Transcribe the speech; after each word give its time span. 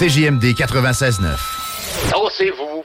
CJMD 0.00 0.54
96.9. 0.54 1.36
Dansez-vous 2.10 2.84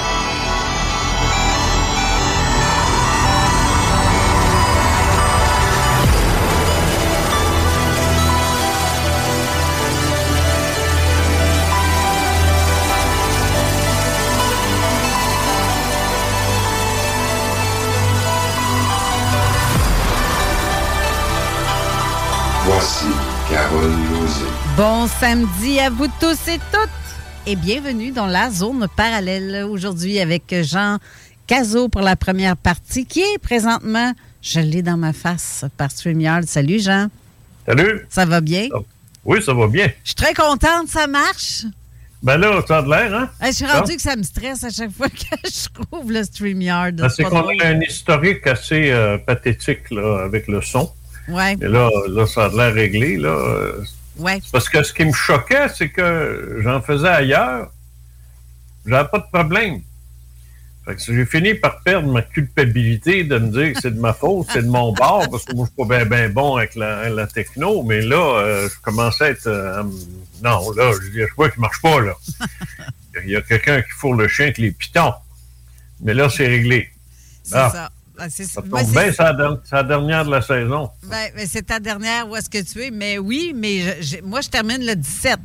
Bon 24.77 25.07
samedi 25.07 25.79
à 25.79 25.89
vous 25.89 26.07
tous 26.19 26.47
et 26.47 26.59
toutes 26.71 26.89
et 27.47 27.55
bienvenue 27.55 28.11
dans 28.11 28.27
la 28.27 28.51
zone 28.51 28.87
parallèle 28.95 29.65
aujourd'hui 29.65 30.19
avec 30.19 30.53
Jean 30.61 30.99
Cazot 31.47 31.89
pour 31.89 32.01
la 32.01 32.15
première 32.15 32.55
partie 32.57 33.07
qui 33.07 33.21
est 33.21 33.39
présentement, 33.41 34.13
je 34.43 34.59
l'ai 34.59 34.83
dans 34.83 34.97
ma 34.97 35.13
face 35.13 35.65
par 35.77 35.89
StreamYard. 35.89 36.43
Salut 36.43 36.79
Jean. 36.79 37.07
Salut. 37.65 38.05
Ça 38.09 38.25
va 38.25 38.39
bien? 38.39 38.67
Oui, 39.25 39.41
ça 39.41 39.53
va 39.55 39.67
bien. 39.67 39.87
Je 40.03 40.09
suis 40.09 40.15
très 40.15 40.35
contente, 40.35 40.87
ça 40.87 41.07
marche? 41.07 41.63
Ben 42.21 42.37
là, 42.37 42.61
ça 42.67 42.77
a 42.77 42.81
de 42.83 42.89
l'air, 42.89 43.15
hein? 43.15 43.29
Je 43.43 43.51
suis 43.51 43.65
rendu 43.65 43.95
que 43.95 44.01
ça 44.01 44.15
me 44.15 44.21
stresse 44.21 44.63
à 44.63 44.69
chaque 44.69 44.91
fois 44.91 45.09
que 45.09 45.15
je 45.43 45.81
trouve 45.81 46.11
le 46.11 46.23
StreamYard. 46.23 46.97
Ben, 46.97 47.09
c'est 47.09 47.23
qu'on 47.23 47.47
a 47.47 47.65
un 47.65 47.81
historique 47.81 48.45
assez 48.45 48.91
euh, 48.91 49.17
pathétique 49.17 49.89
là, 49.89 50.23
avec 50.23 50.47
le 50.47 50.61
son. 50.61 50.91
Ouais, 51.27 51.53
Et 51.53 51.67
là, 51.67 51.89
là, 52.09 52.25
ça 52.27 52.45
a 52.45 52.49
de 52.49 52.57
l'air 52.57 52.73
réglé. 52.73 53.17
Là. 53.17 53.37
Ouais. 54.17 54.41
Parce 54.51 54.67
que 54.69 54.83
ce 54.83 54.93
qui 54.93 55.05
me 55.05 55.13
choquait, 55.13 55.67
c'est 55.69 55.89
que 55.89 56.59
j'en 56.63 56.81
faisais 56.81 57.07
ailleurs. 57.07 57.71
J'avais 58.85 59.07
pas 59.09 59.19
de 59.19 59.25
problème. 59.31 59.81
Fait 60.85 60.95
que 60.95 61.01
j'ai 61.01 61.25
fini 61.27 61.53
par 61.53 61.81
perdre 61.81 62.11
ma 62.11 62.23
culpabilité 62.23 63.23
de 63.23 63.37
me 63.37 63.49
dire 63.51 63.73
que 63.73 63.79
c'est 63.81 63.93
de 63.93 63.99
ma 63.99 64.13
faute, 64.13 64.47
c'est 64.51 64.63
de 64.63 64.67
mon 64.67 64.91
bord, 64.93 65.29
parce 65.29 65.45
que 65.45 65.53
moi, 65.53 65.67
je 65.67 65.71
suis 65.83 65.87
pas 65.89 65.97
bien 65.97 66.05
ben 66.07 66.33
bon 66.33 66.55
avec 66.55 66.73
la, 66.75 67.07
la 67.09 67.27
techno, 67.27 67.83
mais 67.83 68.01
là, 68.01 68.39
euh, 68.39 68.67
je 68.67 68.79
commençais 68.81 69.25
à 69.25 69.29
être... 69.29 69.45
euh, 69.47 69.83
non, 70.43 70.71
là, 70.71 70.91
je 70.93 71.09
dis, 71.11 71.19
je 71.19 71.35
vois 71.35 71.51
qu'il 71.51 71.61
marche 71.61 71.81
pas, 71.83 72.01
là. 72.01 72.13
Il 73.23 73.29
y 73.29 73.35
a 73.35 73.41
quelqu'un 73.41 73.81
qui 73.83 73.91
fourre 73.91 74.15
le 74.15 74.27
chien 74.27 74.45
avec 74.45 74.57
les 74.57 74.71
pitons. 74.71 75.13
Mais 76.01 76.13
là, 76.15 76.29
c'est 76.29 76.47
réglé. 76.47 76.89
C'est 77.43 77.57
Ah, 77.57 77.69
ça. 77.69 77.89
Ah, 78.23 78.27
c'est 78.29 78.43
Ça 78.45 78.61
moi, 78.69 78.81
tombe 78.81 78.89
c'est- 78.93 79.03
bien, 79.03 79.11
c'est 79.11 79.23
la, 79.23 79.33
der- 79.33 79.57
c'est 79.63 79.75
la 79.75 79.83
dernière 79.83 80.25
de 80.25 80.31
la 80.31 80.41
saison. 80.41 80.89
Ben, 81.09 81.29
ben, 81.35 81.47
c'est 81.49 81.63
ta 81.65 81.79
dernière, 81.79 82.29
où 82.29 82.35
est-ce 82.35 82.49
que 82.49 82.61
tu 82.61 82.79
es? 82.83 82.91
Mais 82.91 83.17
oui, 83.17 83.51
mais 83.55 83.79
je- 84.01 84.17
je- 84.17 84.23
moi, 84.23 84.41
je 84.41 84.49
termine 84.49 84.85
le 84.85 84.95
17. 84.95 85.39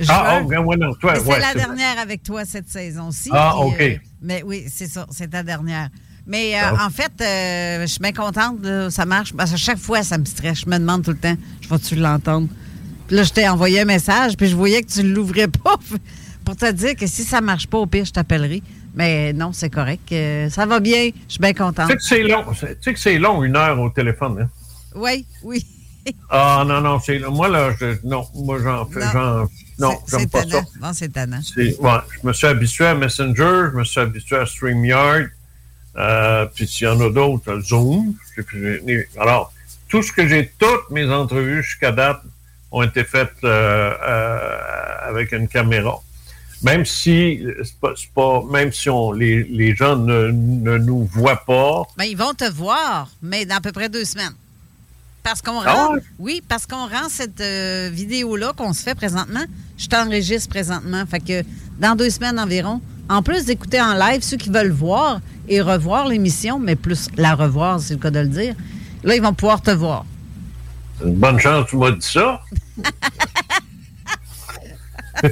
Ah, 0.00 0.02
Juin. 0.02 0.40
oh, 0.42 0.48
bien, 0.48 0.60
ouais, 0.60 0.76
non, 0.78 0.94
toi, 0.94 1.12
Mais 1.12 1.18
ouais, 1.20 1.34
c'est 1.34 1.40
la 1.40 1.48
c'est- 1.52 1.58
dernière 1.58 1.98
avec 1.98 2.22
toi 2.22 2.44
cette 2.46 2.70
saison-ci. 2.70 3.28
Ah, 3.34 3.52
puis, 3.54 3.66
OK. 3.68 3.80
euh, 3.80 3.96
mais 4.22 4.42
oui, 4.42 4.64
c'est 4.72 4.86
ça, 4.86 5.06
c'est 5.10 5.28
ta 5.28 5.42
dernière. 5.42 5.88
Mais 6.26 6.54
euh, 6.56 6.70
Ah. 6.78 6.86
en 6.86 6.90
fait, 6.90 7.12
euh, 7.20 7.82
je 7.82 7.86
suis 7.86 8.00
bien 8.00 8.12
contente, 8.12 8.62
là, 8.62 8.88
ça 8.90 9.04
marche. 9.04 9.34
Parce 9.34 9.50
que 9.50 9.58
chaque 9.58 9.78
fois, 9.78 10.02
ça 10.02 10.16
me 10.16 10.24
stresse. 10.24 10.60
Je 10.60 10.66
me 10.70 10.78
demande 10.78 11.02
tout 11.04 11.10
le 11.10 11.18
temps, 11.18 11.36
je 11.60 11.68
vais-tu 11.68 11.96
l'entendre? 11.96 12.48
Puis 13.08 13.16
là, 13.16 13.24
je 13.24 13.30
t'ai 13.32 13.46
envoyé 13.48 13.80
un 13.80 13.84
message, 13.84 14.36
puis 14.38 14.46
je 14.48 14.56
voyais 14.56 14.80
que 14.82 14.90
tu 14.90 15.02
ne 15.02 15.12
l'ouvrais 15.12 15.48
pas 15.64 15.76
pour 16.44 16.56
te 16.56 16.70
dire 16.72 16.94
que 16.96 17.06
si 17.06 17.24
ça 17.24 17.40
marche 17.42 17.66
pas, 17.66 17.76
au 17.78 17.86
pire, 17.86 18.04
je 18.06 18.12
t'appellerai. 18.12 18.62
Mais 18.94 19.32
non, 19.32 19.52
c'est 19.52 19.70
correct. 19.70 20.10
euh, 20.12 20.48
ça 20.50 20.66
va 20.66 20.80
bien. 20.80 21.10
Je 21.28 21.32
suis 21.32 21.40
bien 21.40 21.52
contente. 21.54 21.86
Tu 21.90 21.92
sais 21.92 21.96
que 21.96 22.02
c'est 22.02 22.22
long. 22.24 22.44
Tu 22.52 22.66
sais 22.82 22.92
que 22.94 22.98
c'est 23.00 23.18
long, 23.18 23.42
une 23.44 23.56
heure 23.56 23.78
au 23.80 23.90
téléphone. 23.90 24.42
Hein? 24.42 24.48
Oui, 24.94 25.24
oui. 25.42 25.64
Ah, 26.30 26.64
non, 26.66 26.80
non, 26.80 26.98
c'est 26.98 27.18
long. 27.18 27.30
Moi, 27.30 27.48
là, 27.48 27.72
je, 27.78 27.94
non, 28.04 28.26
moi, 28.34 28.58
j'en 28.62 28.86
fais, 28.86 29.00
Non. 29.00 29.10
j'en, 29.12 29.48
non, 29.78 29.98
C'est- 30.06 30.18
j'aime 30.18 30.30
pas 30.30 30.42
ça. 30.44 30.62
Non, 30.80 30.92
c'est 30.94 31.10
tannant. 31.12 31.40
C'est- 31.42 31.78
ouais, 31.78 31.90
je 32.22 32.26
me 32.26 32.32
suis 32.32 32.46
habitué 32.46 32.86
à 32.86 32.94
Messenger, 32.94 33.68
je 33.70 33.76
me 33.76 33.84
suis 33.84 34.00
habitué 34.00 34.36
à 34.36 34.46
StreamYard, 34.46 35.26
euh, 35.96 36.46
puis 36.54 36.66
s'il 36.66 36.86
y 36.86 36.90
en 36.90 36.98
a 37.02 37.10
d'autres, 37.10 37.50
euh, 37.52 37.60
Zoom. 37.60 38.14
Alors, 39.20 39.52
tout 39.90 40.02
ce 40.02 40.10
que 40.10 40.26
j'ai, 40.26 40.50
toutes 40.58 40.90
mes 40.90 41.04
entrevues 41.12 41.62
jusqu'à 41.62 41.92
date 41.92 42.22
ont 42.72 42.82
été 42.82 43.04
faites 43.04 43.34
euh, 43.44 43.92
avec 45.06 45.32
une 45.32 45.48
caméra. 45.48 45.98
Même 46.62 46.84
si, 46.84 47.42
c'est 47.64 47.78
pas, 47.80 47.92
pas- 48.14 48.42
même 48.50 48.72
si 48.72 48.90
on, 48.90 49.12
les, 49.12 49.44
les 49.44 49.74
gens 49.74 49.96
ne, 49.96 50.30
ne 50.30 50.76
nous 50.78 51.04
voient 51.06 51.42
pas, 51.46 51.82
Ben, 51.96 52.04
ils 52.04 52.16
vont 52.16 52.34
te 52.34 52.50
voir, 52.50 53.08
mais 53.22 53.44
dans 53.46 53.56
à 53.56 53.60
peu 53.60 53.72
près 53.72 53.88
deux 53.88 54.04
semaines. 54.04 54.34
Parce 55.22 55.42
qu'on 55.42 55.60
Ah 55.60 55.72
rend, 55.86 55.94
oui, 56.18 56.42
parce 56.48 56.66
qu'on 56.66 56.86
rend 56.86 57.08
cette 57.10 57.40
euh, 57.40 57.90
vidéo-là 57.92 58.52
qu'on 58.56 58.72
se 58.72 58.82
fait 58.82 58.94
présentement. 58.94 59.44
Je 59.78 59.86
t'enregistre 59.86 60.48
présentement. 60.48 61.04
Fait 61.06 61.20
que 61.20 61.42
dans 61.78 61.94
deux 61.94 62.08
semaines 62.10 62.38
environ, 62.38 62.80
en 63.08 63.22
plus 63.22 63.44
d'écouter 63.44 63.80
en 63.82 63.92
live 63.94 64.22
ceux 64.22 64.36
qui 64.38 64.48
veulent 64.50 64.70
voir 64.70 65.20
et 65.48 65.60
revoir 65.60 66.08
l'émission, 66.08 66.58
mais 66.58 66.74
plus 66.76 67.08
la 67.16 67.34
revoir, 67.34 67.80
c'est 67.80 67.94
le 67.94 68.00
cas 68.00 68.10
de 68.10 68.20
le 68.20 68.28
dire, 68.28 68.54
là, 69.04 69.14
ils 69.16 69.22
vont 69.22 69.34
pouvoir 69.34 69.60
te 69.60 69.70
voir. 69.70 70.04
une 71.04 71.14
bonne 71.16 71.38
chance 71.38 71.66
tu 71.68 71.76
m'as 71.76 71.90
dit 71.90 72.06
ça. 72.06 72.40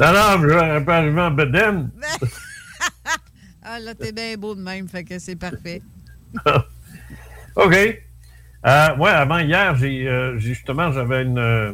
non, 0.00 0.12
non, 0.12 0.42
je 0.42 0.46
vais 0.46 0.84
pas 0.84 0.96
arriver 0.98 1.20
en 1.20 1.30
bedaine. 1.30 1.90
Ah, 3.62 3.78
là, 3.78 3.94
t'es 3.94 4.10
bien 4.10 4.36
beau 4.36 4.54
de 4.54 4.62
même, 4.62 4.88
fait 4.88 5.04
que 5.04 5.18
c'est 5.18 5.36
parfait. 5.36 5.82
OK. 7.56 7.74
Euh, 8.66 8.96
ouais, 8.96 9.10
avant 9.10 9.38
hier, 9.38 9.76
j'ai 9.76 10.08
euh, 10.08 10.38
justement, 10.38 10.90
j'avais 10.92 11.22
une, 11.22 11.38
euh, 11.38 11.72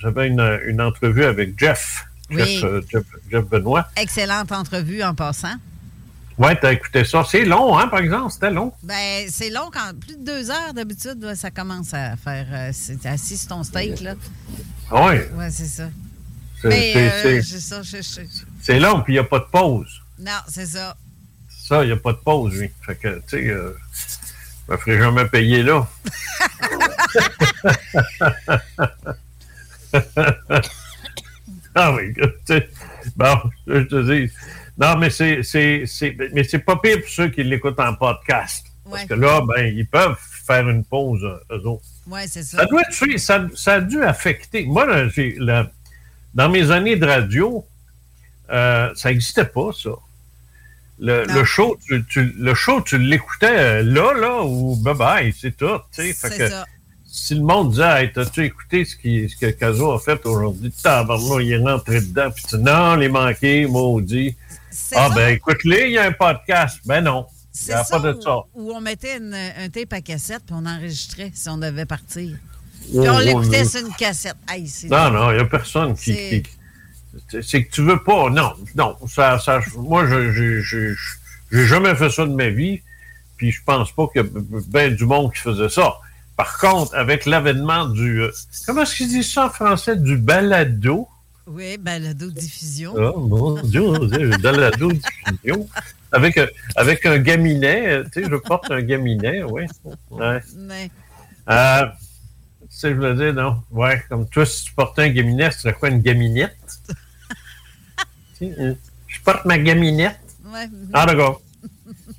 j'avais 0.00 0.28
une, 0.28 0.60
une 0.66 0.80
entrevue 0.80 1.24
avec 1.24 1.58
Jeff. 1.58 2.04
Oui. 2.30 2.38
Jeff, 2.38 2.64
euh, 2.64 2.80
Jeff, 2.90 3.04
Jeff 3.30 3.44
Benoît. 3.44 3.88
Excellente 3.96 4.50
entrevue 4.52 5.02
en 5.02 5.14
passant. 5.14 5.54
Ouais, 6.38 6.56
t'as 6.58 6.72
écouté 6.72 7.04
ça. 7.04 7.24
C'est 7.28 7.44
long, 7.44 7.78
hein, 7.78 7.88
par 7.88 8.00
exemple? 8.00 8.32
C'était 8.32 8.50
long? 8.50 8.72
Ben, 8.82 9.26
c'est 9.28 9.50
long 9.50 9.70
quand 9.72 9.92
plus 9.98 10.16
de 10.16 10.24
deux 10.24 10.50
heures 10.50 10.74
d'habitude, 10.74 11.34
ça 11.34 11.50
commence 11.50 11.94
à 11.94 12.16
faire. 12.16 12.70
C'est 12.72 13.04
assis 13.06 13.36
sur 13.36 13.48
ton 13.48 13.62
steak, 13.62 14.00
là. 14.00 14.14
Oui. 14.90 15.18
Ouais, 15.36 15.50
c'est 15.50 15.66
ça. 15.66 15.88
C'est- 16.62 16.96
euh, 16.96 17.42
c'est- 18.62 18.78
long, 18.80 19.00
puis 19.02 19.12
il 19.12 19.16
n'y 19.16 19.20
a 19.20 19.24
pas 19.24 19.38
de 19.38 19.44
pause. 19.44 20.00
Non, 20.18 20.32
c'est 20.48 20.66
ça. 20.66 20.96
Ça, 21.48 21.84
il 21.84 21.88
n'y 21.88 21.92
a 21.92 21.96
pas 21.96 22.12
de 22.12 22.18
pause, 22.18 22.54
lui. 22.54 22.70
Fait 22.84 22.96
que, 22.96 23.16
tu 23.18 23.22
sais, 23.28 23.46
euh, 23.48 23.76
je 24.66 24.72
me 24.72 24.76
ferai 24.78 24.98
jamais 24.98 25.26
payer 25.26 25.62
là. 25.62 25.86
ah 31.74 31.92
oui, 31.94 32.12
tu 32.14 32.22
sais, 32.46 32.68
bon, 33.16 33.36
je 33.66 33.80
te 33.80 34.12
dis. 34.26 34.32
Non, 34.78 34.96
mais 34.96 35.10
c'est, 35.10 35.40
mais 36.32 36.44
c'est 36.44 36.58
pas 36.60 36.76
pire 36.76 37.00
pour 37.00 37.08
ceux 37.08 37.28
qui 37.28 37.42
l'écoutent 37.42 37.80
en 37.80 37.94
podcast. 37.94 38.64
Parce 38.88 39.04
que 39.04 39.14
là, 39.14 39.42
ben, 39.46 39.66
ils 39.76 39.86
peuvent 39.86 40.16
faire 40.46 40.68
une 40.68 40.84
pause, 40.84 41.22
eux 41.50 41.66
autres. 41.66 41.84
Ouais, 42.06 42.26
c'est 42.26 42.42
ça. 42.42 42.58
Ça 42.58 42.66
doit 42.66 42.82
être, 42.82 43.18
ça, 43.18 43.46
ça 43.54 43.74
a 43.74 43.80
dû 43.80 44.02
affecter. 44.02 44.64
Moi, 44.64 44.86
là, 44.86 45.08
j'ai, 45.08 45.34
la- 45.38 45.70
dans 46.34 46.48
mes 46.48 46.70
années 46.70 46.96
de 46.96 47.06
radio, 47.06 47.64
euh, 48.50 48.90
ça 48.94 49.08
n'existait 49.10 49.44
pas, 49.44 49.70
ça. 49.72 49.90
Le, 51.00 51.44
show, 51.44 51.78
tu, 51.86 52.04
tu- 52.06 52.34
le 52.38 52.54
show, 52.54 52.80
tu 52.80 52.98
l'écoutais 52.98 53.46
euh, 53.58 53.82
là, 53.82 54.12
là, 54.14 54.42
ou 54.42 54.74
bye-bye, 54.76 55.32
c'est 55.38 55.56
tout. 55.56 55.78
Fait 55.92 56.12
que 56.12 56.48
ça. 56.48 56.64
si 57.06 57.36
le 57.36 57.42
monde 57.42 57.70
disait, 57.70 58.02
hey, 58.04 58.12
t'as-tu 58.12 58.44
écouté 58.44 58.84
ce, 58.84 58.96
qui, 58.96 59.28
ce 59.28 59.36
que 59.36 59.46
Caso 59.52 59.92
a 59.92 60.00
fait 60.00 60.24
aujourd'hui? 60.26 60.72
Tabarnak, 60.72 61.40
il 61.42 61.52
est 61.52 61.58
rentré 61.58 62.00
dedans. 62.00 62.30
Puis 62.34 62.44
tu 62.48 62.56
dis, 62.56 62.62
non, 62.64 62.96
les 62.96 63.08
manqué, 63.08 63.66
maudit. 63.66 64.34
Ah, 64.96 65.08
ça. 65.08 65.14
ben, 65.14 65.28
écoute-les, 65.34 65.86
il 65.86 65.92
y 65.92 65.98
a 65.98 66.06
un 66.06 66.12
podcast. 66.12 66.80
Ben 66.84 67.00
non. 67.02 67.26
Il 67.30 67.58
C'est 67.60 67.72
n'y 67.74 67.78
a 67.78 67.84
ça, 67.84 68.00
pas 68.00 68.12
de 68.12 68.20
ça. 68.20 68.36
Où, 68.54 68.70
où 68.70 68.72
on 68.74 68.80
mettait 68.80 69.18
une- 69.18 69.34
un 69.34 69.68
tape 69.68 69.92
à 69.92 70.00
cassette 70.00 70.42
puis 70.46 70.54
on 70.58 70.66
enregistrait 70.66 71.30
si 71.32 71.48
on 71.48 71.58
devait 71.58 71.86
partir. 71.86 72.36
Puis 72.90 73.08
on 73.08 73.18
l'écoutait 73.18 73.64
sur 73.64 73.86
une 73.86 73.94
cassette. 73.94 74.36
Hey, 74.48 74.68
Non, 74.90 75.10
non, 75.10 75.30
il 75.30 75.34
n'y 75.36 75.40
a 75.40 75.44
personne 75.44 75.94
qui. 75.94 76.14
C'est- 76.14 76.42
qui- 77.30 77.42
c'est- 77.42 77.64
que 77.64 77.70
tu 77.70 77.82
veux 77.82 78.02
pas. 78.02 78.30
Non, 78.30 78.52
non. 78.74 78.96
Ça, 79.08 79.38
ça, 79.38 79.60
moi, 79.76 80.06
je 80.06 80.94
j'ai 81.50 81.66
jamais 81.66 81.94
fait 81.94 82.10
ça 82.10 82.26
de 82.26 82.34
ma 82.34 82.48
vie. 82.48 82.80
Puis 83.36 83.52
je 83.52 83.62
pense 83.64 83.92
pas 83.92 84.06
qu'il 84.12 84.22
y 84.22 84.24
a 84.24 84.28
bien 84.66 84.90
du 84.90 85.04
monde 85.06 85.32
qui 85.32 85.38
faisait 85.40 85.68
ça. 85.68 85.94
Par 86.36 86.58
contre, 86.58 86.94
avec 86.96 87.24
l'avènement 87.26 87.86
du. 87.86 88.22
euh, 88.22 88.30
comment 88.66 88.82
est-ce 88.82 88.96
qu'ils 88.96 89.08
disent 89.08 89.32
ça 89.32 89.46
en 89.46 89.50
français? 89.50 89.96
Du 89.96 90.16
balado? 90.16 91.08
Oui, 91.46 91.78
balado 91.78 92.30
diffusion. 92.30 92.94
Oh 92.96 93.18
mon 93.20 93.62
Dieu, 93.62 93.82
le 93.92 94.36
balado 94.38 94.90
diffusion. 94.92 95.68
Avec, 96.12 96.36
un- 96.38 96.46
avec 96.76 97.06
un 97.06 97.18
gaminet. 97.18 97.86
euh, 97.88 98.04
Tu 98.12 98.22
sais, 98.24 98.28
je 98.30 98.36
porte 98.36 98.70
un 98.70 98.82
gaminet, 98.82 99.42
oui. 99.44 99.64
Ouais. 100.10 100.40
Mais, 100.56 100.90
Euh, 101.50 101.86
sais, 102.78 102.90
je 102.90 102.94
voulais 102.94 103.14
dire, 103.14 103.34
non? 103.34 103.62
Ouais, 103.70 104.02
comme 104.08 104.28
toi, 104.28 104.46
si 104.46 104.64
tu 104.64 104.72
portais 104.72 105.02
un 105.02 105.08
gaminet, 105.08 105.50
ce 105.50 105.60
serait 105.60 105.72
quoi 105.74 105.88
une 105.88 106.00
gaminette? 106.00 106.56
Tu 108.38 108.52
je 109.08 109.20
porte 109.22 109.44
ma 109.46 109.58
gaminette. 109.58 110.20
ouais. 110.44 110.68
Ah, 110.92 111.06
d'accord. 111.06 111.40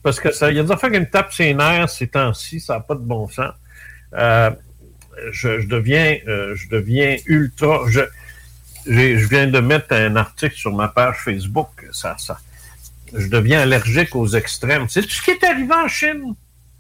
Parce 0.04 0.20
que 0.20 0.32
ça, 0.32 0.52
il 0.52 0.58
y 0.58 0.60
a 0.60 0.64
des 0.64 0.72
affaires 0.72 0.92
qui 0.92 1.00
me 1.00 1.10
tapent 1.10 1.32
ses 1.34 1.54
nerfs 1.54 1.90
ces 1.90 2.08
temps-ci, 2.08 2.60
ça 2.60 2.74
n'a 2.76 2.80
pas 2.82 2.96
de 2.96 3.00
bon 3.02 3.28
sens. 3.30 3.54
Euh, 4.14 4.50
je, 5.32 5.60
je 5.62 5.68
deviens, 5.68 6.18
euh, 6.28 6.56
je 6.56 6.68
deviens 6.70 7.16
ultra. 7.26 7.82
Je, 7.88 8.02
je 8.86 9.28
viens 9.28 9.48
de 9.48 9.60
mettre 9.60 9.94
un 9.94 10.16
article 10.16 10.56
sur 10.56 10.74
ma 10.76 10.88
page 10.88 11.18
Facebook. 11.24 11.88
Ça, 11.92 12.16
ça, 12.18 12.40
je 13.14 13.28
deviens 13.28 13.62
allergique 13.62 14.16
aux 14.16 14.28
extrêmes. 14.28 14.88
C'est 14.90 15.04
tout 15.04 15.10
ce 15.10 15.22
qui 15.22 15.32
est 15.32 15.44
arrivé 15.44 15.74
en 15.74 15.88
Chine? 15.88 16.34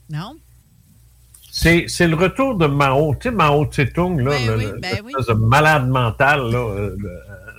Non? 0.09 0.37
C'est, 1.61 1.85
c'est 1.89 2.07
le 2.07 2.15
retour 2.15 2.55
de 2.55 2.67
Mao. 2.67 3.15
Tu 3.15 3.29
sais, 3.29 3.31
Mao 3.35 3.65
Tse-tung, 3.65 4.17
là, 4.23 4.31
Ben 4.31 4.47
le, 4.47 4.57
oui, 4.57 4.63
le- 4.65 4.79
ben 4.79 5.01
oui. 5.03 5.13
l'espèce 5.17 5.27
de 5.27 5.33
malade 5.45 5.87
mental, 5.89 6.49
là. 6.51 6.57
euh, 6.57 6.95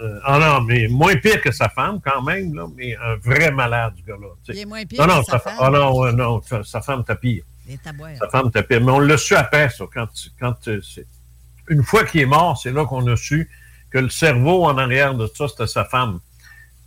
euh, 0.03 0.19
ah 0.25 0.39
non, 0.39 0.63
mais 0.65 0.89
moins 0.89 1.15
pire 1.17 1.43
que 1.43 1.53
sa 1.53 1.69
femme, 1.69 2.01
quand 2.03 2.23
même, 2.23 2.55
là, 2.55 2.65
mais 2.75 2.97
un 2.97 3.17
vrai 3.17 3.51
malade, 3.51 3.93
ce 4.01 4.07
gars-là. 4.07 4.29
tu 4.43 4.53
sais. 4.53 4.59
Il 4.59 4.63
est 4.63 4.65
moins 4.65 4.85
pire 4.87 5.07
Non, 5.07 5.15
non, 5.17 5.21
que 5.21 5.27
sa 5.27 5.33
sa, 5.33 5.39
femme. 5.41 5.55
ah 5.61 5.71
non, 5.71 6.13
non, 6.13 6.41
sa, 6.65 6.81
femme 6.81 7.05
t'a 7.05 7.15
pire. 7.17 7.43
Sa 8.19 8.29
femme 8.31 8.51
t'a 8.51 8.63
pire. 8.63 8.81
Mais 8.81 8.91
on 8.93 9.01
l'a 9.01 9.19
su 9.19 9.35
après, 9.35 9.69
ça. 9.69 9.85
Quand, 9.93 10.07
quand 10.41 10.55
tu- 10.63 10.83
c'est- 10.83 11.07
une 11.69 11.83
fois 11.83 12.05
qu'il 12.05 12.23
est 12.23 12.27
mort, 12.27 12.59
c'est 12.61 12.73
là 12.73 12.87
qu'on 12.87 13.07
a 13.07 13.17
su 13.17 13.51
que 13.91 13.99
le 13.99 14.09
cerveau 14.09 14.65
en 14.65 14.79
arrière 14.79 15.15
de 15.15 15.27
ça, 15.35 15.47
c'était 15.49 15.67
sa 15.67 15.85
femme. 15.85 16.21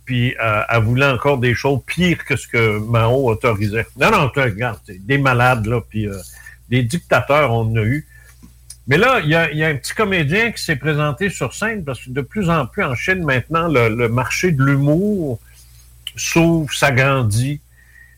Puis 0.04 0.34
euh, 0.42 0.62
elle 0.68 0.82
voulait 0.82 1.06
encore 1.06 1.38
des 1.38 1.54
choses 1.54 1.78
pires 1.86 2.24
que 2.24 2.34
ce 2.36 2.48
que 2.48 2.78
Mao 2.80 3.30
autorisait. 3.30 3.86
Non, 3.96 4.10
non, 4.10 4.28
tu 4.30 4.40
regarde, 4.40 4.80
des 4.88 5.16
malades, 5.18 5.64
là, 5.66 5.80
puis 5.88 6.06
euh, 6.08 6.18
des 6.68 6.82
dictateurs, 6.82 7.52
on 7.52 7.60
en 7.70 7.76
a 7.76 7.82
eu. 7.82 8.06
Mais 8.86 8.98
là, 8.98 9.20
il 9.20 9.30
y 9.30 9.34
a, 9.34 9.50
il 9.50 9.56
y 9.58 9.64
a 9.64 9.68
un 9.68 9.76
petit 9.76 9.94
comédien 9.94 10.52
qui 10.52 10.62
s'est 10.62 10.76
présenté 10.76 11.30
sur 11.30 11.54
scène 11.54 11.84
parce 11.84 12.00
que 12.04 12.10
de 12.10 12.20
plus 12.20 12.50
en 12.50 12.66
plus 12.66 12.84
en 12.84 12.94
Chine, 12.94 13.24
maintenant, 13.24 13.66
le, 13.68 13.88
le 13.88 14.08
marché 14.08 14.52
de 14.52 14.62
l'humour 14.62 15.40
s'ouvre, 16.16 16.72
s'agrandit. 16.72 17.60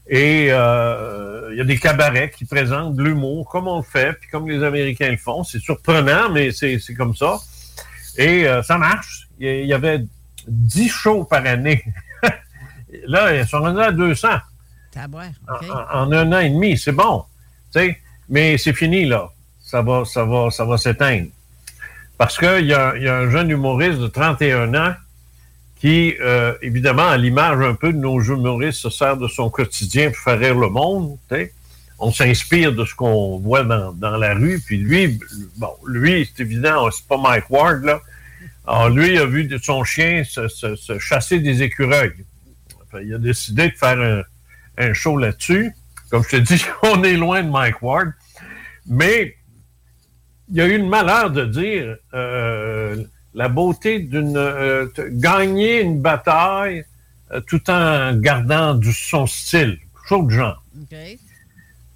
Et 0.09 0.49
euh, 0.51 1.49
il 1.53 1.59
y 1.59 1.61
a 1.61 1.65
des 1.65 1.79
cabarets 1.79 2.31
qui 2.31 2.45
présentent 2.45 2.95
de 2.95 3.03
l'humour 3.03 3.49
comme 3.49 3.67
on 3.69 3.79
le 3.79 3.83
fait, 3.85 4.13
puis 4.21 4.29
comme 4.31 4.49
les 4.49 4.63
Américains 4.63 5.11
le 5.11 5.17
font. 5.17 5.43
C'est 5.45 5.59
surprenant, 5.61 6.31
mais 6.31 6.51
c'est 6.53 6.79
comme 6.97 7.15
ça. 7.17 7.39
Et 8.17 8.47
euh, 8.49 8.63
ça 8.63 8.79
marche. 8.79 9.29
Il 9.39 9.67
y 9.67 9.73
avait 9.73 10.05
10 10.49 10.89
shows 10.89 11.25
par 11.25 11.45
année. 11.47 11.85
Là, 13.07 13.35
ils 13.37 13.47
sont 13.47 13.59
rendus 13.61 13.81
à 13.81 13.93
200 13.93 14.29
Tabouère, 14.93 15.31
en, 15.49 15.55
OK. 15.57 15.71
en- 15.71 15.99
en 16.09 16.13
un 16.13 16.33
an 16.33 16.39
et 16.39 16.51
demi. 16.51 16.79
C'est 16.79 16.93
bon. 16.93 17.25
tu 17.73 17.81
sais. 17.81 18.01
Mais 18.29 18.59
c'est 18.59 18.73
fini, 18.75 19.05
là. 19.07 19.31
Ça 19.61 19.83
va, 19.83 20.05
ça 20.05 20.25
va, 20.25 20.51
ça 20.51 20.65
va 20.65 20.79
s'éteindre. 20.79 21.29
Parce 22.19 22.39
qu'il 22.39 22.67
y, 22.67 22.73
a- 22.75 22.97
y 22.97 23.09
a 23.09 23.17
un 23.19 23.31
jeune 23.31 23.51
humoriste 23.51 23.99
de 23.99 24.07
31 24.07 24.75
ans 24.75 24.95
qui, 25.81 26.15
euh, 26.21 26.55
évidemment, 26.63 27.07
à 27.09 27.17
l'image 27.17 27.61
un 27.65 27.75
peu 27.75 27.93
de 27.93 27.99
nos 27.99 28.21
humoristes, 28.21 28.81
se 28.81 28.91
sert 28.91 29.17
de 29.17 29.29
son 29.29 29.51
quotidien 29.51 30.09
pour 30.11 30.19
faire 30.19 30.39
rire 30.39 30.55
le 30.59 30.69
monde. 30.69 31.19
On 31.99 32.13
s'inspire 32.13 32.73
de 32.73 32.85
ce 32.85 32.95
qu'on 32.95 33.39
voit 33.39 33.65
dans, 33.65 34.17
la 34.17 34.35
rue. 34.35 34.61
Puis 34.65 34.79
lui, 34.79 35.19
bon, 35.57 35.71
lui, 35.87 36.29
c'est 36.35 36.43
évident, 36.43 36.91
c'est 36.91 37.07
pas 37.07 37.17
Mike 37.19 37.51
Ward, 37.51 37.85
là. 37.85 38.01
Alors, 38.67 38.89
lui, 38.91 39.17
a 39.19 39.27
vu 39.27 39.49
son 39.63 39.85
chien 39.85 40.25
se, 40.25 40.49
se- 40.49 40.75
se 40.77 40.99
chasser 40.99 41.39
des 41.39 41.63
écureuils. 41.63 42.13
Il 43.03 43.15
a 43.15 43.19
décidé 43.19 43.69
de 43.69 43.77
faire 43.77 44.25
un 44.79 44.93
show 44.95 45.17
là-dessus. 45.17 45.73
Comme 46.11 46.23
je 46.25 46.29
te 46.29 46.37
dis, 46.37 46.65
on 46.83 47.03
est 47.03 47.17
loin 47.17 47.43
de 47.43 47.51
Mike 47.51 47.83
Ward. 47.83 48.13
Mais 48.87 49.37
il 50.49 50.57
y 50.57 50.61
a 50.61 50.67
eu 50.67 50.79
le 50.79 50.87
malheur 50.87 51.31
de 51.31 51.45
dire 51.45 51.97
euh, 52.15 53.05
la 53.35 53.49
beauté 53.49 53.99
d'une. 53.99 54.37
euh, 54.37 54.87
gagner 55.11 55.81
une 55.81 56.01
bataille 56.01 56.85
euh, 57.33 57.41
tout 57.41 57.69
en 57.71 58.15
gardant 58.17 58.75
du, 58.75 58.93
son 58.93 59.27
style. 59.27 59.79
Chose 60.09 60.27
de 60.27 60.31
genre. 60.31 60.63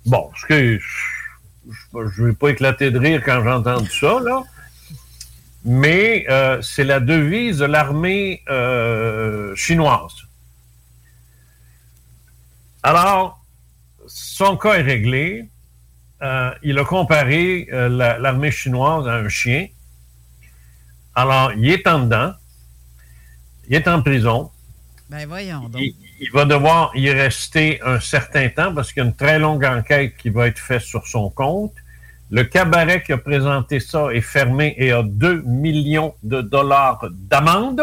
Bon, 0.04 0.30
ce 0.40 0.46
que 0.46 0.78
je 0.78 2.22
ne 2.22 2.26
vais 2.28 2.32
pas 2.32 2.48
éclater 2.48 2.90
de 2.90 2.98
rire 2.98 3.22
quand 3.24 3.42
j'ai 3.44 3.50
entendu 3.50 3.90
ça, 3.90 4.18
là. 4.20 4.42
Mais 5.64 6.26
c'est 6.62 6.84
la 6.84 7.00
devise 7.00 7.58
de 7.58 7.66
l'armée 7.66 8.42
chinoise. 9.54 10.14
Alors, 12.82 13.39
son 14.40 14.56
cas 14.56 14.74
est 14.80 14.82
réglé. 14.96 15.50
Euh, 16.22 16.50
il 16.62 16.78
a 16.78 16.84
comparé 16.84 17.68
euh, 17.72 17.88
la- 17.90 18.18
l'armée 18.18 18.50
chinoise 18.50 19.06
à 19.06 19.14
un 19.16 19.28
chien. 19.28 19.66
Alors, 21.14 21.52
il 21.52 21.68
est 21.70 21.86
en 21.86 22.00
dedans. 22.04 22.32
Il 23.68 23.74
est 23.76 23.86
en 23.88 24.00
prison. 24.02 24.50
Ben 25.10 25.26
voyons 25.26 25.68
donc. 25.68 25.80
Il, 25.82 25.94
il 26.20 26.30
va 26.32 26.44
devoir 26.46 26.90
y 26.96 27.10
rester 27.10 27.80
un 27.82 28.00
certain 28.00 28.48
temps 28.48 28.72
parce 28.74 28.92
qu'il 28.92 29.02
y 29.02 29.06
a 29.06 29.08
une 29.08 29.14
très 29.24 29.38
longue 29.38 29.64
enquête 29.64 30.16
qui 30.16 30.30
va 30.30 30.46
être 30.46 30.58
faite 30.58 30.82
sur 30.82 31.06
son 31.06 31.28
compte. 31.30 31.74
Le 32.30 32.44
cabaret 32.44 33.02
qui 33.02 33.12
a 33.12 33.18
présenté 33.18 33.78
ça 33.80 34.02
est 34.12 34.20
fermé 34.36 34.74
et 34.78 34.92
a 34.92 35.02
2 35.02 35.42
millions 35.42 36.14
de 36.22 36.40
dollars 36.40 37.00
d'amende. 37.30 37.82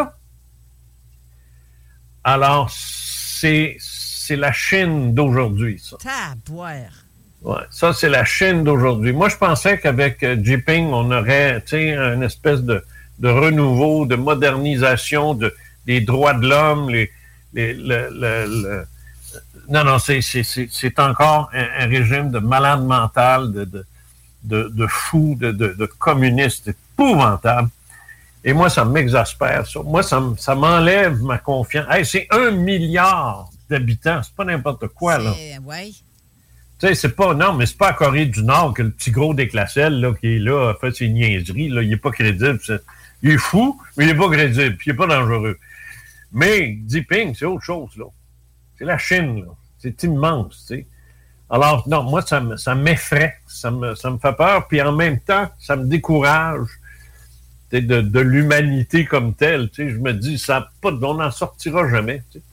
Alors, 2.24 2.70
c'est 2.72 3.76
c'est 4.28 4.36
la 4.36 4.52
Chine 4.52 5.14
d'aujourd'hui, 5.14 5.82
ça. 5.84 5.96
Tabouère. 6.04 6.92
Ouais, 7.44 7.64
ça, 7.72 7.94
c'est 7.94 8.10
la 8.10 8.26
Chine 8.26 8.64
d'aujourd'hui. 8.64 9.14
Moi, 9.14 9.30
je 9.30 9.38
pensais 9.38 9.80
qu'avec 9.80 10.22
euh, 10.24 10.36
Jinping, 10.44 10.88
on 10.92 11.10
aurait 11.12 11.64
une 11.72 12.24
espèce 12.24 12.62
de, 12.62 12.84
de 13.20 13.30
renouveau, 13.30 14.06
de 14.06 14.16
modernisation 14.16 15.34
de, 15.34 15.54
des 15.86 16.02
droits 16.02 16.34
de 16.34 16.48
l'homme. 16.48 16.90
Les, 16.90 17.10
les- 17.54 17.74
le- 17.74 18.10
le- 18.12 18.46
le- 18.64 18.88
Non, 19.70 19.84
non, 19.84 20.00
c'est, 20.00 20.22
c'est, 20.22 20.44
c'est, 20.44 20.68
c'est 20.72 20.98
encore 21.00 21.50
un, 21.54 21.68
un 21.84 21.88
régime 21.88 22.32
de 22.32 22.40
malade 22.40 22.84
mental, 22.84 23.52
de, 23.54 23.64
de, 23.66 23.86
de, 24.44 24.60
de 24.80 24.88
fou, 24.88 25.36
de, 25.40 25.52
de, 25.52 25.86
communiste 25.86 26.70
épouvantable. 26.70 27.70
Et 28.44 28.54
moi, 28.54 28.70
ça 28.70 28.84
m'exaspère. 28.86 29.66
Ça. 29.68 29.80
Moi, 29.84 30.04
ça 30.04 30.56
m'enlève 30.56 31.22
ma 31.22 31.38
confiance. 31.38 31.86
Hey, 31.90 32.06
c'est 32.06 32.28
un 32.32 32.52
milliard 32.52 33.50
d'habitants. 33.70 34.22
C'est 34.24 34.36
pas 34.36 34.46
n'importe 34.46 34.88
quoi, 34.88 35.18
là. 35.18 35.34
Oui. 35.66 36.04
Tu 36.80 36.88
sais, 36.88 36.96
c'est 36.96 37.16
pas, 37.16 37.34
non, 37.34 37.54
mais 37.54 37.66
c'est 37.66 37.78
pas 37.78 37.90
à 37.90 37.94
Corée 37.94 38.28
du 38.28 38.44
Nord 38.44 38.74
que 38.76 38.84
le 38.84 38.92
petit 38.92 39.10
gros 39.10 39.34
des 39.34 39.48
Classelles, 39.48 40.00
là, 40.00 40.14
qui 40.14 40.36
est 40.36 40.40
là, 40.40 40.70
a 40.70 40.74
fait 40.76 40.96
ses 40.96 41.10
niaiseries, 41.10 41.70
là, 41.70 41.82
il 41.82 41.92
est 41.92 41.98
pas 41.98 42.12
crédible. 42.12 42.60
Il 43.24 43.32
est 43.32 43.38
fou, 43.38 43.82
mais 43.98 44.06
il 44.06 44.12
est 44.12 44.16
pas 44.16 44.30
crédible, 44.30 44.78
puis 44.78 44.92
il 44.92 44.94
est 44.94 44.98
pas 44.98 45.08
dangereux. 45.08 45.58
Mais 46.32 46.78
Ping, 47.10 47.34
c'est 47.34 47.46
autre 47.46 47.64
chose, 47.64 47.90
là. 47.98 48.06
C'est 48.78 48.86
la 48.86 49.00
Chine, 49.00 49.40
là. 49.40 49.52
C'est 49.80 50.04
immense, 50.04 50.66
tu 50.68 50.76
sais. 50.76 50.88
Alors, 51.50 51.88
non, 51.88 52.04
moi, 52.04 52.22
ça, 52.22 52.44
ça 52.58 52.76
m'effraie, 52.76 53.38
ça 53.48 53.72
me, 53.72 53.96
ça 53.96 54.12
me 54.12 54.18
fait 54.20 54.34
peur, 54.34 54.68
puis 54.68 54.80
en 54.82 54.92
même 54.92 55.20
temps, 55.20 55.50
ça 55.60 55.76
me 55.76 55.86
décourage 55.86 56.68
de, 57.72 57.80
de 57.80 58.20
l'humanité 58.20 59.06
comme 59.06 59.34
telle. 59.34 59.70
Tu 59.70 59.84
sais, 59.84 59.90
je 59.92 59.98
me 59.98 60.14
dis, 60.14 60.38
ça 60.38 60.70
pas, 60.82 60.92
on 60.92 61.16
n'en 61.16 61.32
sortira 61.32 61.90
jamais. 61.90 62.22
Tu 62.32 62.38
sais. 62.38 62.44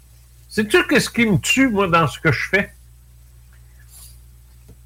C'est-tu 0.55 0.79
ce 1.01 1.11
qui 1.11 1.27
me 1.27 1.39
tue, 1.39 1.67
moi, 1.69 1.89
dans 1.89 2.07
ce 2.07 2.21
que 2.21 2.31
je 2.31 2.49
fais? 2.49 2.71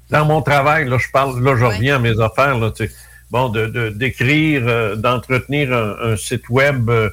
Dans 0.09 0.25
mon 0.25 0.41
travail, 0.41 0.89
là, 0.89 0.97
je 0.97 1.07
parle, 1.11 1.43
là, 1.43 1.55
je 1.55 1.63
reviens 1.63 1.97
à 1.97 1.99
mes 1.99 2.19
affaires, 2.19 2.57
là, 2.57 2.71
tu 2.71 2.87
sais. 2.87 2.93
Bon, 3.29 3.49
de, 3.49 3.89
d'écrire, 3.89 4.63
euh, 4.67 4.95
d'entretenir 4.95 5.71
un, 5.71 6.17
site 6.17 6.49
web 6.49 6.89
euh, 6.89 7.11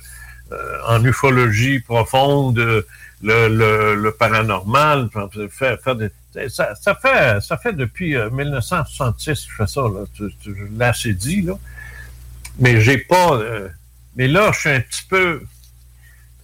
euh, 0.52 0.78
en 0.88 1.04
ufologie 1.04 1.80
profonde, 1.80 2.56
le, 2.56 2.86
le, 3.20 3.94
le 3.94 4.12
paranormal, 4.12 5.10
faire, 5.50 5.78
faire 5.78 5.96
des, 5.96 6.08
ça, 6.48 6.74
ça, 6.76 6.94
fait, 6.94 7.42
ça 7.42 7.58
fait 7.58 7.74
depuis 7.74 8.16
1966 8.16 9.32
que 9.32 9.50
je 9.50 9.54
fais 9.54 9.66
ça, 9.66 9.82
là. 9.82 10.04
Tu, 10.14 10.34
tu, 10.42 10.56
je 10.56 10.78
l'ai 10.78 10.84
assez 10.86 11.12
dit, 11.12 11.42
là. 11.42 11.58
Mais 12.58 12.80
j'ai 12.80 12.96
pas. 12.96 13.38
mais 14.16 14.28
là, 14.28 14.50
je 14.54 14.60
suis 14.60 14.70
un 14.70 14.80
petit 14.80 15.04
peu. 15.06 15.42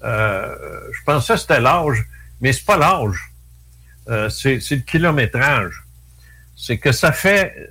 Je 0.03 1.05
pensais 1.05 1.35
que 1.35 1.41
c'était 1.41 1.61
l'âge, 1.61 2.05
mais 2.41 2.53
c'est 2.53 2.65
pas 2.65 2.77
l'âge. 2.77 3.33
c'est, 4.31 4.61
c'est 4.61 4.77
le 4.77 4.83
kilométrage. 4.83 5.83
C'est 6.57 6.79
que 6.79 6.93
ça 6.93 7.13
fait 7.13 7.71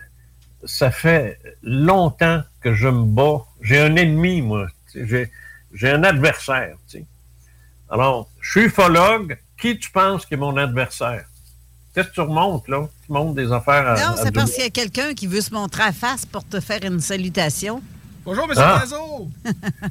ça 0.66 0.92
fait 0.92 1.40
longtemps 1.64 2.44
que 2.62 2.74
je 2.74 2.88
me 2.88 3.06
bats. 3.06 3.46
J'ai 3.62 3.80
un 3.80 3.96
ennemi, 3.96 4.42
moi. 4.42 4.68
J'ai, 4.94 5.30
un 5.84 6.04
adversaire. 6.04 6.76
Alors, 7.90 8.30
je 8.40 8.52
suis 8.52 8.62
ufologue. 8.66 9.38
Qui 9.58 9.78
tu 9.78 9.92
penses 9.92 10.26
qui 10.26 10.34
est 10.34 10.38
mon 10.38 10.58
adversaire? 10.58 11.26
Qu'est-ce 11.94 12.08
que 12.08 12.14
tu 12.14 12.22
remontes, 12.22 12.68
là? 12.68 12.90
Tu 13.06 13.12
montes 13.12 13.36
des 13.36 13.52
affaires 13.52 13.88
à. 13.88 13.96
Non, 13.96 14.16
c'est 14.18 14.32
parce 14.32 14.54
qu'il 14.54 14.64
y 14.64 14.68
a 14.68 14.72
quelqu'un 14.72 15.14
qui 15.14 15.28
veut 15.28 15.42
se 15.42 15.54
montrer 15.54 15.84
à 15.84 15.92
face 15.92 16.26
pour 16.26 16.44
te 16.44 16.60
faire 16.60 16.84
une 16.84 17.00
salutation. 17.00 17.84
Bonjour, 18.24 18.44
M. 18.44 18.54
ah. 18.58 18.84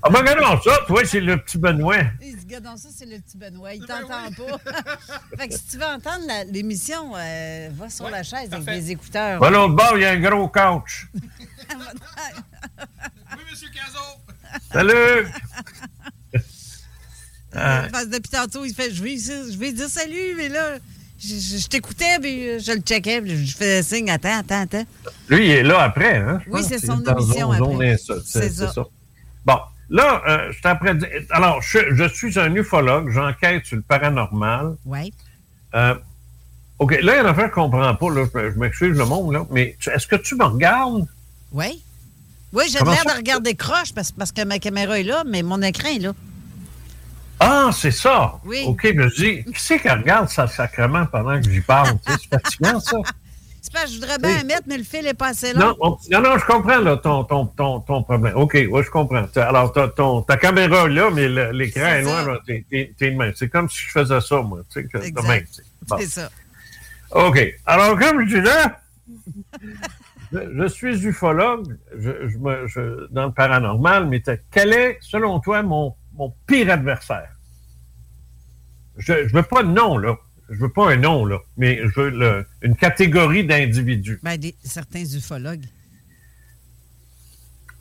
ah, 0.03 0.11
ben, 0.11 0.19
regardons 0.21 0.63
ça. 0.63 0.79
Toi, 0.87 1.05
c'est 1.05 1.21
le 1.21 1.37
petit 1.37 1.59
Benoît. 1.59 1.97
Regardons 2.43 2.77
ça, 2.77 2.89
c'est 2.95 3.07
le 3.07 3.19
petit 3.19 3.37
Benoît. 3.37 3.75
Il 3.75 3.81
ben 3.81 3.87
t'entend 3.87 4.31
pas. 4.31 4.59
fait 5.39 5.49
que 5.49 5.55
si 5.55 5.65
tu 5.67 5.79
veux 5.79 5.85
entendre 5.85 6.25
l'émission, 6.53 7.13
euh, 7.17 7.71
va 7.73 7.91
sur 7.91 8.09
la 8.09 8.23
chaise 8.23 8.53
avec 8.53 8.67
des 8.67 8.93
écouteurs. 8.93 9.41
Ben, 9.41 9.51
l'autre 9.51 9.75
bord, 9.75 9.95
il 9.97 10.03
y 10.03 10.05
a 10.05 10.11
un 10.11 10.21
gros 10.21 10.47
couch. 10.47 11.09
oui, 11.15 11.21
M. 13.51 13.57
Cazot. 13.75 14.21
Salut. 14.73 15.27
Parce 17.53 18.05
que 18.05 18.11
depuis 18.11 18.31
tantôt, 18.31 18.65
il 18.65 18.73
fait 18.73 18.93
je 18.93 19.03
vais, 19.03 19.17
je 19.17 19.59
vais 19.59 19.73
dire 19.73 19.89
salut, 19.89 20.35
mais 20.37 20.49
là, 20.49 20.79
je, 21.21 21.69
t'écoutais, 21.69 22.19
puis 22.21 22.49
euh, 22.49 22.59
je 22.59 22.73
le 22.73 22.81
checkais, 22.81 23.21
puis 23.21 23.47
je 23.47 23.57
faisais 23.57 23.83
signe, 23.83 24.11
attends, 24.11 24.39
attends, 24.39 24.63
attends. 24.63 24.85
Lui, 25.29 25.47
il 25.47 25.51
est 25.51 25.63
là 25.63 25.83
après, 25.83 26.17
hein? 26.17 26.41
Oui, 26.49 26.63
c'est 26.67 26.79
son 26.79 27.03
émission 27.03 27.53
après. 27.53 27.97
C'est 28.25 28.51
ça. 28.51 28.73
Bon, 29.45 29.59
là, 29.89 30.23
euh, 30.27 30.53
je 30.53 30.61
t'apprends... 30.63 30.99
Alors, 31.31 31.61
je, 31.63 32.09
suis 32.09 32.39
un 32.39 32.55
ufologue, 32.55 33.11
j'enquête 33.11 33.67
sur 33.67 33.77
le 33.77 33.83
paranormal. 33.83 34.77
Oui. 34.87 35.13
Euh, 35.75 35.95
OK, 36.79 36.93
là, 36.93 36.99
il 37.01 37.07
y 37.07 37.11
a 37.11 37.21
une 37.21 37.27
affaire 37.27 37.51
qu'on 37.51 37.67
ne 37.67 37.73
comprend 37.73 37.95
pas, 37.95 38.11
là, 38.11 38.25
je 38.35 38.59
m'excuse 38.59 38.97
le 38.97 39.05
monde, 39.05 39.35
là, 39.35 39.47
mais 39.51 39.77
est-ce 39.87 40.07
que 40.07 40.17
tu 40.17 40.37
me 40.37 40.45
regardes? 40.45 41.07
Oui. 41.53 41.83
Oui, 42.53 42.65
j'ai 42.69 42.83
l'air 42.85 43.05
de 43.05 43.17
regarder 43.17 43.55
croche 43.55 43.93
parce, 43.95 44.11
parce 44.11 44.33
que 44.33 44.43
ma 44.43 44.59
caméra 44.59 44.99
est 44.99 45.05
là, 45.05 45.23
mais 45.27 45.43
mon 45.43 45.63
écran 45.63 45.89
est 45.89 46.01
là. 46.01 46.13
Ah, 47.43 47.71
c'est 47.73 47.91
ça. 47.91 48.35
Oui. 48.45 48.65
OK, 48.67 48.87
je 48.87 48.93
me 48.93 49.09
dis, 49.09 49.45
qui 49.45 49.61
c'est 49.61 49.81
qui 49.81 49.89
regarde 49.89 50.29
ça 50.29 50.47
sacrement 50.47 51.07
pendant 51.07 51.41
que 51.41 51.51
j'y 51.51 51.63
parle? 51.63 51.99
c'est 52.07 52.29
fatigant, 52.29 52.79
ça. 52.79 52.99
C'est 53.63 53.75
pas, 53.75 53.85
je 53.85 53.97
voudrais 53.97 54.17
bien 54.17 54.43
mettre, 54.45 54.63
mais 54.67 54.79
le 54.79 54.85
fil 54.85 55.07
est 55.07 55.13
pas 55.13 55.29
assez 55.29 55.53
long. 55.53 55.77
Non, 55.79 55.99
non, 56.11 56.21
non, 56.23 56.39
je 56.39 56.47
comprends 56.47 56.79
là, 56.79 56.97
ton, 56.97 57.25
ton, 57.25 57.45
ton, 57.45 57.81
ton 57.81 58.03
problème. 58.03 58.35
OK, 58.35 58.55
oui, 58.55 58.83
je 58.83 58.91
comprends. 58.91 59.27
Alors, 59.37 59.75
ton, 59.95 60.23
ta 60.23 60.39
caméra 60.39 60.89
là, 60.89 61.11
mais 61.11 61.29
l'écran 61.53 61.85
est, 61.85 62.03
loin, 62.03 62.39
t'es 62.47 62.65
de 62.99 63.17
main. 63.17 63.33
C'est 63.37 63.51
comme 63.51 63.69
si 63.69 63.83
je 63.83 63.91
faisais 63.91 64.21
ça, 64.23 64.41
moi. 64.41 64.61
Tu 64.73 64.89
sais, 64.91 65.13
C'est 65.99 66.07
ça. 66.07 66.31
OK. 67.11 67.39
Alors, 67.67 67.99
comme 67.99 68.27
je 68.27 68.39
disais, 68.39 68.65
je, 70.33 70.39
je, 70.57 70.67
suis 70.69 71.05
ufologue 71.05 71.77
je, 71.99 72.29
je, 72.67 73.09
dans 73.11 73.27
le 73.27 73.33
paranormal, 73.33 74.07
mais 74.07 74.23
quel 74.51 74.73
est, 74.73 74.99
selon 75.03 75.39
toi, 75.39 75.63
mon 75.63 75.95
mon 76.21 76.35
pire 76.47 76.71
adversaire. 76.71 77.31
Je 78.99 79.13
ne 79.13 79.33
veux 79.33 79.43
pas 79.43 79.63
de 79.63 79.71
nom, 79.71 79.97
là. 79.97 80.17
Je 80.51 80.57
veux 80.57 80.69
pas 80.69 80.91
un 80.93 80.97
nom, 80.97 81.25
là, 81.25 81.39
mais 81.57 81.81
je 81.83 82.01
veux 82.01 82.47
une 82.61 82.77
catégorie 82.77 83.45
d'individus. 83.45 84.21
Ben, 84.23 84.39
certains 84.63 85.05
ufologues. 85.05 85.65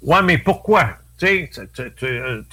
Ouais, 0.02 0.22
mais 0.22 0.38
pourquoi? 0.38 0.98
Tu 1.18 1.50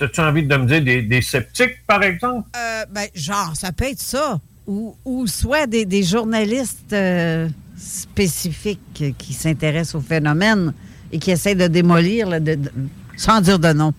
as-tu 0.00 0.21
envie 0.21 0.43
de 0.43 0.57
me 0.57 0.66
dire 0.66 1.07
des, 1.07 1.23
sceptiques, 1.23 1.87
par 1.87 2.02
exemple? 2.02 2.49
Euh, 2.57 2.85
ben, 2.90 3.07
genre, 3.14 3.55
ça 3.55 3.71
peut 3.71 3.85
être 3.85 4.00
ça. 4.00 4.40
Ou, 4.66 5.26
soit 5.28 5.69
des, 5.69 6.02
journalistes 6.02 6.93
euh, 6.93 7.49
spécifiques 7.76 9.05
qui 9.16 9.33
s'intéressent 9.33 9.97
au 9.97 10.00
phénomène 10.00 10.75
et 11.12 11.21
qui 11.21 11.31
essaient 11.31 11.55
de 11.55 11.69
démolir, 11.69 12.28
sans 13.16 13.40
dire 13.40 13.61
de 13.61 13.73
nom. 13.73 13.95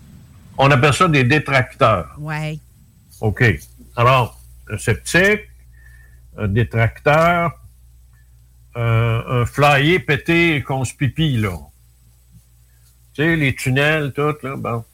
On 0.58 0.70
appelle 0.70 0.92
ça 0.92 1.08
des 1.08 1.24
détracteurs. 1.24 2.14
Oui. 2.18 2.60
OK. 3.20 3.44
Alors, 3.96 4.38
un 4.70 4.76
sceptique, 4.76 5.42
un 6.36 6.48
détracteur, 6.48 7.52
un 8.74 9.44
flyer 9.44 10.04
pété 10.04 10.62
qu'on 10.62 10.84
se 10.84 10.94
pipi, 10.94 11.36
là. 11.36 11.56
Tu 13.14 13.24
sais, 13.24 13.36
les 13.36 13.54
tunnels, 13.54 14.12
tout, 14.12 14.36
là, 14.42 14.56
bon. 14.56 14.84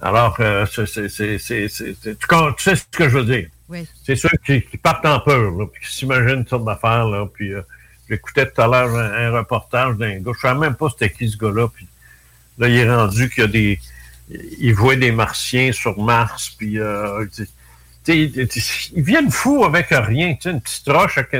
Alors, 0.00 0.36
euh, 0.40 0.66
c'est, 0.66 0.84
tu, 0.84 1.38
sais 1.38 1.68
ce 1.68 2.84
que 2.92 3.08
je 3.08 3.18
veux 3.18 3.24
dire. 3.24 3.48
Oui. 3.68 3.88
C'est 4.04 4.14
ceux 4.14 4.28
qui, 4.44 4.60
partent 4.76 5.06
en 5.06 5.20
peur, 5.20 5.50
là, 5.50 5.66
puis 5.66 5.82
qui 5.84 5.92
s'imaginent 5.92 6.40
une 6.40 6.46
sorte 6.46 6.64
d'affaire, 6.64 7.06
là, 7.06 7.26
puis 7.26 7.52
euh, 7.52 7.62
j'écoutais 8.08 8.48
tout 8.50 8.60
à 8.60 8.66
l'heure 8.66 8.94
un, 8.94 9.30
reportage 9.32 9.96
d'un 9.96 10.18
gars, 10.18 10.32
je 10.32 10.46
ne 10.46 10.52
savais 10.52 10.60
même 10.60 10.76
pas 10.76 10.88
c'était 10.90 11.10
qui 11.10 11.28
ce 11.28 11.36
gars-là, 11.36 11.68
puis 11.68 11.88
là, 12.58 12.68
il 12.68 12.76
est 12.76 12.94
rendu 12.94 13.28
qu'il 13.30 13.42
y 13.42 13.44
a 13.44 13.48
des, 13.48 13.80
ils 14.28 14.74
voient 14.74 14.96
des 14.96 15.12
martiens 15.12 15.72
sur 15.72 15.98
Mars, 15.98 16.50
puis 16.50 16.78
euh, 16.78 17.26
ils, 18.08 18.48
viennent 18.96 19.30
fous 19.30 19.64
avec 19.64 19.88
rien. 19.90 20.36
Une 20.44 20.60
petite 20.60 20.88
roche 20.88 21.18
avec 21.18 21.32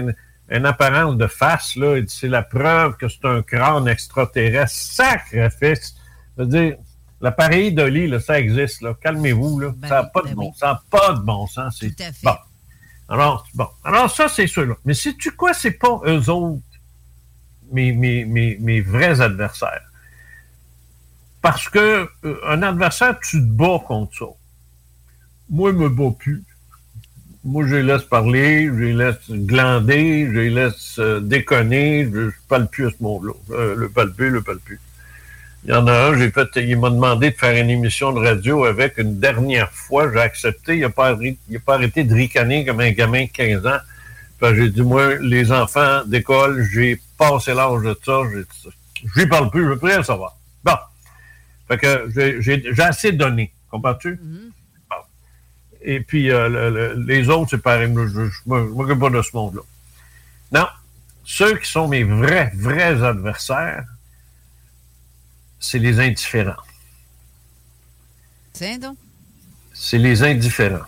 une, 0.48 0.66
apparence 0.66 1.16
de 1.16 1.26
face, 1.26 1.76
là, 1.76 2.00
c'est 2.06 2.28
la 2.28 2.42
preuve 2.42 2.96
que 2.96 3.08
c'est 3.08 3.24
un 3.24 3.42
crâne 3.42 3.88
extraterrestre. 3.88 4.76
Sacrifice! 4.76 5.96
Je 6.36 6.42
veux 6.42 6.48
dire, 6.48 6.76
l'appareil 7.20 7.72
d'Oli, 7.72 8.06
là, 8.06 8.20
ça 8.20 8.38
existe. 8.38 8.82
Là. 8.82 8.94
Calmez-vous. 9.00 9.58
Là. 9.60 9.72
Ben 9.76 9.88
ça 9.88 10.02
n'a 10.02 10.04
pas, 10.04 10.22
de 10.22 10.28
ben 10.28 10.34
bon, 10.34 10.52
ça 10.54 10.82
pas 10.90 11.12
de 11.14 11.20
bon 11.20 11.46
sens. 11.46 11.78
Tout 11.78 11.86
à 11.98 12.12
fait. 12.12 12.14
Bon. 12.22 12.36
Alors, 13.08 13.46
bon. 13.54 13.68
Alors, 13.84 14.10
ça, 14.10 14.28
c'est 14.28 14.46
ceux-là. 14.46 14.74
Mais 14.84 14.94
sais-tu 14.94 15.32
quoi? 15.32 15.54
C'est 15.54 15.72
pas 15.72 16.00
eux 16.06 16.28
autres, 16.30 16.62
mes, 17.72 17.92
mes, 17.92 18.24
mes, 18.24 18.56
mes 18.60 18.80
vrais 18.80 19.20
adversaires. 19.20 19.85
Parce 21.46 21.68
que 21.68 22.08
euh, 22.24 22.40
un 22.44 22.60
adversaire, 22.62 23.20
tu 23.20 23.38
te 23.38 23.46
bats 23.46 23.80
contre 23.86 24.18
ça. 24.18 24.24
Moi, 25.48 25.70
je 25.70 25.76
me 25.76 25.88
bats 25.88 26.12
plus. 26.18 26.42
Moi, 27.44 27.64
je 27.68 27.76
les 27.76 27.84
laisse 27.84 28.02
parler, 28.02 28.66
je 28.66 28.72
les 28.72 28.92
laisse 28.92 29.30
glander, 29.30 30.26
je 30.26 30.40
les 30.40 30.50
laisse 30.50 30.96
euh, 30.98 31.20
déconner, 31.20 32.10
je 32.12 32.18
ne 32.18 32.30
parle 32.48 32.66
plus 32.66 32.88
à 32.88 32.90
ce 32.90 33.00
monde-là. 33.00 33.32
Euh, 33.52 33.76
le 33.76 33.88
plus, 33.88 34.30
le 34.30 34.42
plus. 34.42 34.80
Il 35.62 35.70
y 35.70 35.72
en 35.72 35.86
a 35.86 35.92
un, 35.92 36.18
j'ai 36.18 36.32
fait, 36.32 36.48
il 36.56 36.80
m'a 36.80 36.90
demandé 36.90 37.30
de 37.30 37.36
faire 37.36 37.56
une 37.56 37.70
émission 37.70 38.12
de 38.12 38.18
radio 38.18 38.64
avec 38.64 38.98
une 38.98 39.20
dernière 39.20 39.70
fois, 39.70 40.10
j'ai 40.12 40.18
accepté, 40.18 40.74
il 40.74 40.80
n'a 40.80 40.90
pas, 40.90 41.16
pas 41.64 41.74
arrêté 41.74 42.02
de 42.02 42.12
ricaner 42.12 42.64
comme 42.64 42.80
un 42.80 42.90
gamin 42.90 43.26
de 43.26 43.30
15 43.30 43.64
ans. 43.68 43.78
j'ai 44.52 44.70
dit, 44.70 44.82
moi, 44.82 45.14
les 45.20 45.52
enfants 45.52 46.02
d'école, 46.06 46.66
j'ai 46.72 47.00
passé 47.16 47.54
l'âge 47.54 47.82
de 47.84 47.96
ça, 48.04 48.22
je 48.32 49.20
lui 49.20 49.28
parle 49.28 49.48
plus, 49.48 49.62
je 49.62 49.68
veux 49.68 49.78
plus 49.78 49.92
rien 49.92 50.02
savoir. 50.02 50.36
Bon. 50.64 50.72
Fait 51.68 51.78
que 51.78 52.40
j'ai 52.40 52.82
assez 52.82 53.12
donné. 53.12 53.52
Comprends-tu? 53.70 54.14
Mm-hmm. 54.14 54.50
Et 55.82 56.00
puis, 56.00 56.30
euh, 56.30 56.94
les 56.96 57.28
autres, 57.28 57.50
c'est 57.50 57.62
pareil. 57.62 57.92
Je 57.94 58.20
ne 58.46 58.58
m'occupe 58.70 58.98
pas 58.98 59.10
de 59.10 59.22
ce 59.22 59.30
monde-là. 59.34 59.62
Non. 60.52 60.66
Ceux 61.24 61.56
qui 61.58 61.70
sont 61.70 61.88
mes 61.88 62.04
vrais, 62.04 62.52
vrais 62.54 63.02
adversaires, 63.02 63.84
c'est 65.58 65.78
les 65.78 65.98
indifférents. 65.98 66.62
Tiens 68.52 68.78
donc. 68.78 68.96
C'est 69.72 69.98
les 69.98 70.22
indifférents. 70.22 70.86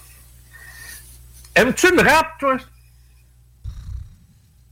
Aimes-tu 1.55 1.95
le 1.95 2.03
rap, 2.03 2.39
toi? 2.39 2.57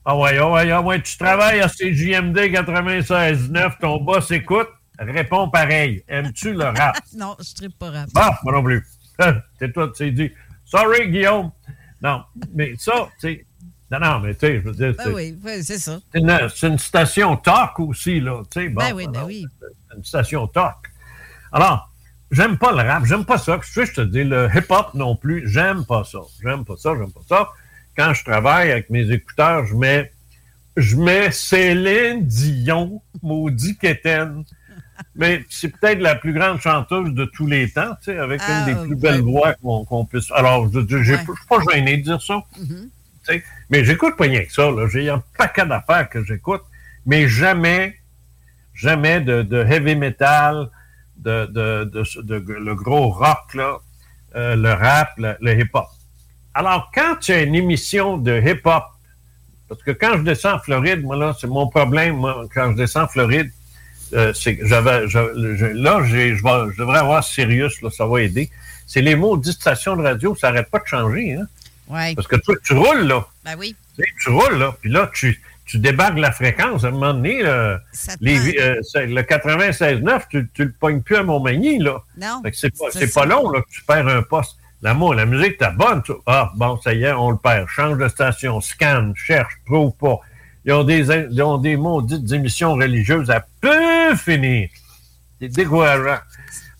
Ah 0.05 0.17
ouais, 0.17 0.39
ah 0.39 0.51
ouais, 0.51 0.71
ah 0.71 0.81
ouais, 0.81 1.03
tu 1.03 1.19
travailles 1.19 1.61
à 1.61 1.69
CJMD 1.69 2.39
96.9, 2.39 3.79
ton 3.81 4.01
boss 4.01 4.31
écoute, 4.31 4.69
réponds 4.99 5.49
pareil. 5.50 6.03
Aimes-tu 6.09 6.53
le 6.53 6.65
rap? 6.65 6.97
non, 7.17 7.37
je 7.38 7.55
tripe 7.55 7.79
pas 7.79 7.91
rap. 7.91 8.09
Bah, 8.12 8.38
moi 8.43 8.53
non 8.53 8.62
plus. 8.62 8.85
C'est 9.59 9.73
toi, 9.73 9.93
tu 9.95 10.12
dit. 10.12 10.33
Sorry, 10.65 11.11
Guillaume. 11.11 11.53
Non, 12.03 12.23
mais 12.55 12.75
ça, 12.76 13.09
tu 13.21 13.29
sais. 13.29 13.47
Non, 13.91 14.00
non, 14.00 14.19
mais 14.19 14.35
tu 14.35 14.41
sais, 14.41 14.57
je 14.57 14.61
veux 14.62 14.73
dire. 14.73 14.95
Ben 14.99 15.12
oui, 15.15 15.38
oui 15.45 15.62
c'est 15.62 15.79
ça. 15.79 16.00
C'est 16.12 16.19
une, 16.19 16.31
une, 16.62 16.79
station 16.79 17.37
talk 17.37 17.79
aussi, 17.79 18.21
là. 18.21 18.43
Tu 18.50 18.61
sais, 18.61 18.69
bon, 18.69 18.83
ben 18.83 18.93
oui, 18.93 19.07
ben 19.07 19.25
oui. 19.25 19.47
Une 19.97 20.05
station 20.05 20.49
talk. 20.49 20.91
Alors, 21.53 21.88
j'aime 22.33 22.59
pas 22.59 22.73
le 22.73 22.88
rap, 22.88 23.05
j'aime 23.05 23.25
pas 23.25 23.38
ça. 23.38 23.61
Je, 23.62 23.85
je 23.85 23.93
te 23.93 24.00
dis, 24.00 24.25
le 24.25 24.49
hip-hop 24.53 24.93
non 24.95 25.15
plus, 25.15 25.49
j'aime 25.49 25.85
pas 25.85 26.03
ça. 26.03 26.19
J'aime 26.43 26.65
pas 26.65 26.76
ça, 26.76 26.95
j'aime 26.99 27.12
pas 27.12 27.21
ça. 27.29 27.49
Quand 27.97 28.12
je 28.12 28.25
travaille 28.25 28.73
avec 28.73 28.91
mes 28.91 29.11
écouteurs, 29.11 29.65
je 29.67 29.75
mets, 29.75 30.12
je 30.76 30.97
mets 30.97 31.31
Céline 31.31 32.26
Dion, 32.26 33.03
maudit 33.23 33.79
Kéten. 33.79 34.45
Mais 35.15 35.45
c'est 35.49 35.69
peut-être 35.69 36.00
la 36.00 36.15
plus 36.15 36.33
grande 36.33 36.61
chanteuse 36.61 37.12
de 37.12 37.25
tous 37.26 37.47
les 37.47 37.71
temps, 37.71 37.95
tu 38.03 38.12
sais, 38.12 38.19
avec 38.19 38.41
Ah, 38.47 38.61
une 38.61 38.75
des 38.75 38.87
plus 38.87 38.97
belles 38.97 39.21
voix 39.21 39.55
qu'on 39.88 40.05
puisse. 40.05 40.31
Alors, 40.33 40.71
je 40.73 40.79
ne 40.81 40.87
suis 41.05 41.17
pas 41.49 41.59
gêné 41.73 41.97
de 41.99 42.03
dire 42.03 42.23
ça. 42.23 42.43
Tu 42.55 42.65
sais. 43.25 43.45
Mais 43.71 43.85
j'écoute 43.85 44.17
pas 44.17 44.25
rien 44.25 44.45
que 44.45 44.53
ça. 44.53 44.71
J'ai 44.93 45.09
un 45.11 45.23
paquet 45.37 45.67
d'affaires 45.67 46.09
que 46.09 46.25
j'écoute, 46.25 46.62
mais 47.05 47.29
jamais, 47.29 47.97
jamais 48.75 49.21
de, 49.21 49.43
de 49.43 49.65
heavy 49.65 49.97
metal, 49.97 50.69
de, 51.17 51.47
de, 51.47 51.85
de- 51.85 52.23
de- 52.38 52.53
le 52.53 52.75
gros 52.75 53.09
rock, 53.11 53.55
là, 53.55 53.79
euh, 54.37 54.55
le 54.57 54.73
rap, 54.73 55.11
le, 55.19 55.35
le 55.41 55.59
hip-hop. 55.61 55.87
Alors, 56.55 56.91
quand 56.95 57.17
tu 57.21 57.33
as 57.33 57.43
une 57.43 57.55
émission 57.55 58.17
de 58.19 58.41
hip-hop, 58.41 58.85
parce 59.69 59.83
que 59.83 59.91
quand 59.91 60.17
je 60.19 60.23
descends 60.23 60.55
en 60.55 60.59
Floride, 60.61 61.03
moi, 61.03 61.17
là, 61.17 61.35
c'est 61.38 61.49
mon 61.49 61.69
problème, 61.69 62.17
moi, 62.17 62.45
quand 62.55 62.71
je 62.73 62.76
descends 62.76 63.03
en 63.05 63.09
Floride, 63.09 63.50
euh, 64.15 64.33
j'avais, 64.63 65.07
là, 65.75 66.05
j'ai- 66.07 66.37
je, 66.37 66.43
devrais 66.79 66.99
avoir 66.99 67.23
Sirius, 67.25 67.81
là, 67.83 67.91
ça 67.91 68.07
va 68.07 68.23
aider. 68.23 68.51
C'est 68.87 69.01
les 69.01 69.17
mots 69.17 69.37
de 69.37 69.51
station 69.51 69.97
de 69.97 70.03
radio, 70.03 70.35
ça 70.37 70.51
n'arrête 70.51 70.71
pas 70.71 70.79
de 70.79 70.87
changer, 70.87 71.35
hein? 71.35 71.47
Parce 72.15 72.27
que 72.29 72.37
toi, 72.37 72.55
tu 72.65 72.73
roules, 72.75 73.07
là. 73.07 73.27
Ben 73.45 73.55
oui. 73.59 73.75
Tu 73.97 74.03
sais, 74.03 74.09
tu 74.23 74.31
roules, 74.31 74.59
là, 74.59 74.75
puis 74.81 74.91
là, 74.91 75.11
tu, 75.15 75.41
tu 75.65 75.79
débarques 75.79 76.19
la 76.19 76.33
fréquence. 76.33 76.85
À 76.85 76.89
un 76.89 76.91
moment 76.93 77.15
donné, 77.15 77.43
là, 77.43 77.81
te 78.17 78.25
les, 78.25 78.39
euh, 78.61 79.07
le 79.07 79.23
96.9, 79.23 80.23
tu, 80.31 80.49
tu 80.55 80.65
le 80.65 80.73
pognes 80.73 81.01
plus 81.03 81.17
à 81.17 81.23
Montmagny, 81.23 81.79
là. 81.79 81.99
Non. 82.19 82.43
C'est 82.53 82.71
pas, 82.77 82.87
c'est 82.93 83.13
pas 83.15 83.27
long, 83.27 83.51
là, 83.51 83.61
que 83.61 83.71
tu 83.71 83.83
perds 83.85 84.09
un 84.09 84.23
poste. 84.23 84.57
L'amour, 84.83 85.15
la 85.15 85.25
musique, 85.27 85.57
t'as 85.59 85.71
bonne. 85.71 86.03
tu- 86.03 86.13
Ah, 86.27 86.53
bon, 86.55 86.79
ça 86.83 86.93
y 86.93 87.03
est, 87.05 87.13
on 87.13 87.31
le 87.31 87.39
perd. 87.39 87.67
Change 87.69 87.99
de 87.99 88.09
station, 88.09 88.61
scanne, 88.61 89.15
cherche, 89.17 89.55
trouve 89.65 89.93
pas. 89.97 90.19
Ils 90.66 90.73
ont 90.73 90.82
des, 90.82 91.08
ils 91.30 91.42
ont 91.42 91.58
des 91.58 91.76
maudites 91.76 92.30
émissions 92.32 92.75
religieuses 92.75 93.30
à 93.30 93.46
peu 93.61 94.16
finir. 94.16 94.68
C'est 95.40 95.49
décourageant. 95.49 96.18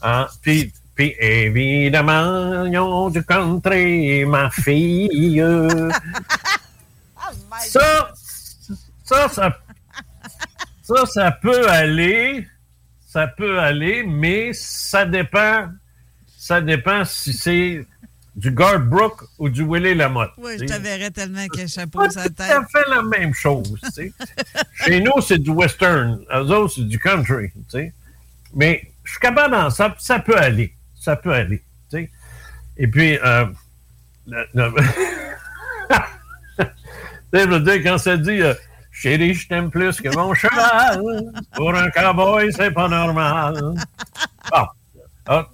Hein? 0.03 0.27
Puis, 0.43 0.73
puis, 0.97 1.15
évidemment, 1.21 2.65
ils 2.65 2.77
ont 2.79 3.11
du 3.11 3.23
country, 3.23 4.25
ma 4.25 4.51
fille. 4.51 5.41
ça, 7.61 8.11
ça, 9.05 9.29
ça, 9.29 9.57
ça, 10.83 11.07
ça 11.07 11.31
peut 11.31 11.71
aller, 11.71 12.45
ça 13.07 13.29
peut 13.29 13.61
aller, 13.61 14.03
mais 14.03 14.53
ça 14.53 15.05
dépend, 15.05 15.69
ça 16.37 16.61
dépend 16.61 17.05
si 17.05 17.33
c'est 17.33 17.87
du 18.37 18.51
Garth 18.51 18.83
Brooks 18.83 19.23
ou 19.39 19.49
du 19.49 19.63
Willie 19.63 19.95
Lamotte. 19.95 20.31
Oui, 20.37 20.53
je 20.61 20.65
te 20.67 20.79
verrais 20.81 21.11
tellement 21.11 21.47
que 21.49 21.67
chapeau 21.67 22.03
sur 22.11 22.23
tout 22.23 22.29
la 22.39 22.47
tête. 22.47 22.57
à 22.57 22.65
fait 22.67 22.89
la 22.91 23.03
même 23.03 23.33
chose. 23.35 23.75
tu 23.83 23.91
sais. 23.91 24.13
Chez 24.85 25.01
nous, 25.01 25.21
c'est 25.23 25.39
du 25.39 25.51
western. 25.51 26.21
Eux 26.35 26.39
autres, 26.53 26.75
c'est 26.77 26.87
du 26.87 26.99
country. 26.99 27.51
tu 27.55 27.61
sais. 27.71 27.95
Mais 28.55 28.83
je 29.05 29.11
suis 29.13 29.21
capable 29.21 29.53
d'en 29.55 29.71
ça, 29.71 29.95
ça 29.99 30.19
peut 30.21 30.37
aller. 30.37 30.75
Ça 31.01 31.17
peut 31.17 31.33
aller. 31.33 31.63
tu 31.91 31.97
sais. 31.99 32.11
Et 32.77 32.87
puis, 32.89 33.19
euh, 33.25 33.47
le- 34.27 34.47
le- 34.55 34.73
Tu 36.59 36.65
sais, 37.41 37.45
je 37.45 37.49
veux 37.49 37.61
dire, 37.61 37.83
quand 37.83 37.99
ça 37.99 38.17
dit 38.17 38.41
euh, 38.43 38.55
Chérie, 38.93 39.35
je 39.35 39.49
t'aime 39.49 39.69
plus 39.71 40.01
que 40.01 40.09
mon 40.15 40.33
cheval, 40.33 41.03
pour 41.55 41.75
un 41.75 41.91
cowboy, 41.91 42.53
c'est 42.53 42.71
pas 42.71 42.89
normal. 42.89 43.55
Bon. 44.51 44.67
Ah, 45.29 45.49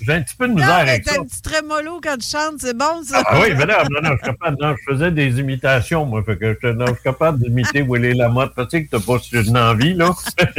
J'ai 0.00 0.12
un 0.12 0.22
petit 0.22 0.36
peu 0.36 0.46
de 0.46 0.52
Non, 0.52 0.58
misère 0.60 0.84
mais 0.84 0.90
avec 0.90 1.04
ça. 1.08 1.14
t'as 1.14 1.20
un 1.20 1.24
petit 1.24 1.42
trémolo 1.42 2.00
quand 2.02 2.16
tu 2.18 2.28
chantes, 2.28 2.60
c'est 2.60 2.76
bon, 2.76 3.02
ça? 3.02 3.22
Ah 3.26 3.40
oui, 3.40 3.48
mais 3.56 3.64
non, 3.64 3.74
non, 3.90 4.00
non, 4.02 4.10
je 4.10 4.16
suis 4.16 4.36
capable. 4.36 4.56
Non, 4.60 4.74
je 4.76 4.92
faisais 4.92 5.10
des 5.10 5.40
imitations, 5.40 6.04
moi. 6.04 6.22
Fait 6.22 6.36
que 6.36 6.58
je, 6.62 6.68
non, 6.68 6.86
je 6.86 6.92
suis 6.94 7.02
capable 7.02 7.38
d'imiter 7.42 7.82
Willy 7.82 8.14
Lamotte. 8.14 8.52
Tu 8.56 8.64
sais 8.70 8.84
que 8.84 8.90
t'as 8.90 9.00
pas 9.00 9.16
une 9.32 9.56
envie, 9.58 9.94
là. 9.94 10.10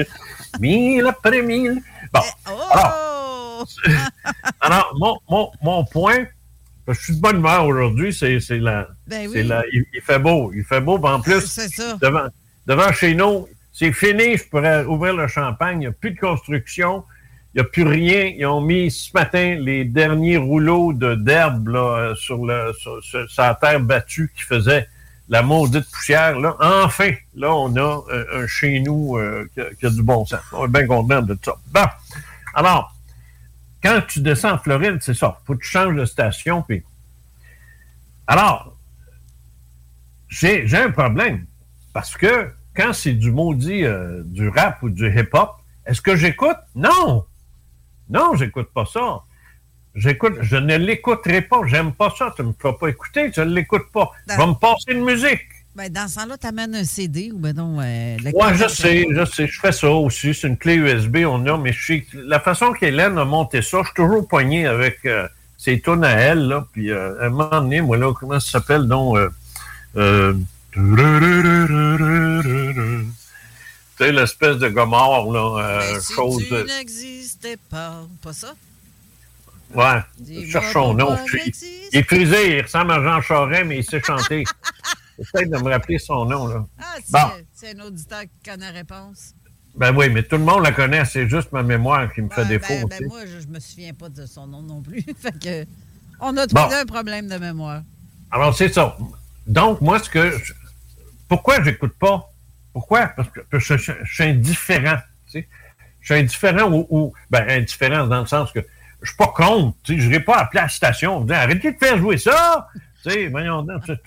mille 0.60 1.06
après 1.08 1.41
mille. 1.41 1.82
Bon. 2.13 2.22
Oh! 2.50 3.63
Alors, 4.62 4.93
mon, 4.98 5.17
mon, 5.30 5.52
mon 5.62 5.86
point, 5.86 6.26
je 6.88 6.93
suis 6.93 7.15
de 7.15 7.22
bonne 7.22 7.38
humeur 7.38 7.65
aujourd'hui, 7.65 8.13
c'est 8.13 8.39
la. 8.58 8.88
Ben 9.08 9.28
oui. 9.30 9.43
la 9.43 9.63
il, 9.72 9.84
il 9.93 10.02
fait 10.02 10.20
beau. 10.20 10.52
Il 10.56 10.63
fait 10.63 10.82
beau. 10.82 10.98
En 11.06 11.20
plus, 11.22 11.41
C'est 11.46 11.70
ça. 11.70 11.98
devant, 12.02 12.28
devant 12.65 12.91
chez 12.91 13.13
nous, 13.13 13.48
c'est 13.74 13.91
fini. 13.91 14.38
Je 14.38 14.43
pourrais 14.46 14.84
ouvrir 14.86 15.13
le 15.15 15.28
champagne. 15.28 15.78
Il 15.78 15.80
n'y 15.82 15.88
a 15.88 15.91
plus 15.91 16.12
de 16.12 16.20
construction. 16.20 17.04
Il 17.58 17.62
n'y 17.62 17.65
a 17.65 17.70
plus 17.72 17.88
rien. 17.88 18.34
Ils 18.38 18.46
ont 18.46 18.62
mis 18.62 18.91
ce 18.91 19.10
matin 19.15 19.56
les 19.60 19.84
derniers 19.84 20.38
rouleaux 20.38 20.93
de- 20.93 21.15
d'herbe 21.15 21.65
sur, 22.15 22.46
le, 22.46 22.72
la 23.36 23.56
terre 23.56 23.80
battue 23.80 24.32
qui 24.38 24.43
faisait 24.43 24.88
la 25.28 25.41
maudite 25.41 25.89
poussière. 25.89 26.39
Là. 26.39 26.56
Enfin, 26.60 27.13
là, 27.36 27.52
on 27.56 27.76
a 27.76 28.04
euh, 28.12 28.43
un 28.43 28.46
chez 28.46 28.80
nous 28.80 29.17
euh, 29.17 29.50
qui, 29.56 29.88
a, 29.88 29.89
du 29.89 30.04
bon 30.04 30.24
sens. 30.24 30.39
On 30.52 30.65
est 30.65 30.67
bien 30.67 30.86
content 30.86 31.24
de 31.24 31.36
ça. 31.43 31.56
Bon. 31.74 31.88
Alors, 32.54 32.96
quand 33.82 34.02
tu 34.08 34.20
descends 34.20 34.52
en 34.52 34.60
Floride, 34.60 35.00
c'est 35.02 35.15
ça. 35.15 35.39
faut 35.48 35.56
que 35.56 35.63
tu 35.63 35.67
changes 35.70 35.96
de 35.96 36.06
station. 36.06 36.63
Alors, 38.28 38.78
j'ai 40.30 40.67
j'ai 40.67 40.78
un 40.78 40.91
problème. 40.91 41.48
Parce 41.91 42.15
que 42.15 42.52
quand 42.76 42.93
c'est 42.93 43.13
du 43.13 43.32
maudit, 43.32 43.84
euh, 43.84 44.22
du 44.26 44.48
rap 44.48 44.84
ou 44.84 44.91
du 44.91 45.10
hip-hop, 45.10 45.56
est-ce 45.88 46.04
que 46.04 46.15
j'écoute? 46.15 46.58
Non! 46.76 47.26
Non, 48.10 48.36
j'écoute 48.36 48.70
pas 48.74 48.86
ça. 48.86 49.22
J'écoute, 49.96 50.36
je 50.41 50.58
ne 50.58 50.78
l'écouterai 50.78 51.41
pas. 51.41 51.62
J'aime 51.65 51.91
pas 51.91 52.13
ça. 52.17 52.34
Tu 52.36 52.43
me 52.43 52.54
feras 52.58 52.74
pas 52.74 52.89
écouter. 52.89 53.32
Je 53.36 53.41
ne 53.41 53.54
l'écoute 53.54 53.91
pas. 53.91 54.12
Je 54.30 54.36
vais 54.36 54.48
me 54.48 54.54
passer 54.54 54.93
de 54.93 55.02
musique. 55.02 55.41
Ben, 55.76 55.91
dans 55.91 56.08
ce 56.08 56.15
temps-là, 56.15 56.38
t'amènes 56.38 56.74
un 56.74 56.84
CD 56.84 57.32
ou 57.32 57.38
ben 57.38 57.56
non, 57.56 57.80
euh, 57.80 58.17
Ouais, 58.34 58.56
je 58.56 58.67
sais, 58.67 59.06
je 59.12 59.26
sais. 59.26 59.48
Je 59.48 59.60
fais 59.60 59.72
ça 59.72 59.89
aussi. 59.91 60.34
C'est 60.34 60.48
une 60.48 60.58
clé 60.58 60.76
USB, 60.76 61.17
on 61.28 61.46
a, 61.46 61.56
mais 61.58 61.72
je 61.72 62.00
que 62.00 62.17
la 62.17 62.39
façon 62.39 62.74
qu'Hélène 62.74 63.17
a 63.20 63.26
monté 63.26 63.62
ça, 63.62 63.82
je 63.82 63.88
suis 63.88 63.93
toujours 63.93 64.28
poigné 64.28 64.65
avec 64.65 64.98
euh, 65.06 65.28
ses 65.56 65.80
tunes 65.80 66.04
à 66.04 66.13
elle, 66.13 66.48
là. 66.48 66.65
Puis, 66.72 66.89
euh, 66.89 67.22
à 67.22 67.26
un 67.26 67.30
moment 67.30 67.62
donné, 67.62 67.82
moi, 67.82 67.98
là, 67.98 68.12
comment 68.13 68.39
ça 68.39 68.60
s'appelle, 68.60 68.88
donc, 68.88 69.17
euh, 69.17 69.30
euh, 69.98 70.34
tu 73.98 74.04
sais, 74.04 74.12
l'espèce 74.12 74.58
de 74.58 74.70
gomard, 74.70 75.26
là, 75.32 75.60
euh, 75.60 75.93
Ben, 75.93 76.02
chose 76.15 76.43
tu 76.48 76.54
n'existais 77.43 77.58
pas. 77.69 78.06
Pas 78.21 78.34
ça? 78.34 78.54
Ouais, 79.73 80.00
Dis-moi 80.19 80.45
cherche 80.50 80.73
son 80.73 80.93
nom. 80.93 81.17
Il, 81.34 82.00
est 82.00 82.04
frisé, 82.04 82.58
il 82.58 82.62
ressemble 82.62 82.91
à 82.93 83.04
Jean 83.04 83.21
Charest, 83.21 83.65
mais 83.65 83.78
il 83.80 83.84
sait 83.84 84.02
chanter. 84.02 84.43
J'essaie 85.19 85.45
de 85.45 85.58
me 85.58 85.69
rappeler 85.69 85.97
son 86.00 86.26
nom, 86.26 86.47
là. 86.47 86.65
Ah, 86.80 86.84
c'est 87.04 87.12
Bon. 87.12 87.32
c'est 87.54 87.76
un 87.78 87.84
auditeur 87.86 88.21
qui 88.21 88.50
connaît 88.50 88.71
la 88.71 88.80
réponse. 88.80 89.34
Ben 89.76 89.95
oui, 89.95 90.10
mais 90.10 90.23
tout 90.23 90.38
le 90.38 90.43
monde 90.43 90.63
la 90.63 90.71
connaît, 90.71 91.04
c'est 91.06 91.28
juste 91.28 91.52
ma 91.52 91.63
mémoire 91.63 92.12
qui 92.13 92.21
me 92.21 92.30
fait 92.30 92.45
défaut. 92.45 92.88
ben, 92.88 93.00
ben, 93.00 93.08
moi, 93.08 93.26
je, 93.26 93.41
je 93.41 93.47
me 93.47 93.60
souviens 93.60 93.93
pas 93.93 94.10
de 94.10 94.26
son 94.26 94.47
nom 94.47 94.62
non 94.62 94.82
plus. 94.82 95.04
fait 95.19 95.38
que, 95.38 95.65
on 96.19 96.36
a 96.38 96.47
trouvé 96.47 96.69
Bon. 96.69 96.76
un 96.82 96.86
problème 96.86 97.28
de 97.28 97.38
mémoire. 97.38 97.82
Alors, 98.32 98.56
c'est 98.56 98.73
ça. 98.73 98.97
Donc, 99.45 99.82
moi, 99.82 100.00
ce 100.00 100.10
que. 100.10 100.32
je- 100.32 100.54
pourquoi 101.28 101.62
j'écoute 101.63 101.93
pas? 102.00 102.32
Pourquoi? 102.73 103.08
Parce 103.08 103.30
que, 103.30 103.41
parce 103.52 103.67
que 103.67 103.78
je, 103.78 103.84
je- 103.84 104.04
je 104.06 104.13
suis 104.13 104.23
indifférent. 104.23 104.97
tu 105.26 105.41
sais. 105.41 105.50
Je 106.08 106.13
suis 106.13 106.22
indifférent 106.24 106.72
ou, 106.72 106.88
ou- 106.89 107.13
Ben, 107.30 107.46
indifférent 107.50 108.08
dans 108.08 108.22
le 108.22 108.28
sens 108.28 108.52
que 108.54 108.62
je 109.02 109.08
suis 109.10 109.17
pas 109.17 109.28
contre. 109.28 109.76
Je 109.88 109.93
n'irai 109.93 110.22
pas 110.22 110.38
appeler 110.38 110.62
à 110.62 110.63
la 110.63 110.70
station 110.70 111.17
en 111.17 111.22
disant 111.22 111.36
arrêtez 111.36 111.74
de 111.74 111.78
faire 111.78 111.98
jouer 111.98 112.17
ça! 112.17 112.70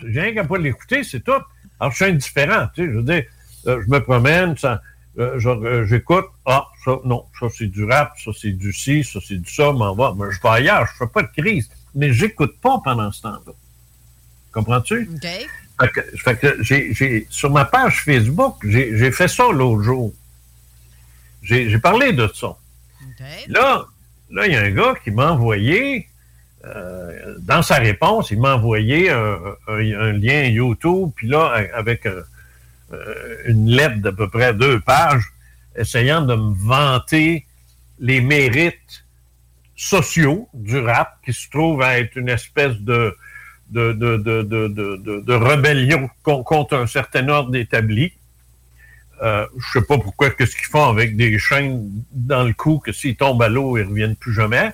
J'ai 0.06 0.20
rien 0.20 0.32
qu'à 0.34 0.44
pas 0.44 0.56
l'écouter, 0.58 1.04
c'est 1.04 1.20
tout. 1.20 1.32
Alors, 1.78 1.92
je 1.92 1.96
suis 1.96 2.04
indifférent. 2.06 2.68
Je 2.76 2.82
veux 2.84 3.02
dire, 3.02 3.24
euh, 3.66 3.82
je 3.84 3.90
me 3.90 4.00
promène, 4.00 4.54
euh, 4.64 4.76
euh, 5.18 5.84
j'écoute. 5.86 6.24
Ah, 6.46 6.64
ça, 6.84 6.96
non, 7.04 7.26
ça, 7.38 7.46
c'est 7.54 7.66
du 7.66 7.84
rap, 7.84 8.12
ça, 8.22 8.30
c'est 8.38 8.52
du 8.52 8.72
ci, 8.72 9.04
ça, 9.04 9.18
c'est 9.26 9.36
du 9.36 9.50
ça, 9.52 9.70
m'en 9.72 9.94
va. 9.94 10.14
Mais 10.16 10.30
je 10.32 10.40
vais 10.40 10.48
ailleurs, 10.48 10.86
je 10.86 11.04
fais 11.04 11.10
pas 11.12 11.22
de 11.22 11.28
crise. 11.36 11.70
Mais 11.94 12.12
j'écoute 12.14 12.58
pas 12.62 12.80
pendant 12.82 13.12
ce 13.12 13.22
temps-là. 13.22 13.52
Comprends-tu? 14.52 15.08
OK? 15.14 15.20
Fait 15.80 15.88
que, 15.92 16.00
fait 16.18 16.36
que 16.36 16.62
j'ai, 16.62 16.92
j'ai- 16.94 17.26
sur 17.30 17.50
ma 17.50 17.64
page 17.64 18.02
Facebook, 18.04 18.56
j'ai 18.64 19.10
fait 19.12 19.28
ça 19.28 19.44
l'autre 19.52 19.82
jour. 19.82 20.12
J'ai, 21.50 21.78
parlé 21.78 22.12
de 22.12 22.28
ça. 22.32 22.56
Là, 23.48 23.84
là, 24.30 24.46
il 24.46 24.52
y 24.52 24.56
a 24.56 24.60
un 24.62 24.70
gars 24.70 24.94
qui 25.02 25.10
m'a 25.10 25.32
envoyé, 25.32 26.06
euh, 26.64 27.34
dans 27.40 27.62
sa 27.62 27.76
réponse, 27.76 28.30
il 28.30 28.40
m'a 28.40 28.54
envoyé 28.54 29.10
un, 29.10 29.38
un- 29.66 30.00
un 30.00 30.12
lien 30.12 30.44
YouTube, 30.44 31.10
puis 31.16 31.26
là, 31.28 31.54
avec 31.74 32.06
un, 32.06 32.22
euh, 32.92 33.36
une 33.46 33.68
lettre 33.68 33.96
d'à 34.00 34.12
peu 34.12 34.28
près 34.28 34.54
deux 34.54 34.78
pages 34.80 35.24
essayant 35.76 36.22
de 36.22 36.34
me 36.34 36.54
vanter 36.54 37.46
les 37.98 38.20
mérites 38.20 39.04
sociaux 39.76 40.48
du 40.54 40.78
rap 40.78 41.18
qui 41.24 41.32
se 41.32 41.48
trouve 41.50 41.82
à 41.82 41.98
être 41.98 42.16
une 42.16 42.28
espèce 42.28 42.76
de, 42.78 43.16
de, 43.70 43.92
de, 43.92 44.16
de, 44.16 44.42
de, 44.42 45.20
de 45.20 45.32
rébellion 45.34 46.08
contre 46.22 46.76
un 46.76 46.86
certain 46.86 47.28
ordre 47.28 47.56
établi. 47.56 48.12
Euh, 49.22 49.46
je 49.58 49.78
sais 49.78 49.84
pas 49.84 49.98
pourquoi, 49.98 50.30
qu'est-ce 50.30 50.56
qu'ils 50.56 50.66
font 50.66 50.88
avec 50.88 51.16
des 51.16 51.38
chaînes 51.38 51.90
dans 52.12 52.44
le 52.44 52.52
cou 52.54 52.78
que 52.78 52.92
s'ils 52.92 53.16
tombent 53.16 53.42
à 53.42 53.48
l'eau, 53.48 53.76
ils 53.76 53.84
reviennent 53.84 54.16
plus 54.16 54.32
jamais. 54.32 54.72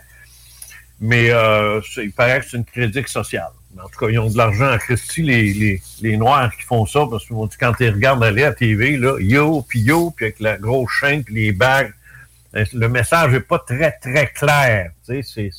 Mais 1.01 1.31
euh, 1.31 1.81
il 1.97 2.13
paraît 2.13 2.41
que 2.41 2.47
c'est 2.49 2.57
une 2.57 2.65
critique 2.65 3.09
sociale. 3.09 3.51
En 3.79 3.89
tout 3.89 3.99
cas, 3.99 4.09
ils 4.09 4.19
ont 4.19 4.31
de 4.31 4.37
l'argent 4.37 4.69
à 4.69 4.79
Christie, 4.79 5.23
les, 5.23 5.53
les, 5.53 5.83
les, 6.01 6.17
Noirs 6.17 6.55
qui 6.57 6.63
font 6.63 6.87
ça, 6.87 7.07
parce 7.11 7.27
que 7.27 7.35
quand 7.59 7.75
ils 7.81 7.91
regardent 7.91 8.25
aller 8.25 8.45
à 8.45 8.53
TV, 8.53 8.97
là, 8.97 9.17
yo, 9.21 9.63
puis 9.69 9.81
yo, 9.81 10.13
puis 10.13 10.27
avec 10.27 10.41
la 10.41 10.57
grosse 10.57 10.91
chaîne, 10.93 11.23
puis 11.23 11.35
les 11.35 11.53
bagues, 11.53 11.93
ben, 12.53 12.67
le 12.73 12.89
message 12.89 13.33
n'est 13.33 13.41
pas 13.41 13.59
très, 13.59 13.93
très 14.01 14.29
clair. 14.29 14.93
C'est, 15.03 15.21
c'est, 15.23 15.51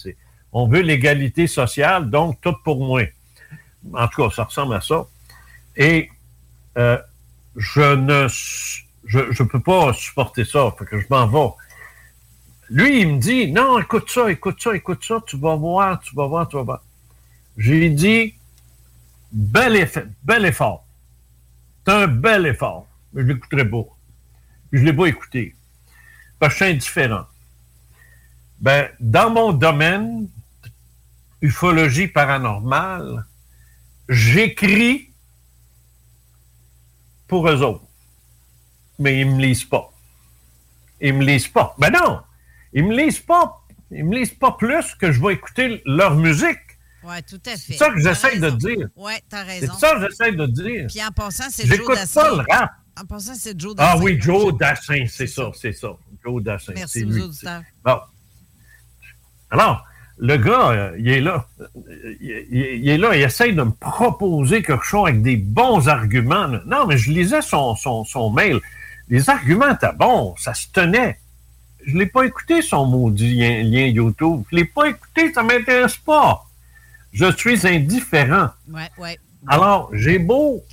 on 0.51 0.67
veut 0.67 0.81
l'égalité 0.81 1.45
sociale, 1.45 2.09
donc 2.09 2.41
tout 2.41 2.55
pour 2.63 2.83
moi. 2.83 3.03
En 3.93 4.07
tout 4.07 4.23
cas, 4.23 4.35
ça 4.35 4.45
ressemble 4.45 4.73
à 4.73 4.81
ça. 4.81 5.05
Et 5.75 6.09
euh, 6.77 6.97
je 7.57 7.95
ne 7.95 8.27
je, 9.05 9.31
je 9.31 9.43
peux 9.43 9.59
pas 9.59 9.93
supporter 9.93 10.45
ça, 10.45 10.73
que 10.77 10.99
je 10.99 11.05
m'en 11.09 11.27
vais. 11.27 11.53
Lui, 12.69 13.01
il 13.01 13.13
me 13.13 13.19
dit 13.19 13.51
Non, 13.51 13.79
écoute 13.79 14.09
ça, 14.09 14.29
écoute 14.29 14.61
ça, 14.61 14.75
écoute 14.75 15.03
ça, 15.03 15.21
tu 15.25 15.37
vas 15.37 15.55
voir, 15.55 15.99
tu 15.99 16.15
vas 16.15 16.27
voir, 16.27 16.47
tu 16.47 16.57
vas 16.57 16.63
voir. 16.63 16.83
J'ai 17.57 17.89
dit 17.89 18.35
bel, 19.31 19.75
effet, 19.75 20.05
bel 20.23 20.45
effort. 20.45 20.85
C'est 21.85 21.93
un 21.93 22.07
bel 22.07 22.45
effort. 22.45 22.87
Je 23.15 23.21
l'écouterai. 23.21 23.67
Puis 23.67 23.85
je 24.73 24.83
l'ai 24.83 24.93
pas 24.93 25.05
écouté. 25.05 25.55
Parce 26.39 26.53
que 26.53 26.59
je 26.59 26.63
suis 26.63 26.73
indifférent. 26.73 27.25
Ben, 28.59 28.89
dans 28.99 29.29
mon 29.29 29.53
domaine, 29.53 30.27
ufologie 31.41 32.07
paranormale, 32.07 33.25
j'écris 34.09 35.06
pour 37.27 37.47
eux 37.49 37.61
autres. 37.61 37.83
Mais 38.99 39.21
ils 39.21 39.29
ne 39.29 39.35
me 39.35 39.41
lisent 39.41 39.65
pas. 39.65 39.91
Ils 40.99 41.13
ne 41.13 41.19
me 41.19 41.25
lisent 41.25 41.47
pas. 41.47 41.75
Ben 41.77 41.91
non! 41.91 42.21
Ils 42.73 42.83
ne 42.83 42.89
me 42.89 42.95
lisent 42.97 43.19
pas. 43.19 43.63
Ils 43.91 44.03
me 44.05 44.15
lisent 44.17 44.33
pas 44.33 44.51
plus 44.53 44.95
que 44.95 45.11
je 45.11 45.21
vais 45.21 45.33
écouter 45.33 45.81
leur 45.85 46.15
musique. 46.15 46.59
Oui, 47.03 47.15
tout 47.23 47.39
à 47.45 47.51
fait. 47.51 47.57
C'est 47.57 47.73
ça 47.75 47.89
que 47.89 47.99
j'essaie 47.99 48.39
de 48.39 48.49
dire. 48.49 48.87
Oui, 48.95 49.13
t'as 49.29 49.43
raison. 49.43 49.71
C'est 49.73 49.79
ça 49.79 49.95
que 49.95 50.01
j'essaie 50.01 50.31
de 50.33 50.45
dire. 50.47 50.87
Puis 50.89 51.03
en 51.03 51.11
passant, 51.11 51.45
c'est 51.49 51.65
Joe 51.65 51.77
J'écoute 51.77 51.95
Dassin. 51.95 52.21
pas 52.21 52.29
le 52.31 52.43
rap. 52.51 52.71
En 52.99 53.05
passant, 53.05 53.35
c'est 53.35 53.57
Joe 53.59 53.75
Dassin. 53.75 53.91
Ah 53.93 54.01
oui, 54.03 54.19
Joe 54.19 54.57
Dassin, 54.57 55.05
c'est 55.07 55.27
ça, 55.27 55.51
c'est 55.53 55.71
ça. 55.71 55.89
Joe 56.23 56.43
Dassin. 56.43 56.73
Merci 56.75 57.05
aux 57.05 57.17
auditeurs. 57.17 57.61
Bon. 57.85 57.99
Alors, 59.49 59.86
le 60.19 60.37
gars, 60.37 60.69
euh, 60.71 60.95
il 60.97 61.09
est 61.09 61.21
là. 61.21 61.45
Il, 62.21 62.89
est 62.89 62.97
là, 62.97 63.15
il 63.15 63.21
essaie 63.21 63.51
de 63.51 63.61
me 63.61 63.71
proposer 63.71 64.63
quelque 64.63 64.83
chose 64.83 65.09
avec 65.09 65.21
des 65.21 65.37
bons 65.37 65.87
arguments. 65.87 66.47
Non, 66.65 66.87
mais 66.87 66.97
je 66.97 67.11
lisais 67.11 67.41
son, 67.41 67.75
son, 67.75 68.03
son 68.03 68.31
mail. 68.31 68.59
Les 69.09 69.29
arguments 69.29 69.69
étaient 69.69 69.93
bons, 69.93 70.35
ça 70.37 70.53
se 70.53 70.67
tenait. 70.71 71.19
Je 71.85 71.93
ne 71.93 71.99
l'ai 71.99 72.07
pas 72.07 72.23
écouté, 72.23 72.61
son 72.61 72.85
maudit 72.85 73.35
lien, 73.35 73.63
lien 73.63 73.85
YouTube. 73.85 74.43
Je 74.49 74.55
ne 74.55 74.61
l'ai 74.61 74.65
pas 74.65 74.89
écouté, 74.89 75.31
ça 75.33 75.43
ne 75.43 75.47
m'intéresse 75.47 75.97
pas. 75.97 76.43
Je 77.13 77.31
suis 77.37 77.65
indifférent. 77.67 78.49
Oui, 78.69 78.81
oui. 78.97 79.17
Alors, 79.47 79.89
j'ai 79.93 80.19
beau. 80.19 80.63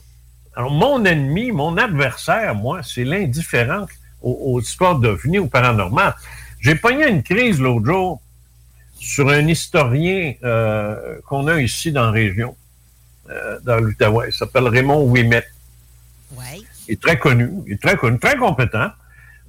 Alors, 0.56 0.72
mon 0.72 1.04
ennemi, 1.04 1.52
mon 1.52 1.76
adversaire, 1.76 2.54
moi, 2.54 2.80
c'est 2.82 3.04
l'indifférence 3.04 3.90
aux, 4.22 4.54
aux 4.54 4.60
histoires 4.60 4.98
d'ovnis 4.98 5.38
ou 5.38 5.46
paranormal. 5.46 6.14
J'ai 6.60 6.74
pogné 6.74 7.08
une 7.08 7.22
crise 7.22 7.60
l'autre 7.60 7.84
jour 7.84 8.20
sur 9.04 9.28
un 9.28 9.46
historien 9.46 10.34
euh, 10.44 11.16
qu'on 11.26 11.46
a 11.46 11.60
ici 11.60 11.92
dans 11.92 12.06
la 12.06 12.10
région, 12.10 12.56
euh, 13.30 13.58
dans 13.62 13.76
l'Outaouais. 13.78 14.28
Il 14.28 14.32
s'appelle 14.32 14.66
Raymond 14.68 15.02
Ouimet. 15.04 15.44
Oui. 16.36 16.64
Il 16.88 16.94
est 16.94 17.00
très 17.02 17.18
connu, 17.18 17.50
il 17.66 17.74
est 17.74 17.82
très 17.82 17.96
connu, 17.96 18.18
très 18.18 18.36
compétent. 18.36 18.90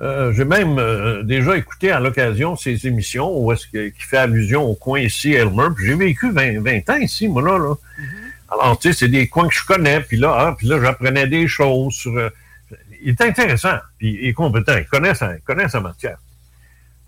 Euh, 0.01 0.33
J'ai 0.33 0.43
même 0.45 0.77
euh, 0.77 1.23
déjà 1.23 1.55
écouté 1.57 1.91
à 1.91 1.99
l'occasion 2.01 2.55
ses 2.57 2.85
émissions 2.85 3.31
où 3.37 3.51
est-ce 3.53 3.65
que- 3.67 3.87
qui 3.89 4.03
fait 4.03 4.17
allusion 4.17 4.63
au 4.63 4.75
coin 4.75 4.99
ici, 4.99 5.31
Elmer. 5.33 5.67
Puis 5.75 5.85
J'ai 5.87 5.95
vécu 5.95 6.31
20, 6.31 6.61
20 6.61 6.89
ans 6.89 6.97
ici, 6.97 7.27
moi, 7.29 7.41
là. 7.41 7.57
là. 7.57 7.75
Alors, 8.51 8.77
tu 8.77 8.89
sais, 8.91 8.99
c'est 8.99 9.07
des 9.07 9.27
coins 9.27 9.47
que 9.47 9.55
je 9.55 9.63
connais. 9.65 10.01
Puis 10.01 10.17
là, 10.17 10.35
ah, 10.37 10.55
puis 10.57 10.67
là 10.67 10.79
j'apprenais 10.81 11.27
des 11.27 11.47
choses 11.47 11.93
sur... 11.95 12.15
euh, 12.17 12.29
il 13.01 13.09
est 13.11 13.21
intéressant, 13.21 13.77
puis 13.97 14.17
il 14.21 14.27
est 14.29 14.33
compétent. 14.33 14.75
Il 14.77 14.85
connaît 14.85 15.15
sa, 15.15 15.35
il 15.35 15.41
connaît 15.41 15.69
sa 15.69 15.79
matière. 15.79 16.17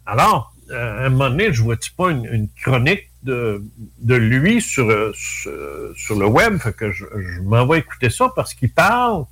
Alors, 0.06 0.54
à 0.72 1.06
un 1.06 1.10
moment 1.10 1.30
donné, 1.30 1.54
je 1.54 1.62
vois-tu 1.62 1.92
pas 1.92 2.10
une, 2.12 2.50
chronique 2.62 3.10
de, 3.24 3.64
de 4.00 4.16
lui 4.16 4.62
sur, 4.62 4.90
euh, 4.90 5.12
sur, 5.14 5.52
sur 5.96 6.20
le 6.20 6.26
web? 6.28 6.58
Fait 6.58 6.76
que 6.76 6.92
je, 6.92 7.06
je 7.16 7.42
m'en 7.42 7.66
vais 7.66 7.80
écouter 7.80 8.10
ça 8.10 8.32
parce 8.36 8.54
qu'il 8.54 8.72
parle 8.72 9.26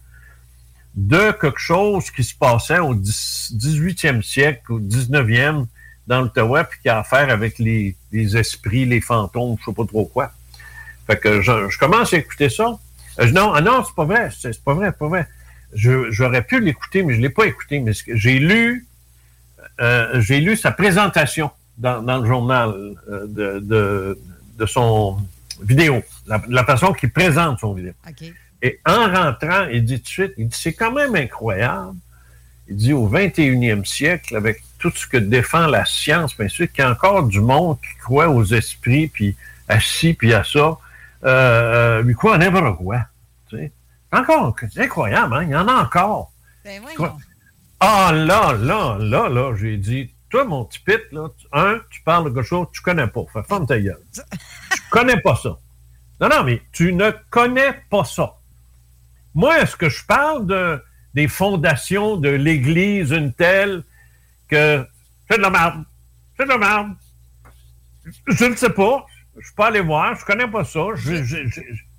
de 0.95 1.31
quelque 1.39 1.59
chose 1.59 2.09
qui 2.09 2.23
se 2.23 2.33
passait 2.33 2.79
au 2.79 2.95
10 2.95 3.53
18e 3.57 4.21
siècle, 4.21 4.71
au 4.71 4.79
19e, 4.79 5.65
dans 6.07 6.21
l'Ottawa, 6.21 6.63
puis 6.63 6.79
qui 6.81 6.89
a 6.89 6.99
affaire 6.99 7.29
avec 7.29 7.59
les, 7.59 7.95
les 8.11 8.37
esprits, 8.37 8.85
les 8.85 9.01
fantômes, 9.01 9.57
je 9.59 9.65
sais 9.65 9.73
pas 9.73 9.85
trop 9.85 10.05
quoi. 10.05 10.31
Fait 11.07 11.19
que 11.19 11.41
je, 11.41 11.77
commence 11.77 12.13
à 12.13 12.17
écouter 12.17 12.49
ça. 12.49 12.79
Euh, 13.19 13.31
non, 13.31 13.53
ah 13.53 13.61
non, 13.61 13.83
c'est 13.85 13.95
pas 13.95 14.05
vrai, 14.05 14.29
c'est 14.37 14.63
pas 14.63 14.73
vrai, 14.73 14.87
c'est 14.87 14.97
pas 14.97 15.07
vrai. 15.07 15.27
J'aurais 15.73 16.43
pu 16.43 16.59
l'écouter, 16.61 17.03
mais 17.03 17.15
je 17.15 17.21
l'ai 17.21 17.29
pas 17.29 17.45
écouté. 17.45 17.79
Mais 17.79 17.91
j'ai 18.07 18.39
lu, 18.39 18.84
euh, 19.81 20.21
j'ai 20.21 20.39
lu 20.39 20.55
sa 20.55 20.71
présentation 20.71 21.51
dans, 21.77 22.01
dans 22.01 22.19
le 22.19 22.27
journal 22.27 22.69
euh, 23.09 23.25
de, 23.27 23.59
de, 23.59 24.19
de 24.57 24.65
son 24.65 25.17
vidéo, 25.61 26.01
la, 26.27 26.41
la 26.47 26.63
façon 26.63 26.93
qu'il 26.93 27.11
présente 27.11 27.59
son 27.59 27.73
vidéo. 27.73 27.93
Et 28.61 28.79
en 28.85 29.11
rentrant, 29.13 29.67
il 29.71 29.83
dit 29.83 29.97
tout 29.97 30.03
de 30.03 30.07
suite, 30.07 30.33
il 30.37 30.47
dit, 30.47 30.57
c'est 30.57 30.73
quand 30.73 30.91
même 30.91 31.15
incroyable. 31.15 31.95
Il 32.67 32.77
dit, 32.77 32.93
au 32.93 33.07
21e 33.07 33.85
siècle, 33.85 34.35
avec 34.35 34.63
tout 34.79 34.91
ce 34.95 35.05
que 35.05 35.17
défend 35.17 35.67
la 35.67 35.85
science, 35.85 36.35
bien 36.35 36.47
sûr, 36.47 36.71
qu'il 36.71 36.83
y 36.83 36.87
a 36.87 36.91
encore 36.91 37.23
du 37.23 37.41
monde 37.41 37.77
qui 37.79 37.95
croit 37.99 38.29
aux 38.29 38.43
esprits, 38.43 39.07
puis 39.07 39.35
à 39.67 39.79
ci, 39.79 40.13
puis 40.13 40.33
à 40.33 40.43
ça, 40.43 40.59
euh, 40.59 40.77
euh, 41.25 42.01
lui 42.01 42.15
croit 42.15 42.35
à 42.35 42.37
n'importe 42.37 42.77
quoi. 42.77 43.01
Tu 43.49 43.57
sais. 43.57 43.71
Encore, 44.11 44.55
c'est 44.71 44.81
incroyable, 44.81 45.35
hein? 45.35 45.43
il 45.43 45.49
y 45.49 45.55
en 45.55 45.67
a 45.67 45.73
encore. 45.73 46.31
Ben. 46.63 46.81
Ah 47.79 48.11
là, 48.13 48.53
là, 48.53 48.97
là, 48.99 49.29
là, 49.29 49.53
j'ai 49.55 49.77
dit, 49.77 50.13
toi, 50.29 50.45
mon 50.45 50.65
petit 50.65 50.79
pit, 50.79 51.01
là, 51.11 51.27
tu- 51.37 51.47
un, 51.51 51.79
tu 51.89 52.01
parles 52.01 52.25
de 52.25 52.29
quelque 52.35 52.47
chose 52.47 52.67
que 52.67 52.71
tu 52.73 52.81
connais 52.81 53.07
pas. 53.07 53.21
Fais 53.31 53.43
ferme 53.43 53.65
ta 53.67 53.79
gueule. 53.79 54.01
tu 54.13 54.81
connais 54.89 55.19
pas 55.21 55.35
ça. 55.35 55.57
Non, 56.21 56.29
non, 56.29 56.43
mais 56.43 56.61
tu 56.71 56.93
ne 56.93 57.11
connais 57.29 57.73
pas 57.89 58.05
ça. 58.05 58.35
Moi, 59.33 59.59
est-ce 59.61 59.75
que 59.75 59.89
je 59.89 60.05
parle 60.05 60.45
de, 60.45 60.81
des 61.13 61.27
fondations 61.27 62.15
de 62.17 62.29
l'Église, 62.29 63.11
une 63.11 63.33
telle, 63.33 63.83
que 64.47 64.87
c'est 65.29 65.37
de 65.37 65.41
la 65.41 65.49
merde. 65.49 65.83
C'est 66.37 66.45
de 66.45 66.49
la 66.49 66.57
merde. 66.57 66.93
Je 68.27 68.45
ne 68.45 68.55
sais 68.55 68.69
pas. 68.69 69.05
Je 69.35 69.39
ne 69.39 69.43
suis 69.45 69.55
pas 69.55 69.67
allé 69.67 69.81
voir. 69.81 70.15
Je 70.17 70.23
connais 70.23 70.47
pas 70.47 70.63
ça. 70.63 70.85
Je- 70.95 71.23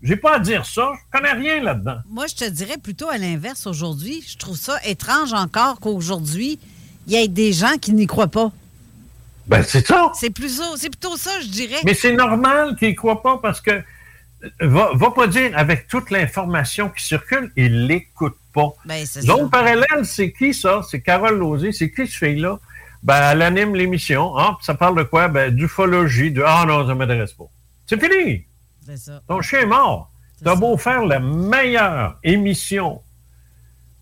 J'ai 0.02 0.16
pas 0.16 0.36
à 0.36 0.38
dire 0.38 0.66
ça. 0.66 0.92
Je 0.94 1.18
connais 1.18 1.32
rien 1.32 1.62
là-dedans. 1.62 1.96
Moi, 2.08 2.26
je 2.26 2.34
te 2.34 2.48
dirais 2.48 2.76
plutôt 2.76 3.08
à 3.08 3.18
l'inverse 3.18 3.66
aujourd'hui. 3.66 4.24
Je 4.26 4.36
trouve 4.36 4.56
ça 4.56 4.78
étrange 4.84 5.32
encore 5.32 5.80
qu'aujourd'hui, 5.80 6.58
il 7.06 7.12
y 7.12 7.16
ait 7.16 7.28
des 7.28 7.52
gens 7.52 7.76
qui 7.80 7.92
n'y 7.92 8.06
croient 8.06 8.28
pas. 8.28 8.52
Ben, 9.46 9.62
c'est 9.62 9.86
ça. 9.86 10.10
C'est 10.14 10.30
plutôt 10.30 11.16
ça, 11.16 11.40
je 11.40 11.48
dirais. 11.48 11.80
Mais 11.84 11.94
c'est 11.94 12.12
normal 12.12 12.76
qu'ils 12.76 12.90
ne 12.90 12.94
croient 12.94 13.22
pas 13.22 13.38
parce 13.38 13.60
que 13.60 13.70
euh, 13.70 13.80
va, 14.60 14.90
va 14.94 15.10
pas 15.12 15.26
dire 15.28 15.52
avec 15.56 15.86
toute 15.88 16.10
l'information 16.10 16.88
qui 16.88 17.04
circule, 17.04 17.52
ils 17.56 17.86
l'écoutent 17.86 18.36
pas. 18.52 18.72
Ben, 18.84 19.04
Zone 19.06 19.50
parallèle, 19.50 20.04
c'est 20.04 20.32
qui 20.32 20.52
ça? 20.52 20.80
C'est 20.88 21.00
Carole 21.00 21.38
Lozé. 21.38 21.72
C'est 21.72 21.90
qui 21.90 22.06
ce 22.06 22.18
fille-là? 22.18 22.58
Ben, 23.02 23.30
elle 23.32 23.42
anime 23.42 23.76
l'émission. 23.76 24.36
Ah, 24.36 24.58
ça 24.62 24.74
parle 24.74 24.98
de 24.98 25.04
quoi? 25.04 25.28
Ben, 25.28 25.54
d'ufologie, 25.54 26.32
de 26.32 26.42
Ah 26.44 26.64
non, 26.66 26.86
ça 26.86 26.94
m'intéresse 26.94 27.32
pas. 27.32 27.44
C'est 27.86 28.00
fini. 28.00 28.45
C'est 28.86 28.96
ça. 28.98 29.20
Ton 29.26 29.42
chien 29.42 29.60
est 29.62 29.66
mort. 29.66 30.12
T'as 30.44 30.54
beau 30.54 30.76
faire 30.76 31.04
la 31.04 31.18
meilleure 31.18 32.18
émission 32.22 33.02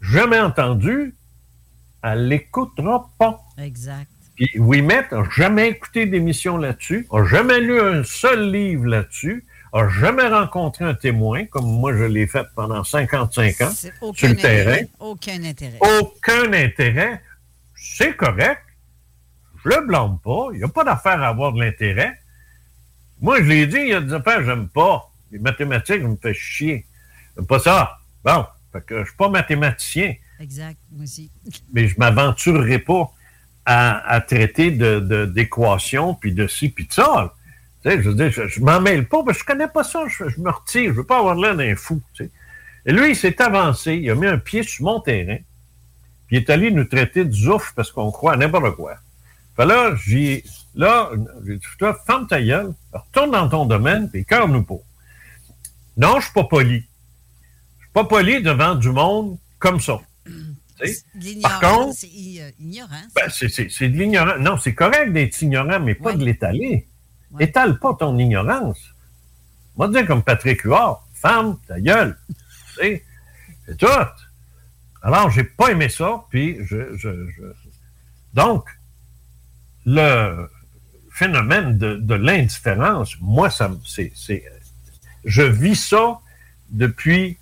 jamais 0.04 0.38
entendue, 0.38 1.14
elle 2.02 2.28
l'écoutera 2.28 3.08
pas. 3.18 3.40
Exact. 3.58 4.10
Puis 4.36 4.58
Ouimet 4.58 5.06
n'a 5.10 5.24
jamais 5.34 5.68
écouté 5.68 6.06
d'émission 6.06 6.58
là-dessus, 6.58 7.06
n'a 7.12 7.24
jamais 7.24 7.60
lu 7.60 7.80
un 7.80 8.04
seul 8.04 8.50
livre 8.50 8.86
là-dessus, 8.86 9.46
n'a 9.72 9.88
jamais 9.88 10.28
rencontré 10.28 10.84
un 10.84 10.94
témoin, 10.94 11.46
comme 11.46 11.66
moi 11.66 11.96
je 11.96 12.04
l'ai 12.04 12.26
fait 12.26 12.44
pendant 12.54 12.84
55 12.84 13.60
ans, 13.62 13.70
sur 13.70 13.90
aucun 14.02 14.28
le 14.28 14.36
terrain. 14.36 14.72
intérêt. 14.72 14.88
Aucun 14.98 15.44
intérêt. 15.44 15.78
Aucun 16.00 16.52
intérêt. 16.52 17.22
C'est 17.74 18.16
correct. 18.16 18.60
Je 19.64 19.70
le 19.70 19.86
blâme 19.86 20.18
pas. 20.22 20.48
Il 20.52 20.58
n'y 20.58 20.64
a 20.64 20.68
pas 20.68 20.84
d'affaire 20.84 21.22
à 21.22 21.28
avoir 21.28 21.52
de 21.52 21.60
l'intérêt. 21.60 22.12
Moi, 23.24 23.42
je 23.42 23.48
l'ai 23.48 23.66
dit, 23.66 23.78
il 23.78 23.88
y 23.88 23.94
a 23.94 24.02
des 24.02 24.12
affaires 24.12 24.40
que 24.40 24.44
j'aime 24.44 24.68
pas. 24.68 25.10
Les 25.32 25.38
mathématiques, 25.38 26.02
ça 26.02 26.08
me 26.08 26.16
fait 26.16 26.34
chier. 26.34 26.84
J'aime 27.34 27.46
pas 27.46 27.58
ça. 27.58 27.96
Bon. 28.22 28.44
Fait 28.70 28.84
que 28.84 28.98
je 28.98 29.04
suis 29.04 29.16
pas 29.16 29.30
mathématicien. 29.30 30.14
Exact, 30.40 30.76
moi 30.92 31.04
aussi. 31.04 31.30
Mais 31.72 31.88
je 31.88 31.98
m'aventurerai 31.98 32.80
pas 32.80 33.10
à, 33.64 34.20
traiter 34.20 34.72
d'équations, 34.72 36.12
de, 36.12 36.18
puis 36.18 36.32
de 36.32 36.46
ci, 36.46 36.68
puis 36.68 36.84
de 36.84 36.92
ça. 36.92 37.32
Tu 37.82 37.90
sais, 37.90 38.02
je 38.02 38.10
veux 38.10 38.14
dire, 38.14 38.30
je, 38.30 38.60
m'en 38.60 38.78
mêle 38.82 39.08
pas, 39.08 39.24
parce 39.24 39.38
que 39.38 39.44
je 39.44 39.46
connais 39.46 39.68
pas 39.68 39.84
ça. 39.84 40.04
Je, 40.06 40.38
me 40.38 40.50
retire. 40.50 40.90
Je 40.92 40.96
veux 40.98 41.06
pas 41.06 41.20
avoir 41.20 41.34
l'air 41.34 41.56
d'un 41.56 41.74
fou. 41.76 42.02
Tu 42.12 42.24
sais. 42.24 42.30
Et 42.84 42.92
lui, 42.92 43.12
il 43.12 43.16
s'est 43.16 43.40
avancé. 43.40 43.94
Il 43.94 44.10
a 44.10 44.14
mis 44.16 44.26
un 44.26 44.36
pied 44.36 44.62
sur 44.62 44.84
mon 44.84 45.00
terrain. 45.00 45.38
Puis 46.26 46.36
il 46.36 46.40
est 46.40 46.50
allé 46.50 46.70
nous 46.70 46.84
traiter 46.84 47.24
de 47.24 47.32
zouf 47.32 47.72
parce 47.74 47.90
qu'on 47.90 48.10
croit 48.10 48.34
à 48.34 48.36
n'importe 48.36 48.76
quoi. 48.76 48.96
Fait 49.56 49.66
là, 49.66 49.94
j'ai 50.04 50.44
là, 50.74 51.10
j'ai 51.46 51.56
dit, 51.56 51.66
toi, 51.78 51.98
ferme 52.06 52.26
ta 52.26 52.42
gueule, 52.42 52.74
retourne 52.92 53.30
dans 53.30 53.48
ton 53.48 53.66
domaine, 53.66 54.10
puis 54.10 54.24
cœur 54.24 54.48
nous 54.48 54.62
pas. 54.62 54.80
Non, 55.96 56.18
je 56.18 56.24
suis 56.24 56.32
pas 56.32 56.44
poli. 56.44 56.80
Je 57.78 57.84
suis 57.84 57.92
pas 57.92 58.04
poli 58.04 58.42
devant 58.42 58.74
du 58.74 58.90
monde 58.90 59.38
comme 59.58 59.80
ça. 59.80 60.00
Par 61.42 61.60
contre, 61.60 61.94
c'est 61.94 62.08
ignorant. 62.08 63.02
Ben, 63.14 63.30
c'est 63.30 63.88
de 63.88 63.96
l'ignorant. 63.96 64.38
Non, 64.38 64.58
c'est 64.58 64.74
correct 64.74 65.12
d'être 65.12 65.40
ignorant, 65.40 65.78
mais 65.80 65.94
pas 65.94 66.12
de 66.12 66.24
l'étaler. 66.24 66.86
Étale 67.38 67.78
pas 67.78 67.94
ton 67.94 68.18
ignorance. 68.18 68.78
Moi, 69.76 69.88
dire 69.88 70.06
comme 70.06 70.22
Patrick 70.22 70.62
Huard, 70.62 71.06
ferme 71.14 71.58
ta 71.66 71.80
gueule. 71.80 72.18
c'est 72.76 73.02
tout. 73.78 73.86
Alors, 75.02 75.30
j'ai 75.30 75.44
pas 75.44 75.70
aimé 75.70 75.88
ça, 75.88 76.24
puis 76.30 76.58
je, 76.64 76.96
je, 76.96 77.28
Donc, 78.32 78.64
le 79.86 80.48
phénomène 81.10 81.78
de, 81.78 82.14
l'indifférence, 82.14 83.16
moi, 83.20 83.50
ça 83.50 83.70
c'est, 83.84 84.12
je 85.24 85.42
vis 85.42 85.76
ça 85.76 86.18
depuis 86.70 87.38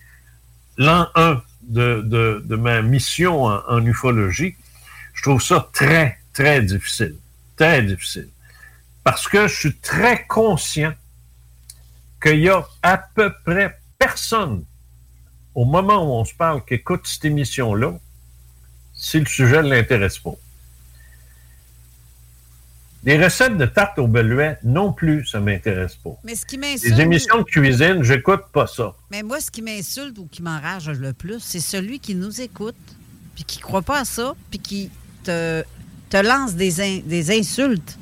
l'an 0.77 1.09
1 1.15 1.43
de, 1.63 2.03
de, 2.45 2.57
ma 2.57 2.83
mission 2.83 3.45
en, 3.45 3.63
en, 3.69 3.87
ufologie. 3.87 4.57
Je 5.15 5.23
trouve 5.23 5.43
ça 5.43 5.69
très, 5.73 6.19
très 6.33 6.61
difficile. 6.61 7.17
Très 7.57 7.83
difficile. 7.83 8.29
Parce 9.05 9.29
que 9.29 9.49
je 9.49 9.55
suis 9.55 9.77
très 9.77 10.27
conscient 10.27 10.93
qu'il 12.23 12.41
y 12.41 12.49
a 12.49 12.67
à 12.83 12.99
peu 12.99 13.33
près 13.45 13.79
personne 13.99 14.65
au 15.55 15.65
moment 15.65 16.03
où 16.05 16.21
on 16.21 16.25
se 16.25 16.35
parle, 16.35 16.65
qui 16.65 16.75
écoute 16.75 17.07
cette 17.07 17.25
émission-là, 17.25 17.95
si 18.95 19.21
le 19.21 19.27
sujet 19.27 19.63
ne 19.63 19.69
l'intéresse 19.69 20.19
pas. 20.19 20.35
Les 23.05 23.23
recettes 23.23 23.57
de 23.57 23.67
tarte 23.67 23.99
au 23.99 24.07
beluet, 24.07 24.59
non 24.63 24.93
plus, 24.93 25.27
ça 25.27 25.41
ne 25.41 25.47
m'intéresse 25.47 25.97
pas. 25.97 26.17
Mais 26.23 26.37
ce 26.37 26.47
qui 26.47 26.57
m'insulte. 26.57 26.85
Les 26.85 27.01
émissions 27.01 27.39
de 27.39 27.43
cuisine, 27.43 28.03
j'écoute 28.03 28.43
pas 28.53 28.69
ça. 28.69 28.95
Mais 29.11 29.23
moi, 29.23 29.41
ce 29.41 29.51
qui 29.51 29.61
m'insulte 29.61 30.19
ou 30.19 30.29
qui 30.31 30.43
m'enrage 30.43 30.89
le 30.89 31.13
plus, 31.13 31.41
c'est 31.41 31.61
celui 31.61 31.99
qui 31.99 32.15
nous 32.15 32.41
écoute, 32.41 32.77
puis 33.35 33.45
qui 33.45 33.59
ne 33.59 33.65
croit 33.65 33.83
pas 33.83 34.01
à 34.01 34.05
ça, 34.05 34.35
puis 34.51 34.61
qui 34.61 34.91
te, 35.25 35.65
te 36.11 36.17
lance 36.17 36.55
des, 36.55 37.01
des 37.01 37.37
insultes 37.37 37.99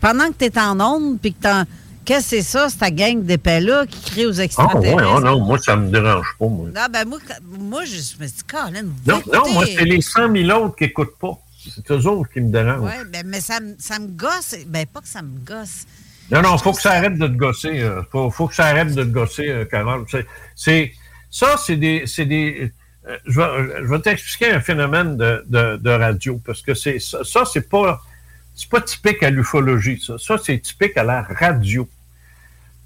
pendant 0.00 0.28
que 0.28 0.38
tu 0.38 0.44
es 0.46 0.58
en 0.58 0.80
onde, 0.80 1.20
puis 1.20 1.34
que 1.34 1.42
tu 1.42 1.68
Qu'est-ce 2.04 2.30
que 2.30 2.36
c'est 2.36 2.42
ça, 2.42 2.68
cette 2.68 2.94
gang 2.96 3.22
d'épais-là 3.22 3.86
qui 3.86 4.10
crée 4.10 4.26
aux 4.26 4.32
extraterrestres? 4.32 4.98
Ah, 5.00 5.14
oh 5.16 5.20
non, 5.20 5.38
moi, 5.38 5.56
ça 5.58 5.76
me 5.76 5.88
dérange 5.88 6.34
pas, 6.36 6.48
moi. 6.48 6.68
Non, 6.74 6.86
ben, 6.92 7.04
moi, 7.06 7.18
moi 7.60 7.84
je 7.84 8.20
me 8.20 8.26
dis, 8.26 8.42
Colin, 8.44 8.82
Non, 9.06 9.22
non, 9.32 9.52
moi, 9.52 9.64
c'est 9.66 9.84
les 9.84 10.00
100 10.00 10.32
000 10.32 10.50
autres 10.50 10.74
qui 10.74 10.84
n'écoutent 10.84 11.16
pas. 11.20 11.38
C'est 11.70 11.90
eux 11.90 12.06
autres 12.06 12.30
qui 12.30 12.40
me 12.40 12.50
dérangent. 12.50 12.82
Oui, 12.82 13.08
ben, 13.10 13.26
mais 13.26 13.40
ça, 13.40 13.58
ça 13.78 13.98
me 13.98 14.08
gosse. 14.08 14.56
Ben, 14.66 14.86
pas 14.86 15.00
que 15.00 15.08
ça 15.08 15.22
me 15.22 15.38
gosse. 15.38 15.86
Non, 16.30 16.42
non, 16.42 16.56
il 16.56 16.62
faut 16.62 16.72
que 16.72 16.80
ça 16.80 16.92
arrête 16.92 17.18
de 17.18 17.26
te 17.26 17.32
gosser. 17.32 17.70
Il 17.74 17.82
euh, 17.82 18.02
faut, 18.10 18.30
faut, 18.30 18.48
que 18.48 18.54
ça 18.54 18.66
arrête 18.66 18.94
de 18.94 19.04
te 19.04 19.08
gosser, 19.08 19.48
euh, 19.50 19.64
Carole. 19.64 20.04
C'est, 20.56 20.92
ça, 21.30 21.56
c'est 21.56 21.76
des. 21.76 22.04
C'est 22.06 22.26
des 22.26 22.72
euh, 23.06 23.18
je 23.26 23.40
vais, 23.40 23.82
je 23.82 23.88
vais 23.88 23.98
t'expliquer 24.00 24.52
un 24.52 24.60
phénomène 24.60 25.16
de, 25.16 25.44
de, 25.48 25.76
de, 25.76 25.90
radio, 25.90 26.40
parce 26.44 26.62
que 26.62 26.72
c'est 26.72 27.00
ça, 27.00 27.24
ça 27.24 27.44
c'est 27.44 27.68
pas 27.68 28.00
c'est 28.54 28.68
pas 28.68 28.80
typique 28.80 29.22
à 29.22 29.30
l'ufologie, 29.30 30.00
ça. 30.04 30.18
Ça, 30.18 30.36
c'est 30.38 30.58
typique 30.58 30.96
à 30.96 31.04
la 31.04 31.22
radio. 31.22 31.88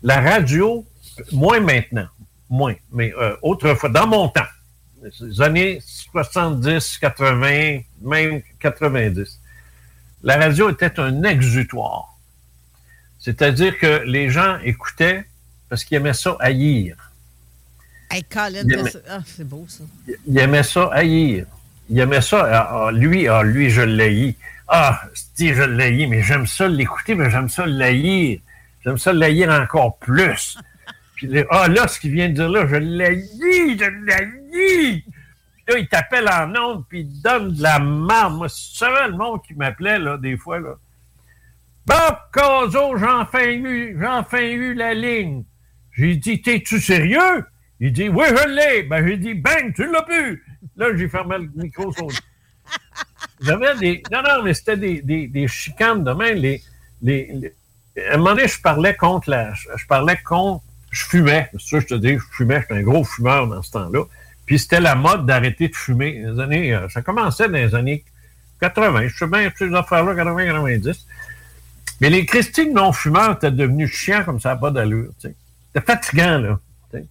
La 0.02 0.20
radio, 0.20 0.84
moins 1.32 1.60
maintenant, 1.60 2.06
moins, 2.48 2.74
mais 2.92 3.12
euh, 3.18 3.36
autrefois, 3.42 3.88
dans 3.88 4.06
mon 4.06 4.28
temps, 4.28 4.42
les 5.20 5.40
années 5.40 5.80
70, 6.12 6.98
80, 6.98 7.80
même 8.02 8.42
90, 8.60 9.40
la 10.22 10.36
radio 10.36 10.70
était 10.70 10.98
un 10.98 11.22
exutoire. 11.22 12.16
C'est-à-dire 13.18 13.78
que 13.78 14.02
les 14.04 14.30
gens 14.30 14.58
écoutaient 14.64 15.24
parce 15.68 15.84
qu'ils 15.84 15.96
aimaient 15.96 16.14
ça 16.14 16.36
haïr. 16.40 16.96
Hey, 18.10 18.22
Colin, 18.24 18.62
ah, 19.08 19.20
c'est 19.24 19.48
beau 19.48 19.66
ça. 19.68 19.84
Ils 20.26 20.38
aimaient 20.38 20.62
ça 20.62 20.88
haïr. 20.92 21.46
Ils 21.90 21.98
aimaient 21.98 22.20
ça. 22.20 22.46
Ah, 22.48 22.86
ah, 22.86 22.92
lui, 22.92 23.26
ah, 23.26 23.42
lui, 23.42 23.70
je 23.70 23.82
l'haïs. 23.82 24.36
Ah, 24.68 25.00
si 25.34 25.54
je 25.54 25.62
l'haïs, 25.62 26.06
mais 26.06 26.22
j'aime 26.22 26.46
ça 26.46 26.68
l'écouter, 26.68 27.14
mais 27.14 27.30
j'aime 27.30 27.48
ça 27.48 27.66
l'haïr. 27.66 28.38
J'aime 28.84 28.98
ça 28.98 29.12
l'haïr 29.12 29.50
encore 29.50 29.98
plus. 29.98 30.56
Puis 31.16 31.28
ah, 31.50 31.68
là, 31.68 31.88
ce 31.88 31.98
qu'il 31.98 32.12
vient 32.12 32.28
de 32.28 32.34
dire 32.34 32.48
là, 32.48 32.66
je 32.68 32.76
l'haïs, 32.76 33.28
je 33.78 33.90
Là, 35.68 35.78
il 35.78 35.88
t'appelle 35.88 36.28
en 36.28 36.54
ondes, 36.54 36.84
puis 36.88 37.00
il 37.00 37.22
donne 37.22 37.52
de 37.52 37.62
la 37.62 37.78
marde. 37.78 38.34
Moi, 38.34 38.48
c'est 38.48 38.86
le 39.08 39.16
monde 39.16 39.42
qui 39.42 39.54
m'appelait, 39.54 39.98
là, 39.98 40.16
des 40.16 40.36
fois, 40.36 40.60
là. 40.60 40.76
Bob 41.86 42.16
Caso, 42.32 42.96
j'ai 42.98 43.06
enfin 43.06 43.46
eu, 43.46 43.96
j'ai 43.98 44.06
enfin 44.06 44.42
eu 44.42 44.74
la 44.74 44.94
ligne. 44.94 45.44
J'ai 45.92 46.16
dit, 46.16 46.42
t'es-tu 46.42 46.80
sérieux? 46.80 47.44
Il 47.80 47.92
dit, 47.92 48.08
oui, 48.08 48.26
je 48.28 48.48
l'ai. 48.48 48.82
Ben, 48.84 49.06
j'ai 49.06 49.16
dit, 49.16 49.34
bang, 49.34 49.72
tu 49.74 49.90
l'as 49.90 50.02
pu. 50.02 50.44
Là, 50.76 50.96
j'ai 50.96 51.08
fermé 51.08 51.38
le 51.38 51.50
micro 51.54 51.92
sur 51.92 52.08
j'avais 53.40 53.76
des. 53.80 54.02
Non, 54.10 54.22
non, 54.22 54.42
mais 54.42 54.54
c'était 54.54 54.76
des, 54.76 55.02
des, 55.02 55.28
des, 55.28 55.48
chicanes 55.48 56.04
demain. 56.04 56.32
Les, 56.32 56.62
les, 57.02 57.54
à 58.10 58.14
un 58.14 58.16
moment 58.18 58.34
donné, 58.34 58.48
je 58.48 58.60
parlais 58.60 58.94
contre 58.94 59.30
la. 59.30 59.52
Je 59.54 59.86
parlais 59.86 60.18
contre. 60.24 60.64
Je 60.90 61.04
fumais. 61.04 61.48
C'est 61.52 61.60
sûr, 61.60 61.80
je 61.80 61.86
te 61.86 61.94
dis, 61.94 62.14
je 62.14 62.24
fumais. 62.32 62.60
J'étais 62.60 62.74
un 62.74 62.82
gros 62.82 63.04
fumeur 63.04 63.46
dans 63.46 63.62
ce 63.62 63.70
temps-là. 63.72 64.04
Puis 64.46 64.60
c'était 64.60 64.80
la 64.80 64.94
mode 64.94 65.26
d'arrêter 65.26 65.68
de 65.68 65.74
fumer. 65.74 66.22
Les 66.24 66.40
années, 66.40 66.74
euh, 66.74 66.88
ça 66.88 67.02
commençait 67.02 67.48
dans 67.48 67.54
les 67.54 67.74
années 67.74 68.04
80. 68.60 69.08
Je 69.08 69.16
sais 69.16 69.26
bien 69.26 69.50
ces 69.56 69.74
affaires-là, 69.74 70.14
80, 70.14 70.46
90. 70.46 71.06
Mais 72.00 72.10
les 72.10 72.24
Christines 72.26 72.72
non-fumeurs 72.72 73.32
étaient 73.32 73.50
devenus 73.50 73.90
chiants 73.90 74.22
comme 74.24 74.40
ça, 74.40 74.54
pas 74.56 74.70
d'allure. 74.70 75.10
C'était 75.18 75.34
fatigant, 75.84 76.38
là. 76.38 76.60
Puis 76.92 77.02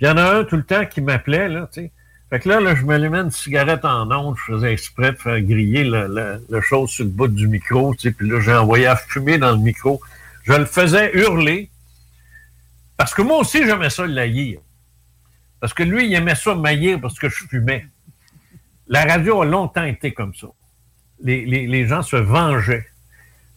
il 0.00 0.06
y 0.06 0.10
en 0.10 0.16
a 0.16 0.38
un 0.38 0.44
tout 0.44 0.56
le 0.56 0.62
temps 0.62 0.84
qui 0.86 1.00
m'appelait, 1.00 1.48
là, 1.48 1.68
tu 1.72 1.82
sais. 1.82 1.92
Fait 2.30 2.38
que 2.38 2.48
là, 2.48 2.60
là 2.60 2.74
je 2.74 2.84
m'allumais 2.84 3.18
une 3.18 3.30
cigarette 3.30 3.84
en 3.84 4.10
onde, 4.10 4.36
je 4.36 4.54
faisais 4.54 4.72
exprès 4.72 5.12
de 5.12 5.16
faire 5.16 5.40
griller 5.40 5.84
le, 5.84 6.42
le, 6.48 6.60
chose 6.60 6.90
sur 6.90 7.04
le 7.04 7.10
bout 7.10 7.28
du 7.28 7.48
micro, 7.48 7.94
tu 7.94 8.12
puis 8.12 8.28
là, 8.28 8.40
j'ai 8.40 8.54
envoyé 8.54 8.86
à 8.86 8.96
fumer 8.96 9.36
dans 9.36 9.50
le 9.50 9.58
micro. 9.58 10.00
Je 10.44 10.52
le 10.52 10.64
faisais 10.64 11.10
hurler, 11.14 11.70
parce 12.96 13.14
que 13.14 13.22
moi 13.22 13.38
aussi, 13.38 13.64
j'aimais 13.66 13.90
ça 13.90 14.06
l'aïr. 14.06 14.60
Parce 15.60 15.74
que 15.74 15.82
lui, 15.82 16.06
il 16.06 16.14
aimait 16.14 16.34
ça 16.34 16.54
maillir 16.54 17.00
parce 17.00 17.18
que 17.18 17.28
je 17.28 17.44
fumais. 17.48 17.86
La 18.88 19.04
radio 19.04 19.42
a 19.42 19.44
longtemps 19.44 19.84
été 19.84 20.12
comme 20.12 20.34
ça. 20.34 20.48
Les, 21.22 21.44
les, 21.44 21.66
les 21.66 21.86
gens 21.86 22.02
se 22.02 22.16
vengeaient. 22.16 22.86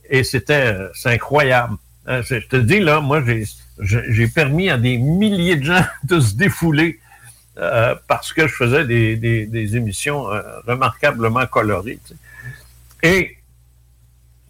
Et 0.09 0.23
c'était 0.23 0.73
euh, 0.73 0.89
incroyable. 1.05 1.77
Hein, 2.05 2.21
je 2.21 2.35
te 2.35 2.57
dis, 2.57 2.79
là, 2.79 2.99
moi, 2.99 3.23
j'ai 3.79 4.27
permis 4.27 4.69
à 4.69 4.77
des 4.77 4.97
milliers 4.97 5.55
de 5.55 5.63
gens 5.63 5.85
de 6.03 6.19
se 6.19 6.35
défouler 6.35 6.99
euh, 7.57 7.95
parce 8.07 8.33
que 8.33 8.47
je 8.47 8.53
faisais 8.53 8.85
des, 8.85 9.15
des, 9.15 9.75
émissions 9.77 10.29
euh, 10.31 10.41
remarquablement 10.67 11.45
colorées. 11.45 11.99
Et 13.01 13.37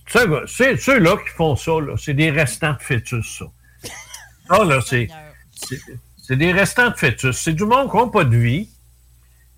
c'est 0.08 0.78
ceux-là 0.78 1.18
qui 1.18 1.30
font 1.30 1.56
ça, 1.56 1.72
c'est 1.98 2.14
des 2.14 2.32
restants 2.32 2.74
de 2.74 2.82
fœtus, 2.82 3.40
ça. 3.40 3.46
Ça, 4.50 4.66
là, 4.66 4.82
c'est 4.82 5.08
des 6.30 6.52
restants 6.52 6.90
de 6.90 6.96
fœtus. 6.96 7.38
C'est 7.38 7.54
du 7.54 7.66
monde 7.66 7.92
qui 7.92 7.98
n'a 7.98 8.08
pas 8.08 8.24
de 8.24 8.38
vie. 8.38 8.70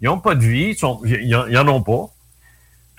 Ils 0.01 0.05
n'ont 0.05 0.19
pas 0.19 0.35
de 0.35 0.45
vie, 0.45 0.77
ils 1.05 1.29
n'en 1.29 1.67
ont 1.67 1.81
pas. 1.81 2.09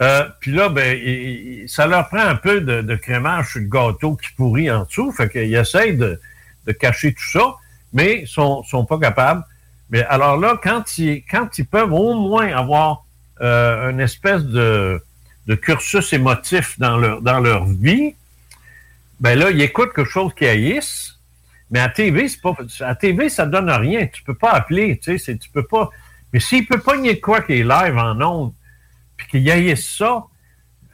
Euh, 0.02 0.29
puis 0.40 0.52
là, 0.52 0.68
ben, 0.68 1.66
ça 1.68 1.87
leur 1.87 2.09
prend 2.09 2.20
un 2.20 2.37
peu 2.37 2.61
de, 2.61 2.96
crémage 2.96 3.52
sur 3.52 3.61
le 3.61 3.66
gâteau 3.66 4.16
qui 4.16 4.31
pourrit 4.37 4.70
en 4.70 4.85
dessous. 4.85 5.11
Fait 5.12 5.29
qu'ils 5.29 5.55
essayent 5.55 5.96
de, 5.96 6.20
de, 6.66 6.72
cacher 6.72 7.14
tout 7.14 7.31
ça, 7.31 7.55
mais 7.92 8.20
ils 8.22 8.29
sont, 8.29 8.62
sont 8.64 8.85
pas 8.85 8.98
capables. 8.98 9.44
Mais 9.90 10.02
alors 10.05 10.37
là, 10.37 10.59
quand 10.62 10.98
ils, 10.98 11.22
quand 11.31 11.59
ils 11.59 11.66
peuvent 11.66 11.92
au 11.92 12.14
moins 12.14 12.48
avoir 12.55 13.05
euh, 13.40 13.90
une 13.90 14.00
espèce 14.00 14.42
de, 14.42 15.00
de, 15.46 15.55
cursus 15.55 16.12
émotif 16.12 16.79
dans 16.79 16.96
leur, 16.96 17.22
dans 17.22 17.40
leur 17.40 17.64
vie, 17.66 18.14
ben 19.20 19.38
là, 19.38 19.50
ils 19.50 19.62
écoutent 19.62 19.94
quelque 19.94 20.11
chose 20.11 20.33
qui 20.35 20.46
haïssent. 20.46 21.15
Mais 21.70 21.81
à 21.81 21.88
TV, 21.88 22.29
c'est 22.29 22.40
pas, 22.40 22.55
à 22.81 22.94
TV, 22.94 23.29
ça 23.29 23.46
donne 23.46 23.70
rien. 23.70 24.07
Tu 24.07 24.22
peux 24.22 24.35
pas 24.35 24.52
appeler, 24.52 24.98
tu 24.98 25.18
sais, 25.18 25.37
tu 25.37 25.50
peux 25.50 25.66
pas. 25.66 25.90
Mais 26.33 26.40
s'il 26.40 26.66
peut 26.66 26.81
pas 26.81 26.96
nier 26.96 27.20
quoi 27.20 27.42
qui 27.42 27.55
est 27.55 27.64
live 27.64 27.96
en 27.96 28.20
ondes, 28.20 28.52
puis 29.16 29.26
qu'ils 29.29 29.50
haïssent 29.50 29.96
ça, 29.96 30.24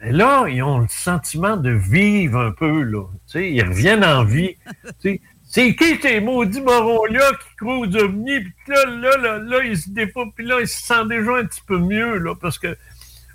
ben 0.01 0.15
là, 0.15 0.47
ils 0.47 0.63
ont 0.63 0.79
le 0.79 0.87
sentiment 0.89 1.57
de 1.57 1.69
vivre 1.69 2.39
un 2.39 2.51
peu, 2.51 2.81
là. 2.81 3.05
Tu 3.27 3.39
sais, 3.39 3.51
ils 3.51 3.63
reviennent 3.63 4.03
en 4.03 4.23
vie. 4.23 4.55
tu 4.83 4.93
sais, 4.99 5.21
C'est 5.43 5.75
qui 5.75 5.97
ces 6.01 6.19
maudits 6.19 6.61
morons-là 6.61 7.31
qui 7.33 7.55
croient 7.57 7.77
aux 7.77 7.95
ovnis? 7.95 8.41
Puis 8.41 8.53
là, 8.67 8.85
là, 8.85 9.17
là, 9.17 9.37
là, 9.39 9.63
ils 9.63 9.77
se 9.77 9.89
défont, 9.91 10.31
puis 10.31 10.45
là, 10.45 10.59
ils 10.59 10.67
se 10.67 10.81
sentent 10.81 11.09
déjà 11.09 11.37
un 11.37 11.45
petit 11.45 11.61
peu 11.67 11.77
mieux, 11.77 12.17
là, 12.17 12.35
parce 12.35 12.57
que, 12.57 12.75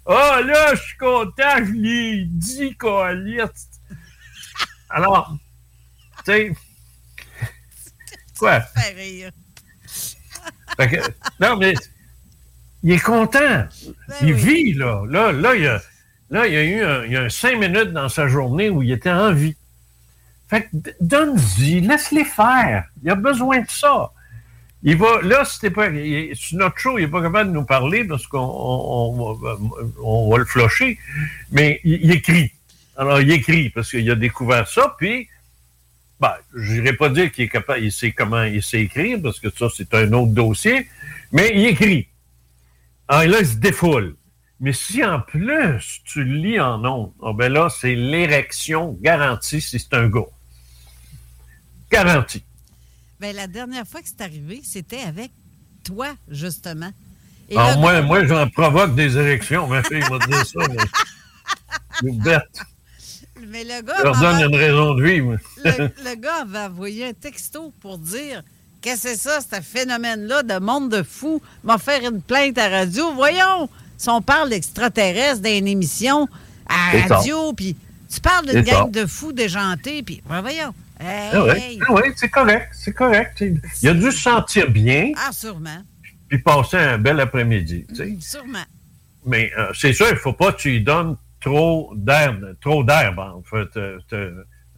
ah, 0.07 0.40
là, 0.44 0.74
je 0.74 0.83
suis 0.83 0.96
content, 0.96 1.59
je 1.59 1.72
l'ai 1.72 2.24
dit, 2.24 2.77
Coalite. 2.77 3.53
Alors, 4.90 5.37
tu 6.24 6.33
sais, 6.33 6.53
quoi? 8.38 8.61
Fait 8.61 8.94
rire. 8.94 9.31
Fait 10.77 10.88
que- 10.88 11.11
non, 11.40 11.57
mais 11.57 11.74
il 12.83 12.92
est 12.92 12.98
content. 13.03 13.66
il 14.22 14.33
vit, 14.35 14.72
là. 14.74 15.03
Là, 15.09 15.33
là, 15.33 15.55
il 15.55 15.62
y 15.62 15.66
a, 15.66 15.83
là, 16.31 16.46
il 16.46 16.53
y 16.55 16.57
a 16.57 16.62
eu 16.64 16.83
un, 16.83 17.05
il 17.05 17.12
y 17.12 17.16
a 17.16 17.22
un 17.22 17.29
cinq 17.29 17.59
minutes 17.59 17.92
dans 17.92 18.09
sa 18.09 18.29
journée 18.29 18.70
où 18.70 18.83
il 18.83 18.92
était 18.92 19.11
en 19.11 19.33
vie. 19.33 19.57
Fait 20.48 20.62
que 20.62 20.90
donne-y, 21.01 21.81
laisse-les 21.81 22.24
faire. 22.24 22.85
Il 23.03 23.11
a 23.11 23.14
besoin 23.14 23.61
de 23.61 23.70
ça. 23.70 24.11
Il 24.85 24.96
va, 24.96 25.20
là, 25.22 25.44
c'était 25.44 25.70
pas, 25.70 25.88
il- 25.88 26.35
sur 26.37 26.57
notre 26.59 26.79
show, 26.79 26.98
il 26.98 27.03
n'est 27.07 27.11
pas 27.11 27.20
capable 27.20 27.51
de 27.51 27.55
nous 27.55 27.64
parler 27.64 28.05
parce 28.05 28.27
qu'on 28.29 28.38
on, 28.38 29.20
on 29.20 29.33
va- 29.35 29.59
on 30.03 30.31
va 30.31 30.38
le 30.38 30.44
flusher, 30.44 30.98
mais 31.51 31.81
il, 31.85 31.94
il 32.05 32.11
écrit. 32.12 32.53
Alors, 32.96 33.20
il 33.20 33.31
écrit 33.33 33.70
parce 33.70 33.90
qu'il 33.90 34.09
a 34.11 34.14
découvert 34.14 34.68
ça, 34.68 34.94
puis 34.98 35.29
ben, 36.20 36.35
je 36.54 36.72
n'irai 36.74 36.94
pas 36.94 37.09
dire 37.11 37.31
qu'il 37.31 37.44
est 37.44 37.48
capable, 37.48 37.81
il 37.85 37.92
sait 37.92 38.12
comment 38.12 38.42
il 38.42 38.62
sait 38.62 38.81
écrire, 38.83 39.18
parce 39.22 39.38
que 39.40 39.48
ça, 39.50 39.68
c'est 39.74 39.92
un 39.94 40.12
autre 40.12 40.33
dossier, 40.33 40.88
mais 41.33 41.52
il 41.54 41.66
écrit. 41.66 42.09
Ah, 43.09 43.24
et 43.24 43.28
là, 43.28 43.38
il 43.40 43.46
se 43.46 43.57
défoule. 43.57 44.16
Mais 44.61 44.72
si 44.72 45.04
en 45.04 45.20
plus 45.20 46.00
tu 46.04 46.24
lis 46.24 46.59
en 46.59 46.85
ondes, 46.85 47.12
ah 47.22 47.33
ben 47.33 47.52
là, 47.52 47.68
c'est 47.70 47.94
l'érection 47.94 48.98
garantie 49.00 49.61
si 49.61 49.78
c'est 49.78 49.94
un 49.94 50.09
gars. 50.09 50.26
Garantie. 51.90 52.44
Ben, 53.20 53.35
la 53.35 53.46
dernière 53.46 53.87
fois 53.87 54.00
que 54.02 54.09
c'est 54.09 54.20
arrivé, 54.20 54.61
c'était 54.64 55.00
avec 55.00 55.31
toi, 55.85 56.09
justement. 56.28 56.90
Et 57.48 57.57
Alors, 57.57 57.70
le 57.76 57.76
moi, 57.81 57.92
gars- 57.94 58.02
moi 58.02 58.24
j'en 58.26 58.48
provoque 58.50 58.94
des 58.94 59.16
érections. 59.16 59.66
Ma 59.68 59.83
fille 59.83 60.02
m'a 60.11 60.18
dit 60.26 60.48
ça. 60.48 60.61
Mais... 62.02 62.12
Bête. 62.12 62.61
Mais 63.48 63.64
le 63.64 63.83
gars, 63.83 64.03
leur 64.03 64.12
donne 64.18 64.22
m'avait- 64.37 64.44
une 64.46 64.57
raison 64.57 64.94
de 64.94 65.03
vivre. 65.05 65.37
le, 65.64 65.70
le 66.05 66.14
gars 66.16 66.42
avait 66.42 66.59
envoyé 66.72 67.07
un 67.07 67.12
texto 67.12 67.72
pour 67.81 67.98
dire 67.98 68.42
Qu'est-ce 68.81 69.03
que 69.03 69.09
c'est 69.09 69.16
ça, 69.16 69.40
ce 69.40 69.61
phénomène-là 69.61 70.44
de 70.44 70.59
monde 70.61 70.88
de 70.90 71.03
fou? 71.03 71.42
M'a 71.64 71.79
faire 71.79 72.01
une 72.09 72.22
plainte 72.22 72.57
à 72.59 72.68
radio. 72.68 73.12
Voyons, 73.12 73.68
si 73.96 74.09
on 74.09 74.22
parle 74.22 74.51
d'extraterrestres 74.51 75.40
dans 75.40 75.51
une 75.51 75.66
émission 75.66 76.29
à 76.68 77.09
radio, 77.09 77.53
puis 77.55 77.74
tu 78.09 78.20
parles 78.20 78.46
d'une 78.46 78.61
gang 78.62 78.92
ça. 78.94 79.01
de 79.03 79.07
fous 79.07 79.33
déjantés, 79.33 80.03
puis 80.05 80.22
ben 80.29 80.40
voyons. 80.42 80.72
Hey, 81.01 81.31
Ah 81.33 81.44
ouais, 81.44 81.61
hey. 81.61 81.81
ah 81.88 81.92
ouais, 81.92 82.12
c'est 82.16 82.29
correct, 82.29 82.68
c'est 82.72 82.92
correct. 82.92 83.44
Il 83.83 83.88
a 83.88 83.94
dû 83.94 84.12
se 84.12 84.18
sentir 84.20 84.70
bien, 84.70 85.11
Ah, 85.16 85.31
sûrement. 85.33 85.83
puis 86.29 86.38
passer 86.38 86.77
un 86.77 86.98
bel 86.98 87.18
après-midi. 87.18 87.85
Sûrement. 88.20 88.64
Mais 89.27 89.51
euh, 89.59 89.72
c'est 89.74 89.92
sûr, 89.92 90.07
il 90.09 90.14
ne 90.14 90.18
faut 90.18 90.33
pas 90.33 90.53
que 90.53 90.61
tu 90.61 90.70
lui 90.70 90.81
donnes 90.83 91.16
trop 91.40 91.92
d'herbe, 91.94 92.55
trop 92.61 92.83
d'herbe, 92.85 93.18
en 93.18 93.42
fait. 93.42 93.77
euh, 93.77 93.98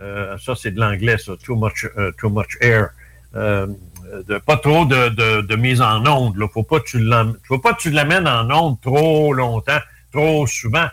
euh, 0.00 0.38
ça, 0.38 0.54
c'est 0.56 0.70
de 0.70 0.80
l'anglais, 0.80 1.18
ça. 1.18 1.32
Too 1.44 1.56
much, 1.56 1.86
euh, 1.96 2.10
too 2.18 2.30
much 2.30 2.56
air. 2.60 2.90
Euh, 3.34 3.66
de- 4.28 4.38
pas 4.38 4.56
trop 4.56 4.84
de, 4.86 5.08
de- 5.10 5.40
de 5.42 5.56
mise 5.56 5.80
en 5.80 6.04
onde. 6.06 6.34
Il 6.36 6.40
ne 6.42 6.46
faut 6.48 6.62
pas 6.64 6.80
que 6.80 6.88
tu 6.88 7.08
faut 7.46 7.58
pas 7.58 7.74
que 7.74 7.80
tu 7.82 7.90
l'amènes 7.90 8.26
en 8.26 8.50
onde 8.50 8.80
trop 8.80 9.32
longtemps, 9.32 9.78
trop 10.12 10.46
souvent. 10.46 10.88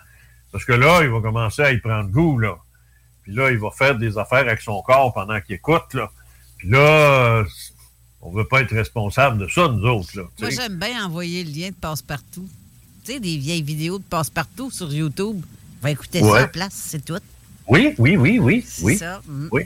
Parce 0.52 0.64
que 0.66 0.74
là, 0.74 1.02
il 1.04 1.10
va 1.10 1.20
commencer 1.22 1.62
à 1.64 1.72
y 1.72 1.78
prendre 1.80 2.10
goût, 2.10 2.38
là. 2.38 2.56
Puis 3.24 3.34
là, 3.34 3.50
il 3.52 3.58
va 3.58 3.70
faire 3.72 3.96
des 3.98 4.18
affaires 4.18 4.40
avec 4.40 4.62
son 4.62 4.82
corps 4.82 5.14
pendant 5.14 5.40
qu'il 5.42 5.56
écoute, 5.56 5.94
là. 5.94 6.10
Puis 6.58 6.70
là, 6.70 7.44
on 8.22 8.32
ne 8.32 8.38
veut 8.38 8.46
pas 8.48 8.62
être 8.62 8.74
responsable 8.74 9.38
de 9.40 9.48
ça, 9.48 9.68
nous 9.68 9.86
autres, 9.88 10.16
là. 10.18 10.24
Moi, 10.40 10.50
j'aime 10.50 10.78
bien 10.78 11.06
envoyer 11.06 11.44
le 11.44 11.52
lien 11.52 11.70
de 11.70 11.76
passe-partout. 11.76 12.48
Tu 13.06 13.14
sais, 13.14 13.20
des 13.20 13.38
vieilles 13.38 13.62
vidéos 13.64 14.00
de 14.00 14.04
passe-partout 14.04 14.70
sur 14.72 14.92
YouTube. 14.94 15.42
Va 15.82 15.92
écouter 15.92 16.22
ça 16.22 16.26
Ouais. 16.26 16.40
la 16.42 16.48
place, 16.48 16.74
c'est 16.74 17.04
tout. 17.06 17.20
Oui, 17.68 17.94
oui, 17.98 18.18
oui, 18.18 18.40
oui, 18.40 18.66
oui. 18.82 18.98
ça, 18.98 19.22
mm. 19.28 19.50
oui. 19.52 19.64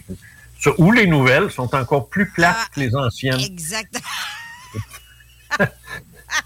Ou 0.77 0.91
les 0.91 1.07
nouvelles 1.07 1.49
sont 1.51 1.73
encore 1.73 2.09
plus 2.09 2.29
plates 2.29 2.69
que 2.75 2.79
les 2.79 2.95
anciennes. 2.95 3.39
Exact. 3.39 3.99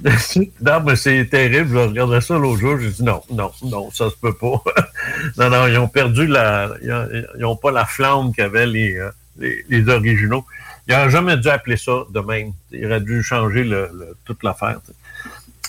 non, 0.62 0.82
mais 0.86 0.96
c'est 0.96 1.26
terrible. 1.28 1.70
Je 1.70 1.78
regardais 1.78 2.22
ça 2.22 2.38
l'autre 2.38 2.60
jour. 2.60 2.80
J'ai 2.80 2.90
dit 2.90 3.04
non, 3.04 3.22
non, 3.32 3.52
non, 3.64 3.92
ça 3.92 4.10
se 4.10 4.16
peut 4.16 4.34
pas. 4.36 4.62
non, 5.38 5.50
non, 5.50 5.68
ils 5.68 5.78
ont 5.78 5.88
perdu 5.88 6.28
la. 6.28 6.70
Ils 6.82 7.28
n'ont 7.40 7.56
pas 7.56 7.72
la 7.72 7.86
flamme 7.86 8.34
qu'avaient 8.34 8.66
les, 8.66 8.96
euh, 8.96 9.12
les, 9.38 9.64
les 9.70 9.88
originaux. 9.90 10.46
Ils 10.88 10.96
n'auraient 10.96 11.12
jamais 11.12 11.38
dû 11.38 11.48
appeler 11.50 11.78
ça 11.78 12.04
de 12.10 12.20
même. 12.20 12.54
Ils 12.72 12.86
auraient 12.86 13.02
dû 13.02 13.22
changer 13.24 13.64
le, 13.64 13.90
le- 13.94 14.18
toute 14.26 14.44
l'affaire. 14.44 14.80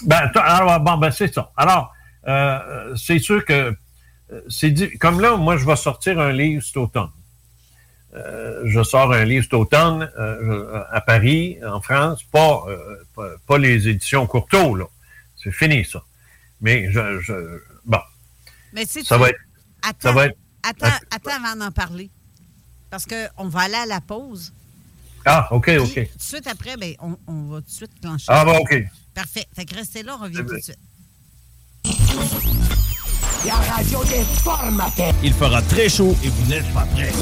Ben, 0.02 0.30
alors, 0.34 0.80
bon, 0.80 0.96
ben, 0.98 1.10
c'est 1.10 1.32
ça. 1.32 1.50
Alors, 1.56 1.94
euh, 2.28 2.94
c'est 2.96 3.18
sûr 3.18 3.44
que 3.44 3.74
c'est 4.48 4.70
dit, 4.70 4.90
comme 4.98 5.20
là, 5.20 5.36
moi, 5.36 5.56
je 5.56 5.64
vais 5.64 5.76
sortir 5.76 6.18
un 6.18 6.32
livre 6.32 6.62
cet 6.64 6.76
automne. 6.76 7.10
Euh, 8.14 8.62
je 8.64 8.82
sors 8.82 9.12
un 9.12 9.24
livre 9.24 9.44
cet 9.44 9.54
automne 9.54 10.10
euh, 10.18 10.82
à 10.90 11.00
Paris, 11.00 11.58
en 11.66 11.80
France, 11.80 12.22
pas, 12.24 12.64
euh, 12.68 12.96
pas, 13.14 13.28
pas 13.46 13.58
les 13.58 13.88
éditions 13.88 14.26
Courteau, 14.26 14.74
là. 14.74 14.86
C'est 15.36 15.52
fini, 15.52 15.84
ça. 15.84 16.02
Mais 16.60 16.90
je, 16.90 17.20
je- 17.20 17.60
bon, 17.84 17.98
Mais 18.72 18.86
sais, 18.86 19.04
ça 19.04 19.16
tu- 19.16 19.20
va 19.20 19.28
être, 19.28 19.38
Attends, 19.82 19.98
ça 20.08 20.12
va 20.12 20.26
être, 20.26 20.36
attends, 20.62 20.86
attends 21.10 21.44
avant 21.44 21.56
d'en 21.66 21.70
parler. 21.70 22.10
Parce 22.90 23.04
qu'on 23.06 23.48
va 23.48 23.60
aller 23.60 23.74
à 23.74 23.86
la 23.86 24.00
pause. 24.00 24.52
ah, 25.26 25.48
OK, 25.52 25.66
Puis, 25.66 25.78
OK. 25.78 25.94
Tout 25.94 26.18
de 26.18 26.22
suite 26.22 26.46
après, 26.46 26.76
ben, 26.76 26.94
on, 27.00 27.16
on 27.26 27.42
va 27.50 27.58
tout 27.60 27.66
de 27.66 27.70
suite 27.70 28.00
clencher. 28.00 28.24
Ah, 28.28 28.44
bon, 28.44 28.56
OK. 28.58 28.74
Parfait. 29.14 29.46
Fait 29.54 29.64
que 29.66 29.74
restez 29.74 30.02
là, 30.02 30.16
on 30.18 30.22
revient 30.22 30.38
tout 30.38 30.54
de 30.56 30.60
suite. 30.60 30.78
La 33.46 33.54
radio 33.54 34.02
des 34.04 34.22
formateurs. 34.42 35.14
Il 35.22 35.32
fera 35.32 35.62
très 35.62 35.88
chaud 35.88 36.14
et 36.24 36.28
vous 36.28 36.50
n'êtes 36.50 36.66
pas 36.74 36.84
prêts. 36.94 37.12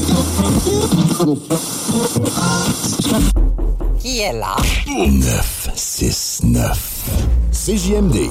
Qui 3.99 4.21
est 4.21 4.33
là? 4.33 4.57
969. 4.87 7.11
CJMD. 7.53 8.31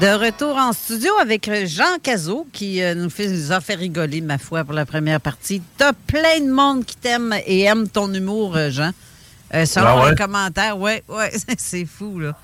De 0.00 0.06
retour 0.26 0.54
en 0.56 0.72
studio 0.72 1.10
avec 1.20 1.50
Jean 1.66 1.98
Cazot 2.00 2.46
qui 2.52 2.80
euh, 2.82 2.94
nous, 2.94 3.10
fait, 3.10 3.26
nous 3.26 3.50
a 3.50 3.60
fait 3.60 3.74
rigoler, 3.74 4.20
ma 4.20 4.38
foi, 4.38 4.62
pour 4.62 4.72
la 4.74 4.86
première 4.86 5.20
partie. 5.20 5.60
T'as 5.76 5.92
plein 5.92 6.38
de 6.40 6.52
monde 6.52 6.84
qui 6.84 6.94
t'aime 6.96 7.34
et 7.46 7.62
aime 7.62 7.88
ton 7.88 8.12
humour, 8.14 8.56
euh, 8.56 8.70
Jean. 8.70 8.92
Euh, 9.54 9.66
selon 9.66 9.86
Ah 9.88 10.04
ouais? 10.04 10.10
les 10.10 10.16
commentaires, 10.16 10.78
ouais, 10.78 11.02
ouais, 11.08 11.32
c'est 11.58 11.84
fou, 11.84 12.20
là. 12.20 12.36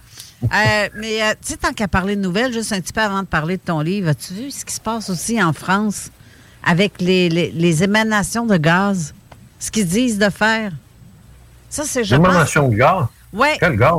Euh, 0.42 0.88
mais, 0.96 1.22
euh, 1.22 1.32
tu 1.40 1.52
sais, 1.52 1.56
tant 1.56 1.72
qu'à 1.72 1.86
parler 1.86 2.16
de 2.16 2.20
nouvelles, 2.22 2.52
juste 2.52 2.72
un 2.72 2.80
petit 2.80 2.92
peu 2.92 3.00
avant 3.02 3.20
de 3.22 3.26
parler 3.28 3.56
de 3.56 3.62
ton 3.62 3.80
livre, 3.80 4.08
as-tu 4.08 4.34
vu 4.34 4.50
ce 4.50 4.64
qui 4.64 4.74
se 4.74 4.80
passe 4.80 5.08
aussi 5.08 5.40
en 5.42 5.52
France 5.52 6.10
avec 6.64 7.00
les, 7.00 7.28
les- 7.28 7.52
les 7.52 7.82
émanations 7.84 8.46
de 8.46 8.56
gaz? 8.56 9.14
Ce 9.60 9.70
qu'ils 9.70 9.86
disent 9.86 10.18
de 10.18 10.28
faire? 10.28 10.72
Ça, 11.70 11.84
c'est 11.86 12.02
je 12.02 12.16
pense- 12.16 12.24
Émanation 12.26 12.68
de 12.68 12.74
gaz? 12.76 13.06
Ouais. 13.32 13.56
Quel 13.60 13.76
gaz? 13.76 13.94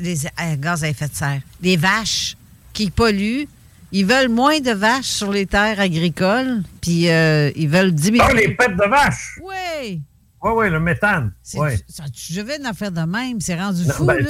Les 0.00 0.26
euh, 0.26 0.56
gaz 0.58 0.82
à 0.84 0.88
effet 0.88 1.08
de 1.08 1.14
serre. 1.14 1.40
Les 1.62 1.76
vaches 1.76 2.36
qui 2.72 2.90
polluent. 2.90 3.46
Ils 3.92 4.06
veulent 4.06 4.28
moins 4.28 4.60
de 4.60 4.70
vaches 4.70 5.06
sur 5.06 5.32
les 5.32 5.46
terres 5.46 5.80
agricoles, 5.80 6.62
puis 6.80 7.10
euh, 7.10 7.50
ils 7.56 7.68
veulent 7.68 7.92
diminuer. 7.92 8.24
Ah, 8.28 8.32
les 8.34 8.54
pètes 8.54 8.76
de 8.76 8.88
vache! 8.88 9.38
Oui! 9.42 10.00
Oui, 10.42 10.50
oui, 10.54 10.70
le 10.70 10.78
méthane. 10.80 11.32
Ouais. 11.54 11.76
ça- 11.88 12.04
Je 12.14 12.40
vais 12.40 12.64
en 12.64 12.72
faire 12.72 12.92
de 12.92 13.00
même. 13.02 13.40
C'est 13.40 13.60
rendu 13.60 13.84
Non, 13.86 13.92
fou, 13.94 14.04
ben, 14.04 14.18
là. 14.18 14.28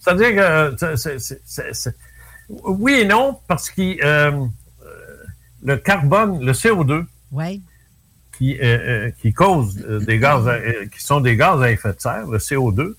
C'est-à-dire 0.00 0.30
que. 0.30 0.38
euh, 0.40 0.76
c'est- 0.76 0.96
c'est- 0.96 1.18
c'est- 1.20 1.40
c'est- 1.44 1.72
c'est- 1.74 1.96
Oui 2.48 2.94
et 2.94 3.04
non, 3.04 3.38
parce 3.46 3.70
que 3.70 4.04
euh, 4.04 4.46
le 5.62 5.76
carbone, 5.76 6.44
le 6.44 6.52
CO2, 6.52 7.06
Oui. 7.30 7.62
qui, 8.36 8.58
euh, 8.60 9.10
euh, 9.20 10.00
des 10.00 10.18
gaz, 10.18 10.46
à- 10.48 10.58
qui 10.86 11.02
sont 11.02 11.20
des 11.20 11.36
gaz 11.36 11.62
à 11.62 11.70
effet 11.70 11.92
de 11.92 12.00
serre, 12.00 12.26
le 12.26 12.38
CO2. 12.38 12.96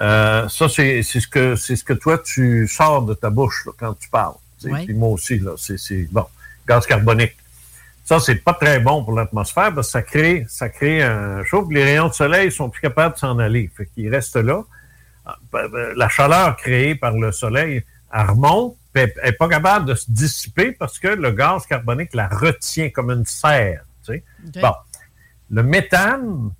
Euh, 0.00 0.48
ça, 0.48 0.68
c'est 0.68 1.02
c'est 1.02 1.20
ce 1.20 1.28
que 1.28 1.54
c'est 1.56 1.76
ce 1.76 1.84
que 1.84 1.92
toi 1.92 2.18
tu 2.18 2.66
sors 2.66 3.02
de 3.02 3.14
ta 3.14 3.30
bouche 3.30 3.64
là, 3.66 3.72
quand 3.78 3.94
tu 3.94 4.08
parles. 4.08 4.34
Ouais. 4.64 4.84
Puis 4.84 4.94
moi 4.94 5.08
aussi 5.10 5.38
là, 5.38 5.52
c'est 5.56 5.78
c'est- 5.78 6.08
bon, 6.10 6.24
gaz 6.66 6.86
carbonique. 6.86 7.36
Ça, 8.04 8.18
c'est 8.18 8.36
pas 8.36 8.54
très 8.54 8.80
bon 8.80 9.04
pour 9.04 9.14
l'atmosphère 9.14 9.72
parce 9.74 9.88
que 9.88 9.92
ça 9.92 10.02
crée, 10.02 10.44
ça 10.48 10.68
crée 10.68 11.02
un 11.02 11.42
puis 11.42 11.76
Les 11.76 11.84
rayons 11.84 12.08
de 12.08 12.14
soleil 12.14 12.50
sont 12.50 12.68
plus 12.68 12.80
capables 12.80 13.14
de 13.14 13.20
s'en 13.20 13.38
aller. 13.38 13.70
Fait 13.76 13.86
qu'ils 13.86 14.12
restent 14.12 14.36
là. 14.36 14.62
Ah, 15.24 15.36
ben, 15.52 15.68
ben, 15.68 15.92
La 15.96 16.08
chaleur 16.08 16.56
créée 16.56 16.94
par 16.96 17.12
le 17.16 17.30
soleil, 17.30 17.84
elle 18.12 18.26
remonte, 18.26 18.76
puis 18.92 19.04
elle 19.04 19.12
n'est 19.24 19.32
pas 19.32 19.48
capable 19.48 19.86
de 19.86 19.94
se 19.94 20.10
dissiper 20.10 20.72
parce 20.72 20.98
que 20.98 21.08
le 21.08 21.30
gaz 21.30 21.64
carbonique 21.66 22.12
la 22.14 22.26
retient 22.28 22.90
comme 22.90 23.10
une 23.10 23.24
serre. 23.24 23.84
tu 24.04 24.14
sais. 24.14 24.24
OK. 24.48 24.60
Bon. 24.60 24.74
Le 25.50 25.62
méthane, 25.62 26.50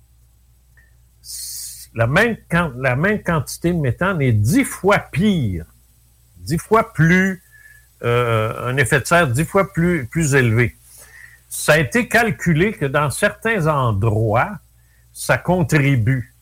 la 1.95 2.07
même, 2.07 2.37
la 2.77 2.95
même 2.95 3.21
quantité 3.21 3.71
de 3.71 3.77
méthane 3.77 4.21
est 4.21 4.31
dix 4.31 4.63
fois 4.63 4.99
pire, 4.99 5.65
dix 6.37 6.57
fois 6.57 6.93
plus, 6.93 7.41
euh, 8.03 8.69
un 8.69 8.77
effet 8.77 8.99
de 8.99 9.05
serre 9.05 9.27
dix 9.27 9.45
fois 9.45 9.71
plus, 9.71 10.05
plus 10.05 10.35
élevé. 10.35 10.75
Ça 11.49 11.73
a 11.73 11.77
été 11.77 12.07
calculé 12.07 12.73
que 12.73 12.85
dans 12.85 13.09
certains 13.09 13.67
endroits, 13.67 14.57
ça 15.13 15.37
contribue. 15.37 16.33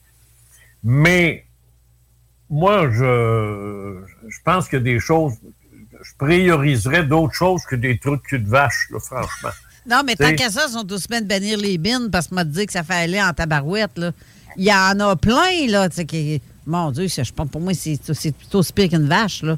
Mais 0.83 1.45
moi, 2.49 2.89
je, 2.89 3.99
je 4.27 4.37
pense 4.43 4.67
que 4.67 4.77
des 4.77 4.99
choses, 4.99 5.33
je 6.01 6.11
prioriserais 6.17 7.03
d'autres 7.03 7.33
choses 7.33 7.63
que 7.65 7.75
des 7.75 7.95
de 7.95 8.15
cul 8.15 8.39
de 8.39 8.49
vache, 8.49 8.87
là, 8.89 8.99
franchement. 8.99 9.49
Non, 9.85 10.01
mais 10.05 10.15
tant 10.15 10.33
qu'à 10.35 10.49
ça, 10.49 10.65
ils 10.67 10.73
sont 10.73 10.83
tous 10.83 10.99
semaines 10.99 11.23
de 11.23 11.29
bannir 11.29 11.57
les 11.57 11.77
bines 11.77 12.09
parce 12.11 12.27
qu'on 12.27 12.35
m'a 12.35 12.43
dit 12.43 12.65
que 12.65 12.73
ça 12.73 12.83
fait 12.83 12.93
aller 12.93 13.21
en 13.21 13.33
tabarouette. 13.33 13.97
Là. 13.97 14.11
Il 14.57 14.65
y 14.65 14.73
en 14.73 14.99
a 14.99 15.15
plein, 15.15 15.67
là. 15.67 15.89
tu 15.89 15.95
sais, 15.97 16.05
Qui... 16.05 16.41
Mon 16.65 16.91
Dieu, 16.91 17.07
ça, 17.07 17.23
je 17.23 17.31
pense 17.31 17.49
pour 17.49 17.61
moi, 17.61 17.73
c'est 17.73 17.97
c'est 18.13 18.35
plutôt 18.35 18.61
pire 18.75 18.89
qu'une 18.89 19.07
vache, 19.07 19.41
là. 19.43 19.57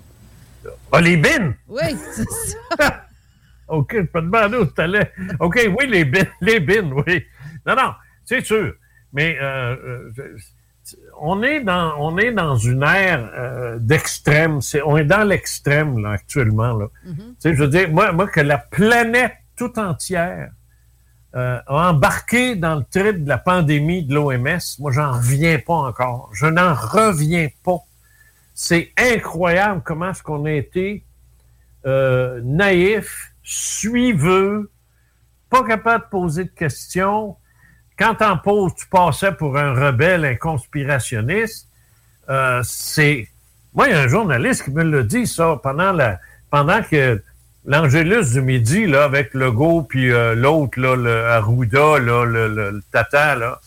Ah, 0.92 1.02
les 1.02 1.18
bines! 1.18 1.56
Oui, 1.68 1.82
c'est 2.16 2.26
ça. 2.30 3.06
OK, 3.68 3.94
je 3.96 4.02
peux 4.04 4.20
te 4.22 4.26
demander 4.26 4.58
où 4.58 4.66
tu 4.66 4.82
allais. 4.82 5.12
OK, 5.40 5.60
oui, 5.78 5.88
les 5.88 6.06
bines, 6.06 6.28
les 6.42 6.60
bines, 6.60 6.94
oui. 7.06 7.24
Non, 7.66 7.76
non, 7.76 7.92
c'est 8.26 8.46
sûr. 8.46 8.74
Mais 9.12 9.38
euh, 9.42 9.76
euh, 10.18 10.38
on, 11.20 11.44
est 11.44 11.60
dans, 11.62 11.96
on 12.00 12.18
est 12.18 12.32
dans 12.32 12.56
une 12.56 12.84
ère 12.84 13.30
euh, 13.38 13.78
d'extrême. 13.80 14.62
C'est- 14.62 14.82
On 14.84 14.98
est 14.98 15.06
dans 15.06 15.24
l'extrême, 15.28 15.98
là, 16.02 16.12
actuellement. 16.12 16.74
Là. 16.78 16.88
Tu 17.06 17.14
sais, 17.40 17.54
je 17.54 17.64
veux 17.64 17.70
dire, 17.70 17.90
moi, 17.90 18.12
moi, 18.12 18.28
que 18.28 18.42
la 18.42 18.58
planète 18.58 19.34
tout 19.56 19.78
entière 19.80 20.50
euh, 21.36 21.60
a 21.66 21.90
embarqué 21.90 22.56
dans 22.56 22.76
le 22.76 22.84
trip 22.84 23.24
de 23.24 23.30
la 23.30 23.40
pandémie 23.40 24.04
de 24.04 24.14
l'OMS, 24.14 24.60
moi, 24.80 24.92
j'en 24.92 25.14
reviens 25.14 25.58
pas 25.60 25.74
encore. 25.74 26.30
Je 26.34 26.46
n'en 26.46 26.74
reviens 26.76 27.48
pas. 27.64 27.80
C'est 28.54 28.92
incroyable 28.98 29.82
comment 29.84 30.12
est-ce 30.12 30.22
qu'on 30.22 30.46
a 30.46 30.52
été 30.52 31.04
euh, 31.86 32.40
naïf, 32.44 33.34
suiveux, 33.42 34.72
pas 35.50 35.64
capable 35.64 36.06
de 36.06 36.10
poser 36.10 36.44
de 36.46 36.50
questions. 36.50 37.36
Quand 37.98 38.16
t'en 38.16 38.38
poses, 38.38 38.76
tu 38.76 38.88
passais 38.88 39.32
pour 39.32 39.58
un 39.58 39.74
rebelle, 39.74 40.26
un 40.26 40.36
conspirationniste. 40.36 41.68
Euh, 42.30 42.62
c'est. 42.64 43.28
Moi, 43.74 43.88
il 43.90 43.92
y 43.92 43.96
a 43.96 44.02
un 44.02 44.08
journaliste 44.08 44.64
qui 44.64 44.72
me 44.72 44.84
l'a 44.84 45.04
dit, 45.04 45.26
ça, 45.26 45.60
pendant 45.62 45.92
la 45.92 46.20
pendant 46.52 46.84
que 46.84 47.20
l'Angélus 47.66 48.32
du 48.34 48.42
Midi, 48.42 48.86
là, 48.88 49.06
avec 49.06 49.34
Legault, 49.34 49.84
puis 49.84 50.12
euh, 50.12 50.36
l'autre, 50.36 50.80
là, 50.80 50.96
le 50.96 51.26
Arruda, 51.28 52.00
là, 52.00 52.26
le, 52.26 52.48
le- 52.48 52.72
le 52.72 52.84
Tata, 52.92 53.36
là, 53.36 53.60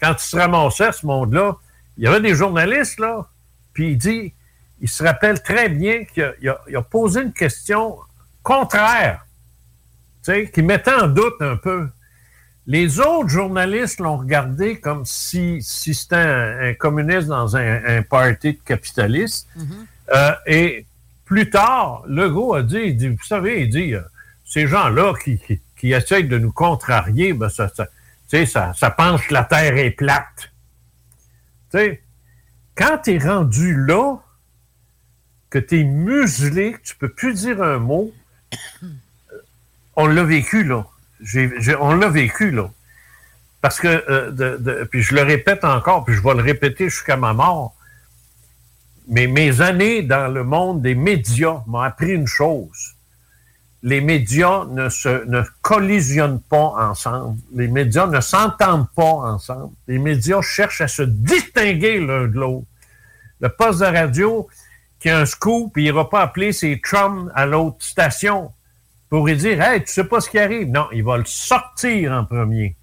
quand 0.00 0.14
il 0.18 0.22
se 0.24 0.36
ramassait, 0.36 0.92
ce 0.92 1.06
monde-là, 1.06 1.56
il 1.96 2.04
y 2.04 2.06
avait 2.06 2.20
des 2.20 2.34
journalistes, 2.34 2.98
là, 2.98 3.26
puis 3.72 3.92
il 3.92 3.96
dit, 3.98 4.34
il 4.80 4.88
se 4.88 5.02
rappelle 5.04 5.40
très 5.42 5.68
bien 5.68 6.04
qu'il 6.04 6.24
a, 6.24 6.32
il 6.42 6.48
a- 6.48 6.60
il 6.68 6.76
a 6.76 6.82
posé 6.82 7.22
une 7.22 7.32
question 7.32 7.96
contraire, 8.42 9.24
tu 10.24 10.32
sais, 10.32 10.50
qui 10.52 10.62
mettait 10.62 10.92
en 10.94 11.06
doute 11.06 11.40
un 11.40 11.56
peu. 11.56 11.88
Les 12.66 12.98
autres 12.98 13.28
journalistes 13.28 14.00
l'ont 14.00 14.16
regardé 14.16 14.80
comme 14.80 15.04
si, 15.04 15.58
si 15.62 15.94
c'était 15.94 16.16
un, 16.16 16.60
un 16.70 16.74
communiste 16.74 17.28
dans 17.28 17.56
un, 17.56 17.84
un 17.98 18.02
party 18.02 18.54
de 18.54 18.58
capitalistes. 18.64 19.46
Euh, 20.14 20.32
et 20.46 20.86
plus 21.24 21.50
tard, 21.50 22.02
Legault 22.06 22.54
a 22.54 22.62
dit, 22.62 22.80
il 22.84 22.96
dit, 22.96 23.08
vous 23.08 23.24
savez, 23.24 23.62
il 23.62 23.70
dit, 23.70 23.94
euh, 23.94 24.02
ces 24.44 24.66
gens-là 24.66 25.14
qui, 25.22 25.38
essayent 25.82 26.28
de 26.28 26.38
nous 26.38 26.52
contrarier, 26.52 27.34
ben 27.34 27.48
ça, 27.48 27.68
ça, 27.68 27.86
ça, 28.46 28.72
ça 28.74 28.90
pense 28.90 29.26
que 29.26 29.34
la 29.34 29.44
Terre 29.44 29.76
est 29.76 29.90
plate. 29.90 30.52
Tu 31.70 31.78
sais, 31.78 32.02
quand 32.74 32.98
tu 33.04 33.12
es 33.12 33.18
rendu 33.18 33.74
là, 33.84 34.16
que 35.50 35.58
tu 35.58 35.80
es 35.80 35.84
muselé, 35.84 36.72
que 36.72 36.82
tu 36.82 36.96
peux 36.96 37.08
plus 37.08 37.34
dire 37.34 37.62
un 37.62 37.78
mot, 37.78 38.12
euh, 38.82 38.88
on 39.96 40.06
l'a 40.06 40.24
vécu, 40.24 40.64
là. 40.64 40.86
On 41.80 41.94
l'a 41.94 42.08
vécu, 42.08 42.50
là. 42.50 42.70
Parce 43.60 43.78
que, 43.78 44.04
euh, 44.10 44.84
puis 44.86 45.02
je 45.02 45.14
le 45.14 45.22
répète 45.22 45.64
encore, 45.64 46.04
puis 46.04 46.14
je 46.14 46.22
vais 46.22 46.34
le 46.34 46.42
répéter 46.42 46.88
jusqu'à 46.88 47.16
ma 47.16 47.32
mort, 47.32 47.76
mais 49.08 49.26
mes 49.26 49.60
années 49.60 50.02
dans 50.02 50.32
le 50.32 50.44
monde 50.44 50.82
des 50.82 50.94
médias 50.94 51.62
m'ont 51.66 51.80
appris 51.80 52.12
une 52.12 52.26
chose. 52.26 52.94
Les 53.82 54.00
médias 54.00 54.64
ne, 54.70 54.88
se, 54.88 55.26
ne 55.26 55.42
collisionnent 55.60 56.40
pas 56.40 56.72
ensemble. 56.78 57.38
Les 57.54 57.68
médias 57.68 58.06
ne 58.06 58.20
s'entendent 58.20 58.88
pas 58.96 59.02
ensemble. 59.02 59.74
Les 59.86 59.98
médias 59.98 60.40
cherchent 60.40 60.80
à 60.80 60.88
se 60.88 61.02
distinguer 61.02 62.00
l'un 62.00 62.26
de 62.26 62.38
l'autre. 62.38 62.66
Le 63.40 63.50
poste 63.50 63.80
de 63.80 63.84
radio 63.84 64.48
qui 64.98 65.10
a 65.10 65.18
un 65.18 65.26
scoop, 65.26 65.76
il 65.76 65.84
n'ira 65.84 66.08
pas 66.08 66.22
appeler 66.22 66.52
ses 66.52 66.76
chums 66.76 67.30
à 67.34 67.44
l'autre 67.44 67.76
station 67.80 68.52
pour 69.10 69.26
lui 69.26 69.36
dire 69.36 69.60
Hey, 69.60 69.84
tu 69.84 69.92
sais 69.92 70.04
pas 70.04 70.20
ce 70.20 70.30
qui 70.30 70.38
arrive. 70.38 70.68
Non, 70.70 70.86
il 70.92 71.04
va 71.04 71.18
le 71.18 71.26
sortir 71.26 72.12
en 72.12 72.24
premier. 72.24 72.74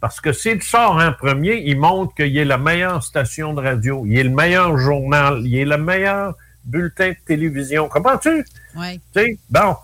Parce 0.00 0.20
que 0.20 0.32
s'il 0.32 0.62
sort 0.62 0.96
en 0.96 1.12
premier, 1.12 1.62
il 1.66 1.78
montre 1.78 2.14
qu'il 2.14 2.36
est 2.36 2.44
la 2.44 2.58
meilleure 2.58 3.02
station 3.02 3.52
de 3.52 3.60
radio, 3.60 4.04
il 4.06 4.18
est 4.18 4.24
le 4.24 4.30
meilleur 4.30 4.78
journal, 4.78 5.40
il 5.44 5.56
est 5.56 5.64
le 5.64 5.78
meilleur 5.78 6.34
bulletin 6.64 7.10
de 7.10 7.16
télévision. 7.26 7.88
Comprends-tu? 7.88 8.44
Oui. 8.76 9.00
Tu 9.12 9.20
sais, 9.20 9.38
bon. 9.50 9.76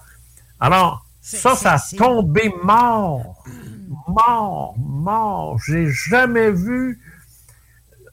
Alors, 0.61 1.05
ça, 1.21 1.57
ça 1.57 1.75
a 1.75 1.97
tombé 1.97 2.53
mort. 2.63 3.43
Mort, 4.07 4.75
mort. 4.79 5.59
J'ai 5.67 5.89
jamais 5.91 6.51
vu 6.51 7.01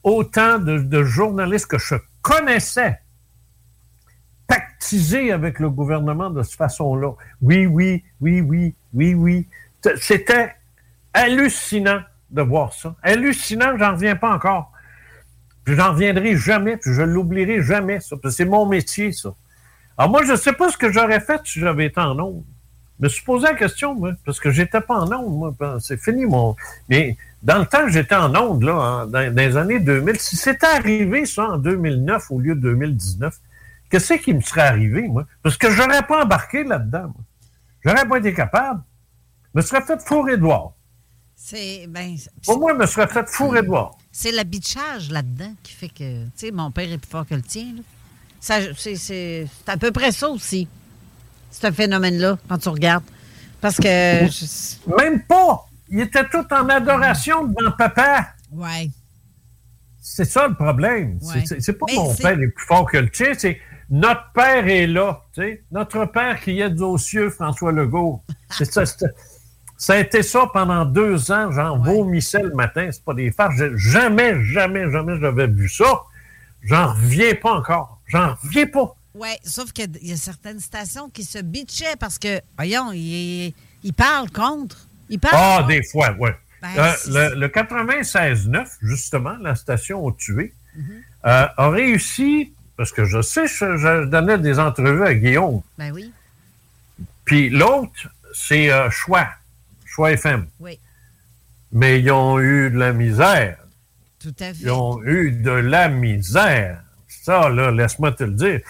autant 0.02 0.58
de, 0.58 0.78
de 0.78 1.04
journalistes 1.04 1.66
que 1.66 1.78
je 1.78 1.94
connaissais 2.22 2.98
pactiser 4.48 5.30
avec 5.30 5.60
le 5.60 5.70
gouvernement 5.70 6.30
de 6.30 6.42
cette 6.42 6.56
façon-là. 6.56 7.12
Oui, 7.40 7.66
oui, 7.66 8.02
oui, 8.20 8.40
oui, 8.40 8.74
oui, 8.92 9.14
oui. 9.14 9.48
C'était 10.00 10.54
hallucinant 11.14 12.00
de 12.30 12.42
voir 12.42 12.72
ça. 12.72 12.94
Hallucinant, 13.02 13.76
j'en 13.78 13.92
reviens 13.92 14.16
pas 14.16 14.32
encore. 14.32 14.72
Puis 15.64 15.76
j'en 15.76 15.92
reviendrai 15.92 16.36
jamais, 16.36 16.76
puis 16.76 16.92
je 16.92 17.02
l'oublierai 17.02 17.62
jamais, 17.62 18.00
ça. 18.00 18.16
c'est 18.30 18.44
mon 18.44 18.66
métier, 18.66 19.12
ça. 19.12 19.32
Alors 19.96 20.10
moi, 20.10 20.24
je 20.24 20.34
sais 20.34 20.52
pas 20.52 20.70
ce 20.70 20.76
que 20.76 20.90
j'aurais 20.90 21.20
fait 21.20 21.40
si 21.44 21.60
j'avais 21.60 21.86
été 21.86 22.00
en 22.00 22.18
onde. 22.18 22.44
Je 22.98 23.04
me 23.04 23.08
suis 23.08 23.24
posé 23.24 23.46
la 23.46 23.54
question, 23.54 23.94
moi, 23.94 24.12
parce 24.24 24.40
que 24.40 24.50
j'étais 24.50 24.80
pas 24.80 24.94
en 24.94 25.12
onde, 25.12 25.54
moi. 25.58 25.78
C'est 25.80 26.00
fini, 26.00 26.24
mon... 26.24 26.56
Mais 26.88 27.16
dans 27.42 27.58
le 27.58 27.66
temps 27.66 27.88
j'étais 27.88 28.14
en 28.14 28.34
onde, 28.34 28.62
là, 28.62 29.06
dans 29.06 29.36
les 29.36 29.56
années 29.56 29.80
2000, 29.80 30.18
si 30.18 30.36
c'était 30.36 30.66
arrivé, 30.66 31.26
ça, 31.26 31.50
en 31.50 31.58
2009 31.58 32.30
au 32.30 32.40
lieu 32.40 32.54
de 32.54 32.60
2019, 32.60 33.38
qu'est-ce 33.90 34.14
qui 34.14 34.34
me 34.34 34.40
serait 34.40 34.62
arrivé, 34.62 35.08
moi? 35.08 35.26
Parce 35.42 35.56
que 35.56 35.70
j'aurais 35.70 36.02
pas 36.02 36.24
embarqué 36.24 36.64
là-dedans, 36.64 37.12
moi. 37.14 37.24
J'aurais 37.84 38.06
pas 38.06 38.18
été 38.18 38.32
capable. 38.32 38.80
Je 39.52 39.60
me 39.60 39.62
serais 39.62 39.82
fait 39.82 40.00
fourrer 40.00 40.36
dehors. 40.36 40.74
C'est 41.44 41.86
ben, 41.88 42.16
Pour 42.44 42.60
moi, 42.60 42.72
je 42.72 42.78
me 42.78 42.86
serais 42.86 43.08
fait 43.08 43.28
fourrer 43.28 43.62
dehors. 43.62 43.98
c'est 44.12 44.30
l'habituage 44.30 45.10
là-dedans 45.10 45.52
qui 45.64 45.72
fait 45.72 45.88
que, 45.88 46.24
tu 46.26 46.30
sais, 46.36 46.50
mon 46.52 46.70
père 46.70 46.90
est 46.90 46.98
plus 46.98 47.10
fort 47.10 47.26
que 47.26 47.34
le 47.34 47.42
tien. 47.42 47.74
c'est, 48.38 49.46
à 49.66 49.76
peu 49.76 49.90
près 49.90 50.12
ça 50.12 50.28
aussi, 50.28 50.68
ce 51.50 51.70
phénomène-là, 51.72 52.38
quand 52.48 52.58
tu 52.58 52.68
regardes. 52.68 53.02
Parce 53.60 53.76
que. 53.76 53.82
je- 54.28 54.96
Même 54.96 55.22
pas! 55.24 55.66
Il 55.88 56.00
était 56.00 56.28
tout 56.28 56.46
en 56.52 56.68
adoration 56.68 57.44
devant 57.48 57.72
papa. 57.72 58.28
Ouais. 58.52 58.90
C'est 60.00 60.24
ça 60.24 60.46
le 60.46 60.54
problème. 60.54 61.18
Ouais. 61.22 61.44
C'est- 61.44 61.72
pas 61.72 61.86
Mais 61.88 61.96
mon 61.96 62.14
père 62.14 62.38
est 62.40 62.48
plus 62.48 62.66
fort 62.66 62.88
que 62.90 62.98
le 62.98 63.10
tien, 63.10 63.32
c'est 63.36 63.60
notre 63.90 64.32
père 64.32 64.66
est 64.68 64.86
là. 64.86 65.22
tu 65.34 65.42
sais. 65.42 65.62
Notre 65.72 66.06
père 66.06 66.40
qui 66.40 66.60
est 66.60 66.80
aux 66.80 66.98
cieux, 66.98 67.30
François 67.30 67.72
Legault. 67.72 68.22
C'est 68.50 68.72
ça, 68.72 68.86
c'est- 68.86 69.06
ça 69.82 69.94
a 69.94 69.98
été 69.98 70.22
ça 70.22 70.48
pendant 70.52 70.84
deux 70.84 71.32
ans. 71.32 71.50
J'en 71.50 71.76
vomissais 71.78 72.42
le 72.42 72.54
matin. 72.54 72.88
C'est 72.92 73.04
pas 73.04 73.14
des 73.14 73.32
farces. 73.32 73.56
Jamais, 73.74 74.44
jamais, 74.44 74.90
jamais 74.92 75.18
j'avais 75.20 75.48
vu 75.48 75.68
ça. 75.68 76.02
J'en 76.62 76.92
reviens 76.92 77.34
pas 77.34 77.54
encore. 77.54 77.98
J'en 78.06 78.34
reviens 78.42 78.66
pas. 78.66 78.94
Oui, 79.14 79.30
sauf 79.44 79.72
qu'il 79.72 79.90
y 80.02 80.12
a 80.12 80.16
certaines 80.16 80.60
stations 80.60 81.08
qui 81.10 81.24
se 81.24 81.38
bitchaient 81.40 81.96
parce 81.98 82.18
que, 82.18 82.40
voyons, 82.56 82.92
ils 82.92 83.52
il 83.82 83.92
parlent 83.92 84.30
contre. 84.30 84.86
Il 85.08 85.18
parle 85.18 85.34
Ah, 85.36 85.64
des 85.68 85.82
fois, 85.82 86.14
oui. 86.18 86.30
Ben, 86.62 86.68
Euh, 86.78 86.92
le, 87.08 87.40
le 87.40 87.48
96.9, 87.48 88.68
justement, 88.82 89.36
la 89.40 89.56
station 89.56 90.04
au 90.04 90.12
tué, 90.12 90.54
Mhm. 90.76 90.84
euh, 91.26 91.46
a 91.56 91.68
réussi, 91.70 92.52
parce 92.76 92.92
que 92.92 93.04
je 93.04 93.20
sais, 93.20 93.48
je, 93.48 93.76
je 93.76 94.04
donnais 94.04 94.38
des 94.38 94.60
entrevues 94.60 95.04
à 95.04 95.14
Guillaume, 95.14 95.60
Ben 95.76 95.90
oui. 95.92 96.12
puis 97.24 97.50
l'autre, 97.50 98.08
c'est 98.32 98.70
euh, 98.70 98.88
Choix, 98.90 99.26
Choix 99.94 100.12
FM. 100.12 100.46
Oui. 100.58 100.78
Mais 101.70 102.00
ils 102.00 102.10
ont 102.10 102.40
eu 102.40 102.70
de 102.70 102.78
la 102.78 102.92
misère. 102.92 103.58
Tout 104.18 104.34
à 104.40 104.54
fait. 104.54 104.62
Ils 104.62 104.70
ont 104.70 105.02
eu 105.04 105.32
de 105.32 105.50
la 105.50 105.88
misère. 105.88 106.82
Ça, 107.08 107.48
là, 107.50 107.70
laisse-moi 107.70 108.12
te 108.12 108.24
le 108.24 108.32
dire. 108.32 108.60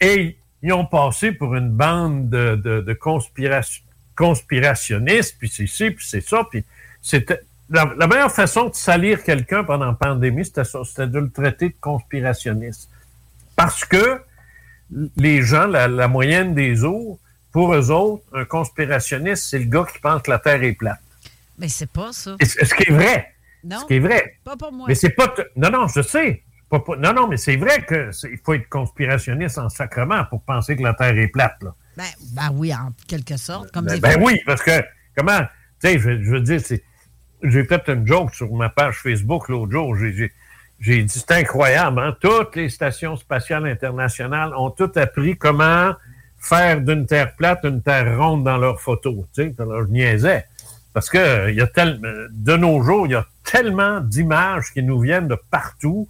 Et 0.00 0.36
ils 0.62 0.72
ont 0.72 0.84
passé 0.86 1.32
pour 1.32 1.54
une 1.54 1.70
bande 1.70 2.28
de, 2.30 2.56
de, 2.56 2.80
de 2.80 2.92
conspiration- 2.94 3.82
conspirationnistes, 4.16 5.36
puis 5.38 5.48
c'est 5.48 5.66
ci, 5.66 5.90
puis 5.92 6.04
c'est 6.06 6.20
ça, 6.26 6.46
puis 6.50 6.64
c'était... 7.00 7.40
La, 7.70 7.90
la 7.96 8.06
meilleure 8.06 8.30
façon 8.32 8.68
de 8.68 8.74
salir 8.74 9.22
quelqu'un 9.22 9.64
pendant 9.64 9.86
la 9.86 9.92
pandémie, 9.94 10.44
c'était 10.44 11.06
de 11.06 11.18
le 11.18 11.30
traiter 11.30 11.68
de 11.70 11.74
conspirationniste. 11.80 12.90
Parce 13.56 13.84
que 13.84 14.20
les 15.16 15.40
gens, 15.42 15.66
la, 15.66 15.88
la 15.88 16.06
moyenne 16.06 16.54
des 16.54 16.84
eaux, 16.84 17.18
pour 17.52 17.74
eux 17.74 17.90
autres, 17.90 18.24
un 18.32 18.44
conspirationniste, 18.44 19.44
c'est 19.50 19.58
le 19.58 19.66
gars 19.66 19.84
qui 19.92 19.98
pense 20.00 20.22
que 20.22 20.30
la 20.30 20.38
Terre 20.38 20.62
est 20.62 20.72
plate. 20.72 21.00
Mais 21.58 21.68
c'est 21.68 21.90
pas 21.90 22.12
ça. 22.12 22.36
Ce 22.40 22.74
qui 22.74 22.90
est 22.90 22.92
vrai. 22.92 23.28
Non. 23.62 23.80
Ce 23.80 23.86
qui 23.86 23.94
est 23.94 24.00
vrai. 24.00 24.38
Pas 24.44 24.56
pour 24.56 24.72
moi. 24.72 24.86
Mais 24.88 24.94
c'est 24.94 25.10
pas. 25.10 25.32
Non, 25.56 25.70
non, 25.70 25.86
je 25.88 26.02
sais. 26.02 26.42
Pas- 26.70 26.82
Non, 26.98 27.12
non, 27.12 27.28
mais 27.28 27.36
c'est 27.36 27.56
vrai 27.56 27.84
qu'il 27.86 28.38
faut 28.44 28.54
être 28.54 28.68
conspirationniste 28.70 29.58
en 29.58 29.68
sacrement 29.68 30.24
pour 30.24 30.42
penser 30.42 30.74
que 30.74 30.82
la 30.82 30.94
Terre 30.94 31.16
est 31.18 31.28
plate. 31.28 31.62
Là. 31.62 31.74
Ben, 31.96 32.04
ben 32.34 32.48
oui, 32.54 32.74
en 32.74 32.92
quelque 33.06 33.36
sorte. 33.36 33.70
Comme 33.70 33.84
Ben, 33.84 34.00
ben 34.00 34.20
oui, 34.22 34.40
parce 34.46 34.62
que, 34.62 34.82
comment. 35.16 35.40
Tu 35.82 35.88
sais, 35.90 35.98
je, 35.98 36.22
je 36.22 36.30
veux 36.30 36.40
dire. 36.40 36.60
J'ai 37.42 37.64
fait 37.64 37.82
une 37.88 38.06
joke 38.06 38.34
sur 38.34 38.50
ma 38.54 38.68
page 38.70 38.96
Facebook 38.96 39.48
l'autre 39.48 39.70
jour. 39.72 39.96
J'ai 39.96 41.02
dit, 41.04 41.08
c'est 41.12 41.30
incroyable, 41.32 42.00
hein? 42.00 42.16
Toutes 42.20 42.56
les 42.56 42.68
stations 42.70 43.16
spatiales 43.16 43.66
internationales 43.66 44.52
ont 44.56 44.70
toutes 44.70 44.96
appris 44.96 45.36
comment 45.36 45.92
faire 46.42 46.80
d'une 46.80 47.06
Terre 47.06 47.34
plate 47.36 47.60
une 47.64 47.80
Terre 47.82 48.18
ronde 48.18 48.44
dans 48.44 48.58
leurs 48.58 48.80
photos. 48.80 49.14
Tu 49.34 49.44
sais, 49.44 49.54
alors, 49.58 49.82
je 49.86 49.88
niaisais. 49.92 50.44
Parce 50.92 51.08
que 51.08 51.16
euh, 51.18 51.50
il 51.50 51.56
y 51.56 51.60
a 51.62 51.66
tel- 51.66 52.00
euh, 52.04 52.28
de 52.30 52.56
nos 52.56 52.82
jours, 52.82 53.06
il 53.06 53.12
y 53.12 53.14
a 53.14 53.24
tellement 53.44 54.00
d'images 54.00 54.72
qui 54.72 54.82
nous 54.82 55.00
viennent 55.00 55.28
de 55.28 55.38
partout 55.50 56.08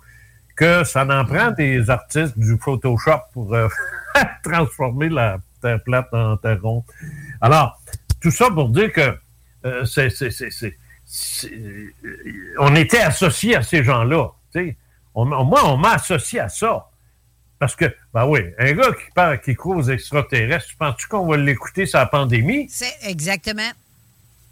que 0.56 0.82
ça 0.84 1.04
en 1.04 1.24
prend 1.24 1.50
des 1.52 1.88
artistes 1.90 2.36
du 2.38 2.56
Photoshop 2.58 3.20
pour 3.32 3.54
euh, 3.54 3.68
transformer 4.42 5.08
la 5.08 5.38
Terre 5.60 5.80
plate 5.84 6.08
en 6.12 6.36
Terre 6.38 6.60
ronde. 6.62 6.82
Alors, 7.40 7.80
tout 8.20 8.30
ça 8.32 8.50
pour 8.50 8.68
dire 8.70 8.92
que 8.92 9.16
c'est, 9.84 10.10
c'est- 10.10 10.30
c'est- 10.30 10.76
on 12.58 12.74
était 12.74 13.00
associés 13.00 13.56
à 13.56 13.62
ces 13.62 13.84
gens-là. 13.84 14.28
tu 14.52 14.60
sais. 14.68 14.76
Moi, 15.14 15.60
on 15.64 15.76
m'a 15.76 15.92
associé 15.94 16.40
à 16.40 16.48
ça. 16.48 16.86
Parce 17.62 17.76
que, 17.76 17.84
ben 18.12 18.26
oui, 18.26 18.40
un 18.58 18.72
gars 18.72 18.88
qui 18.90 19.12
parle, 19.14 19.40
qui 19.40 19.54
croit 19.54 19.76
aux 19.76 19.84
extraterrestres, 19.88 20.66
tu 20.66 20.74
penses-tu 20.74 21.06
qu'on 21.06 21.24
va 21.28 21.36
l'écouter 21.36 21.86
sur 21.86 22.00
la 22.00 22.06
pandémie? 22.06 22.66
C'est 22.68 22.92
exactement. 23.04 23.70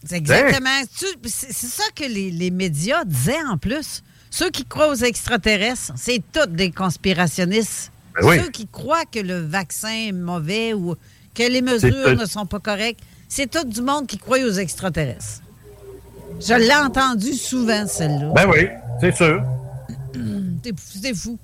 C'est 0.04 0.14
exactement. 0.18 0.70
Tu- 0.96 1.28
C'est 1.28 1.52
ça 1.66 1.82
que 1.92 2.04
les, 2.04 2.30
les 2.30 2.52
médias 2.52 3.04
disaient 3.04 3.42
en 3.50 3.58
plus. 3.58 4.04
Ceux 4.30 4.48
qui 4.50 4.64
croient 4.64 4.90
aux 4.90 4.94
extraterrestres, 4.94 5.90
c'est 5.96 6.22
tous 6.32 6.46
des 6.46 6.70
conspirationnistes. 6.70 7.90
Ben 8.14 8.28
oui. 8.28 8.38
Ceux 8.38 8.50
qui 8.52 8.68
croient 8.68 9.06
que 9.06 9.18
le 9.18 9.40
vaccin 9.40 9.88
est 10.06 10.12
mauvais 10.12 10.72
ou 10.72 10.94
que 11.34 11.42
les 11.42 11.62
mesures 11.62 12.16
ne 12.16 12.26
sont 12.26 12.46
pas 12.46 12.60
correctes, 12.60 13.00
c'est 13.28 13.50
tout 13.50 13.64
du 13.66 13.82
monde 13.82 14.06
qui 14.06 14.18
croit 14.18 14.38
aux 14.38 14.52
extraterrestres. 14.52 15.42
Je 16.40 16.54
l'ai 16.54 16.76
entendu 16.76 17.32
souvent, 17.32 17.88
celle-là. 17.88 18.30
Ben 18.36 18.48
oui, 18.48 18.68
c'est 19.00 19.16
sûr. 19.16 19.42
C'est 21.02 21.14
fou. 21.16 21.38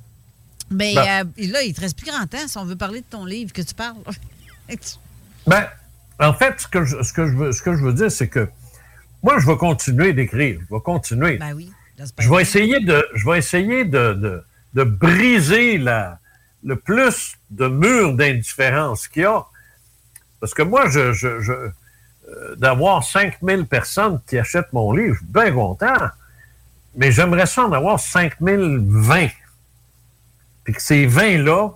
Mais 0.70 0.96
euh, 0.96 1.24
là, 1.36 1.62
il 1.62 1.74
te 1.74 1.80
reste 1.80 1.98
plus 1.98 2.10
grand 2.10 2.26
temps 2.26 2.46
si 2.46 2.58
on 2.58 2.64
veut 2.64 2.76
parler 2.76 3.00
de 3.00 3.06
ton 3.08 3.24
livre 3.24 3.52
que 3.52 3.62
tu 3.62 3.74
parles. 3.74 3.96
Ben, 5.46 5.64
en 6.18 6.34
fait, 6.34 6.60
ce 6.60 6.66
que 6.66 6.84
je, 6.84 7.00
ce 7.04 7.12
que 7.12 7.28
je, 7.28 7.36
veux, 7.36 7.52
ce 7.52 7.62
que 7.62 7.76
je 7.76 7.84
veux 7.84 7.92
dire, 7.92 8.10
c'est 8.10 8.26
que 8.26 8.48
moi, 9.22 9.38
je 9.38 9.46
vais 9.46 9.56
continuer 9.56 10.12
d'écrire. 10.12 10.58
Je 10.68 10.74
vais 10.74 10.80
continuer. 10.80 11.36
ben 11.36 11.54
oui. 11.54 11.70
je 12.18 12.28
vais 12.28 12.42
essayer 12.42 12.80
de, 12.80 13.06
je 13.14 13.24
vais 13.30 13.38
essayer 13.38 13.84
de, 13.84 14.14
de, 14.14 14.44
de 14.74 14.82
briser 14.82 15.78
la, 15.78 16.18
le 16.64 16.74
plus 16.74 17.36
de 17.50 17.68
murs 17.68 18.14
d'indifférence 18.14 19.06
qu'il 19.06 19.22
y 19.22 19.26
a. 19.26 19.44
Parce 20.40 20.52
que 20.52 20.62
moi, 20.62 20.88
je, 20.88 21.12
je, 21.12 21.40
je, 21.40 21.52
euh, 21.52 22.56
d'avoir 22.56 23.04
5000 23.04 23.66
personnes 23.66 24.20
qui 24.28 24.36
achètent 24.36 24.72
mon 24.72 24.92
livre, 24.92 25.14
je 25.14 25.18
suis 25.18 25.32
bien 25.32 25.52
content. 25.52 25.94
Mais 26.96 27.12
j'aimerais 27.12 27.46
ça 27.46 27.66
en 27.66 27.72
avoir 27.72 28.00
5020. 28.00 29.28
Puis 30.66 30.74
que 30.74 30.82
ces 30.82 31.06
20-là, 31.06 31.70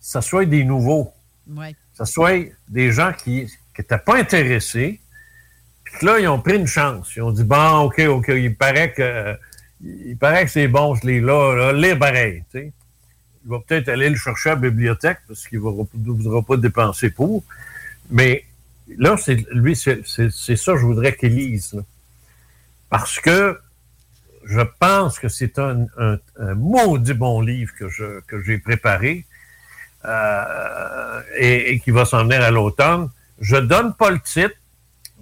ça 0.00 0.20
soit 0.20 0.44
des 0.44 0.64
nouveaux 0.64 1.10
Ouais. 1.48 1.74
ça 1.94 2.04
soit 2.04 2.52
des 2.68 2.90
gens 2.92 3.12
qui 3.12 3.46
n'étaient 3.78 3.98
pas 3.98 4.16
intéressés, 4.18 5.00
puis 5.84 5.94
que 5.98 6.04
là, 6.06 6.18
ils 6.18 6.26
ont 6.28 6.40
pris 6.40 6.56
une 6.56 6.66
chance. 6.66 7.14
Ils 7.16 7.22
ont 7.22 7.30
dit, 7.32 7.44
bon, 7.44 7.80
OK, 7.84 8.00
OK, 8.00 8.28
il 8.28 8.54
paraît 8.56 8.92
que 8.92 9.34
il 9.82 10.16
paraît 10.16 10.44
que 10.46 10.50
c'est 10.50 10.68
bon, 10.68 10.94
ce 10.94 11.06
livre-là, 11.06 11.54
là, 11.54 11.72
lire 11.72 11.98
pareil. 11.98 12.42
tu 12.50 12.58
sais. 12.58 12.72
Il 13.44 13.50
va 13.50 13.58
peut-être 13.60 13.88
aller 13.88 14.08
le 14.10 14.16
chercher 14.16 14.50
à 14.50 14.54
la 14.54 14.60
bibliothèque 14.60 15.18
parce 15.28 15.46
qu'il 15.46 15.58
ne 15.58 15.64
voudra 16.12 16.42
pas 16.42 16.56
dépenser 16.56 17.10
pour. 17.10 17.42
Mais 18.10 18.44
là, 18.96 19.16
c'est 19.18 19.44
lui, 19.52 19.76
c'est 19.76 20.06
c'est- 20.06 20.30
c'est 20.32 20.56
ça 20.56 20.72
que 20.72 20.78
je 20.78 20.84
voudrais 20.86 21.14
qu'il 21.14 21.34
lise. 21.34 21.74
là. 21.74 21.82
Parce 22.90 23.20
que 23.20 23.58
je 24.46 24.60
pense 24.78 25.18
que 25.18 25.28
c'est 25.28 25.58
un, 25.58 25.86
un- 25.98 26.18
un 26.38 26.54
maudit 26.54 27.14
bon 27.14 27.40
livre 27.40 27.72
que 27.78 27.88
je- 27.88 28.20
que 28.26 28.40
j'ai 28.42 28.58
préparé 28.58 29.24
euh, 30.04 31.20
et, 31.38 31.72
et 31.72 31.80
qui 31.80 31.90
va 31.90 32.04
s'en 32.04 32.24
venir 32.24 32.42
à 32.42 32.50
l'automne. 32.50 33.08
Je 33.40 33.56
donne 33.56 33.94
pas 33.94 34.10
le 34.10 34.20
titre, 34.20 34.54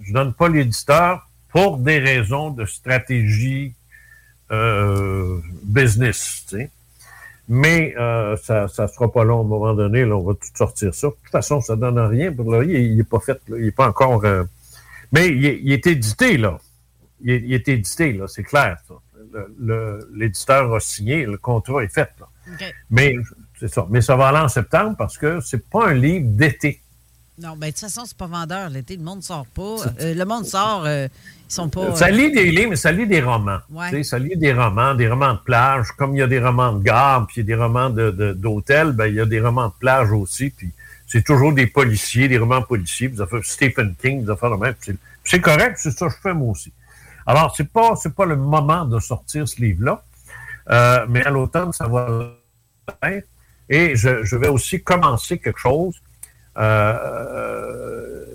je 0.01 0.13
donne 0.13 0.33
pas 0.33 0.49
l'éditeur 0.49 1.27
pour 1.49 1.77
des 1.77 1.99
raisons 1.99 2.49
de 2.51 2.65
stratégie 2.65 3.73
euh, 4.51 5.39
business. 5.63 6.43
tu 6.49 6.57
sais. 6.57 6.71
Mais 7.49 7.93
euh, 7.97 8.37
ça 8.37 8.63
ne 8.63 8.87
sera 8.87 9.11
pas 9.11 9.23
long 9.23 9.39
à 9.39 9.41
un 9.41 9.47
moment 9.47 9.73
donné, 9.73 10.05
là, 10.05 10.15
on 10.15 10.23
va 10.23 10.33
tout 10.33 10.47
sortir 10.55 10.93
ça. 10.93 11.07
De 11.07 11.13
toute 11.13 11.31
façon, 11.31 11.59
ça 11.61 11.75
donne 11.75 11.99
rien. 11.99 12.31
Pour 12.31 12.51
là, 12.53 12.63
il 12.63 12.95
n'est 12.95 13.03
pas 13.03 13.19
fait, 13.19 13.39
là, 13.47 13.57
il 13.57 13.65
n'est 13.65 13.71
pas 13.71 13.87
encore. 13.89 14.23
euh, 14.25 14.43
Mais 15.11 15.27
il 15.27 15.45
est, 15.45 15.59
il 15.61 15.71
est 15.71 15.85
édité, 15.87 16.37
là. 16.37 16.57
Il 17.21 17.31
il 17.45 17.53
est 17.53 17.67
édité, 17.67 18.13
là, 18.13 18.27
c'est 18.27 18.43
clair. 18.43 18.77
ça. 18.87 18.93
L'éditeur 20.13 20.73
a 20.73 20.79
signé, 20.79 21.25
le 21.25 21.37
contrat 21.37 21.83
est 21.83 21.93
fait. 21.93 22.09
Là. 22.19 22.27
Mais 22.89 23.15
c'est 23.59 23.67
ça. 23.73 23.87
Mais 23.89 24.01
ça 24.01 24.15
va 24.15 24.27
aller 24.29 24.39
en 24.39 24.47
septembre 24.49 24.95
parce 24.97 25.17
que 25.17 25.39
c'est 25.41 25.67
pas 25.69 25.87
un 25.89 25.93
livre 25.93 26.25
d'été. 26.27 26.79
Non, 27.41 27.55
ben 27.57 27.67
de 27.67 27.71
toute 27.71 27.79
façon, 27.79 28.03
c'est 28.05 28.15
pas 28.17 28.27
vendeur 28.27 28.69
l'été. 28.69 28.95
Le 28.95 29.01
monde 29.03 29.23
sort 29.23 29.47
pas. 29.47 29.77
Euh, 30.01 30.13
le 30.13 30.23
monde 30.23 30.45
sort, 30.45 30.83
euh, 30.85 31.07
ils 31.49 31.53
sont 31.53 31.67
pas. 31.67 31.95
Ça 31.95 32.07
euh, 32.07 32.11
lit 32.11 32.31
des 32.31 32.51
livres, 32.51 32.69
mais 32.71 32.75
ça 32.75 32.91
lit 32.91 33.07
des 33.07 33.21
romans. 33.21 33.57
Ouais. 33.71 34.03
Ça 34.03 34.19
lit 34.19 34.37
des 34.37 34.53
romans, 34.53 34.93
des 34.93 35.07
romans 35.09 35.33
de 35.33 35.39
plage. 35.39 35.87
Comme 35.97 36.15
il 36.15 36.19
y 36.19 36.21
a 36.21 36.27
des 36.27 36.39
romans 36.39 36.73
de 36.73 36.83
gare, 36.83 37.25
puis 37.25 37.37
il 37.41 37.49
y 37.49 37.51
a 37.53 37.55
des 37.55 37.61
romans 37.63 37.89
de- 37.89 38.11
de- 38.11 38.33
d'hôtel, 38.33 38.91
ben, 38.91 39.07
il 39.07 39.15
y 39.15 39.19
a 39.19 39.25
des 39.25 39.41
romans 39.41 39.67
de 39.69 39.73
plage 39.79 40.11
aussi. 40.11 40.51
Puis 40.51 40.69
c'est 41.07 41.23
toujours 41.23 41.53
des 41.53 41.65
policiers, 41.65 42.27
des 42.27 42.37
romans 42.37 42.61
policiers, 42.61 43.07
puis 43.07 43.17
des 43.17 43.23
affaires- 43.23 43.43
Stephen 43.43 43.95
King, 43.99 44.25
des 44.25 44.29
affaires 44.29 44.51
de 44.51 44.57
même. 44.57 44.75
Puis 44.75 44.91
C'est 44.91 44.97
c'est 45.31 45.41
correct, 45.41 45.77
c'est 45.79 45.91
ça 45.91 46.07
que 46.07 46.13
je 46.13 46.17
fais 46.21 46.33
moi 46.35 46.51
aussi. 46.51 46.71
Alors, 47.25 47.53
c'est 47.55 47.69
pas, 47.71 47.95
c'est 47.95 48.13
pas 48.13 48.25
le 48.25 48.35
moment 48.35 48.85
de 48.85 48.99
sortir 48.99 49.47
ce 49.47 49.61
livre-là. 49.61 50.03
Euh, 50.69 51.05
mais 51.09 51.23
à 51.25 51.29
l'automne, 51.29 51.71
ça 51.73 51.87
va 51.87 52.31
être. 53.03 53.27
Et 53.69 53.95
je, 53.95 54.23
je 54.23 54.35
vais 54.35 54.47
aussi 54.49 54.81
commencer 54.81 55.37
quelque 55.37 55.59
chose. 55.59 55.95
Euh, 56.57 58.25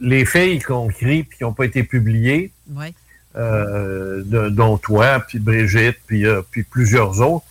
les 0.00 0.24
filles 0.24 0.58
qui 0.60 0.72
ont 0.72 0.88
écrit 0.90 1.24
puis 1.24 1.38
qui 1.38 1.44
n'ont 1.44 1.52
pas 1.52 1.64
été 1.66 1.82
publiées, 1.84 2.52
Ouais. 2.70 2.94
euh, 3.36 4.22
de- 4.24 4.48
dont 4.48 4.78
toi, 4.78 5.20
puis 5.20 5.38
Brigitte, 5.38 5.98
puis, 6.06 6.26
euh, 6.26 6.42
puis 6.50 6.62
plusieurs 6.62 7.20
autres, 7.20 7.44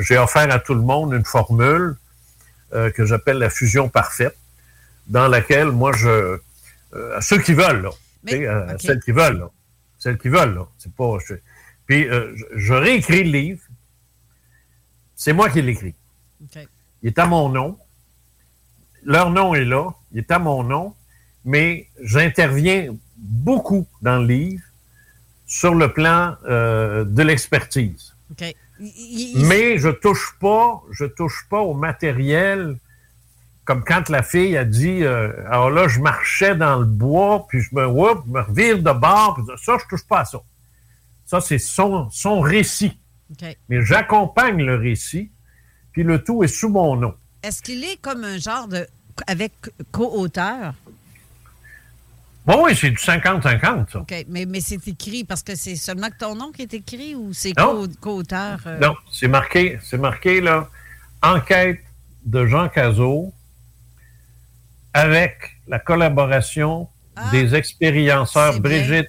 j'ai 0.00 0.16
offert 0.16 0.50
à 0.52 0.58
tout 0.60 0.74
le 0.74 0.80
monde 0.80 1.12
une 1.12 1.24
formule 1.24 1.96
que 2.72 3.04
j'appelle 3.04 3.38
la 3.38 3.50
fusion 3.50 3.88
parfaite, 3.88 4.36
dans 5.08 5.28
laquelle 5.28 5.68
moi, 5.72 5.92
je, 5.92 6.38
à 7.16 7.20
ceux 7.20 7.38
qui 7.40 7.52
veulent, 7.52 7.82
là, 7.82 7.90
ok. 8.74 8.80
celles 8.80 9.00
qui 9.00 9.12
veulent, 9.12 9.38
là, 9.38 9.50
celles 9.98 10.18
qui 10.18 10.28
veulent, 10.28 10.54
là, 10.54 10.66
c'est 10.78 10.92
pas, 10.92 11.18
je- 11.26 11.34
puis 11.86 12.08
euh, 12.08 12.34
je, 12.54 12.72
réécris 12.74 13.24
le 13.24 13.30
livre, 13.30 13.62
c'est 15.14 15.32
moi 15.32 15.48
qui 15.50 15.62
l'écris. 15.62 15.94
Il 17.02 17.08
est 17.08 17.18
à 17.18 17.26
mon 17.26 17.48
nom. 17.48 17.78
Leur 19.04 19.30
nom 19.30 19.54
est 19.54 19.64
là. 19.64 19.90
Il 20.12 20.18
est 20.18 20.30
à 20.30 20.38
mon 20.38 20.62
nom. 20.64 20.94
Mais 21.44 21.88
j'interviens 22.02 22.94
beaucoup 23.16 23.86
dans 24.02 24.18
le 24.18 24.26
livre 24.26 24.64
sur 25.46 25.74
le 25.74 25.92
plan 25.92 26.36
euh, 26.46 27.04
de 27.04 27.22
l'expertise. 27.22 28.14
Il- 28.80 29.46
Mais 29.46 29.78
je 29.78 29.88
touche 29.88 30.36
pas, 30.40 30.82
je 30.90 31.04
touche 31.04 31.46
pas 31.48 31.60
au 31.60 31.72
matériel 31.72 32.76
comme 33.66 33.84
quand 33.84 34.08
la 34.08 34.22
fille 34.22 34.56
a 34.56 34.64
dit 34.64 35.02
euh, 35.02 35.32
Alors 35.50 35.70
là, 35.70 35.88
je 35.88 36.00
marchais 36.00 36.54
dans 36.54 36.78
le 36.78 36.86
bois, 36.86 37.46
puis 37.48 37.60
je 37.60 37.74
me, 37.74 37.84
whoop, 37.84 38.24
me 38.26 38.40
revire 38.40 38.78
de 38.78 38.92
bord, 38.92 39.34
puis 39.34 39.44
ça, 39.62 39.76
je 39.82 39.86
touche 39.88 40.06
pas 40.06 40.20
à 40.20 40.24
ça. 40.24 40.38
Ça, 41.26 41.40
c'est 41.40 41.58
son, 41.58 42.08
son 42.10 42.40
récit. 42.40 42.98
Mais 43.68 43.84
j'accompagne 43.84 44.62
le 44.62 44.76
récit, 44.76 45.32
puis 45.92 46.04
le 46.04 46.22
tout 46.22 46.44
est 46.44 46.48
sous 46.48 46.68
mon 46.68 46.94
nom. 46.96 47.14
Est-ce 47.42 47.60
qu'il 47.60 47.82
est 47.84 48.00
comme 48.00 48.22
un 48.22 48.38
genre 48.38 48.68
de. 48.68 48.86
avec 49.26 49.52
co-auteur? 49.90 50.74
Bon, 52.46 52.64
oui, 52.64 52.76
c'est 52.76 52.90
du 52.90 52.96
50-50, 52.96 53.90
ça. 53.90 53.98
OK. 53.98 54.14
Mais, 54.28 54.46
mais 54.46 54.60
c'est 54.60 54.86
écrit 54.86 55.24
parce 55.24 55.42
que 55.42 55.56
c'est 55.56 55.74
seulement 55.74 56.08
que 56.10 56.18
ton 56.18 56.36
nom 56.36 56.52
qui 56.52 56.62
est 56.62 56.74
écrit 56.74 57.16
ou 57.16 57.32
c'est 57.32 57.52
co-auteur? 58.00 58.60
euh? 58.66 58.78
Non, 58.78 58.94
c'est 59.10 59.26
marqué, 59.26 59.80
c'est 59.82 59.98
marqué 59.98 60.40
là, 60.40 60.68
enquête 61.20 61.80
de 62.24 62.46
Jean 62.46 62.68
Cazot 62.68 63.32
avec 64.96 65.36
la 65.68 65.78
collaboration 65.78 66.88
des 67.32 67.54
expérienceurs 67.54 68.42
Ah, 68.42 68.52
c'est 68.54 68.60
bien. 68.60 68.78
Brigitte, 68.86 69.08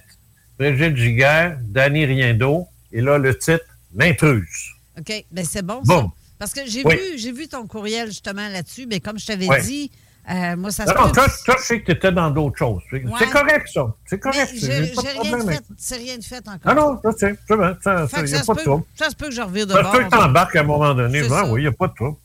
Brigitte 0.58 0.96
Giguère, 0.96 1.58
Danny 1.62 2.04
Riendo, 2.06 2.66
et 2.92 3.00
là, 3.00 3.18
le 3.18 3.36
titre, 3.36 3.64
L'intruse. 3.94 4.72
OK. 4.98 5.24
Ben 5.32 5.44
c'est 5.44 5.62
bon, 5.64 5.80
Bon. 5.84 6.00
ça. 6.02 6.06
Parce 6.38 6.52
que 6.52 6.60
j'ai 6.66 6.82
Oui. 6.84 6.94
vu, 6.94 7.18
j'ai 7.18 7.32
vu 7.32 7.48
ton 7.48 7.66
courriel 7.66 8.08
justement 8.08 8.46
là-dessus, 8.48 8.86
mais 8.88 9.00
comme 9.00 9.18
je 9.18 9.26
t'avais 9.26 9.48
dit, 9.62 9.90
euh, 10.30 10.56
moi, 10.56 10.70
ça 10.70 10.84
se 10.86 10.92
Non, 10.92 11.06
non, 11.06 11.12
toi, 11.12 11.26
toi, 11.44 11.56
je 11.58 11.64
sais 11.64 11.80
que 11.80 11.86
tu 11.86 11.92
étais 11.92 12.12
dans 12.12 12.30
d'autres 12.30 12.58
choses. 12.58 12.82
C'est 12.90 13.02
Ouais. 13.02 13.12
c'est 13.18 13.30
correct, 13.30 13.66
ça. 13.72 13.94
C'est 14.06 14.18
correct. 14.20 14.52
j'ai 14.54 14.72
rien 14.72 15.38
fait. 15.46 15.62
C'est 15.78 15.96
rien 15.96 16.18
de 16.18 16.22
fait 16.24 16.46
encore. 16.46 16.58
Ah 16.64 16.74
non, 16.74 17.00
je 17.02 17.10
sais, 17.16 17.34
c'est 17.48 17.56
bien. 17.56 17.76
Ça, 17.82 18.06
ça, 18.08 18.26
ça, 18.26 18.44
ça 18.44 19.10
se 19.10 19.16
peut 19.16 19.26
que 19.28 19.34
je 19.34 19.40
revire 19.40 19.66
de 19.66 19.72
Ça 19.72 19.84
se 19.84 19.96
peut 19.96 20.04
que 20.04 20.10
t'embarques 20.10 20.56
à 20.56 20.60
un 20.60 20.64
moment 20.64 20.94
donné. 20.94 21.22
Ben 21.26 21.48
oui, 21.50 21.60
il 21.62 21.64
n'y 21.64 21.68
a 21.68 21.72
pas 21.72 21.88
de 21.88 21.94
trouble. 21.94 22.18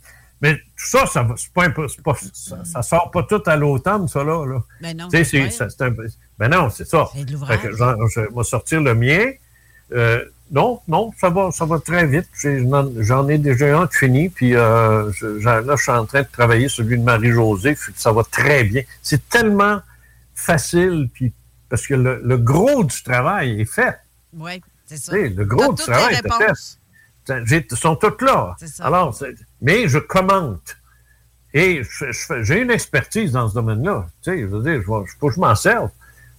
Mais 0.44 0.56
tout 0.58 0.62
ça, 0.88 1.06
ça, 1.08 1.24
va- 1.24 1.34
c'est 1.38 1.52
pas, 1.54 1.70
pas- 1.70 1.88
ça, 2.34 2.64
ça 2.66 2.82
sort 2.84 3.10
pas 3.12 3.24
tout 3.24 3.42
à 3.48 3.56
l'automne, 3.56 4.08
ça, 4.08 4.24
là. 4.24 4.46
là. 4.46 4.62
Ben 4.82 4.96
non, 4.96 5.08
c'est- 5.24 5.50
ça, 5.52 5.68
ben 6.38 6.48
non, 6.50 6.70
c'est 6.70 6.86
ça. 6.88 7.08
C'est 7.16 7.24
de 7.26 7.32
l'ouvrage. 7.32 7.60
Je 7.64 8.20
vais 8.36 8.44
sortir 8.44 8.82
le 8.82 8.94
mien. 8.94 9.32
Euh, 9.94 10.24
non, 10.52 10.82
non, 10.88 11.12
ça 11.20 11.30
va, 11.30 11.50
ça 11.52 11.66
va 11.66 11.80
très 11.80 12.06
vite. 12.06 12.28
J'en 13.00 13.28
ai 13.30 13.38
déjà 13.38 13.80
un 13.80 13.86
de 13.86 13.94
fini, 13.94 14.30
puis 14.30 14.56
euh, 14.56 15.12
je- 15.14 15.28
là, 15.28 15.62
je 15.78 15.82
suis 15.82 15.92
en 15.92 16.06
train 16.06 16.22
de 16.24 16.28
travailler 16.32 16.68
celui 16.70 16.98
de 17.00 17.04
Marie-Josée, 17.04 17.76
ça 17.96 18.12
va 18.12 18.24
très 18.24 18.64
bien. 18.66 18.84
C'est 19.02 19.28
tellement 19.30 19.80
facile, 20.36 21.10
puis 21.14 21.32
parce 21.70 21.88
que 21.88 21.94
le, 21.96 22.22
le 22.24 22.38
gros 22.38 22.84
du 22.84 23.02
travail 23.02 23.62
est 23.62 23.66
fait. 23.66 23.98
Oui, 24.36 24.62
c'est 24.86 24.98
ça. 24.98 25.12
Le 25.16 25.46
gros 25.46 25.74
du 25.74 25.82
travail 25.84 26.16
est 26.16 26.22
fait. 26.38 26.54
Ils 27.72 27.78
sont 27.78 27.96
toutes 27.96 28.22
là. 28.22 28.56
Ça. 28.60 28.86
Alors, 28.86 29.14
c'est- 29.16 29.34
mais 29.64 29.88
je 29.88 29.98
commente. 29.98 30.78
Et 31.56 31.82
j'ai 32.42 32.62
une 32.62 32.72
expertise 32.72 33.32
dans 33.32 33.48
ce 33.50 33.54
domaine-là. 33.56 34.06
Tu 34.24 34.32
sais, 34.32 34.40
je 34.42 34.46
veux 34.48 34.62
dire, 34.64 34.82
je 34.82 35.30
je 35.34 35.40
m'en 35.40 35.56
serve. 35.56 35.90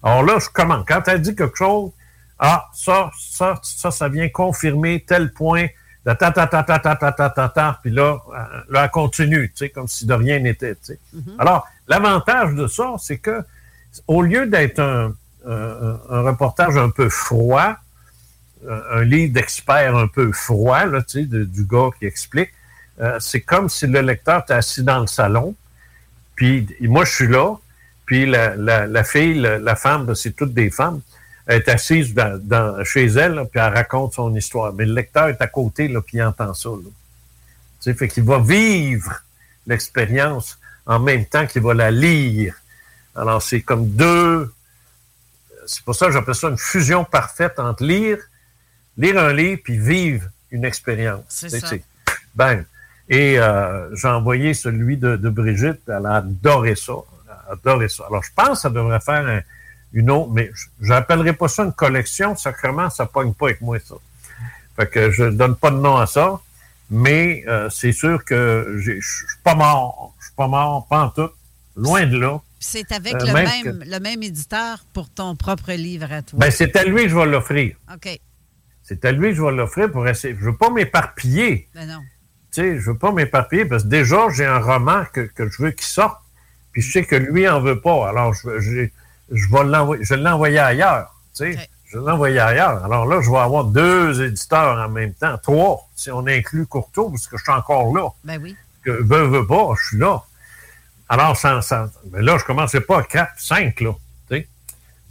Alors 0.02 0.22
là, 0.22 0.38
je 0.40 0.48
commente. 0.48 0.86
Quand 0.86 1.02
elle 1.08 1.22
dit 1.22 1.34
quelque 1.34 1.56
chose, 1.56 1.90
ah, 2.38 2.68
ça, 2.74 3.10
ça, 3.18 3.58
ça, 3.62 3.90
ça 3.90 4.08
vient 4.08 4.28
confirmer 4.28 5.04
tel 5.06 5.32
point, 5.32 5.66
ta, 6.04 6.14
ta, 6.16 6.30
ta, 6.32 6.46
ta, 6.48 6.62
ta, 6.64 6.78
ta, 6.78 6.96
ta, 6.96 7.12
ta, 7.12 7.30
ta, 7.30 7.48
ta, 7.48 7.78
puis 7.80 7.90
là, 7.92 8.18
euh, 8.28 8.60
là, 8.68 8.84
elle 8.84 8.90
continue, 8.90 9.48
tu 9.50 9.56
sais, 9.58 9.68
comme 9.70 9.88
si 9.88 10.04
de 10.04 10.12
rien 10.14 10.40
n'était, 10.40 10.74
tu 10.74 10.80
sais. 10.82 10.98
Alors, 11.38 11.66
l'avantage 11.88 12.54
de 12.54 12.66
ça, 12.66 12.94
c'est 12.98 13.18
que, 13.18 13.42
au 14.08 14.20
lieu 14.20 14.46
d'être 14.46 14.80
un, 14.80 15.14
un- 15.46 16.00
un 16.10 16.22
reportage 16.22 16.76
un 16.76 16.90
peu 16.90 17.08
froid, 17.08 17.76
un, 18.68 18.98
un 18.98 19.04
livre 19.04 19.32
d'expert 19.32 19.96
un 19.96 20.08
peu 20.08 20.32
froid, 20.32 20.84
là, 20.86 21.02
tu 21.02 21.20
sais, 21.20 21.24
de- 21.26 21.44
du 21.44 21.64
gars 21.64 21.90
qui 21.98 22.04
explique, 22.06 22.50
euh, 23.00 23.18
c'est 23.20 23.40
comme 23.40 23.68
si 23.68 23.86
le 23.86 24.00
lecteur 24.00 24.42
était 24.42 24.54
assis 24.54 24.82
dans 24.82 25.00
le 25.00 25.06
salon, 25.06 25.54
puis 26.36 26.66
moi, 26.80 27.04
je 27.04 27.12
suis 27.12 27.28
là, 27.28 27.54
puis 28.06 28.26
la, 28.26 28.54
la- 28.56 28.86
la 28.86 29.04
fille, 29.04 29.34
la, 29.34 29.58
la 29.58 29.76
femme, 29.76 30.14
c'est 30.14 30.34
toutes 30.36 30.52
des 30.54 30.70
femmes, 30.70 31.00
elle 31.46 31.58
est 31.58 31.68
assise 31.68 32.12
dans- 32.14 32.38
dans- 32.42 32.84
chez 32.84 33.06
elle, 33.06 33.34
là, 33.34 33.44
puis 33.44 33.60
elle 33.60 33.72
raconte 33.74 34.14
son 34.14 34.34
histoire. 34.34 34.72
Mais 34.72 34.84
le 34.84 34.94
lecteur 34.94 35.28
est 35.28 35.40
à 35.40 35.46
côté, 35.46 35.88
là, 35.88 36.00
puis 36.00 36.18
il 36.18 36.22
entend 36.22 36.52
ça. 36.54 36.70
Là. 36.70 36.76
Tu 36.84 36.90
sais, 37.80 37.94
fait 37.94 38.08
qu'il 38.08 38.24
va 38.24 38.38
vivre 38.40 39.22
l'expérience 39.66 40.58
en 40.86 40.98
même 40.98 41.24
temps 41.26 41.46
qu'il 41.46 41.62
va 41.62 41.72
la 41.74 41.90
lire. 41.90 42.54
Alors, 43.16 43.42
c'est 43.42 43.60
comme 43.62 43.88
deux... 43.90 44.52
C'est 45.66 45.82
pour 45.82 45.94
ça 45.94 46.06
que 46.06 46.12
j'appelle 46.12 46.34
ça 46.34 46.48
une 46.48 46.58
fusion 46.58 47.04
parfaite 47.04 47.58
entre 47.58 47.84
lire, 47.84 48.18
lire 48.98 49.18
un 49.18 49.32
livre, 49.32 49.60
puis 49.64 49.78
vivre 49.78 50.28
une 50.50 50.64
expérience. 50.64 51.24
C'est 51.28 51.60
ça. 51.60 51.68
Bang. 52.34 52.64
Et 53.08 53.38
euh, 53.38 53.94
j'ai 53.94 54.08
envoyé 54.08 54.54
celui 54.54 54.96
de, 54.96 55.16
de 55.16 55.28
Brigitte. 55.28 55.80
Elle 55.88 56.06
a 56.06 56.16
adoré 56.16 56.74
ça. 56.74 56.92
Elle 57.26 57.32
a 57.32 57.52
adoré 57.52 57.88
ça. 57.88 58.04
Alors, 58.08 58.22
je 58.22 58.30
pense 58.34 58.48
que 58.48 58.54
ça 58.56 58.70
devrait 58.70 59.00
faire 59.00 59.26
un- 59.26 59.42
une 59.92 60.10
autre, 60.10 60.30
mais 60.32 60.50
je 60.80 60.88
n'appellerai 60.88 61.34
pas 61.34 61.48
ça 61.48 61.64
une 61.64 61.72
collection. 61.72 62.34
Sacrement, 62.36 62.90
ça 62.90 63.06
pogne 63.06 63.32
pas 63.34 63.46
avec 63.46 63.60
moi, 63.60 63.78
ça. 63.78 63.94
Fait 64.76 64.86
que 64.90 65.10
je 65.12 65.24
donne 65.24 65.54
pas 65.56 65.70
de 65.70 65.76
nom 65.76 65.96
à 65.96 66.06
ça. 66.06 66.40
Mais 66.90 67.44
euh, 67.48 67.70
c'est 67.70 67.92
sûr 67.92 68.24
que 68.24 68.76
je 68.78 68.92
suis 69.00 69.26
pas 69.42 69.54
mort. 69.54 70.14
Je 70.20 70.26
suis 70.26 70.34
pas 70.34 70.48
mort, 70.48 70.86
pas 70.88 71.04
en 71.04 71.10
tout. 71.10 71.30
Loin 71.76 72.06
de 72.06 72.18
là. 72.18 72.40
Puis 72.58 72.68
C'est 72.70 72.92
avec 72.92 73.14
Euh, 73.14 73.18
le, 73.26 73.32
même 73.32 73.84
le 73.86 73.98
même 74.00 74.22
éditeur 74.22 74.84
pour 74.92 75.08
ton 75.10 75.34
propre 75.36 75.72
livre 75.72 76.10
à 76.12 76.22
toi. 76.22 76.38
Ben, 76.38 76.50
c'est 76.50 76.74
à 76.76 76.84
lui 76.84 77.04
que 77.04 77.08
je 77.10 77.16
vais 77.16 77.26
l'offrir. 77.26 77.76
OK. 77.92 78.18
C'est 78.82 79.04
à 79.04 79.12
lui 79.12 79.30
que 79.30 79.34
je 79.36 79.42
vais 79.42 79.52
l'offrir 79.52 79.90
pour 79.90 80.06
essayer. 80.06 80.36
Je 80.38 80.44
veux 80.44 80.56
pas 80.56 80.70
m'éparpiller. 80.70 81.68
Ben 81.74 81.86
non. 81.88 82.00
Sais, 82.54 82.78
je 82.78 82.90
veux 82.90 82.96
pas 82.96 83.10
m'éparpiller 83.12 83.64
parce 83.64 83.82
que 83.82 83.88
déjà, 83.88 84.28
j'ai 84.30 84.44
un 84.46 84.58
roman 84.60 85.04
que, 85.12 85.22
que 85.22 85.48
je 85.48 85.62
veux 85.62 85.70
qu'il 85.72 85.86
sorte, 85.86 86.18
puis 86.72 86.82
je 86.82 86.92
sais 86.92 87.04
que 87.04 87.16
lui 87.16 87.48
en 87.48 87.60
veut 87.60 87.80
pas. 87.80 88.08
Alors, 88.08 88.32
je, 88.34 88.60
je, 88.60 88.86
je 89.32 89.48
vais 89.50 89.64
l'envoyer, 89.64 90.04
je 90.04 90.14
vais 90.14 90.20
l'envoyer 90.20 90.58
ailleurs. 90.60 91.14
Tu 91.36 91.52
sais, 91.52 91.68
je 91.86 91.98
vais 91.98 92.04
l'envoyer 92.04 92.38
ailleurs. 92.38 92.84
Alors 92.84 93.06
là, 93.06 93.20
je 93.22 93.30
vais 93.30 93.38
avoir 93.38 93.64
deux 93.64 94.22
éditeurs 94.22 94.78
en 94.78 94.88
même 94.88 95.14
temps, 95.14 95.36
trois, 95.38 95.88
si 95.96 96.10
on 96.12 96.26
inclut 96.28 96.66
Courteau, 96.66 97.10
parce 97.10 97.26
que 97.26 97.36
je 97.36 97.42
suis 97.42 97.52
encore 97.52 97.92
là. 97.94 98.08
Ben 98.24 98.40
oui. 98.40 98.54
Que 98.84 98.90
veux, 98.90 99.26
veux 99.26 99.46
pas, 99.46 99.74
je 99.80 99.86
suis 99.88 99.98
là. 99.98 100.22
Alors, 101.08 101.36
ça, 101.36 101.60
ça- 101.60 101.90
mais 102.12 102.22
là, 102.22 102.38
je 102.38 102.44
commençais 102.44 102.80
pas 102.80 103.00
à 103.00 103.02
4, 103.02 103.32
5, 103.36 103.80
là. 103.80 103.92
Tu 104.28 104.36
sais. 104.36 104.48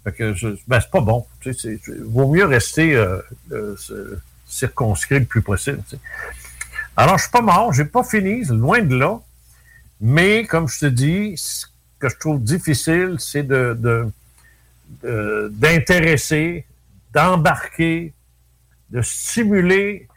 Fait 0.06 0.12
que 0.14 0.34
je- 0.34 0.48
ben, 0.68 0.80
c'est 0.80 0.92
pas 0.92 1.02
bon. 1.02 1.26
Tu 1.42 1.54
sais, 1.54 1.78
c'est- 1.84 2.00
vaut 2.04 2.32
mieux 2.34 2.46
rester 2.46 2.96
euh, 2.96 3.20
euh, 3.52 3.76
circonscrit 4.48 5.20
le 5.20 5.26
plus 5.26 5.42
possible. 5.42 5.82
Alors, 6.96 7.18
je 7.18 7.24
suis 7.24 7.32
pas 7.32 7.42
mort, 7.42 7.74
j'ai 7.74 7.86
pas 7.86 8.04
fini, 8.04 8.44
loin 8.46 8.82
de 8.82 8.96
là. 8.96 9.20
Mais, 10.00 10.46
comme 10.46 10.68
je 10.68 10.80
te 10.80 10.86
dis, 10.86 11.34
ce 11.38 11.66
que 11.98 12.08
je 12.10 12.18
trouve 12.18 12.44
difficile, 12.44 13.16
c'est 13.18 13.48
d'intéresser, 15.02 16.66
d'embarquer, 17.14 18.14
de 18.92 19.02
stimuler. 19.02 20.08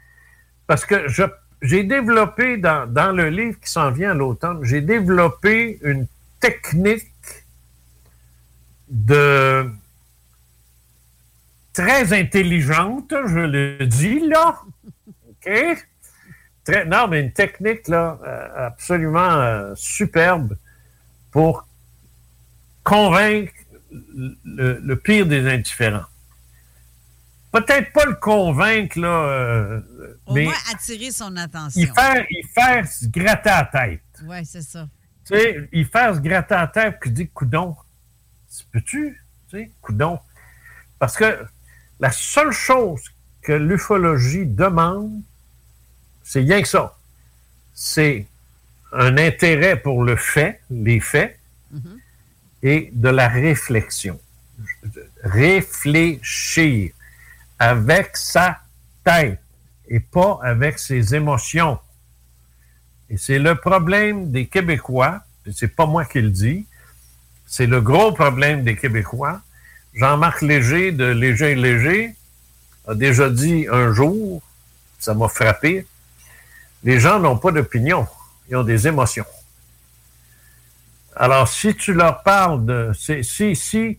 Parce 0.66 0.84
que 0.84 1.06
j'ai 1.62 1.84
développé 1.84 2.58
dans, 2.58 2.92
dans 2.92 3.12
le 3.12 3.30
livre 3.30 3.58
qui 3.60 3.70
s'en 3.70 3.90
vient 3.90 4.10
à 4.10 4.14
l'automne, 4.14 4.62
j'ai 4.64 4.82
développé 4.82 5.78
une 5.82 6.06
technique 6.40 7.10
de 8.88 9.70
très 11.72 12.12
intelligente, 12.12 13.14
je 13.26 13.38
le 13.38 13.86
dis 13.86 14.20
là. 14.20 14.60
OK? 15.06 15.50
Très, 16.66 16.84
non, 16.84 17.06
mais 17.06 17.20
une 17.20 17.32
technique 17.32 17.86
là, 17.86 18.18
euh, 18.24 18.66
absolument 18.66 19.20
euh, 19.20 19.72
superbe 19.76 20.56
pour 21.30 21.66
convaincre 22.82 23.52
le, 23.92 24.80
le 24.82 24.96
pire 24.96 25.26
des 25.26 25.48
indifférents. 25.48 26.06
Peut-être 27.52 27.92
pas 27.92 28.04
le 28.04 28.16
convaincre, 28.16 28.98
là, 28.98 29.08
euh, 29.08 29.80
Au 30.26 30.34
mais 30.34 30.44
moins 30.44 30.54
attirer 30.74 31.12
son 31.12 31.36
attention. 31.36 31.80
il 31.80 31.86
faire, 31.86 32.26
il 32.28 32.46
faire 32.52 32.86
se 32.86 33.06
gratter 33.06 33.48
la 33.48 33.64
tête. 33.64 34.00
Oui, 34.24 34.44
c'est 34.44 34.62
ça. 34.62 34.88
Tu 35.24 35.34
sais, 35.34 35.68
il 35.72 35.86
faire 35.86 36.16
se 36.16 36.20
gratter 36.20 36.54
la 36.54 36.66
tête 36.66 36.98
puis 37.00 37.12
dire 37.12 37.28
coudon. 37.32 37.76
Peux-tu? 38.72 39.22
Tu 39.48 39.56
sais, 39.56 39.70
coudon? 39.80 40.18
Parce 40.98 41.16
que 41.16 41.46
la 42.00 42.10
seule 42.10 42.52
chose 42.52 43.02
que 43.40 43.52
l'ufologie 43.52 44.46
demande, 44.46 45.22
c'est 46.26 46.40
rien 46.40 46.60
que 46.60 46.68
ça. 46.68 46.96
C'est 47.72 48.26
un 48.92 49.16
intérêt 49.16 49.76
pour 49.76 50.02
le 50.02 50.16
fait, 50.16 50.60
les 50.70 51.00
faits, 51.00 51.38
et 52.62 52.90
de 52.92 53.08
la 53.08 53.28
réflexion. 53.28 54.18
Réfléchir 55.22 56.92
avec 57.58 58.16
sa 58.16 58.58
tête 59.04 59.40
et 59.88 60.00
pas 60.00 60.40
avec 60.42 60.80
ses 60.80 61.14
émotions. 61.14 61.78
Et 63.08 63.16
c'est 63.16 63.38
le 63.38 63.54
problème 63.54 64.32
des 64.32 64.46
Québécois, 64.46 65.22
et 65.46 65.52
c'est 65.52 65.68
pas 65.68 65.86
moi 65.86 66.04
qui 66.04 66.20
le 66.20 66.30
dis, 66.30 66.66
c'est 67.46 67.66
le 67.68 67.80
gros 67.80 68.10
problème 68.10 68.64
des 68.64 68.74
Québécois. 68.74 69.40
Jean-Marc 69.94 70.42
Léger 70.42 70.90
de 70.90 71.04
Léger 71.04 71.52
et 71.52 71.54
Léger 71.54 72.14
a 72.88 72.96
déjà 72.96 73.30
dit 73.30 73.66
un 73.70 73.92
jour, 73.92 74.42
ça 74.98 75.14
m'a 75.14 75.28
frappé, 75.28 75.86
les 76.86 77.00
gens 77.00 77.18
n'ont 77.18 77.36
pas 77.36 77.50
d'opinion, 77.50 78.06
ils 78.48 78.56
ont 78.56 78.62
des 78.62 78.86
émotions. 78.86 79.26
Alors, 81.16 81.48
si 81.48 81.74
tu 81.74 81.92
leur 81.92 82.22
parles 82.22 82.64
de. 82.64 82.92
Si, 82.94 83.24
si, 83.24 83.98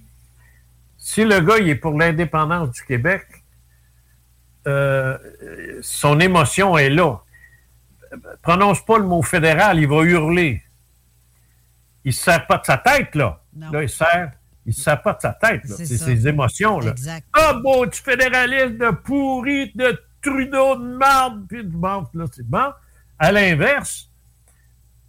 si 0.97 1.25
le 1.25 1.41
gars 1.41 1.57
il 1.57 1.67
est 1.67 1.75
pour 1.75 1.97
l'indépendance 1.97 2.71
du 2.71 2.83
Québec, 2.83 3.25
euh, 4.67 5.17
son 5.81 6.19
émotion 6.21 6.77
est 6.77 6.89
là. 6.89 7.19
Prononce 8.41 8.83
pas 8.85 8.97
le 8.97 9.05
mot 9.05 9.21
fédéral, 9.21 9.79
il 9.79 9.88
va 9.88 10.03
hurler. 10.03 10.63
Il 12.05 12.09
ne 12.09 12.13
se 12.13 12.23
sert 12.23 12.47
pas 12.47 12.57
de 12.57 12.65
sa 12.65 12.77
tête, 12.77 13.15
là. 13.15 13.41
Là, 13.71 13.83
il 13.83 13.89
sert. 13.89 14.31
Il 14.65 14.73
se 14.73 14.81
sert 14.81 15.01
pas 15.01 15.13
de 15.13 15.21
sa 15.21 15.33
tête, 15.33 15.63
là. 15.65 15.75
C'est 15.77 15.97
ses 15.97 16.25
émotions, 16.25 16.79
là. 16.79 16.91
Exact. 16.91 17.27
Ah, 17.33 17.53
bon, 17.53 17.85
du 17.85 17.97
fédéralisme 17.97 18.77
de 18.77 18.91
pourri, 18.91 19.73
de 19.75 19.99
Trudeau 20.28 20.75
de 20.75 20.97
marde, 20.97 21.47
puis 21.47 21.63
de 21.63 21.69
bon, 21.69 22.05
là, 22.13 22.25
c'est 22.32 22.47
bon. 22.47 22.71
À 23.17 23.32
l'inverse, 23.32 24.09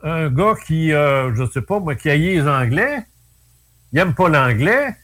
un 0.02 0.30
gars 0.30 0.54
qui, 0.64 0.92
euh, 0.92 1.34
je 1.34 1.50
sais 1.50 1.62
pas, 1.62 1.80
moi, 1.80 1.96
qui 1.96 2.08
haït 2.08 2.36
les 2.36 2.48
Anglais, 2.48 3.04
il 3.92 3.96
n'aime 3.96 4.14
pas 4.14 4.28
l'anglais. 4.28 4.96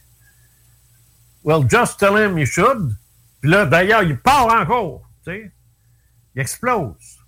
Well, 1.43 1.67
just 1.69 1.99
tell 1.99 2.17
him 2.17 2.37
you 2.37 2.45
should. 2.45 2.95
Puis 3.41 3.51
là, 3.51 3.65
d'ailleurs, 3.65 4.03
il 4.03 4.17
part 4.17 4.47
encore, 4.47 5.01
tu 5.23 5.31
sais. 5.31 5.51
Il 6.33 6.41
explose. 6.41 7.19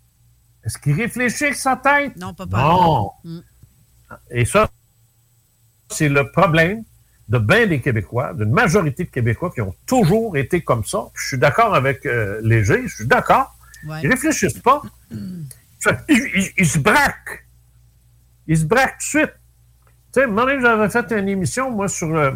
Est-ce 0.64 0.78
qu'il 0.78 0.94
réfléchit 0.94 1.46
avec 1.46 1.56
sa 1.56 1.76
tête? 1.76 2.16
Non, 2.16 2.34
pas 2.34 2.48
pas. 2.48 2.62
Non. 2.62 3.12
Mm. 3.24 3.40
Et 4.32 4.46
ça, 4.46 4.70
c'est 5.90 6.10
le 6.10 6.32
problème 6.32 6.84
de 7.30 7.38
bien 7.40 7.68
des 7.68 7.82
Québécois, 7.82 8.34
d'une 8.34 8.52
majorité 8.52 9.04
de 9.04 9.10
Québécois 9.10 9.52
qui 9.54 9.62
ont 9.62 9.76
toujours 9.86 10.38
été 10.38 10.62
comme 10.62 10.86
ça. 10.86 11.08
Je 11.14 11.28
suis 11.28 11.38
d'accord 11.38 11.76
avec 11.76 12.06
euh, 12.06 12.40
Léger, 12.42 12.88
je 12.88 12.96
suis 12.96 13.06
d'accord. 13.06 13.56
Ouais. 13.86 14.00
Ils 14.04 14.10
réfléchissent 14.10 14.60
pas. 14.60 14.82
Ils, 15.12 16.30
ils- 16.36 16.52
ils 16.58 16.68
se 16.68 16.80
braquent. 16.80 17.46
Ils 18.48 18.58
se 18.58 18.66
braquent 18.66 18.98
tout 19.00 19.18
de 19.20 19.24
suite. 19.26 19.34
Tu 20.14 20.22
sais, 20.22 20.28
donné, 20.28 20.60
j'avais 20.62 20.90
fait 20.90 21.12
une 21.20 21.28
émission, 21.30 21.70
moi, 21.70 21.88
sur 21.90 22.16
euh, 22.16 22.32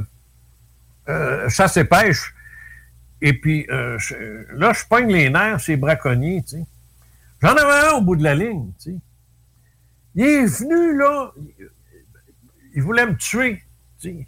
euh, 1.09 1.49
chasse 1.49 1.77
et 1.77 1.85
pêche. 1.85 2.33
Et 3.21 3.33
puis, 3.33 3.65
euh, 3.69 3.97
je- 3.97 4.45
là, 4.55 4.73
je 4.73 4.83
pogne 4.89 5.11
les 5.11 5.29
nerfs, 5.29 5.61
ces 5.61 5.77
braconniers, 5.77 6.41
tu 6.43 6.57
sais. 6.57 6.65
J'en 7.41 7.55
avais 7.55 7.87
un 7.87 7.91
au 7.93 8.01
bout 8.01 8.15
de 8.17 8.23
la 8.23 8.35
ligne, 8.35 8.71
tu 8.77 8.91
sais. 8.91 8.97
Il 10.15 10.25
est 10.25 10.45
venu, 10.45 10.97
là, 10.97 11.31
il, 11.59 11.69
il 12.75 12.81
voulait 12.83 13.05
me 13.05 13.15
tuer, 13.15 13.63
tu 13.99 14.09
sais. 14.09 14.27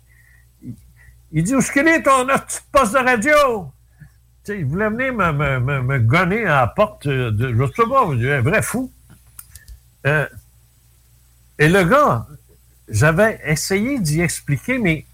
Il, 1.33 1.43
dit, 1.43 1.55
où 1.55 1.59
est-ce 1.59 1.71
qu'il 1.71 1.87
est 1.87 2.03
ton 2.03 2.25
petit 2.27 2.59
poste 2.71 2.93
de 2.93 2.99
radio? 2.99 3.71
Il 4.47 4.65
voulait 4.65 4.89
venir 4.89 5.13
me, 5.13 5.31
me, 5.31 5.59
me, 5.59 5.81
me 5.81 5.99
gonner 5.99 6.45
à 6.45 6.61
la 6.61 6.67
porte 6.67 7.07
de, 7.07 7.53
je 7.53 7.65
sais 7.73 7.89
pas, 7.89 8.05
un 8.05 8.41
vrai 8.41 8.61
fou. 8.61 8.91
Euh, 10.05 10.27
et 11.57 11.69
le 11.69 11.83
gars, 11.83 12.27
j'avais 12.87 13.39
essayé 13.45 13.99
d'y 13.99 14.21
expliquer, 14.21 14.77
mais 14.77 15.05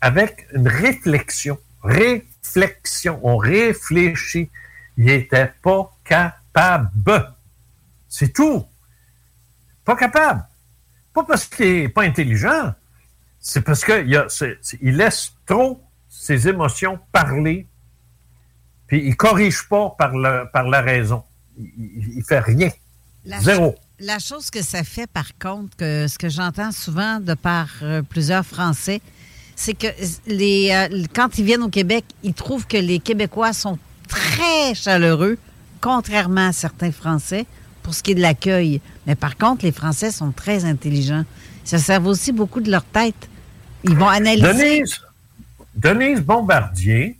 avec 0.00 0.46
une 0.52 0.68
réflexion. 0.68 1.58
Réflexion. 1.82 3.20
On 3.22 3.38
réfléchit. 3.38 4.50
Il 4.98 5.06
n'était 5.06 5.52
pas 5.62 5.90
capable. 6.04 7.32
C'est 8.08 8.32
tout. 8.32 8.66
Pas 9.84 9.96
capable. 9.96 10.44
Pas 11.14 11.24
parce 11.24 11.46
qu'il 11.46 11.82
n'est 11.82 11.88
pas 11.88 12.02
intelligent. 12.02 12.74
C'est 13.46 13.60
parce 13.60 13.84
qu'il 13.84 14.26
il 14.80 14.96
laisse 14.96 15.32
trop 15.44 15.78
ses 16.08 16.48
émotions 16.48 16.98
parler, 17.12 17.68
puis 18.86 19.02
il 19.04 19.10
ne 19.10 19.14
corrige 19.14 19.68
pas 19.68 19.94
par, 19.98 20.16
le, 20.16 20.50
par 20.50 20.66
la 20.66 20.80
raison. 20.80 21.22
Il 21.58 22.16
ne 22.16 22.22
fait 22.22 22.38
rien. 22.38 22.70
La 23.26 23.40
Zéro. 23.40 23.74
La 24.00 24.18
chose 24.18 24.50
que 24.50 24.62
ça 24.62 24.82
fait, 24.82 25.06
par 25.06 25.36
contre, 25.38 25.76
que 25.76 26.08
ce 26.08 26.16
que 26.16 26.30
j'entends 26.30 26.72
souvent 26.72 27.20
de 27.20 27.34
par 27.34 27.68
euh, 27.82 28.00
plusieurs 28.00 28.46
Français, 28.46 29.02
c'est 29.56 29.74
que 29.74 29.88
les, 30.26 30.70
euh, 30.72 31.04
quand 31.14 31.36
ils 31.36 31.44
viennent 31.44 31.64
au 31.64 31.68
Québec, 31.68 32.06
ils 32.22 32.32
trouvent 32.32 32.66
que 32.66 32.78
les 32.78 32.98
Québécois 32.98 33.52
sont 33.52 33.78
très 34.08 34.74
chaleureux, 34.74 35.36
contrairement 35.82 36.48
à 36.48 36.52
certains 36.52 36.92
Français, 36.92 37.44
pour 37.82 37.94
ce 37.94 38.02
qui 38.02 38.12
est 38.12 38.14
de 38.14 38.22
l'accueil. 38.22 38.80
Mais 39.06 39.16
par 39.16 39.36
contre, 39.36 39.66
les 39.66 39.72
Français 39.72 40.10
sont 40.10 40.32
très 40.32 40.64
intelligents. 40.64 41.24
Ça 41.62 41.76
sert 41.76 42.06
aussi 42.06 42.32
beaucoup 42.32 42.62
de 42.62 42.70
leur 42.70 42.84
tête. 42.84 43.28
Ils 43.84 43.96
vont 43.96 44.08
analyser. 44.08 44.52
Denise, 44.52 45.00
Denise 45.74 46.20
Bombardier 46.20 47.18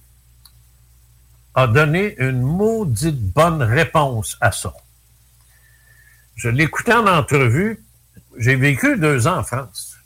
a 1.54 1.66
donné 1.66 2.16
une 2.18 2.40
maudite 2.40 3.20
bonne 3.20 3.62
réponse 3.62 4.36
à 4.40 4.50
ça. 4.50 4.72
Je 6.36 6.48
l'écoutais 6.48 6.94
en 6.94 7.06
entrevue. 7.06 7.78
J'ai 8.38 8.56
vécu 8.56 8.96
deux 8.98 9.26
ans 9.28 9.38
en 9.38 9.44
France. 9.44 9.96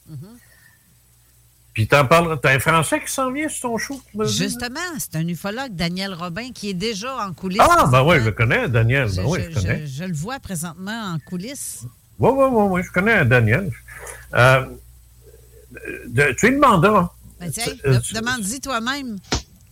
Puis 1.72 1.86
t'en 1.86 2.04
parles, 2.06 2.38
t'as 2.42 2.54
un 2.56 2.58
Français 2.58 3.00
qui 3.00 3.10
s'en 3.12 3.30
vient 3.30 3.48
sur 3.48 3.70
ton 3.70 3.78
show? 3.78 4.02
Justement, 4.26 4.80
c'est 4.98 5.14
un 5.16 5.26
ufologue, 5.28 5.74
Daniel 5.76 6.12
Robin, 6.12 6.50
qui 6.52 6.70
est 6.70 6.74
déjà 6.74 7.16
en 7.24 7.32
coulisses. 7.32 7.62
Ah, 7.62 7.86
ben 7.90 8.02
oui, 8.02 8.16
je 8.18 8.24
le 8.24 8.32
connais, 8.32 8.68
Daniel. 8.68 9.08
Je, 9.08 9.16
Ben 9.16 9.24
oui, 9.26 9.38
je- 9.44 9.50
je 9.50 9.54
connais. 9.54 9.86
je- 9.86 9.92
je 9.92 10.04
le 10.04 10.12
vois 10.12 10.40
présentement 10.40 11.14
en 11.14 11.18
coulisses. 11.20 11.84
Oui, 12.18 12.30
oui, 12.34 12.46
oui, 12.50 12.64
oui, 12.68 12.82
je 12.82 12.90
connais 12.90 13.24
Daniel. 13.24 13.70
Euh, 14.34 14.66
de- 16.06 16.34
tu 16.38 16.48
lui 16.48 16.54
demanderas. 16.56 17.10
Ben, 17.40 17.50
demande-y 18.14 18.60
toi-même. 18.60 19.16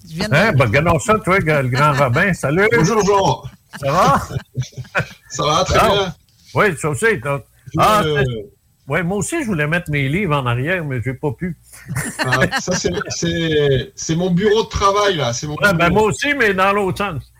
Je 0.08 0.14
viens 0.14 0.28
de- 0.28 0.34
Hein, 0.34 0.52
ben, 0.52 0.64
regardons 0.66 0.98
ça, 0.98 1.18
toi, 1.18 1.38
le 1.38 1.68
grand 1.68 1.92
Robin. 1.98 2.32
Salut. 2.32 2.68
Bonjour, 2.76 3.04
Jean. 3.04 3.42
Ça 3.80 3.90
va? 3.92 4.22
Ça 5.30 5.44
va, 5.44 5.64
très 5.64 5.78
Ah, 5.80 5.88
bien. 5.88 6.14
Oui, 6.54 6.66
ça 6.78 6.88
aussi. 6.90 7.06
Ah, 7.76 8.02
ouais, 8.88 9.02
moi 9.02 9.18
aussi, 9.18 9.40
je 9.42 9.46
voulais 9.46 9.66
mettre 9.66 9.90
mes 9.90 10.08
livres 10.08 10.36
en 10.36 10.46
arrière, 10.46 10.84
mais 10.84 11.02
je 11.02 11.10
n'ai 11.10 11.16
pas 11.16 11.32
pu. 11.32 11.56
Ah, 12.20 12.60
ça, 12.60 12.74
c'est- 12.76 12.90
c'est 13.08 13.92
c'est 13.94 14.14
mon 14.16 14.30
bureau 14.30 14.62
de 14.64 14.68
travail, 14.68 15.16
là. 15.16 15.32
C'est 15.32 15.46
mon 15.46 15.56
Ouais, 15.56 15.74
ben, 15.74 15.90
moi 15.90 16.02
aussi, 16.04 16.32
mais 16.34 16.54
dans 16.54 16.72
l'autre 16.72 16.98
sens. 16.98 17.32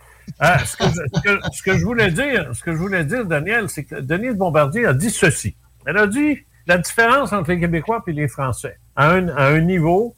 Euh, 0.42 0.58
ce, 0.66 0.76
que 0.76 0.84
je, 0.84 0.90
ce 1.14 1.20
que- 1.22 1.40
ce 1.56 1.62
que 1.62 1.78
je 1.78 1.84
voulais 1.84 2.10
dire, 2.10 2.50
ce 2.52 2.62
que 2.62 2.72
je 2.72 2.76
voulais 2.78 3.04
dire, 3.04 3.24
Daniel, 3.24 3.68
c'est 3.70 3.84
que 3.84 3.94
Denise 3.94 4.34
Bombardier 4.34 4.84
a 4.86 4.92
dit 4.92 5.10
ceci. 5.10 5.54
Elle 5.86 5.96
a 5.98 6.06
dit 6.08 6.38
la 6.66 6.78
différence 6.78 7.32
entre 7.32 7.50
les 7.50 7.60
Québécois 7.60 8.02
et 8.06 8.12
les 8.12 8.28
Français 8.28 8.78
à 8.96 9.10
un, 9.10 9.60
niveau 9.60 10.16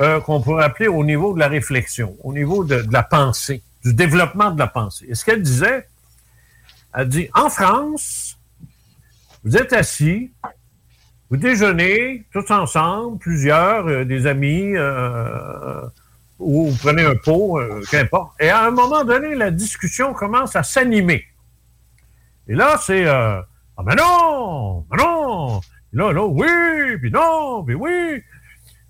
euh, 0.00 0.20
qu'on 0.20 0.40
pourrait 0.40 0.64
appeler 0.64 0.88
au 0.88 1.04
niveau 1.04 1.34
de 1.34 1.38
la 1.38 1.48
réflexion, 1.48 2.16
au 2.22 2.32
niveau 2.32 2.64
de, 2.64 2.84
la 2.90 3.02
pensée, 3.02 3.62
du 3.84 3.94
développement 3.94 4.50
de 4.50 4.58
la 4.58 4.68
pensée. 4.68 5.06
Et 5.08 5.14
ce 5.14 5.24
qu'elle 5.24 5.42
disait, 5.42 5.88
elle 6.94 7.08
dit 7.08 7.28
en 7.34 7.48
France, 7.48 8.38
vous 9.44 9.56
êtes 9.56 9.72
assis, 9.72 10.30
vous 11.30 11.36
déjeunez 11.36 12.26
tous 12.32 12.50
ensemble, 12.50 13.18
plusieurs, 13.18 13.86
euh, 13.88 14.04
des 14.04 14.26
amis, 14.26 14.76
euh, 14.76 15.82
ou 16.38 16.70
vous 16.70 16.76
prenez 16.76 17.04
un 17.04 17.14
pot, 17.14 17.60
qu'importe. 17.90 18.32
Et 18.40 18.50
à 18.50 18.64
un 18.64 18.70
moment 18.72 19.04
donné, 19.04 19.34
la 19.34 19.50
discussion 19.50 20.12
commence 20.12 20.56
à 20.56 20.62
s'animer. 20.62 21.24
Et 22.48 22.54
là, 22.54 22.78
c'est 22.82 23.06
Ah, 23.06 23.46
mais 23.84 23.94
non! 23.94 24.84
Mais 24.90 25.02
non! 25.02 25.60
Puis 25.92 25.98
là, 25.98 26.10
là, 26.10 26.24
oui! 26.24 26.96
Puis 26.98 27.10
non! 27.10 27.62
Puis 27.64 27.74
oui! 27.74 28.24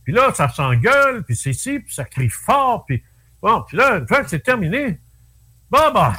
Puis 0.05 0.13
là, 0.13 0.33
ça 0.33 0.49
s'engueule, 0.49 1.25
puis 1.25 1.35
c'est 1.35 1.51
ici, 1.51 1.81
puis 1.81 1.93
ça 1.93 2.05
crie 2.05 2.29
fort, 2.29 2.85
puis 2.87 3.03
bon, 3.41 3.63
puis 3.67 3.77
là, 3.77 4.01
c'est 4.29 4.43
terminé, 4.43 5.01
bon, 5.69 5.93
bah, 5.93 6.13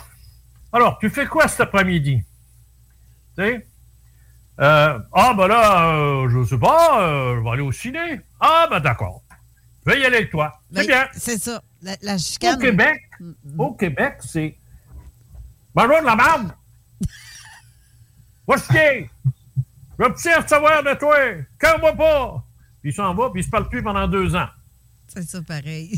alors, 0.73 0.97
tu 0.99 1.09
fais 1.09 1.25
quoi 1.25 1.47
cet 1.47 1.61
après-midi? 1.61 2.21
Tu 3.37 3.43
sais? 3.43 3.67
Euh, 4.59 4.99
ah, 5.13 5.33
ben 5.37 5.47
là, 5.47 5.95
euh, 5.95 6.29
je 6.29 6.49
sais 6.49 6.57
pas, 6.57 7.01
euh, 7.01 7.37
je 7.37 7.43
vais 7.43 7.49
aller 7.49 7.61
au 7.61 7.71
ciné. 7.71 8.21
Ah, 8.39 8.67
ben 8.69 8.79
d'accord. 8.79 9.23
Je 9.85 9.91
vais 9.91 10.01
y 10.01 10.05
aller 10.05 10.17
avec 10.17 10.31
toi. 10.31 10.59
C'est 10.71 10.81
Ben, 10.81 10.87
bien. 10.87 11.07
C'est 11.13 11.37
ça. 11.37 11.61
La, 11.81 11.95
la 12.01 12.17
chicane. 12.17 12.55
Au 12.55 12.59
Québec, 12.59 13.01
au 13.57 13.73
Québec, 13.73 14.17
c'est. 14.19 14.57
Bonjour 15.73 16.01
de 16.01 16.05
la 16.05 16.15
merde! 16.15 16.51
Va 18.47 18.57
chier! 18.57 19.09
Je 20.03 20.09
veux 20.09 20.15
rien 20.35 20.47
savoir 20.47 20.83
de 20.83 20.93
toi! 20.99 21.15
Cœur-moi 21.59 21.93
pas! 21.93 22.43
Puis 22.81 22.91
il 22.91 22.93
s'en 22.93 23.13
va, 23.13 23.29
puis 23.29 23.41
il 23.41 23.45
se 23.45 23.49
parle 23.49 23.69
plus 23.69 23.81
pendant 23.81 24.07
deux 24.07 24.35
ans. 24.35 24.47
C'est 25.07 25.23
ça, 25.23 25.41
pareil. 25.41 25.95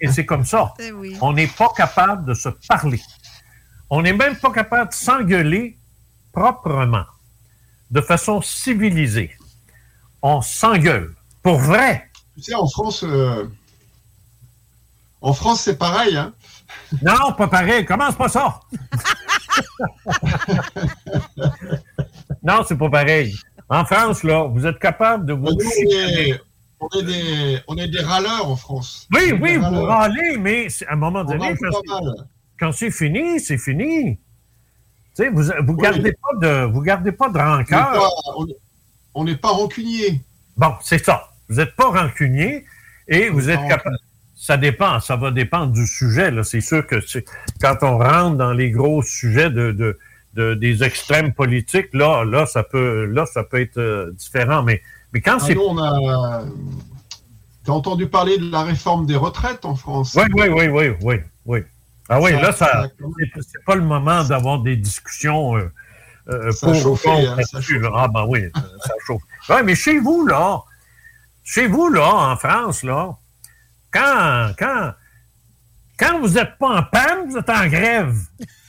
Et 0.00 0.08
c'est- 0.08 0.24
comme 0.24 0.44
ça. 0.44 0.72
Eh 0.78 0.92
oui. 0.92 1.16
On 1.20 1.32
n'est 1.32 1.48
pas 1.48 1.68
capable 1.76 2.24
de 2.26 2.34
se 2.34 2.48
parler. 2.68 3.00
On 3.90 4.02
n'est 4.02 4.12
même 4.12 4.36
pas 4.36 4.52
capable 4.52 4.90
de 4.90 4.94
s'engueuler 4.94 5.76
proprement, 6.32 7.04
de 7.90 8.00
façon 8.00 8.40
civilisée. 8.40 9.36
On 10.22 10.40
s'engueule. 10.40 11.14
Pour 11.42 11.58
vrai. 11.58 12.08
Tu 12.36 12.42
sais, 12.44 12.54
en 12.54 12.68
France, 12.68 13.02
euh, 13.02 13.50
en 15.20 15.34
France, 15.34 15.62
c'est 15.62 15.76
pareil. 15.76 16.16
Hein. 16.16 16.32
Non, 17.02 17.32
pas 17.36 17.48
pareil. 17.48 17.84
Commence 17.84 18.14
pas 18.14 18.28
ça. 18.28 18.60
non, 22.42 22.62
c'est 22.66 22.76
pas 22.78 22.88
pareil. 22.90 23.34
En 23.68 23.84
France, 23.84 24.22
là, 24.24 24.44
vous 24.44 24.66
êtes 24.66 24.78
capable 24.78 25.26
de 25.26 25.32
vous. 25.32 25.46
On, 25.46 25.58
est, 25.58 26.40
on, 26.80 26.88
est 26.98 27.02
des, 27.04 27.58
on 27.68 27.76
est 27.76 27.88
des 27.88 28.00
râleurs 28.00 28.48
en 28.48 28.56
France. 28.56 29.06
Oui, 29.14 29.32
oui, 29.40 29.56
vous 29.56 29.82
râlez, 29.82 30.36
mais 30.38 30.66
à 30.88 30.92
un 30.94 30.96
moment 30.96 31.20
On 31.20 31.24
donné, 31.24 31.54
quand 32.58 32.72
c'est- 32.72 32.90
fini, 32.90 33.38
c'est 33.40 33.58
fini. 33.58 34.16
Tu 34.16 35.24
sais, 35.24 35.28
vous 35.28 35.42
vous 35.66 35.74
Oui. 35.74 35.82
gardez 35.82 36.12
pas 36.12 36.38
de 36.40 36.64
vous 36.72 36.80
gardez 36.82 37.12
pas 37.12 37.28
de 37.28 37.38
rancœur. 37.38 38.10
on 38.36 38.46
est- 38.46 38.56
on 39.14 39.24
n'est 39.24 39.36
pas 39.36 39.50
rancunier. 39.50 40.20
Bon, 40.56 40.72
c'est 40.82 41.04
ça. 41.04 41.30
Vous 41.48 41.56
n'êtes 41.56 41.74
pas 41.74 41.86
rancunier 41.90 42.64
et 43.08 43.28
vous 43.28 43.50
êtes 43.50 43.66
capable. 43.68 43.96
Ça 44.36 44.56
dépend, 44.56 45.00
ça 45.00 45.16
va 45.16 45.30
dépendre 45.30 45.72
du 45.72 45.86
sujet. 45.86 46.32
C'est 46.44 46.60
sûr 46.62 46.86
que 46.86 46.96
quand 47.60 47.76
on 47.82 47.98
rentre 47.98 48.36
dans 48.36 48.52
les 48.52 48.70
gros 48.70 49.02
sujets 49.02 49.50
de, 49.50 49.72
de, 49.72 49.98
de- 50.34 50.54
des 50.54 50.82
extrêmes 50.84 51.32
politiques, 51.32 51.92
là, 51.92 52.24
là, 52.24 52.46
ça 52.46 52.62
peut, 52.62 53.04
là, 53.06 53.26
ça 53.26 53.42
peut 53.44 53.60
être 53.60 53.78
euh, 53.78 54.12
différent. 54.12 54.62
Mais, 54.62 54.82
mais 55.12 55.20
quand 55.20 55.36
Ah, 55.40 55.44
c'est 55.46 55.54
nous, 55.54 55.62
on 55.62 55.78
a. 55.78 56.44
T'as 57.64 57.72
entendu 57.72 58.06
parler 58.06 58.38
de 58.38 58.50
la 58.50 58.62
réforme 58.62 59.06
des 59.06 59.16
retraites 59.16 59.64
en 59.64 59.76
France? 59.76 60.14
Oui, 60.16 60.24
oui, 60.34 60.48
oui, 60.48 60.68
oui, 60.68 60.96
oui, 61.02 61.16
oui. 61.44 61.60
Ah 62.08 62.20
oui, 62.20 62.30
Ça- 62.32 62.40
là, 62.40 62.52
ça, 62.52 62.86
c'est 63.40 63.64
pas 63.64 63.74
le 63.74 63.82
moment 63.82 64.24
d'avoir 64.24 64.60
des 64.60 64.76
discussions 64.76 65.56
euh, 65.56 65.70
euh, 66.28 66.50
Ça 66.52 66.66
pour 66.72 67.00
contre 67.02 67.28
hein, 67.38 67.42
ça. 67.44 67.58
Ah 67.94 68.08
ben 68.08 68.24
oui, 68.26 68.48
ça 68.54 68.94
chauffe. 69.06 69.22
Ouais, 69.48 69.62
mais 69.62 69.74
chez 69.74 69.98
vous, 69.98 70.26
là, 70.26 70.60
chez 71.44 71.66
vous, 71.66 71.88
là, 71.88 72.12
en 72.32 72.36
France, 72.36 72.82
là, 72.82 73.16
quand, 73.92 74.52
quand, 74.58 74.92
quand 75.98 76.18
vous 76.20 76.30
n'êtes 76.30 76.56
pas 76.58 76.78
en 76.80 76.82
panne, 76.84 77.28
vous 77.30 77.36
êtes 77.36 77.50
en 77.50 77.66
grève. 77.66 78.16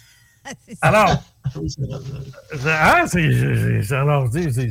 Alors, 0.81 1.23
hein, 1.45 3.05
c'est, 3.07 3.95
alors, 3.95 4.27
c'est- 4.31 4.51
c'est- 4.51 4.69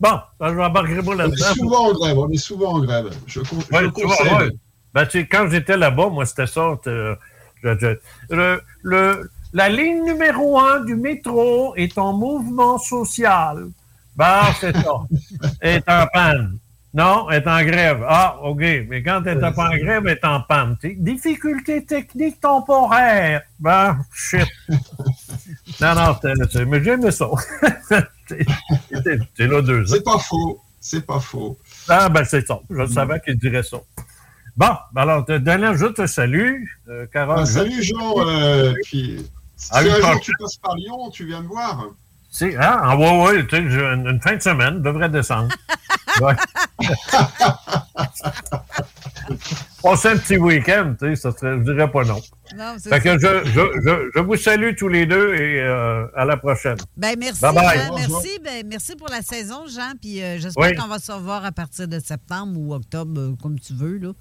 bon, 0.00 0.18
je 0.40 0.50
m'embarquerai 0.52 1.02
pas 1.02 1.10
On 1.10 1.12
est 1.14 1.16
là-dedans. 1.16 1.54
souvent 1.54 1.88
en 1.88 1.92
grève, 1.92 2.18
on 2.18 2.30
est 2.30 2.36
souvent 2.36 2.72
en 2.74 2.80
grève. 2.80 3.10
Je, 3.26 3.40
je 3.40 3.54
Ouais, 3.74 3.86
vois, 4.04 4.38
ouais. 4.44 4.50
Ben, 4.92 5.06
tu 5.06 5.20
sais, 5.20 5.26
quand 5.26 5.48
j'étais 5.50 5.76
là-bas, 5.76 6.08
moi, 6.08 6.24
c'était 6.26 6.46
ça. 6.46 6.76
euh, 6.86 7.14
je- 7.62 7.78
je- 7.78 8.34
le, 8.34 8.62
le- 8.82 9.30
la 9.52 9.68
ligne 9.68 10.04
numéro 10.04 10.58
un 10.58 10.80
du 10.80 10.94
métro 10.96 11.74
est 11.76 11.96
en 11.98 12.12
mouvement 12.12 12.78
social. 12.78 13.68
Ben, 14.16 14.42
c'est 14.60 14.72
ça. 14.76 14.94
Est 15.60 15.88
en 15.88 16.06
panne. 16.12 16.58
Non, 16.94 17.28
elle 17.28 17.42
est 17.42 17.48
en 17.48 17.62
grève. 17.64 18.04
Ah, 18.08 18.38
OK. 18.42 18.60
Mais 18.60 19.02
quand 19.02 19.20
elle 19.26 19.38
n'est 19.40 19.52
pas 19.52 19.66
en 19.68 19.76
grève, 19.76 20.06
elle 20.06 20.12
est 20.12 20.24
en 20.24 20.40
panne. 20.42 20.76
Difficulté 20.96 21.84
technique 21.84 22.40
temporaire. 22.40 23.42
Ben, 23.58 23.98
shit. 24.14 24.46
Non, 25.80 25.94
non, 25.94 26.16
c'est- 26.50 26.64
mais 26.64 26.82
j'aimais 26.82 27.10
ça. 27.10 27.28
C'est 28.28 29.46
là 29.46 29.60
deux 29.62 29.82
ans. 29.82 29.86
C'est 29.94 30.04
pas 30.04 30.18
faux. 30.18 30.60
C'est 30.80 31.04
pas 31.06 31.20
faux. 31.20 31.58
Ah, 31.88 32.08
ben 32.08 32.24
c'est 32.24 32.46
ça. 32.46 32.60
Je 32.70 32.86
savais 32.86 33.20
qu'il 33.20 33.36
dirait 33.38 33.62
ça. 33.62 33.78
Bon, 34.56 34.68
ben 34.92 35.02
alors, 35.02 35.24
euh, 35.30 35.38
Daniel, 35.38 35.76
je 35.76 35.86
te 35.86 36.06
salue. 36.06 36.64
Euh, 36.88 37.06
Carole, 37.12 37.40
Ah, 37.40 37.44
je- 37.44 37.52
salut 37.52 37.82
Jean. 37.82 38.14
euh, 38.26 38.74
puis, 38.84 39.26
si 39.56 39.68
À 39.74 39.82
une 39.82 39.90
un 39.90 40.00
jour 40.00 40.20
tu 40.20 40.32
passes 40.38 40.56
par 40.58 40.74
Lyon, 40.76 41.10
tu 41.10 41.26
viens 41.26 41.40
me 41.42 41.48
voir. 41.48 41.86
Si, 42.36 42.46
hein? 42.46 42.78
Ah, 42.82 42.96
ouais, 42.96 43.22
ouais, 43.24 43.46
tu 43.46 43.50
sais, 43.56 43.62
une, 43.62 44.08
une 44.08 44.20
fin 44.20 44.34
de 44.34 44.42
semaine, 44.42 44.82
devrait 44.82 45.08
descendre. 45.08 45.48
Ouais. 46.20 46.34
Passer 49.82 50.08
un 50.08 50.16
petit 50.16 50.36
week-end, 50.36 50.94
tu 50.98 51.08
sais, 51.08 51.16
ça 51.16 51.32
serait, 51.32 51.58
je 51.58 51.62
dirais 51.72 51.90
pas 51.90 52.04
non. 52.04 52.20
Non, 52.56 52.76
Fait 52.82 53.00
que 53.00 53.18
je, 53.18 53.44
je, 53.46 53.80
je, 53.82 54.10
je 54.14 54.20
vous 54.20 54.36
salue 54.36 54.74
tous 54.78 54.88
les 54.88 55.06
deux 55.06 55.34
et 55.34 55.60
euh, 55.60 56.06
à 56.16 56.24
la 56.24 56.36
prochaine. 56.36 56.76
Ben, 56.96 57.16
merci, 57.18 57.40
Bye 57.40 57.54
bye. 57.54 57.78
Jean. 57.78 57.94
Merci, 57.96 58.38
ben, 58.42 58.64
merci 58.68 58.94
pour 58.96 59.08
la 59.08 59.22
saison, 59.22 59.64
Jean. 59.66 59.92
Puis 60.00 60.22
euh, 60.22 60.38
j'espère 60.38 60.70
Oui. 60.70 60.76
qu'on 60.76 60.86
va 60.86 60.98
se 61.00 61.10
revoir 61.12 61.44
à 61.44 61.52
partir 61.52 61.88
de 61.88 61.98
septembre 61.98 62.58
ou 62.60 62.74
octobre, 62.74 63.20
euh, 63.20 63.34
comme 63.42 63.58
tu 63.58 63.74
veux. 63.74 63.98
Là. 63.98 64.12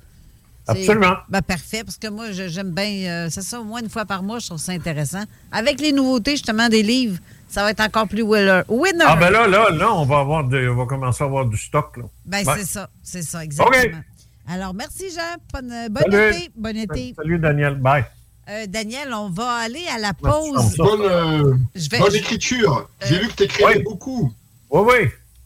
Absolument. 0.68 1.18
Ben, 1.30 1.42
parfait, 1.42 1.84
parce 1.84 1.98
que 1.98 2.08
moi, 2.08 2.32
j'aime 2.32 2.72
bien. 2.72 3.28
c'est 3.30 3.42
ça, 3.44 3.60
au 3.60 3.64
moins 3.66 3.82
une 3.82 3.90
fois 3.90 4.06
par 4.06 4.24
mois, 4.24 4.40
je 4.40 4.48
trouve 4.48 4.58
ça 4.60 4.72
intéressant. 4.72 5.24
Avec 5.52 5.80
les 5.80 5.92
nouveautés, 5.92 6.32
justement, 6.32 6.70
des 6.70 6.82
livres, 6.84 7.20
ça 7.54 7.62
va 7.64 7.70
être 7.70 7.82
encore 7.82 8.08
plus 8.08 8.24
winner. 8.24 8.62
winner. 8.68 9.06
Ah, 9.08 9.16
ben 9.16 9.30
là, 9.30 9.48
là, 9.48 9.70
là, 9.70 9.94
on 9.94 10.06
va, 10.06 10.20
avoir 10.20 10.44
de- 10.44 10.68
on 10.70 10.76
va 10.76 10.86
commencer 10.88 11.24
à 11.24 11.28
avoir 11.28 11.46
du 11.46 11.56
stock. 11.56 11.98
Là. 11.98 12.04
Ben, 12.26 12.44
c'est 12.44 12.66
ça, 12.66 12.90
c'est 13.04 13.22
ça, 13.22 13.44
exactement. 13.44 14.02
Alors, 14.48 14.74
merci, 14.74 15.12
Jean. 15.12 15.36
Bonne, 15.54 15.72
euh, 15.72 15.88
bon 15.90 16.02
Salut. 16.02 16.30
été. 16.36 16.50
Bon 16.56 16.76
été. 16.76 17.14
Salut, 17.16 17.38
Daniel. 17.38 17.76
Bye. 17.76 18.06
Euh, 18.50 18.66
Daniel, 18.68 19.14
on 19.14 19.30
va 19.30 19.50
aller 19.54 19.86
à 19.96 20.00
la 20.00 20.14
pause. 20.14 20.74
on 20.80 20.84
Bonne, 20.84 21.02
euh, 21.04 21.54
Je 21.76 21.90
vais- 21.90 22.00
bonne 22.00 22.16
écriture. 22.16 22.90
J'ai 23.06 23.18
Euh, 23.18 23.20
vu 23.20 23.28
que 23.30 23.34
tu 23.36 23.44
écrivais 23.44 23.78
oui. 23.78 23.84
beaucoup. 23.84 24.34
Oui, 24.72 24.82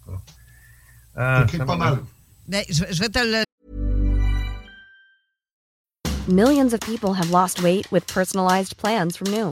oui. 0.08 0.16
Euh, 1.18 1.46
ça 1.48 1.58
pas 1.66 1.76
m'a- 1.76 1.76
mal. 1.92 2.00
Ben, 2.48 2.64
je, 2.70 2.86
je 2.90 3.00
vais 3.02 3.10
te 3.10 3.20
le. 3.20 3.44
Millions 6.28 6.74
of 6.74 6.80
people 6.80 7.14
have 7.14 7.30
lost 7.32 7.62
weight 7.62 7.86
with 7.92 8.06
personalized 8.08 8.76
plans 8.78 9.16
from 9.18 9.30
Noom, 9.32 9.52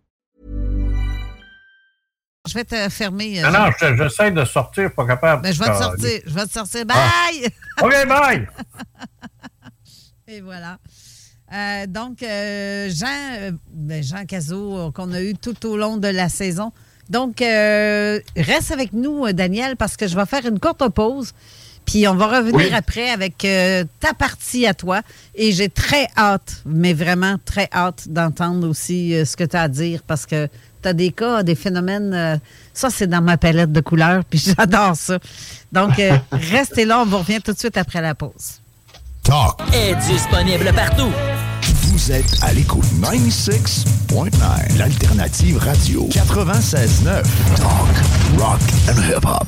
Je 2.47 2.55
vais 2.55 2.63
te 2.63 2.89
fermer. 2.89 3.43
euh, 3.43 3.51
Non, 3.51 3.59
non, 3.65 3.71
je- 3.79 3.95
j'essaie 3.95 4.31
de 4.31 4.43
sortir, 4.45 4.91
pas 4.93 5.05
capable. 5.05 5.43
Ben, 5.43 5.53
je 5.53 5.59
vais 5.59 5.65
te 5.65 5.71
Ah, 5.71 5.79
sortir. 5.83 6.19
Je 6.25 6.33
vais 6.33 6.45
te 6.47 6.51
sortir. 6.51 6.83
Ah. 6.89 7.27
Bye! 7.31 7.47
OK, 7.83 8.07
bye! 8.07 8.47
Et 10.27 10.41
voilà. 10.41 10.77
Euh, 11.53 11.85
donc, 11.85 12.23
euh, 12.23 12.89
Jean, 12.89 13.07
euh, 13.37 13.51
ben, 13.71 14.01
Jean 14.01 14.25
Cazot, 14.25 14.77
euh, 14.87 14.91
qu'on 14.91 15.11
a 15.13 15.21
eu 15.21 15.35
tout 15.35 15.67
au 15.67 15.77
long 15.77 15.97
de 15.97 16.07
la 16.07 16.29
saison. 16.29 16.71
Donc, 17.09 17.41
euh, 17.41 18.19
reste 18.35 18.71
avec 18.71 18.93
nous, 18.93 19.25
euh, 19.27 19.33
Daniel, 19.33 19.75
parce 19.75 19.95
que 19.95 20.07
je 20.07 20.15
vais 20.15 20.25
faire 20.25 20.45
une 20.45 20.59
courte 20.59 20.87
pause. 20.89 21.33
Puis 21.85 22.07
on 22.07 22.15
va 22.15 22.27
revenir 22.37 22.55
Oui. 22.55 22.73
après 22.73 23.09
avec 23.09 23.43
euh, 23.43 23.83
ta 23.99 24.13
partie 24.13 24.65
à 24.65 24.73
toi. 24.73 25.01
Et 25.35 25.51
j'ai 25.51 25.67
très 25.69 26.07
hâte, 26.17 26.61
mais 26.65 26.93
vraiment 26.93 27.35
très 27.43 27.67
hâte 27.73 28.07
d'entendre 28.07 28.67
aussi 28.67 29.13
euh, 29.13 29.25
ce 29.25 29.35
que 29.35 29.43
tu 29.43 29.57
as 29.57 29.63
à 29.63 29.67
dire 29.67 30.01
parce 30.07 30.25
que 30.25 30.47
tu 30.81 30.89
as 30.89 30.93
des 30.93 31.11
cas, 31.11 31.43
des 31.43 31.55
phénomènes. 31.55 32.13
euh, 32.13 32.37
ça, 32.73 32.89
c'est 32.89 33.07
dans 33.07 33.21
ma 33.21 33.37
palette 33.37 33.71
de 33.71 33.81
couleurs, 33.81 34.23
puis 34.25 34.39
j'adore 34.57 34.95
ça. 34.95 35.19
Donc, 35.71 35.99
euh, 35.99 36.17
restez 36.31 36.85
là, 36.85 36.99
on 37.01 37.05
vous 37.05 37.17
revient 37.19 37.41
tout 37.41 37.53
de 37.53 37.57
suite 37.59 37.77
après 37.77 38.01
la 38.01 38.15
pause. 38.15 38.59
Talk. 39.23 39.59
est 39.73 39.95
disponible 40.07 40.71
partout. 40.73 41.11
Vous 41.83 42.11
êtes 42.11 42.37
à 42.41 42.51
l'écoute 42.53 42.85
96.9, 43.01 44.77
l'alternative 44.77 45.57
radio 45.57 46.07
96.9. 46.09 47.23
Talk, 47.55 48.39
rock 48.39 48.59
and 48.89 48.99
hip-hop. 49.01 49.47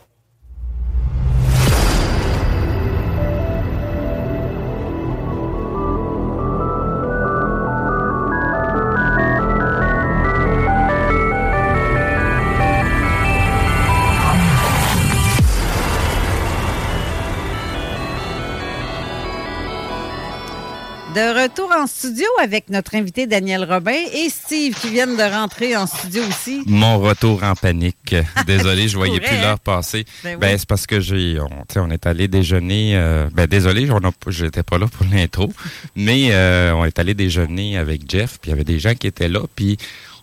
De 21.13 21.43
retour 21.43 21.69
en 21.77 21.87
studio 21.87 22.25
avec 22.41 22.69
notre 22.69 22.95
invité 22.95 23.27
Daniel 23.27 23.65
Robin 23.69 23.91
et 24.13 24.29
Steve 24.29 24.75
qui 24.79 24.89
viennent 24.91 25.17
de 25.17 25.23
rentrer 25.23 25.75
en 25.75 25.85
studio 25.85 26.23
aussi. 26.25 26.63
Mon 26.67 26.99
retour 26.99 27.43
en 27.43 27.53
panique. 27.53 28.15
Désolé, 28.47 28.87
je 28.87 28.95
voyais 28.95 29.19
plus 29.19 29.35
l'heure 29.41 29.59
passer. 29.59 30.05
Ben 30.23 30.37
Ben, 30.39 30.57
c'est 30.57 30.67
parce 30.69 30.87
que 30.87 31.01
j'ai, 31.01 31.37
on, 31.41 31.47
tu 31.49 31.73
sais, 31.73 31.79
on 31.79 31.89
est 31.89 32.05
allé 32.05 32.29
déjeuner. 32.29 32.93
euh, 32.95 33.27
ben 33.33 33.45
désolé, 33.45 33.89
j'étais 34.27 34.63
pas 34.63 34.77
là 34.77 34.87
pour 34.87 35.05
l'intro, 35.11 35.51
mais 35.97 36.29
euh, 36.31 36.71
on 36.75 36.85
est 36.85 36.97
allé 36.97 37.13
déjeuner 37.13 37.77
avec 37.77 38.09
Jeff. 38.09 38.37
Puis 38.41 38.49
il 38.49 38.51
y 38.51 38.53
avait 38.53 38.63
des 38.63 38.79
gens 38.79 38.93
qui 38.95 39.07
étaient 39.07 39.27
là. 39.29 39.41
Puis 39.53 39.77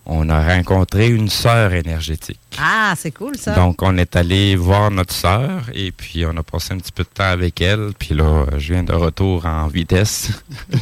on 0.06 0.28
a 0.30 0.42
rencontré 0.56 1.08
une 1.08 1.28
sœur 1.28 1.72
énergétique. 1.74 2.40
Ah, 2.58 2.94
c'est 2.96 3.10
cool 3.10 3.36
ça. 3.36 3.54
Donc, 3.54 3.82
on 3.82 3.96
est 3.98 4.16
allé 4.16 4.56
voir 4.56 4.90
notre 4.90 5.12
sœur 5.12 5.62
et 5.74 5.92
puis 5.92 6.24
on 6.24 6.36
a 6.36 6.42
passé 6.42 6.72
un 6.74 6.78
petit 6.78 6.92
peu 6.92 7.02
de 7.04 7.08
temps 7.08 7.24
avec 7.30 7.60
elle. 7.60 7.90
Puis 7.98 8.14
là, 8.14 8.46
je 8.56 8.72
viens 8.72 8.82
de 8.82 8.92
retour 8.94 9.44
en 9.46 9.66
vitesse. 9.68 10.30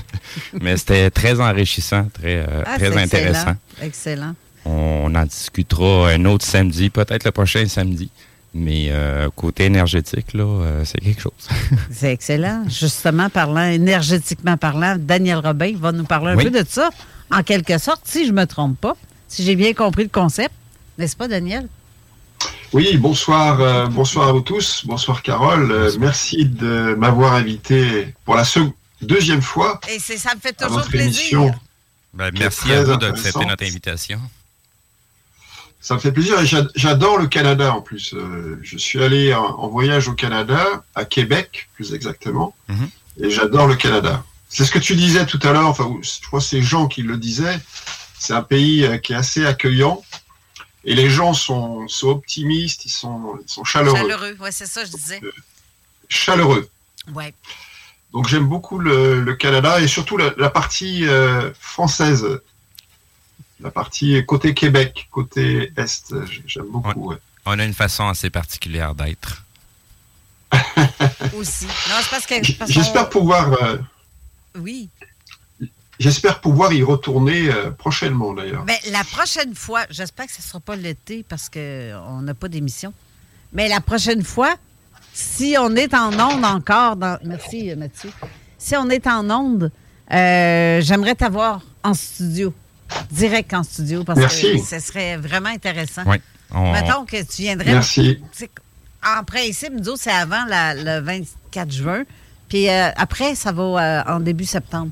Mais 0.61 0.77
c'était 0.77 1.11
très 1.11 1.41
enrichissant, 1.41 2.09
très, 2.13 2.37
euh, 2.49 2.63
Ah, 2.65 2.77
très 2.79 2.97
intéressant. 2.97 3.55
Excellent. 3.83 4.35
Excellent. 4.35 4.35
On 4.65 5.15
en 5.15 5.25
discutera 5.25 6.11
un 6.11 6.25
autre 6.25 6.45
samedi, 6.45 6.91
peut-être 6.91 7.25
le 7.25 7.31
prochain 7.31 7.67
samedi. 7.67 8.11
Mais 8.55 8.87
euh, 8.91 9.29
côté 9.37 9.65
énergétique, 9.67 10.33
là, 10.33 10.45
euh, 10.45 10.83
c'est 10.85 10.99
quelque 11.01 11.21
chose. 11.21 11.33
C'est 11.91 12.11
excellent. 12.13 12.65
Justement, 12.69 13.29
parlant, 13.29 13.65
énergétiquement 13.69 14.57
parlant, 14.57 14.97
Daniel 14.99 15.39
Robin 15.39 15.75
va 15.79 15.93
nous 15.93 16.05
parler 16.05 16.33
un 16.33 16.37
Oui. 16.37 16.45
peu 16.45 16.51
de 16.51 16.65
ça, 16.67 16.89
en 17.31 17.43
quelque 17.43 17.77
sorte, 17.79 18.01
si 18.05 18.25
je 18.27 18.33
ne 18.33 18.37
me 18.41 18.47
trompe 18.47 18.81
pas, 18.81 18.97
si 19.29 19.45
j'ai 19.45 19.57
bien 19.57 19.73
compris 19.75 20.05
le 20.05 20.09
concept. 20.09 20.55
N'est-ce 20.99 21.17
pas, 21.17 21.29
Daniel? 21.29 21.69
Oui, 22.73 22.97
bonsoir, 22.97 23.61
euh, 23.61 23.87
bonsoir 23.87 24.29
à 24.29 24.33
vous 24.33 24.41
tous. 24.41 24.83
Bonsoir 24.87 25.23
Carole. 25.23 25.71
Euh, 25.71 25.93
merci 25.99 26.45
de 26.47 26.95
m'avoir 26.99 27.35
invité 27.35 28.15
pour 28.25 28.35
la 28.35 28.45
deuxième 29.03 29.43
fois 29.43 29.81
Et 29.89 29.99
c'est, 29.99 30.17
ça 30.19 30.35
me 30.35 30.41
fait 30.41 30.53
toujours 30.53 30.83
plaisir. 30.87 31.07
émission. 31.21 31.55
Ben, 32.15 32.31
merci 32.39 32.73
à 32.73 32.83
vous 32.83 32.97
d'accepter 32.97 33.45
notre 33.45 33.65
invitation. 33.65 34.21
Ça 35.81 35.95
me 35.95 36.01
fait 36.01 36.11
plaisir 36.11 36.41
et 36.41 36.47
j'a- 36.47 36.67
j'adore 36.75 37.19
le 37.19 37.29
Canada 37.29 37.73
en 37.73 37.81
plus. 37.81 38.13
Euh, 38.15 38.59
je 38.63 38.77
suis 38.77 39.03
allé 39.03 39.33
en, 39.35 39.45
en 39.45 39.69
voyage 39.69 40.09
au 40.09 40.15
Canada, 40.15 40.83
à 40.95 41.05
Québec 41.05 41.69
plus 41.75 41.95
exactement, 41.95 42.55
Mhm. 42.69 42.89
et 43.23 43.31
j'adore 43.31 43.67
le 43.69 43.77
Canada. 43.77 44.25
C'est 44.49 44.65
ce 44.65 44.71
que 44.73 44.79
tu 44.81 44.97
disais 44.97 45.27
tout 45.27 45.39
à 45.45 45.53
l'heure, 45.53 45.67
enfin, 45.69 45.89
je 46.03 46.27
crois 46.27 46.41
que 46.41 46.47
c'est 46.47 46.63
Jean 46.63 46.89
qui 46.89 47.03
le 47.03 47.17
disait. 47.19 47.61
C'est 48.19 48.33
un 48.33 48.43
pays 48.43 48.85
euh, 48.85 48.99
qui 48.99 49.13
est 49.13 49.17
assez 49.17 49.45
accueillant 49.45 50.03
et 50.85 50.95
les 50.95 51.11
gens 51.11 51.35
sont, 51.35 51.87
sont 51.89 52.09
optimistes, 52.09 52.85
ils 52.87 52.91
sont, 52.91 53.39
ils 53.43 53.49
sont 53.49 53.65
chaleureux. 53.65 53.97
Chaleureux, 53.97 54.37
oui, 54.41 54.49
c'est 54.53 54.67
ça, 54.67 54.85
je 54.85 54.93
disais. 54.93 55.21
Chaleureux. 56.09 56.69
Ouais. 57.15 57.35
Donc 58.13 58.29
j'aime 58.29 58.47
beaucoup 58.47 58.79
le, 58.79 59.21
le 59.21 59.35
Canada 59.35 59.81
et 59.81 59.89
surtout 59.89 60.17
la, 60.17 60.33
la 60.39 60.49
partie 60.49 61.07
euh, 61.07 61.53
française, 61.61 62.25
la 63.61 63.71
partie 63.71 64.25
côté 64.25 64.55
Québec, 64.55 65.09
côté 65.11 65.73
Est. 65.77 66.15
J'aime 66.47 66.67
beaucoup. 66.69 67.11
ouais. 67.11 67.17
On 67.45 67.59
a 67.59 67.65
une 67.65 67.75
façon 67.75 68.09
assez 68.09 68.31
particulière 68.31 68.95
d'être. 68.95 69.45
Aussi. 71.35 71.67
Non, 71.67 71.97
c'est 72.01 72.11
parce 72.11 72.27
que. 72.27 72.57
parce 72.59 72.71
J'espère 72.71 73.05
qu'on- 73.05 73.19
pouvoir, 73.21 73.53
euh, 73.63 73.79
Oui. 74.59 74.89
J'espère 75.99 76.41
pouvoir 76.41 76.73
y 76.73 76.83
retourner 76.83 77.51
euh, 77.51 77.71
prochainement 77.71 78.33
d'ailleurs. 78.35 78.65
Mais 78.67 78.79
la 78.91 79.05
prochaine 79.05 79.55
fois, 79.55 79.83
j'espère 79.91 80.27
que 80.27 80.33
ce 80.33 80.39
ne 80.41 80.45
sera 80.45 80.61
pas 80.61 80.77
l'été 80.77 81.25
parce 81.29 81.49
qu'on 81.49 82.21
n'a 82.23 82.35
pas 82.35 82.49
d'émission. 82.49 82.93
Mais 83.53 83.69
la 83.69 83.81
prochaine 83.81 84.23
fois, 84.23 84.55
si 85.13 85.57
on 85.59 85.75
est 85.77 85.95
en 85.95 86.13
onde 86.19 86.45
encore, 86.45 86.97
dans... 86.97 87.19
merci 87.25 87.71
euh, 87.71 87.77
Mathieu, 87.77 88.11
si 88.59 88.77
on 88.77 88.89
est 88.91 89.07
en 89.07 89.29
onde, 89.31 89.71
euh, 90.13 90.81
j'aimerais 90.83 91.15
t'avoir 91.15 91.61
en 91.83 91.95
studio, 91.95 92.53
direct 93.11 93.55
en 93.55 93.63
studio, 93.63 94.05
parce 94.05 94.19
Merci. 94.19 94.53
que 94.55 94.59
ce 94.65 94.79
serait 94.81 95.17
vraiment 95.17 95.49
intéressant. 95.49 96.03
Oui. 96.07 96.17
on- 96.53 96.73
Mettons 96.73 97.05
que 97.05 97.23
tu 97.23 97.43
viendrais. 97.43 97.73
Merci. 97.73 98.21
En 99.19 99.23
principe, 99.25 99.73
nous 99.73 99.89
autres, 99.89 100.03
c'est 100.03 100.11
avant 100.11 100.45
la- 100.47 100.75
le 100.75 101.01
24 101.05 101.71
juin. 101.73 102.03
Puis 102.49 102.69
euh, 102.69 102.91
après, 102.97 103.35
ça 103.35 103.53
va 103.53 103.63
euh, 103.63 104.03
en 104.15 104.21
début 104.21 104.45
septembre. 104.45 104.91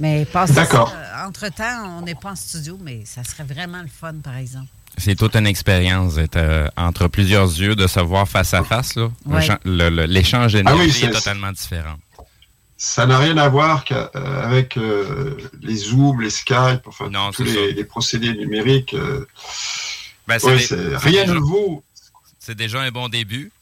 Mais 0.00 0.24
passer 0.24 0.54
ça, 0.54 0.62
D'accord. 0.62 0.92
euh, 0.96 1.26
entre-temps, 1.28 1.98
on 1.98 2.02
n'est 2.02 2.14
pas 2.14 2.30
en 2.32 2.36
studio, 2.36 2.78
mais 2.82 3.02
ça 3.04 3.22
serait 3.22 3.44
vraiment 3.44 3.82
le 3.82 3.88
fun, 3.88 4.14
par 4.24 4.36
exemple. 4.36 4.66
C'est 4.98 5.14
toute 5.14 5.36
une 5.36 5.46
expérience 5.46 6.14
d'être 6.16 6.36
euh, 6.36 6.66
entre 6.76 7.06
plusieurs 7.06 7.46
yeux, 7.46 7.76
de 7.76 7.86
se 7.86 8.00
voir 8.00 8.26
face 8.28 8.52
à 8.54 8.64
face. 8.64 8.96
là. 8.96 9.08
Le 9.26 9.32
Ouais. 9.34 9.42
chan- 9.42 9.58
le- 9.64 9.88
le- 9.88 10.06
L'échange 10.06 10.56
Ah 10.56 10.58
oui, 10.58 10.64
d'énergie 10.64 10.88
est 11.04 11.06
c'est- 11.06 11.10
totalement 11.12 11.52
différent. 11.52 11.96
Ça 12.76 13.06
n'a 13.06 13.18
rien 13.18 13.36
à 13.36 13.48
voir 13.48 13.84
euh, 13.92 14.08
avec 14.42 14.78
euh, 14.78 15.36
les 15.60 15.76
Zooms, 15.76 16.20
les 16.22 16.30
Skype, 16.30 16.86
enfin 16.86 17.10
Non, 17.10 17.30
tous 17.30 17.44
les, 17.44 17.84
procédés 17.84 18.32
numériques. 18.32 18.94
euh, 18.94 19.26
Ben, 20.26 20.38
c'est 20.38 20.46
ouais, 20.46 20.56
des- 20.56 20.62
c'est- 20.62 20.76
c'est 20.90 20.96
rien 20.96 21.22
déjà- 21.22 21.34
ne 21.34 21.38
vaut. 21.40 21.84
C'est 22.38 22.54
déjà 22.56 22.80
un 22.80 22.90
bon 22.90 23.08
début. 23.10 23.52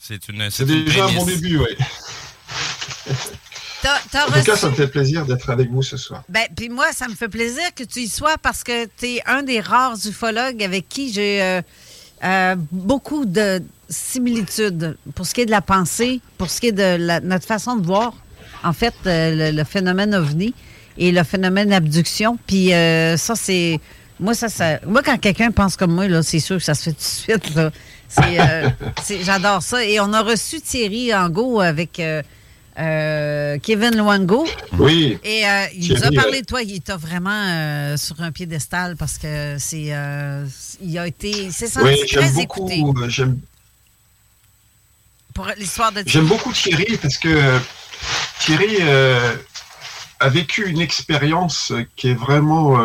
C'est 0.00 0.28
une, 0.28 0.48
C'est 0.50 0.62
une 0.62 0.84
déjà 0.84 1.06
un 1.06 1.12
bon 1.12 1.26
début, 1.26 1.58
oui. 1.58 1.76
T'as, 3.82 3.98
t'as 4.10 4.24
En 4.26 4.32
tout 4.32 4.44
cas, 4.44 4.56
ça 4.56 4.70
me 4.70 4.74
fait 4.74 4.88
plaisir 4.88 5.24
d'être 5.24 5.48
avec 5.50 5.70
vous 5.70 5.82
ce 5.82 5.96
soir. 5.96 6.24
Ben, 6.28 6.46
puis 6.56 6.68
moi, 6.68 6.86
ça 6.92 7.06
me 7.08 7.14
fait 7.14 7.28
plaisir 7.28 7.62
que 7.76 7.84
tu 7.84 8.00
y 8.00 8.08
sois 8.08 8.36
parce 8.42 8.64
que 8.64 8.86
tu 8.86 9.06
es 9.06 9.22
un 9.26 9.42
des 9.42 9.60
rares 9.60 9.96
ufologues 10.06 10.62
avec 10.62 10.88
qui 10.88 11.12
j'ai 11.12 11.40
euh, 11.42 11.62
euh, 12.24 12.56
beaucoup 12.72 13.24
de 13.24 13.62
similitudes 13.88 14.96
pour 15.14 15.26
ce 15.26 15.34
qui 15.34 15.42
est 15.42 15.46
de 15.46 15.50
la 15.52 15.60
pensée, 15.62 16.20
pour 16.38 16.50
ce 16.50 16.60
qui 16.60 16.68
est 16.68 16.72
de 16.72 16.96
la- 16.98 17.20
notre 17.20 17.46
façon 17.46 17.76
de 17.76 17.86
voir, 17.86 18.14
en 18.64 18.72
fait, 18.72 18.94
euh, 19.06 19.50
le, 19.52 19.56
le 19.56 19.64
phénomène 19.64 20.14
ovni 20.14 20.54
et 20.96 21.12
le 21.12 21.22
phénomène 21.22 21.72
abduction. 21.72 22.36
Puis 22.46 22.70
ça, 22.70 23.34
c'est... 23.36 23.78
Moi, 24.20 24.34
ça, 24.34 24.48
ça, 24.48 24.80
moi, 24.84 25.00
quand 25.04 25.16
quelqu'un 25.18 25.52
pense 25.52 25.76
comme 25.76 25.92
moi, 25.94 26.08
là, 26.08 26.24
c'est 26.24 26.40
sûr 26.40 26.56
que 26.56 26.64
ça 26.64 26.74
se 26.74 26.82
fait 26.82 26.90
tout 26.90 26.96
de 26.98 27.02
suite. 27.44 27.54
Là. 27.54 27.70
C'est, 28.08 28.38
c'est- 29.04 29.22
j'adore 29.22 29.62
ça. 29.62 29.84
Et 29.84 30.00
on 30.00 30.12
a 30.12 30.22
reçu 30.22 30.60
Thierry 30.60 31.14
Angot 31.14 31.60
avec 31.60 32.02
euh, 32.78 33.58
Kevin 33.58 33.96
Luango. 33.96 34.46
Oui. 34.78 35.18
Et 35.24 35.46
euh, 35.46 35.66
il 35.74 35.92
nous 35.92 36.04
a 36.04 36.10
parlé 36.12 36.42
de 36.42 36.46
toi. 36.46 36.62
Il 36.62 36.80
t'a 36.80 36.96
vraiment 36.96 37.30
euh, 37.30 37.96
sur 37.96 38.20
un 38.20 38.30
piédestal 38.30 38.96
parce 38.96 39.18
que 39.18 39.56
c'est, 39.58 39.92
il 40.80 40.98
a 40.98 41.06
été, 41.06 41.30
il 41.30 41.52
s'est 41.52 41.66
senti 41.66 41.86
Oui, 41.86 42.06
très 42.06 42.22
j'aime 42.22 42.34
beaucoup. 42.34 42.68
écouté 42.68 43.10
J'aime 43.10 43.38
pour 45.34 45.46
l'histoire 45.56 45.92
de 45.92 46.02
J'aime 46.06 46.26
beaucoup 46.26 46.52
Thierry 46.52 46.96
parce 46.98 47.16
que 47.18 47.58
Thierry 48.40 48.82
a 50.20 50.28
vécu 50.28 50.68
une 50.68 50.80
expérience 50.80 51.72
qui 51.96 52.10
est 52.10 52.14
vraiment 52.14 52.78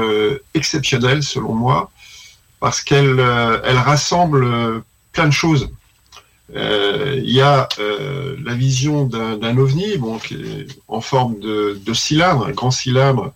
exceptionnelle 0.53 1.23
selon 1.23 1.53
moi 1.53 1.91
parce 2.59 2.81
qu'elle 2.81 3.19
elle 3.63 3.77
rassemble 3.77 4.83
plein 5.11 5.27
de 5.27 5.31
choses. 5.31 5.69
Euh, 6.55 7.19
Il 7.23 7.31
y 7.31 7.41
a 7.41 7.67
euh, 7.79 8.35
la 8.43 8.53
vision 8.53 9.05
d'un 9.05 9.57
ovni 9.57 9.97
bon, 9.97 10.19
qui 10.19 10.35
est 10.35 10.67
en 10.87 11.01
forme 11.01 11.39
de, 11.39 11.79
de 11.83 11.93
cylindre, 11.93 12.47
un 12.47 12.51
grand 12.51 12.71
cylindre 12.71 13.33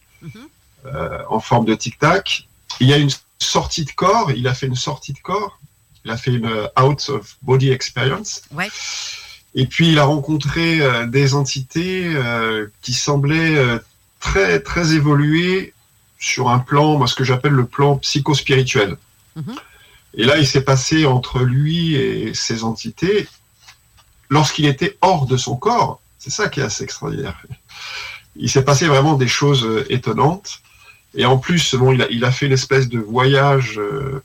euh, 0.86 1.20
en 1.30 1.39
forme 1.39 1.65
de 1.65 1.76
tic-tac. 1.76 2.47
Il 2.80 2.88
y 2.88 2.93
a 2.93 2.97
une 2.97 3.09
sortie 3.39 3.86
de 3.86 3.91
corps, 3.91 4.32
il 4.32 4.47
a 4.47 4.53
fait 4.53 4.68
une 4.68 4.76
sortie 4.76 5.13
de 5.13 5.20
corps, 5.20 5.59
il 6.05 6.11
a 6.11 6.18
fait 6.18 6.32
une 6.32 6.70
out 6.80 7.09
of 7.09 7.38
body 7.41 7.72
experience. 7.72 8.41
Ouais. 8.51 8.70
Et 9.55 9.65
puis 9.65 9.91
il 9.91 9.99
a 9.99 10.05
rencontré 10.05 10.82
euh, 10.82 11.07
des 11.07 11.34
entités 11.34 12.03
euh, 12.05 12.68
qui 12.82 12.93
semblaient 12.93 13.57
euh, 13.57 13.80
très 14.20 14.59
très 14.59 14.93
évoluées 14.93 15.74
sur 16.20 16.49
un 16.49 16.59
plan, 16.59 16.97
moi 16.97 17.07
ce 17.07 17.15
que 17.15 17.24
j'appelle 17.24 17.53
le 17.53 17.65
plan 17.65 17.97
psychospirituel. 17.97 18.97
Mhm. 19.36 19.55
Et 20.18 20.24
là, 20.26 20.38
il 20.38 20.47
s'est 20.47 20.61
passé 20.63 21.05
entre 21.05 21.39
lui 21.39 21.95
et 21.95 22.34
ces 22.34 22.63
entités, 22.63 23.28
lorsqu'il 24.30 24.65
était 24.65 24.97
hors 25.01 25.26
de 25.28 25.38
son 25.38 25.55
corps, 25.55 26.01
c'est 26.20 26.32
ça 26.32 26.49
qui 26.49 26.59
est 26.59 26.63
assez 26.63 26.84
extraordinaire. 26.84 27.39
Il 28.36 28.49
s'est 28.49 28.63
passé 28.65 28.88
vraiment 28.88 29.15
des 29.15 29.28
choses 29.28 29.63
euh, 29.65 29.86
étonnantes. 29.89 30.59
Et 31.15 31.26
en 31.26 31.38
plus, 31.38 31.76
bon, 31.76 31.93
il 31.93 32.01
a, 32.01 32.07
il 32.09 32.26
a 32.26 32.32
fait 32.32 32.45
une 32.47 32.51
espèce 32.51 32.89
de 32.89 32.99
voyage, 32.99 33.80
euh, 33.80 34.22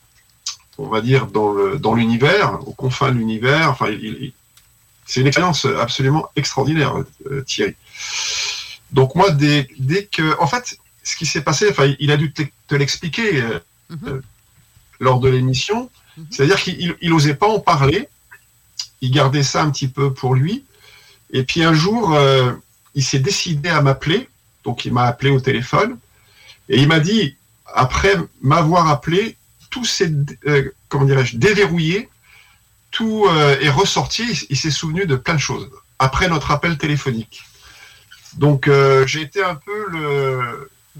on 0.78 0.88
va 0.88 1.00
dire, 1.00 1.26
dans 1.26 1.52
le 1.52 1.78
dans 1.78 1.94
l'univers, 1.94 2.58
aux 2.66 2.72
confins 2.72 3.12
de 3.12 3.18
l'univers. 3.18 3.70
Enfin, 3.70 3.88
il- 3.88 4.04
il- 4.04 4.32
c'est 5.06 5.20
une 5.20 5.26
expérience 5.26 5.66
absolument 5.66 6.28
extraordinaire, 6.36 6.94
euh, 7.30 7.42
Thierry. 7.42 7.74
Donc 8.92 9.14
moi, 9.14 9.30
dès, 9.30 9.68
dès 9.78 10.04
que, 10.06 10.38
en 10.40 10.46
fait, 10.46 10.78
ce 11.02 11.16
qui 11.16 11.26
s'est 11.26 11.42
passé, 11.42 11.68
enfin, 11.70 11.94
il 11.98 12.10
a 12.10 12.16
dû 12.16 12.32
te, 12.32 12.74
l'expliquer 12.74 13.42
euh, 13.42 13.58
euh, 14.06 14.20
lors 15.02 15.18
de 15.20 15.28
l'émission. 15.28 15.90
C'est-à-dire 16.30 16.60
qu'il 16.62 16.76
il, 16.80 16.94
il 17.00 17.12
osait 17.12 17.34
pas 17.42 17.48
en 17.48 17.60
parler. 17.60 18.08
Il 19.00 19.10
gardait 19.10 19.42
ça 19.42 19.62
un 19.62 19.70
petit 19.70 19.88
peu 19.88 20.12
pour 20.14 20.34
lui. 20.34 20.64
Et 21.32 21.42
puis 21.42 21.62
un 21.64 21.74
jour, 21.74 22.14
euh, 22.14 22.52
il 22.94 23.04
s'est 23.04 23.18
décidé 23.18 23.68
à 23.68 23.80
m'appeler. 23.82 24.28
Donc 24.64 24.84
il 24.86 24.92
m'a 24.92 25.04
appelé 25.12 25.30
au 25.30 25.40
téléphone 25.40 25.98
et 26.68 26.76
il 26.80 26.86
m'a 26.88 27.00
dit, 27.00 27.36
après 27.74 28.14
m'avoir 28.42 28.88
appelé, 28.88 29.36
tout 29.70 29.84
s'est, 29.84 30.12
euh, 30.46 30.70
comment 30.88 31.04
dirais-je, 31.04 31.36
déverrouillé, 31.36 32.08
tout 32.90 33.26
euh, 33.28 33.58
est 33.60 33.70
ressorti. 33.70 34.22
Il, 34.30 34.46
il 34.50 34.56
s'est 34.56 34.70
souvenu 34.70 35.06
de 35.06 35.16
plein 35.16 35.34
de 35.34 35.40
choses 35.50 35.68
après 35.98 36.28
notre 36.28 36.50
appel 36.52 36.78
téléphonique. 36.78 37.42
Donc, 38.34 38.68
j'ai 39.06 39.20
été 39.22 39.42
un 39.42 39.56
peu 39.56 39.80
le, 39.90 40.00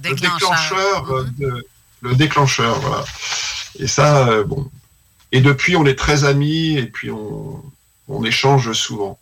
le 0.03 0.15
déclencheur, 0.21 1.25
de- 1.39 1.67
le 2.03 2.15
déclencheur, 2.15 2.79
voilà. 2.81 3.05
Et 3.79 3.87
ça, 3.87 4.29
euh, 4.29 4.45
bon. 4.45 4.71
Et 5.33 5.41
depuis, 5.41 5.77
on 5.77 5.87
est 5.87 5.99
très 5.99 6.25
amis 6.25 6.77
et 6.77 6.87
puis 6.87 7.11
on, 7.11 7.63
on 8.09 8.25
échange 8.25 8.73
souvent. 8.73 9.19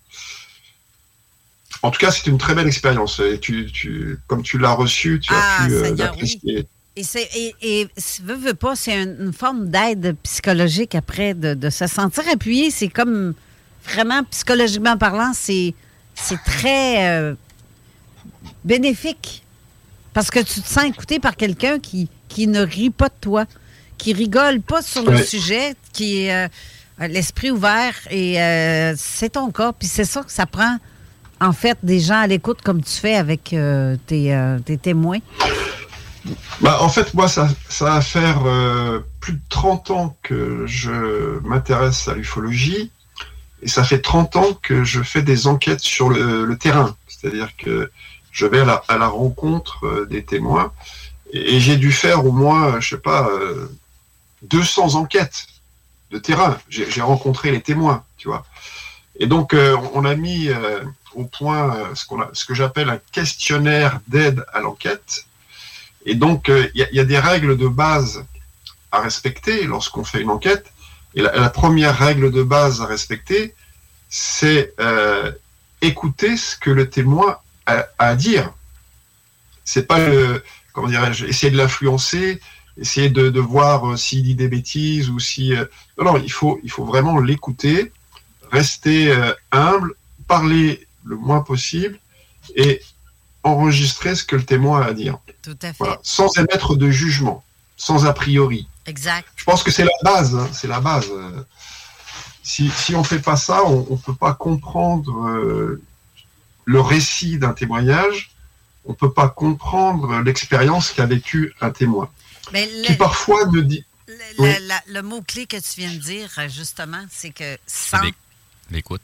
En 1.82 1.90
tout 1.90 1.98
cas, 1.98 2.10
c'est 2.10 2.26
une 2.26 2.36
très 2.38 2.54
belle 2.54 2.66
expérience. 2.66 3.20
Et 3.20 3.38
tu, 3.38 3.70
tu, 3.72 4.18
comme 4.26 4.42
tu 4.42 4.58
l'as 4.58 4.72
reçu, 4.72 5.20
tu 5.20 5.32
Ah, 5.32 5.62
as 5.62 5.66
pu 5.66 5.74
euh, 5.74 5.94
l'apprécier. 5.96 6.66
Et, 6.96 7.04
c'est, 7.04 7.28
et, 7.34 7.54
et 7.62 7.88
si 7.96 8.22
veux, 8.22 8.34
veux 8.34 8.54
pas, 8.54 8.76
c'est 8.76 9.00
une, 9.00 9.16
une 9.20 9.32
forme 9.32 9.70
d'aide 9.70 10.16
psychologique 10.24 10.94
après, 10.94 11.34
de, 11.34 11.54
de 11.54 11.70
se 11.70 11.86
sentir 11.86 12.24
appuyé. 12.30 12.70
C'est 12.70 12.88
comme 12.88 13.34
vraiment, 13.84 14.24
psychologiquement 14.24 14.98
parlant, 14.98 15.32
c'est, 15.32 15.74
c'est 16.14 16.42
très 16.44 17.08
euh, 17.08 17.34
bénéfique. 18.64 19.44
Parce 20.12 20.30
que 20.30 20.40
tu 20.40 20.60
te 20.60 20.68
sens 20.68 20.84
écouté 20.84 21.20
par 21.20 21.36
quelqu'un 21.36 21.78
qui, 21.78 22.08
qui 22.28 22.48
ne 22.48 22.60
rit 22.60 22.90
pas 22.90 23.08
de 23.08 23.14
toi, 23.20 23.46
qui 24.00 24.14
rigole 24.14 24.60
pas 24.62 24.82
sur 24.82 25.08
le 25.08 25.22
sujet, 25.22 25.74
qui 25.92 26.22
est 26.22 26.34
euh, 26.34 26.48
l'esprit 27.06 27.50
ouvert. 27.50 27.94
Et 28.10 28.40
euh, 28.40 28.94
c'est 28.96 29.30
ton 29.30 29.50
cas. 29.50 29.72
Puis 29.72 29.88
c'est 29.88 30.04
ça 30.04 30.22
que 30.22 30.32
ça 30.32 30.46
prend, 30.46 30.78
en 31.40 31.52
fait, 31.52 31.78
des 31.82 32.00
gens 32.00 32.20
à 32.20 32.26
l'écoute 32.26 32.62
comme 32.62 32.82
tu 32.82 32.94
fais 32.94 33.16
avec 33.16 33.52
euh, 33.52 33.96
tes, 34.06 34.36
tes 34.64 34.78
témoins. 34.78 35.18
Bah, 36.60 36.78
en 36.80 36.88
fait, 36.88 37.12
moi, 37.14 37.28
ça, 37.28 37.48
ça 37.68 37.84
va 37.86 38.00
faire 38.00 38.40
plus 39.20 39.34
de 39.34 39.40
30 39.50 39.90
ans 39.90 40.16
que 40.22 40.64
je 40.66 41.38
m'intéresse 41.46 42.08
à 42.08 42.14
l'ufologie. 42.14 42.90
Et 43.62 43.68
ça 43.68 43.84
fait 43.84 44.00
30 44.00 44.36
ans 44.36 44.58
que 44.62 44.84
je 44.84 45.02
fais 45.02 45.20
des 45.22 45.46
enquêtes 45.46 45.80
sur 45.80 46.08
le, 46.08 46.46
le 46.46 46.56
terrain. 46.56 46.96
C'est-à-dire 47.06 47.50
que 47.58 47.90
je 48.32 48.46
vais 48.46 48.60
à 48.60 48.64
la, 48.64 48.82
à 48.88 48.96
la 48.96 49.08
rencontre 49.08 50.06
des 50.08 50.24
témoins. 50.24 50.72
Et, 51.32 51.56
et 51.56 51.60
j'ai 51.60 51.76
dû 51.76 51.92
faire 51.92 52.24
au 52.24 52.32
moins, 52.32 52.80
je 52.80 52.90
sais 52.90 53.00
pas, 53.00 53.28
euh, 53.28 53.68
200 54.42 54.94
enquêtes 54.94 55.46
de 56.10 56.18
terrain. 56.18 56.58
J'ai 56.68 57.00
rencontré 57.00 57.50
les 57.50 57.60
témoins, 57.60 58.04
tu 58.16 58.28
vois. 58.28 58.44
Et 59.20 59.26
donc, 59.26 59.52
euh, 59.52 59.76
on 59.92 60.04
a 60.04 60.14
mis 60.14 60.48
euh, 60.48 60.82
au 61.14 61.24
point 61.24 61.76
euh, 61.76 61.94
ce, 61.94 62.44
que 62.44 62.54
j'appelle 62.54 62.88
un 62.88 62.98
questionnaire 63.12 64.00
d'aide 64.08 64.44
à 64.52 64.60
l'enquête. 64.60 65.26
Et 66.06 66.14
donc, 66.14 66.48
il 66.48 66.86
y, 66.92 67.00
a- 67.00 67.04
des 67.04 67.18
règles 67.18 67.58
de 67.58 67.68
base 67.68 68.24
à 68.90 69.00
respecter 69.00 69.64
lorsqu'on 69.64 70.04
fait 70.04 70.22
une 70.22 70.30
enquête. 70.30 70.72
Et 71.14 71.20
la, 71.20 71.50
première 71.50 71.98
règle 71.98 72.32
de 72.32 72.42
base 72.42 72.80
à 72.80 72.86
respecter, 72.86 73.54
c'est 74.08 74.74
écouter 75.82 76.38
ce 76.38 76.56
que 76.56 76.70
le 76.70 76.88
témoin 76.88 77.36
a, 77.66 77.84
a 77.98 78.06
à 78.06 78.16
dire. 78.16 78.54
C'est 79.64 79.86
pas 79.86 79.98
le, 79.98 80.42
comment 80.72 80.88
dirais-je, 80.88 81.26
essayer 81.26 81.52
de 81.52 81.58
l'influencer, 81.58 82.40
essayer 82.80 83.10
de, 83.10 83.28
de 83.30 83.40
voir 83.40 83.90
euh, 83.90 83.96
s'il 83.96 84.22
dit 84.22 84.34
des 84.34 84.48
bêtises 84.48 85.10
ou 85.10 85.20
si. 85.20 85.54
euh, 85.54 85.64
non, 85.98 86.04
non, 86.04 86.16
il 86.16 86.32
faut, 86.32 86.58
il 86.64 86.70
faut 86.70 86.84
vraiment 86.84 87.18
l'écouter, 87.20 87.92
rester 88.50 89.12
euh, 89.12 89.32
humble, 89.52 89.94
parler 90.26 90.86
le 91.04 91.16
moins 91.16 91.40
possible 91.40 91.98
et 92.56 92.80
enregistrer 93.42 94.14
ce 94.14 94.24
que 94.24 94.36
le 94.36 94.44
témoin 94.44 94.82
a 94.82 94.86
à 94.86 94.92
dire. 94.94 95.18
Tout 95.42 95.58
à 95.62 95.68
fait. 95.68 95.76
Voilà, 95.78 95.98
sans 96.02 96.36
émettre 96.38 96.76
de 96.76 96.90
jugement, 96.90 97.44
sans 97.76 98.06
a 98.06 98.12
priori. 98.12 98.66
Exact. 98.86 99.28
Je 99.36 99.44
pense 99.44 99.62
que 99.62 99.70
c'est 99.70 99.84
la 99.84 99.90
base, 100.02 100.34
hein, 100.34 100.48
c'est 100.52 100.66
la 100.66 100.80
base. 100.80 101.10
Si, 102.42 102.70
si 102.70 102.94
on 102.94 103.04
fait 103.04 103.20
pas 103.20 103.36
ça, 103.36 103.64
on 103.66 103.86
ne 103.90 103.96
peut 103.96 104.14
pas 104.14 104.34
comprendre 104.34 105.28
euh, 105.28 105.82
le 106.64 106.80
récit 106.80 107.38
d'un 107.38 107.52
témoignage, 107.52 108.30
on 108.86 108.94
peut 108.94 109.12
pas 109.12 109.28
comprendre 109.28 110.20
l'expérience 110.20 110.90
qu'a 110.90 111.06
vécu 111.06 111.52
un 111.60 111.70
témoin. 111.70 112.08
Mais 112.52 112.66
Qui 112.84 112.92
le, 112.92 112.98
parfois 112.98 113.46
me 113.46 113.62
dit... 113.62 113.84
le- 114.08 114.14
Oui. 114.38 114.50
la- 114.62 114.82
le 114.88 115.02
mot-clé 115.02 115.46
que 115.46 115.56
tu 115.56 115.80
viens 115.80 115.92
de 115.92 115.98
dire, 115.98 116.28
justement, 116.48 117.04
c'est 117.10 117.30
que 117.30 117.56
sans 117.66 118.00
l'éc- 118.02 118.14
L'écoute. 118.70 119.02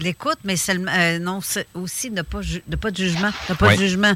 l'écoute, 0.00 0.38
mais 0.44 0.56
seulement, 0.56 0.92
euh, 0.94 1.18
non, 1.18 1.40
c'est 1.40 1.66
aussi 1.74 2.10
ne 2.10 2.22
pas, 2.22 2.42
ju- 2.42 2.62
de 2.66 2.76
pas 2.76 2.90
de 2.90 2.96
jugement. 2.96 3.30
De 3.48 3.54
pas 3.54 3.68
Oui. 3.68 3.76
de 3.76 3.82
jugement. 3.82 4.14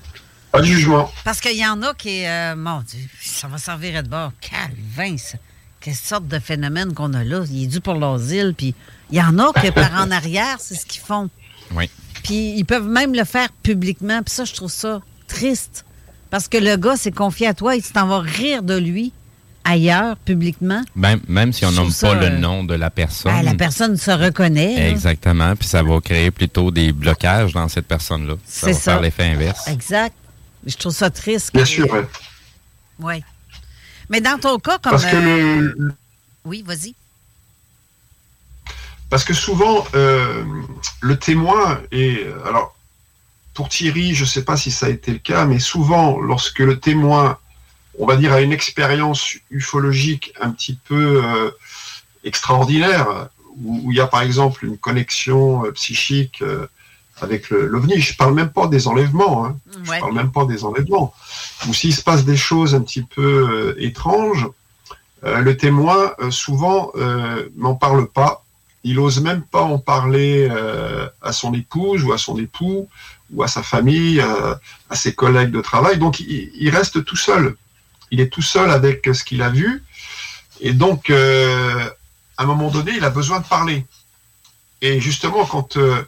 Pas 0.53 0.61
de 0.61 0.67
jugement. 0.67 1.13
Parce 1.25 1.41
qu'il 1.41 1.57
y 1.57 1.67
en 1.67 1.83
a 1.83 1.93
qui, 1.95 2.25
euh, 2.27 2.57
mon 2.57 2.81
Dieu, 2.81 3.01
ça 3.23 3.49
va 3.49 3.59
servir 3.59 3.97
à 3.99 4.03
de 4.03 4.09
bord. 4.09 4.33
Calvin, 4.41 5.17
ça. 5.19 5.39
Quelle 5.81 5.95
sorte 5.95 6.27
de 6.27 6.39
phénomène 6.39 6.93
qu'on 6.95 7.13
a 7.15 7.23
là? 7.23 7.45
Il 7.51 7.65
est 7.65 7.67
dû 7.67 7.81
pour 7.81 7.95
l'asile, 7.95 8.55
puis 8.57 8.75
il 9.11 9.17
y 9.19 9.23
en 9.23 9.39
a 9.39 9.53
que 9.53 9.71
par 9.71 9.93
en 9.95 10.11
arrière, 10.11 10.57
c'est 10.61 10.75
ce 10.75 10.87
qu'ils 10.87 11.03
font. 11.03 11.31
Oui. 11.73 11.89
Puis 12.25 12.55
ils 12.57 12.65
peuvent 12.65 12.89
même 12.89 13.15
le 13.15 13.25
faire 13.25 13.53
publiquement. 13.63 14.23
Puis 14.23 14.35
ça, 14.35 14.45
je 14.45 14.55
trouve 14.55 14.73
ça 14.73 15.01
triste. 15.29 15.85
Parce 16.31 16.49
que 16.49 16.59
le 16.59 16.77
gars 16.77 16.97
s'est 16.97 17.13
confié 17.13 17.47
à 17.47 17.55
toi 17.55 17.77
et 17.77 17.83
tu 17.83 17.93
t'en 17.93 18.07
vas 18.07 18.21
rire 18.21 18.63
de 18.63 18.77
lui 18.77 19.13
ailleurs, 19.65 20.17
publiquement. 20.17 20.83
Même, 20.97 21.21
même 21.29 21.53
si 21.53 21.65
on 21.67 21.73
nomme 21.73 21.93
pas 21.93 22.15
le 22.15 22.27
euh, 22.27 22.39
nom 22.39 22.65
de 22.65 22.75
la 22.75 22.91
personne. 22.91 23.33
Ben, 23.33 23.43
la 23.43 23.55
personne 23.55 23.97
se 23.97 24.11
reconnaît. 24.11 24.91
Exactement. 24.91 25.55
Puis 25.57 25.69
ça 25.69 25.83
va 25.83 26.01
créer 26.01 26.31
plutôt 26.31 26.71
des 26.71 26.93
blocages 26.93 27.53
dans 27.53 27.69
cette 27.69 27.87
personne-là. 27.87 28.35
Ça 28.47 28.69
C'est 28.69 28.73
va 28.73 28.79
ça. 28.79 28.93
faire 28.93 29.01
l'effet 29.03 29.25
inverse. 29.25 29.69
Exact. 29.69 30.15
Je 30.67 30.77
trouve 30.77 30.95
ça 30.95 31.11
triste. 31.11 31.53
Bien 31.53 31.65
sûr, 31.65 31.91
ouais. 31.93 32.07
Oui. 33.01 33.23
Mais 34.09 34.21
dans 34.21 34.39
ton 34.39 34.59
cas, 34.59 34.79
comme. 34.79 34.93
Parce 34.93 35.05
que 35.05 35.17
euh, 35.17 35.75
le, 35.77 35.95
Oui, 36.45 36.65
vas-y. 36.67 36.95
Parce 39.11 39.25
que 39.25 39.35
souvent, 39.35 39.87
euh, 39.95 40.45
le 41.01 41.17
témoin 41.17 41.81
est. 41.93 42.27
Alors, 42.47 42.75
pour 43.59 43.69
Thierry, 43.69 44.15
je 44.15 44.23
ne 44.23 44.29
sais 44.29 44.45
pas 44.45 44.57
si 44.57 44.71
ça 44.71 44.87
a 44.87 44.89
été 44.89 45.11
le 45.11 45.19
cas, 45.19 45.45
mais 45.45 45.59
souvent, 45.59 46.21
lorsque 46.21 46.61
le 46.61 46.79
témoin, 46.79 47.39
on 47.99 48.07
va 48.07 48.15
dire, 48.15 48.33
a 48.33 48.41
une 48.41 48.53
expérience 48.53 49.35
ufologique 49.51 50.33
un 50.41 50.51
petit 50.51 50.79
peu 50.89 51.25
euh, 51.25 51.51
extraordinaire, 52.23 53.31
où, 53.61 53.81
où 53.83 53.91
il 53.91 53.97
y 53.97 54.01
a 54.01 54.07
par 54.07 54.23
exemple 54.23 54.65
une 54.65 54.79
connexion 54.79 55.65
euh, 55.65 55.73
psychique 55.73 56.41
euh, 56.41 56.69
avec 57.21 57.51
l'OVNI, 57.51 58.01
je 58.01 58.13
ne 58.13 58.17
parle 58.17 58.35
même 58.35 58.51
pas 58.51 58.69
des 58.69 58.87
enlèvements, 58.87 59.45
hein, 59.47 59.57
je 59.83 59.91
Ouais. 59.91 59.99
parle 59.99 60.15
même 60.15 60.31
pas 60.31 60.45
des 60.45 60.63
enlèvements, 60.63 61.13
ou 61.67 61.75
s'il 61.75 61.93
se 61.93 62.03
passe 62.03 62.25
des 62.25 62.37
choses 62.37 62.77
un 62.77 62.83
petit 62.83 63.03
peu 63.03 63.75
étranges, 63.81 64.47
le 65.25 65.57
témoin, 65.57 66.13
souvent, 66.31 66.93
n'en 67.57 67.75
parle 67.75 68.07
pas. 68.07 68.45
Il 68.85 69.01
ose 69.01 69.21
même 69.21 69.43
pas 69.43 69.63
en 69.63 69.79
parler 69.79 70.49
euh, 70.49 71.09
à 71.21 71.33
son 71.33 71.53
épouse 71.53 72.05
ou 72.05 72.13
à 72.13 72.19
son 72.19 72.39
époux 72.39 72.89
ou 73.33 73.43
à 73.43 73.49
sa 73.49 73.63
famille, 73.63 74.21
euh, 74.21 74.55
à 74.91 74.97
ses 74.97 75.15
collègues 75.15 75.51
de 75.51 75.61
travail. 75.61 75.99
Donc, 75.99 76.21
il, 76.21 76.71
reste 76.71 77.05
tout 77.05 77.17
seul. 77.17 77.57
Il 78.11 78.21
est 78.21 78.33
tout 78.33 78.43
seul 78.43 78.71
avec 78.71 79.09
ce 79.13 79.23
qu'il 79.25 79.43
a 79.43 79.51
vu. 79.51 79.83
Et 80.61 80.73
donc, 80.73 81.11
euh, 81.11 81.89
à 82.37 82.43
un 82.43 82.47
moment 82.47 82.71
donné, 82.71 82.93
il 82.97 83.05
a 83.05 83.11
besoin 83.11 83.41
de 83.41 83.47
parler. 83.47 83.85
Et 84.81 85.01
justement, 85.01 85.45
quand 85.45 85.77
euh, 85.77 86.03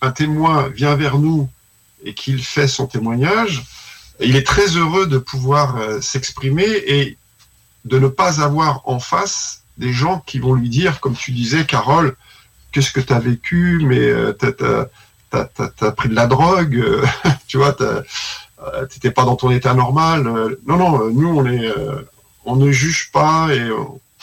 un 0.00 0.10
témoin 0.10 0.68
vient 0.68 0.96
vers 0.96 1.18
nous 1.18 1.48
et 2.04 2.14
qu'il 2.14 2.42
fait 2.42 2.68
son 2.68 2.86
témoignage, 2.86 3.64
il 4.20 4.36
est 4.36 4.46
très 4.46 4.76
heureux 4.76 5.06
de 5.06 5.18
pouvoir 5.18 6.02
s'exprimer 6.02 6.66
et 6.86 7.18
de 7.84 7.98
ne 7.98 8.08
pas 8.08 8.40
avoir 8.40 8.82
en 8.88 9.00
face 9.00 9.62
des 9.76 9.92
gens 9.92 10.20
qui 10.20 10.38
vont 10.38 10.54
lui 10.54 10.68
dire, 10.68 11.00
comme 11.00 11.16
tu 11.16 11.32
disais, 11.32 11.66
Carole, 11.66 12.16
qu'est-ce 12.70 12.92
que 12.92 13.00
tu 13.00 13.12
as 13.12 13.18
vécu, 13.18 13.80
mais 13.84 14.12
t'as 14.38 14.52
t'as- 14.52 14.86
t'as- 15.34 15.44
t'as- 15.46 15.68
t'as 15.76 15.92
pris 15.92 16.08
de 16.08 16.14
la 16.14 16.26
drogue, 16.26 16.76
euh, 16.76 17.04
tu 17.46 17.56
vois, 17.58 17.76
euh, 17.80 18.86
t'étais 18.86 19.10
pas 19.10 19.24
dans 19.24 19.36
ton 19.36 19.50
état 19.50 19.74
normal. 19.74 20.26
euh, 20.26 20.60
non, 20.66 20.76
non, 20.76 21.10
nous, 21.10 21.28
on, 21.28 21.46
est, 21.46 21.70
on 22.44 22.56
ne 22.56 22.70
juge 22.72 23.10
pas 23.12 23.48
et 23.54 23.68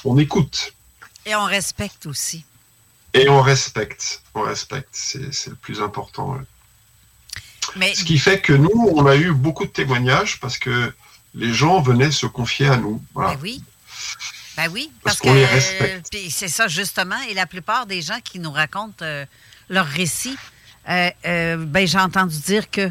on 0.04 0.18
écoute. 0.18 0.74
Et 1.26 1.36
on 1.36 1.44
respecte 1.46 2.06
aussi. 2.08 2.46
Et 3.14 3.28
on 3.30 3.42
respecte. 3.42 4.22
On 4.34 4.42
respecte. 4.42 4.90
C'est 4.94 5.34
c'est 5.34 5.50
le 5.52 5.56
plus 5.56 5.82
important. 5.82 6.38
Mais 7.76 7.94
Ce 7.94 8.04
qui 8.04 8.18
fait 8.18 8.42
que 8.42 8.54
nous, 8.54 8.72
on 8.96 9.06
a 9.06 9.16
eu 9.16 9.32
beaucoup 9.34 9.66
de 9.66 9.70
témoignages 9.72 10.40
parce 10.40 10.58
que 10.58 10.94
les 11.36 11.54
gens 11.54 11.82
venaient 11.82 12.12
se 12.12 12.26
confier 12.26 12.68
à 12.68 12.78
nous. 12.78 13.02
Voilà. 13.14 13.36
Ben 13.36 13.40
oui. 13.42 13.64
Ben 14.58 14.70
oui, 14.74 14.92
Parce 15.04 15.18
parce, 15.18 15.20
qu'on 15.20 15.30
que 15.30 15.34
les 15.40 15.46
respecte. 15.46 16.16
c'est 16.30 16.48
ça 16.50 16.68
justement. 16.68 17.20
Et 17.30 17.34
la 17.34 17.46
plupart 17.46 17.86
des 17.86 18.02
gens 18.02 18.20
qui 18.24 18.40
nous 18.40 18.52
racontent 18.52 19.04
euh, 19.06 19.26
leur 19.70 19.86
récit, 19.86 20.36
euh, 20.90 21.10
euh, 21.26 21.58
ben 21.58 21.88
j'ai 21.88 22.00
entendu 22.00 22.38
dire 22.40 22.70
que 22.70 22.90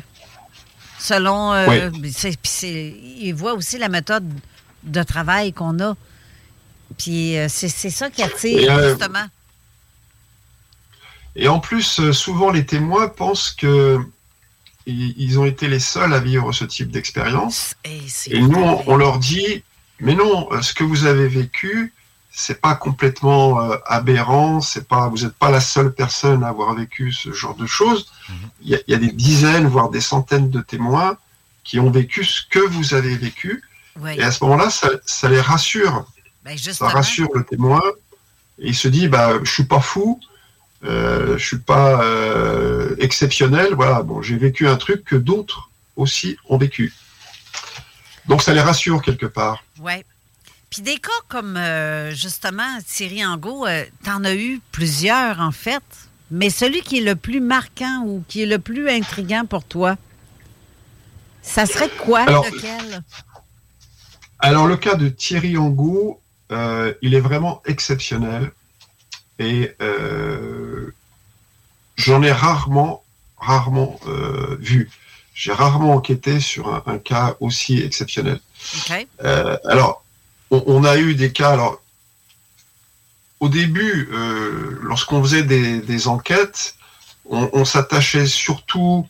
selon, 0.98 1.52
euh, 1.52 1.90
ils 1.92 3.32
voient 3.34 3.54
aussi 3.54 3.78
la 3.78 3.88
méthode 3.88 4.28
de 4.82 5.02
travail 5.02 5.52
qu'on 5.52 5.78
a. 5.80 5.96
Puis 6.98 7.36
c'est 7.48 7.68
ça 7.68 8.10
qui 8.10 8.22
attire 8.22 8.78
Et, 8.78 8.88
justement. 8.90 9.26
Et 11.36 11.48
en 11.48 11.60
plus, 11.60 12.10
souvent, 12.12 12.50
les 12.50 12.66
témoins 12.66 13.08
pensent 13.08 13.50
que 13.50 13.98
ils 14.86 15.38
ont 15.38 15.44
été 15.44 15.68
les 15.68 15.78
seuls 15.78 16.12
à 16.12 16.18
vivre 16.18 16.52
ce 16.52 16.64
type 16.64 16.90
d'expérience. 16.90 17.74
Et, 17.84 18.40
nous, 18.40 18.58
on, 18.58 18.82
on 18.86 18.96
leur 18.96 19.18
dit, 19.18 19.62
mais 20.00 20.14
non, 20.14 20.48
ce 20.62 20.74
que 20.74 20.82
vous 20.82 21.04
avez 21.04 21.28
vécu, 21.28 21.92
c'est 22.40 22.60
pas 22.60 22.74
complètement 22.74 23.60
euh, 23.60 23.76
aberrant, 23.86 24.60
c'est 24.60 24.86
pas, 24.88 25.08
vous 25.08 25.18
n'êtes 25.24 25.34
pas 25.34 25.50
la 25.50 25.60
seule 25.60 25.92
personne 25.92 26.42
à 26.44 26.48
avoir 26.48 26.74
vécu 26.74 27.12
ce 27.12 27.32
genre 27.32 27.54
de 27.54 27.66
choses. 27.66 28.10
Il 28.62 28.68
y, 28.70 28.74
a- 28.74 28.80
il 28.86 28.92
y 28.92 28.94
a 28.94 28.98
des 28.98 29.12
dizaines, 29.12 29.66
voire 29.66 29.90
des 29.90 30.00
centaines 30.00 30.48
de 30.50 30.60
témoins 30.60 31.16
qui 31.64 31.78
ont 31.78 31.90
vécu 31.90 32.24
ce 32.24 32.40
que 32.48 32.58
vous 32.58 32.94
avez 32.94 33.16
vécu. 33.16 33.62
Et 34.18 34.22
à 34.22 34.30
ce 34.30 34.42
moment-là, 34.44 34.70
ça, 34.70 34.88
ça 35.04 35.28
les 35.28 35.40
rassure. 35.40 36.06
Ben, 36.44 36.56
Ça 36.72 36.86
rassure 36.96 37.28
le 37.34 37.44
témoin. 37.44 37.82
Et 38.58 38.68
il 38.68 38.74
se 38.76 38.88
dit, 38.88 39.08
bah, 39.08 39.32
je 39.42 39.50
suis 39.50 39.64
pas 39.64 39.80
fou, 39.80 40.18
euh, 40.84 41.36
je 41.36 41.44
suis 41.46 41.58
pas 41.58 42.02
euh, 42.02 42.94
exceptionnel. 42.98 43.74
Voilà, 43.74 44.02
bon, 44.02 44.22
j'ai 44.22 44.36
vécu 44.36 44.66
un 44.68 44.76
truc 44.76 45.04
que 45.04 45.16
d'autres 45.16 45.68
aussi 45.96 46.36
ont 46.48 46.56
vécu. 46.56 46.94
Donc 48.26 48.42
ça 48.42 48.52
les 48.54 48.60
rassure 48.60 49.02
quelque 49.02 49.26
part. 49.26 49.62
Puis 50.70 50.82
des 50.82 50.98
cas 50.98 51.10
comme, 51.26 51.56
euh, 51.56 52.14
justement, 52.14 52.78
Thierry 52.86 53.26
Angot, 53.26 53.66
euh, 53.66 53.84
t'en 54.04 54.22
as 54.24 54.36
eu 54.36 54.60
plusieurs, 54.70 55.40
en 55.40 55.50
fait. 55.50 55.82
Mais 56.30 56.48
celui 56.48 56.82
qui 56.82 56.98
est 56.98 57.04
le 57.04 57.16
plus 57.16 57.40
marquant 57.40 58.04
ou 58.06 58.24
qui 58.28 58.42
est 58.42 58.46
le 58.46 58.60
plus 58.60 58.88
intriguant 58.88 59.44
pour 59.46 59.64
toi, 59.64 59.96
ça 61.42 61.66
serait 61.66 61.88
quoi, 61.88 62.20
Alors, 62.20 62.44
lequel? 62.44 63.02
Alors 64.38 64.66
le 64.68 64.76
cas 64.76 64.94
de 64.94 65.08
Thierry 65.08 65.58
Angot, 65.58 66.20
euh, 66.52 66.94
il 67.02 67.14
est 67.14 67.20
vraiment 67.20 67.62
exceptionnel 67.66 68.52
et 69.40 69.74
j'en 71.96 72.22
ai 72.22 72.30
rarement, 72.30 73.02
rarement 73.38 73.98
vu. 74.60 74.88
J'ai 75.34 75.52
rarement 75.52 75.94
enquêté 75.94 76.38
sur 76.40 76.72
un, 76.72 76.82
un 76.86 76.98
cas 76.98 77.36
aussi 77.40 77.80
exceptionnel. 77.80 78.40
Alors, 79.64 80.04
on, 80.50 80.84
a 80.84 80.96
eu 80.98 81.14
des 81.14 81.32
cas. 81.32 81.50
Alors, 81.50 81.80
au 83.40 83.48
début, 83.48 84.08
euh, 84.12 84.78
lorsqu'on 84.82 85.22
faisait 85.22 85.42
des, 85.42 86.08
enquêtes, 86.08 86.74
on, 87.26 87.64
s'attachait 87.64 88.26
surtout 88.26 89.06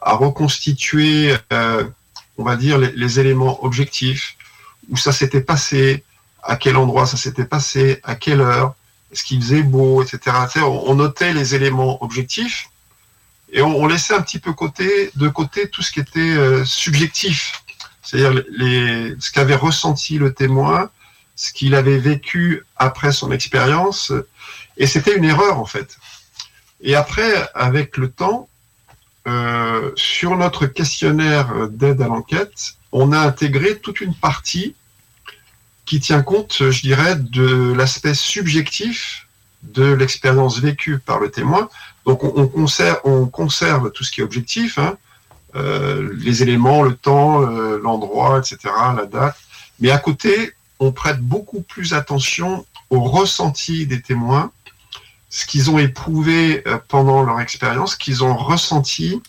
à 0.00 0.14
reconstituer, 0.14 1.36
euh, 1.52 1.84
on 2.38 2.44
va 2.44 2.56
dire, 2.56 2.78
les, 2.78 2.92
les 2.92 3.20
éléments 3.20 3.64
objectifs, 3.64 4.36
où 4.90 4.96
ça 4.96 5.12
s'était 5.12 5.40
passé, 5.40 6.04
à 6.42 6.56
quel 6.56 6.76
endroit 6.76 7.06
ça 7.06 7.16
s'était 7.16 7.46
passé, 7.46 8.00
à 8.04 8.14
quelle 8.14 8.40
heure, 8.40 8.74
est-ce 9.14 9.24
qu'il 9.24 9.40
faisait 9.40 9.62
beau, 9.62 10.02
etc. 10.02 10.36
On, 10.64 10.94
notait 10.96 11.32
les 11.32 11.54
éléments 11.54 12.02
objectifs 12.02 12.68
et 13.52 13.62
on, 13.62 13.80
on 13.80 13.86
laissait 13.86 14.14
un 14.14 14.20
petit 14.20 14.40
peu 14.40 14.52
côté, 14.52 15.10
de 15.14 15.28
côté 15.28 15.68
tout 15.68 15.82
ce 15.82 15.92
qui 15.92 16.00
était 16.00 16.20
euh, 16.20 16.64
subjectif, 16.64 17.63
c'est-à-dire 18.04 18.42
ce 19.18 19.32
qu'avait 19.32 19.54
ressenti 19.54 20.18
le 20.18 20.32
témoin, 20.32 20.90
ce 21.36 21.52
qu'il 21.52 21.74
avait 21.74 21.98
vécu 21.98 22.64
après 22.76 23.12
son 23.12 23.32
expérience, 23.32 24.12
et 24.76 24.86
c'était 24.86 25.16
une 25.16 25.24
erreur 25.24 25.58
en 25.58 25.66
fait. 25.66 25.96
Et 26.80 26.94
après, 26.94 27.48
avec 27.54 27.96
le 27.96 28.10
temps, 28.10 28.48
euh, 29.26 29.90
sur 29.96 30.36
notre 30.36 30.66
questionnaire 30.66 31.68
d'aide 31.70 32.02
à 32.02 32.08
l'enquête, 32.08 32.74
on 32.92 33.10
a 33.12 33.18
intégré 33.18 33.78
toute 33.78 34.00
une 34.02 34.14
partie 34.14 34.74
qui 35.86 35.98
tient 35.98 36.22
compte, 36.22 36.70
je 36.70 36.80
dirais, 36.82 37.16
de 37.16 37.72
l'aspect 37.72 38.14
subjectif 38.14 39.26
de 39.62 39.84
l'expérience 39.84 40.58
vécue 40.58 40.98
par 40.98 41.20
le 41.20 41.30
témoin. 41.30 41.68
Donc 42.04 42.22
on, 42.22 42.34
on 42.36 42.46
conserve, 42.46 43.00
on 43.04 43.26
conserve 43.26 43.90
tout 43.92 44.04
ce 44.04 44.10
qui 44.12 44.20
est 44.20 44.24
objectif, 44.24 44.78
hein, 44.78 44.98
les 45.54 46.42
éléments, 46.42 46.82
le 46.82 46.94
temps, 46.94 47.42
euh, 47.42 47.78
l'endroit, 47.82 48.38
etc., 48.38 48.58
la 48.96 49.06
date. 49.06 49.36
Mais 49.80 49.90
à 49.90 49.98
côté, 49.98 50.52
on 50.80 50.92
prête 50.92 51.20
beaucoup 51.20 51.60
plus 51.60 51.94
attention 51.94 52.66
au 52.90 53.00
ressenti 53.02 53.86
des 53.86 54.00
témoins, 54.02 54.52
ce 55.30 55.46
qu'ils 55.46 55.70
ont 55.70 55.78
éprouvé 55.78 56.62
euh, 56.66 56.78
pendant 56.88 57.22
leur 57.22 57.40
expérience, 57.40 57.92
ce 57.92 57.96
qu'ils 57.96 58.22
ont 58.22 58.36
ressenti, 58.36 59.20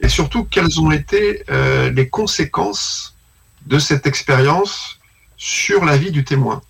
et 0.00 0.08
surtout 0.08 0.44
quelles 0.44 0.80
ont 0.80 0.90
été 0.90 1.44
euh, 1.48 1.90
les 1.90 2.08
conséquences 2.08 3.14
de 3.66 3.78
cette 3.78 4.06
expérience 4.06 4.98
sur 5.36 5.84
la 5.84 5.96
vie 5.96 6.10
du 6.10 6.24
témoin. 6.24 6.62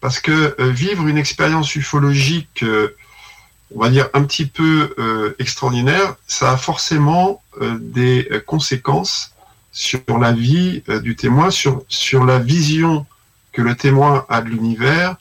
Parce 0.00 0.20
que 0.20 0.56
euh, 0.58 0.70
vivre 0.70 1.06
une 1.06 1.18
expérience 1.18 1.74
ufologique, 1.74 2.62
euh, 2.62 2.96
on 3.74 3.80
va 3.80 3.90
dire 3.90 4.08
un 4.14 4.24
petit 4.24 4.46
peu 4.46 4.94
euh, 4.98 5.34
extraordinaire, 5.38 6.16
ça 6.26 6.52
a 6.52 6.56
forcément 6.56 7.42
euh, 7.47 7.47
des 7.80 8.28
euh, 8.30 8.40
conséquences 8.40 9.32
sur 9.72 10.18
la 10.18 10.32
vie 10.32 10.82
euh, 10.88 11.00
du 11.00 11.14
témoin, 11.14 11.50
sur, 11.50 11.84
sur 11.88 12.24
la 12.24 12.38
vision 12.38 13.06
que 13.52 13.62
le 13.62 13.76
témoin 13.76 14.26
a 14.28 14.40
de 14.40 14.48
l'univers, 14.48 15.16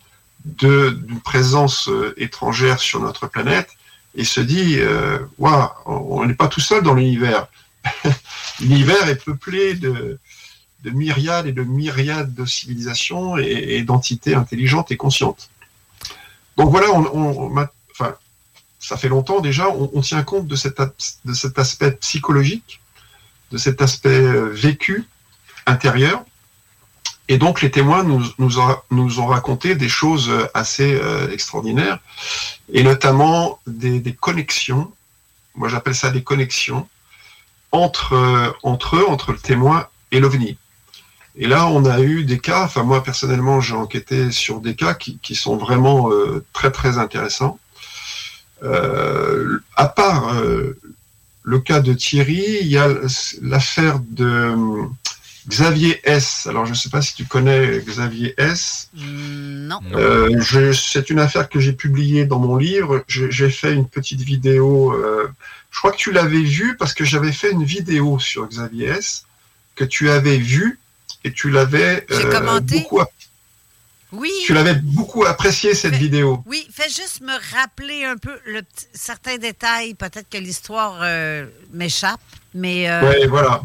d'une 0.45 1.19
présence 1.23 1.89
euh, 1.89 2.13
étrangère 2.17 2.79
sur 2.79 2.99
notre 2.99 3.27
planète, 3.27 3.69
et 4.15 4.23
se 4.23 4.41
dit, 4.41 4.77
euh, 4.79 5.19
Waouh, 5.37 5.69
on 5.85 6.25
n'est 6.25 6.33
pas 6.33 6.47
tout 6.47 6.61
seul 6.61 6.81
dans 6.81 6.93
l'univers. 6.95 7.47
l'univers 8.59 9.07
est 9.07 9.23
peuplé 9.23 9.75
de, 9.75 10.19
de 10.83 10.89
myriades 10.89 11.47
et 11.47 11.51
de 11.51 11.63
myriades 11.63 12.33
de 12.33 12.45
civilisations 12.45 13.37
et, 13.37 13.81
d'entités 13.83 14.33
intelligentes 14.33 14.91
et 14.91 14.97
conscientes. 14.97 15.49
Donc 16.57 16.71
voilà, 16.71 16.89
on, 16.91 17.67
ça 18.87 18.95
fait 18.95 19.09
longtemps 19.09 19.41
déjà, 19.41 19.67
on, 19.69 19.99
tient 19.99 20.23
compte 20.23 20.47
de 20.47 20.55
cet, 20.55 20.79
aspect 21.59 21.91
psychologique, 21.91 22.79
de 23.51 23.57
cet 23.57 23.81
aspect 23.81 24.21
euh, 24.21 24.49
vécu 24.53 25.05
intérieur. 25.65 26.23
Et 27.27 27.37
donc 27.37 27.61
les 27.61 27.69
témoins 27.69 28.03
nous, 28.05 28.59
ont, 29.19 29.25
raconté 29.25 29.75
des 29.75 29.89
choses 29.89 30.29
euh, 30.29 30.47
assez 30.53 30.95
euh, 30.95 31.29
extraordinaires, 31.33 31.99
et 32.71 32.81
notamment 32.81 33.59
des, 33.67 34.13
connexions, 34.13 34.93
moi 35.55 35.67
j'appelle 35.67 35.95
ça 35.95 36.09
des 36.09 36.23
connexions, 36.23 36.87
entre, 37.73 38.15
eux, 38.15 39.09
entre 39.09 39.33
le 39.33 39.37
témoin 39.37 39.87
et 40.13 40.21
l'OVNI. 40.21 40.57
Et 41.35 41.45
là, 41.45 41.67
on 41.67 41.83
a 41.83 41.99
eu 41.99 42.23
des 42.23 42.39
cas, 42.39 42.63
enfin 42.63 42.83
moi 42.83 43.03
personnellement, 43.03 43.59
j'ai 43.59 43.75
enquêté 43.75 44.31
sur 44.31 44.61
des 44.61 44.75
cas 44.75 44.93
qui, 44.93 45.35
sont 45.35 45.57
vraiment 45.57 46.09
très 46.53 46.71
très 46.71 46.97
intéressants. 46.97 47.59
Euh, 48.63 49.59
à 49.75 49.87
part 49.87 50.35
euh, 50.39 50.77
le 51.43 51.59
cas 51.59 51.79
de 51.79 51.93
Thierry, 51.93 52.43
il 52.61 52.67
y 52.67 52.77
a 52.77 52.89
l'affaire 53.41 53.99
de 53.99 54.25
euh, 54.25 54.83
Xavier 55.47 56.01
S. 56.03 56.47
Alors 56.49 56.65
je 56.65 56.71
ne 56.71 56.75
sais 56.75 56.89
pas 56.89 57.01
si 57.01 57.13
tu 57.15 57.25
connais 57.25 57.79
Xavier 57.79 58.33
S. 58.37 58.89
Non. 58.95 59.79
Euh, 59.95 60.29
je- 60.41 60.73
c'est 60.73 61.09
une 61.09 61.19
affaire 61.19 61.47
que 61.49 61.59
j'ai 61.59 61.73
publiée 61.73 62.25
dans 62.25 62.39
mon 62.39 62.57
livre. 62.57 63.03
J'ai 63.07 63.31
j'ai 63.31 63.49
fait 63.49 63.73
une 63.73 63.87
petite 63.87 64.21
vidéo. 64.21 64.91
euh, 64.93 65.27
je 65.71 65.79
crois 65.79 65.91
que 65.91 65.97
tu 65.97 66.11
l'avais 66.11 66.41
vue 66.41 66.75
parce 66.77 66.93
que 66.93 67.05
j'avais 67.05 67.31
fait 67.31 67.51
une 67.51 67.63
vidéo 67.63 68.19
sur 68.19 68.47
Xavier 68.47 68.87
S. 68.87 69.23
que 69.75 69.83
tu 69.85 70.09
avais 70.09 70.37
vue 70.37 70.79
et 71.23 71.31
tu 71.31 71.49
l'avais 71.51 72.05
euh, 72.11 72.31
commenté. 72.31 72.79
beaucoup. 72.79 72.99
app- 72.99 73.11
Oui. 74.13 74.31
Tu 74.45 74.53
l'avais 74.53 74.75
beaucoup 74.75 75.25
apprécié 75.25 75.73
cette 75.75 75.95
vidéo. 75.95 76.41
Oui, 76.45 76.65
fais 76.71 76.89
juste 76.89 77.19
me 77.21 77.33
rappeler 77.55 78.05
un 78.05 78.15
peu 78.17 78.39
le 78.45 78.61
certains 78.93 79.37
détails. 79.37 79.95
Peut-être 79.95 80.29
que 80.29 80.37
l'histoire 80.37 80.99
euh, 81.01 81.45
m'échappe, 81.73 82.21
mais. 82.53 82.89
euh, 82.89 83.01
Ouais, 83.01 83.27
voilà. 83.27 83.61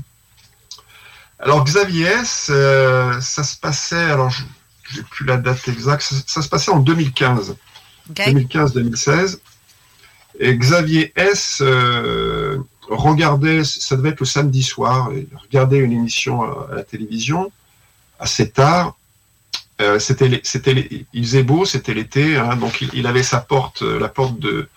Alors 1.38 1.64
Xavier 1.64 2.06
S, 2.06 2.48
euh, 2.50 3.20
ça 3.20 3.42
se 3.44 3.56
passait. 3.56 3.96
Alors 3.96 4.30
je 4.30 4.42
j'ai 4.92 5.02
plus 5.04 5.24
la 5.24 5.36
date 5.38 5.66
exacte. 5.68 6.02
Ça, 6.02 6.16
ça 6.26 6.42
se 6.42 6.48
passait 6.48 6.70
en 6.70 6.80
2015. 6.80 7.50
OK. 8.10 8.16
2015-2016. 8.16 9.38
Et 10.38 10.56
Xavier 10.56 11.12
S 11.16 11.58
euh, 11.62 12.58
regardait, 12.88 13.64
ça 13.64 13.96
devait 13.96 14.10
être 14.10 14.20
le 14.20 14.26
samedi 14.26 14.62
soir, 14.62 15.10
il 15.14 15.28
regardait 15.40 15.78
une 15.78 15.92
émission 15.92 16.42
à, 16.42 16.68
à 16.72 16.74
la 16.76 16.82
télévision 16.84 17.52
assez 18.18 18.50
tard. 18.50 18.96
Euh, 19.82 19.98
c'était, 19.98 20.40
c'était, 20.44 21.06
il 21.12 21.24
faisait 21.24 21.42
beau, 21.42 21.64
c'était 21.64 21.94
l'été, 21.94 22.36
hein, 22.36 22.56
donc 22.56 22.80
il, 22.82 22.90
il 22.94 23.06
avait 23.06 23.24
sa 23.24 23.40
porte, 23.40 23.82
euh, 23.82 23.98
la 23.98 24.08
porte 24.08 24.38
de, 24.38 24.68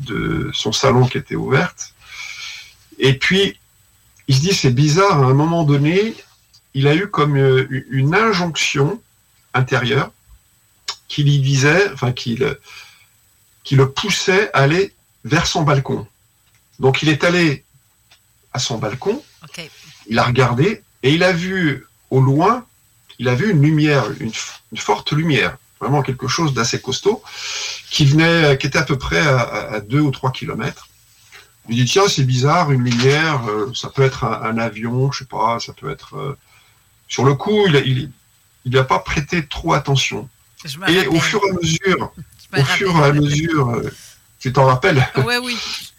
de 0.00 0.50
son 0.52 0.72
salon 0.72 1.06
qui 1.06 1.16
était 1.18 1.36
ouverte. 1.36 1.94
Et 2.98 3.14
puis 3.18 3.58
il 4.28 4.36
se 4.36 4.40
dit 4.40 4.54
c'est 4.54 4.74
bizarre, 4.74 5.22
à 5.22 5.26
un 5.26 5.34
moment 5.34 5.64
donné, 5.64 6.14
il 6.74 6.86
a 6.86 6.94
eu 6.94 7.08
comme 7.08 7.36
euh, 7.36 7.66
une 7.90 8.14
injonction 8.14 9.00
intérieure 9.54 10.10
qui 11.08 11.24
lui 11.24 11.38
disait, 11.38 11.90
enfin 11.92 12.12
qui 12.12 12.36
le, 12.36 12.60
qui 13.64 13.74
le 13.76 13.90
poussait 13.90 14.50
à 14.52 14.60
aller 14.64 14.92
vers 15.24 15.46
son 15.46 15.62
balcon. 15.62 16.06
Donc 16.78 17.02
il 17.02 17.08
est 17.08 17.24
allé 17.24 17.64
à 18.52 18.58
son 18.58 18.76
balcon, 18.78 19.22
il 20.08 20.18
a 20.18 20.24
regardé 20.24 20.82
et 21.02 21.14
il 21.14 21.22
a 21.22 21.32
vu 21.32 21.86
au 22.10 22.20
loin, 22.20 22.66
il 23.18 23.28
a 23.28 23.34
vu 23.34 23.50
une 23.50 23.62
lumière, 23.62 24.04
une, 24.20 24.32
forte 24.76 25.12
lumière, 25.12 25.56
vraiment 25.80 26.02
quelque 26.02 26.28
chose 26.28 26.54
d'assez 26.54 26.80
costaud, 26.80 27.22
qui 27.90 28.04
venait, 28.06 28.56
qui 28.58 28.66
était 28.66 28.78
à 28.78 28.82
peu 28.84 28.96
près 28.98 29.20
à, 29.20 29.40
à, 29.40 29.74
à 29.74 29.80
deux 29.80 30.00
ou 30.00 30.10
trois 30.10 30.32
kilomètres. 30.32 30.88
Il 31.68 31.76
dit 31.76 31.84
tiens 31.84 32.08
c'est 32.08 32.24
bizarre 32.24 32.72
une 32.72 32.82
lumière, 32.82 33.48
euh, 33.48 33.70
ça 33.74 33.88
peut 33.88 34.02
être 34.02 34.24
un, 34.24 34.42
un 34.42 34.58
avion, 34.58 35.12
je 35.12 35.18
sais 35.20 35.24
pas, 35.26 35.58
ça 35.60 35.72
peut 35.72 35.90
être. 35.90 36.16
euh, 36.16 36.36
Sur 37.08 37.24
le 37.24 37.34
coup 37.34 37.66
il 37.66 37.76
a- 37.76 37.80
il 37.80 38.10
il 38.64 38.72
n'a 38.72 38.84
pas 38.84 39.00
prêté 39.00 39.44
trop 39.46 39.72
attention. 39.74 40.28
Je 40.64 40.76
Et 40.76 40.80
rappelle. 40.80 41.08
au 41.08 41.18
fur 41.20 41.40
et 41.44 41.50
à 41.50 41.52
mesure, 41.54 42.12
au 42.56 42.64
fur 42.64 42.96
et 42.96 43.02
à 43.04 43.12
mesure, 43.12 43.70
euh, 43.70 43.90
tu 44.38 44.52
t'en 44.52 44.66
rappelles 44.66 45.04
Oui, 45.24 45.34
oui. 45.42 45.56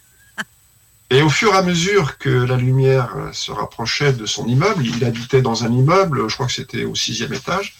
Et 1.10 1.22
au 1.22 1.28
fur 1.28 1.54
et 1.54 1.56
à 1.56 1.62
mesure 1.62 2.18
que 2.18 2.30
la 2.30 2.56
lumière 2.56 3.14
euh, 3.16 3.32
se 3.32 3.52
rapprochait 3.52 4.12
de 4.12 4.26
son 4.26 4.46
immeuble, 4.46 4.86
il 4.86 5.04
habitait 5.04 5.42
dans 5.42 5.64
un 5.64 5.70
immeuble, 5.70 6.28
je 6.28 6.34
crois 6.34 6.46
que 6.46 6.52
c'était 6.52 6.84
au 6.84 6.94
sixième 6.94 7.32
étage, 7.32 7.76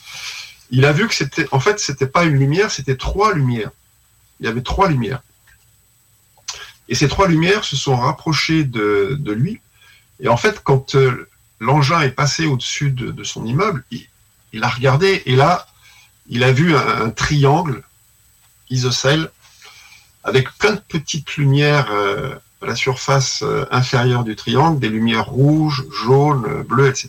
il 0.71 0.85
a 0.85 0.93
vu 0.93 1.09
que 1.09 1.15
c'était, 1.15 1.47
en 1.53 1.61
fait, 1.61 1.79
c'était 1.81 2.07
pas 2.07 2.25
une 2.25 2.37
lumière, 2.37 2.71
c'était 2.71 2.97
trois 2.97 3.35
lumières. 3.35 3.71
Il 4.41 4.47
y 4.47 4.49
avait 4.49 4.63
trois 4.63 4.89
lumières. 4.89 5.23
Et 6.89 6.95
ces 6.95 7.09
trois 7.09 7.29
lumières 7.29 7.65
se 7.65 7.77
sont 7.77 7.97
rapprochées 7.97 8.65
de, 8.65 9.17
de 9.19 9.33
lui. 9.33 9.61
Et 10.21 10.29
en 10.29 10.37
fait, 10.37 10.61
quand 10.63 10.95
euh, 10.95 11.29
l'engin 11.61 12.01
est 12.03 12.11
passé 12.11 12.47
au-dessus 12.47 12.91
de, 12.91 13.25
son 13.25 13.45
immeuble, 13.47 13.85
il, 13.91 14.63
a 14.63 14.69
regardé 14.69 15.23
et 15.27 15.37
là, 15.37 15.67
il 16.29 16.45
a 16.45 16.53
vu 16.53 16.77
un, 16.77 17.11
triangle 17.11 17.83
isocèle 18.71 19.31
avec 20.23 20.51
plein 20.59 20.73
de 20.73 20.81
petites 20.81 21.37
lumières 21.37 21.91
euh, 21.91 22.35
la 22.65 22.75
surface 22.75 23.43
euh, 23.43 23.67
inférieure 23.71 24.25
du 24.25 24.37
triangle, 24.37 24.79
des 24.81 24.89
lumières 24.89 25.27
rouges, 25.27 25.85
jaunes, 25.93 26.45
euh, 26.49 26.63
bleues, 26.63 26.89
etc. 26.89 27.09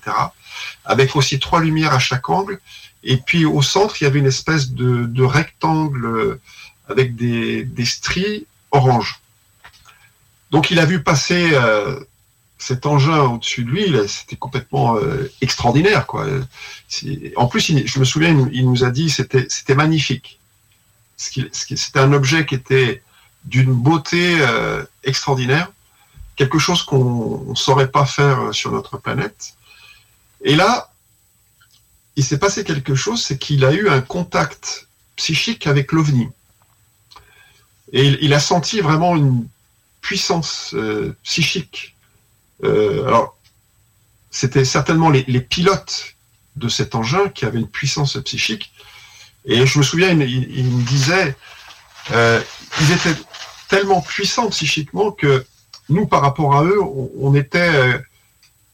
Avec 0.85 1.15
aussi 1.15 1.39
trois 1.39 1.61
lumières 1.61 1.93
à 1.93 1.99
chaque 1.99 2.29
angle. 2.29 2.59
Et 3.03 3.17
puis 3.17 3.45
au 3.45 3.61
centre, 3.61 4.01
il 4.01 4.05
y 4.05 4.07
avait 4.07 4.19
une 4.19 4.25
espèce 4.27 4.71
de, 4.71 5.23
rectangle 5.23 6.05
euh, 6.05 6.41
avec 6.89 7.15
des, 7.15 7.63
des 7.63 7.85
stries 7.85 8.47
orange. 8.71 9.21
Donc 10.51 10.71
il 10.71 10.79
a 10.79 10.85
vu 10.85 11.01
passer 11.01 11.53
cet 12.57 12.85
engin 12.85 13.19
au-dessus 13.23 13.63
de 13.63 13.69
lui, 13.69 13.93
c'était 14.07 14.35
complètement 14.35 14.97
extraordinaire. 15.41 16.05
En 17.35 17.47
plus, 17.47 17.71
je 17.85 17.99
me 17.99 18.05
souviens, 18.05 18.29
il, 18.29 18.37
nous- 18.37 18.49
il 18.53 18.69
nous 18.69 18.83
a 18.83 18.91
dit 18.91 19.09
c'était 19.09 19.47
c'était 19.49 19.75
magnifique. 19.75 20.39
C'était 21.17 21.99
un 21.99 22.13
objet 22.13 22.45
qui 22.45 22.55
était 22.55 23.01
d'une 23.45 23.73
beauté 23.73 24.37
euh, 24.39 24.83
extraordinaire, 25.03 25.71
quelque 26.35 26.59
chose 26.59 26.83
qu'on 26.83 27.45
ne 27.47 27.55
saurait 27.55 27.91
pas 27.91 28.05
faire 28.05 28.41
euh, 28.41 28.51
sur 28.51 28.71
notre 28.71 28.97
planète. 28.97 29.53
Et 30.43 30.55
là, 30.55 30.91
il 32.15 32.23
s'est 32.23 32.39
passé 32.39 32.63
quelque 32.63 32.95
chose, 32.95 33.23
c'est 33.23 33.37
qu'il 33.37 33.63
a 33.65 33.73
eu 33.73 33.89
un 33.89 34.01
contact 34.01 34.87
psychique 35.15 35.67
avec 35.67 35.91
l'OVNI. 35.91 36.27
Et 37.93 38.07
il, 38.21 38.33
a 38.33 38.39
senti 38.39 38.81
vraiment 38.81 39.15
une 39.15 39.47
puissance 40.01 40.73
euh, 40.73 41.15
psychique. 41.23 41.95
Alors, 42.63 43.37
c'était 44.31 44.65
certainement 44.65 45.11
les, 45.11 45.41
pilotes 45.41 46.15
de 46.55 46.67
cet 46.67 46.95
engin 46.95 47.29
qui 47.29 47.45
avaient 47.45 47.59
une 47.59 47.67
puissance 47.67 48.17
psychique. 48.23 48.73
Et 49.45 49.67
je 49.67 49.77
me 49.77 49.83
souviens, 49.83 50.09
il, 50.09 50.17
me 50.17 50.83
disait, 50.83 51.35
ils 52.09 52.91
étaient 52.91 53.15
tellement 53.67 54.01
puissants 54.01 54.49
psychiquement 54.49 55.11
que 55.11 55.45
nous, 55.89 56.07
par 56.07 56.21
rapport 56.21 56.55
à 56.55 56.63
eux, 56.63 56.81
on, 56.81 57.35
était 57.35 57.59
euh, 57.59 57.97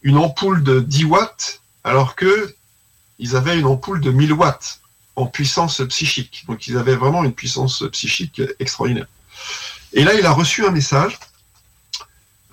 une 0.02 0.18
ampoule 0.18 0.64
de 0.64 0.80
10 0.80 1.06
watts, 1.06 1.62
alors 1.84 2.16
que 2.16 2.56
ils 3.20 3.36
avaient 3.36 3.60
une 3.60 3.66
ampoule 3.66 4.02
de 4.02 4.12
1000 4.12 4.34
watts 4.34 4.80
en 5.16 5.26
puissance 5.26 5.82
psychique. 5.90 6.46
Donc 6.48 6.68
ils 6.68 6.78
avaient 6.78 6.96
vraiment 6.96 7.24
une 7.24 7.34
puissance 7.34 7.84
psychique 7.92 8.42
extraordinaire. 8.60 9.08
Et 9.94 10.04
là, 10.04 10.14
il 10.14 10.26
a 10.26 10.32
reçu 10.32 10.66
un 10.66 10.72
message. 10.72 11.20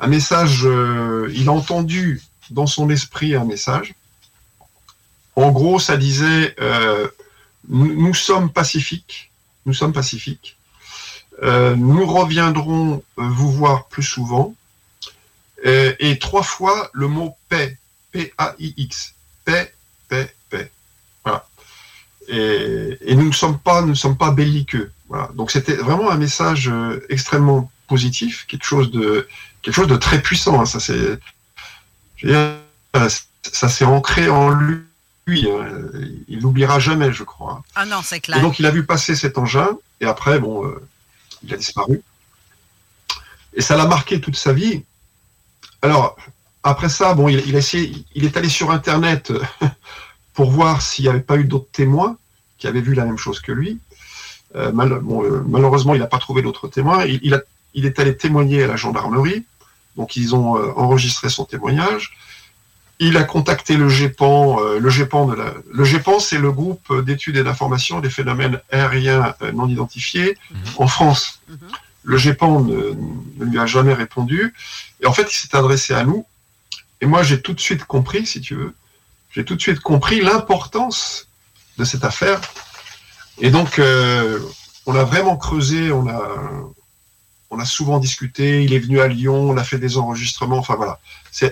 Un 0.01 0.09
message, 0.09 0.63
euh, 0.65 1.31
il 1.35 1.49
a 1.49 1.53
entendu 1.53 2.23
dans 2.51 2.67
son 2.67 2.91
esprit 2.91 3.35
un 3.35 3.45
message. 3.45 3.95
En 5.37 5.51
gros, 5.51 5.79
ça 5.79 5.97
disait 5.97 6.55
euh, 6.61 7.09
nous 7.69 8.15
sommes 8.15 8.53
pacifiques, 8.53 9.31
nous 9.67 9.75
sommes 9.75 9.93
pacifiques. 9.93 10.58
Euh, 11.43 11.77
nous 11.77 12.05
reviendrons 12.07 13.03
euh, 13.19 13.23
vous 13.23 13.53
voir 13.53 13.87
plus 13.87 14.03
souvent. 14.03 14.55
Euh, 15.67 15.93
et 15.99 16.19
trois 16.19 16.43
fois 16.43 16.91
le 16.93 17.09
mot 17.09 17.37
paix, 17.49 17.77
P-A-I-X, 18.13 19.15
paix, 19.45 19.75
paix, 20.09 20.35
paix. 20.51 20.71
Voilà. 21.25 21.47
Et, 22.29 22.99
et 23.01 23.15
nous 23.15 23.27
ne 23.29 23.33
sommes 23.33 23.59
pas, 23.59 23.81
nous 23.83 23.89
ne 23.89 23.95
sommes 23.95 24.17
pas 24.17 24.31
belliqueux. 24.31 24.91
Voilà. 25.09 25.31
Donc 25.35 25.51
c'était 25.51 25.75
vraiment 25.77 26.11
un 26.11 26.17
message 26.17 26.71
extrêmement 27.09 27.71
positif, 27.87 28.45
quelque 28.49 28.65
chose 28.65 28.91
de, 28.91 29.27
quelque 29.63 29.75
chose 29.75 29.89
de 29.89 29.97
très 29.97 30.21
puissant. 30.21 30.61
hein. 30.61 30.67
Ça 30.67 30.79
c'est, 30.81 31.19
ça 33.53 33.69
s'est 33.69 33.85
ancré 33.85 34.29
en 34.29 34.51
lui. 34.51 34.83
hein. 35.29 35.69
Il 36.29 36.41
l'oubliera 36.41 36.79
jamais, 36.79 37.13
je 37.13 37.25
crois. 37.25 37.63
Ah 37.75 37.87
non, 37.87 38.01
c'est 38.03 38.17
Et 38.17 38.21
clair. 38.21 38.41
donc 38.41 38.59
il 38.59 38.67
a 38.67 38.71
vu 38.71 38.85
passer 38.85 39.15
cet 39.15 39.39
engin, 39.39 39.69
et 40.01 40.07
après, 40.07 40.39
bon, 40.39 40.67
euh, 40.67 40.81
il 41.43 41.55
a 41.55 41.57
disparu. 41.57 42.03
Et 43.55 43.63
ça 43.63 43.77
l'a 43.77 43.87
marqué 43.87 44.21
toute 44.21 44.37
sa 44.37 44.53
vie. 44.53 44.83
Alors, 45.83 46.17
après 46.63 46.89
ça, 46.89 47.15
bon, 47.15 47.29
il, 47.29 47.55
est 47.57 48.37
allé 48.37 48.49
sur 48.49 48.71
Internet 48.71 49.31
euh, 49.31 49.43
pour 50.35 50.51
voir 50.51 50.83
s'il 50.83 51.05
n'y 51.05 51.09
avait 51.09 51.21
pas 51.21 51.37
eu 51.37 51.45
d'autres 51.45 51.71
témoins 51.73 52.17
qui 52.59 52.67
avaient 52.67 52.81
vu 52.81 52.95
la 52.95 53.05
même 53.05 53.19
chose 53.19 53.41
que 53.41 53.53
lui. 53.53 53.79
Euh, 54.55 54.73
euh, 54.73 55.43
malheureusement, 55.47 55.95
il 55.95 56.01
n'a 56.01 56.07
pas 56.07 56.19
trouvé 56.19 56.43
d'autres 56.43 56.69
témoins. 56.69 57.05
Il, 57.05 57.35
est 57.85 57.99
allé 58.01 58.17
témoigner 58.17 58.65
à 58.65 58.67
la 58.67 58.77
gendarmerie. 58.77 59.45
Donc, 59.97 60.17
ils 60.17 60.35
ont 60.35 60.55
enregistré 60.77 61.29
son 61.29 61.45
témoignage. 61.45 62.17
Il 63.01 63.17
a 63.17 63.23
contacté 63.25 63.77
le 63.77 63.89
GEPAN. 63.89 64.59
euh, 64.61 64.79
le 64.81 64.91
GEPAN, 64.91 65.27
de 65.27 65.35
la- 65.35 65.55
le 65.73 65.85
GEPAN, 65.85 66.19
c'est 66.19 66.39
le 66.39 66.51
groupe 66.51 66.93
d'études 67.05 67.37
et 67.37 67.45
d'information 67.45 68.01
des 68.01 68.11
phénomènes 68.11 68.61
aériens 68.73 69.35
euh, 69.43 69.53
non 69.53 69.69
identifiés 69.69 70.37
en 70.79 70.89
France. 70.89 71.41
Le 72.03 72.17
GEPAN 72.17 72.61
ne, 72.61 72.95
ne 73.39 73.45
lui 73.45 73.59
a 73.59 73.67
jamais 73.67 73.95
répondu. 73.95 74.55
Et 75.01 75.07
en 75.07 75.13
fait, 75.13 75.31
il 75.33 75.37
s'est 75.37 75.55
adressé 75.57 75.95
à 75.95 76.05
nous. 76.05 76.27
Et 77.01 77.07
moi, 77.07 77.23
j'ai 77.23 77.41
tout 77.41 77.53
de 77.53 77.61
suite 77.61 77.85
compris, 77.85 78.27
si 78.27 78.41
tu 78.41 78.55
veux, 78.57 78.75
j'ai 79.31 79.45
tout 79.45 79.55
de 79.55 79.61
suite 79.61 79.79
compris 79.81 80.21
l'importance 80.21 81.29
de 81.77 81.85
cette 81.85 82.05
affaire. 82.05 82.41
Et 83.41 83.51
donc, 83.51 83.79
euh, 83.79 84.41
on 84.87 84.97
a 84.97 85.05
vraiment 85.05 85.37
creusé, 85.37 85.93
on 85.93 86.09
a, 86.09 86.21
on 87.51 87.61
a 87.61 87.65
souvent 87.65 87.99
discuté. 88.01 88.65
Il 88.65 88.73
est 88.73 88.81
venu 88.81 89.01
à 89.01 89.07
Lyon, 89.07 89.51
on 89.51 89.57
a 89.57 89.63
fait 89.63 89.79
des 89.79 89.97
enregistrements. 89.99 90.59
Enfin 90.59 90.75
voilà, 90.75 90.99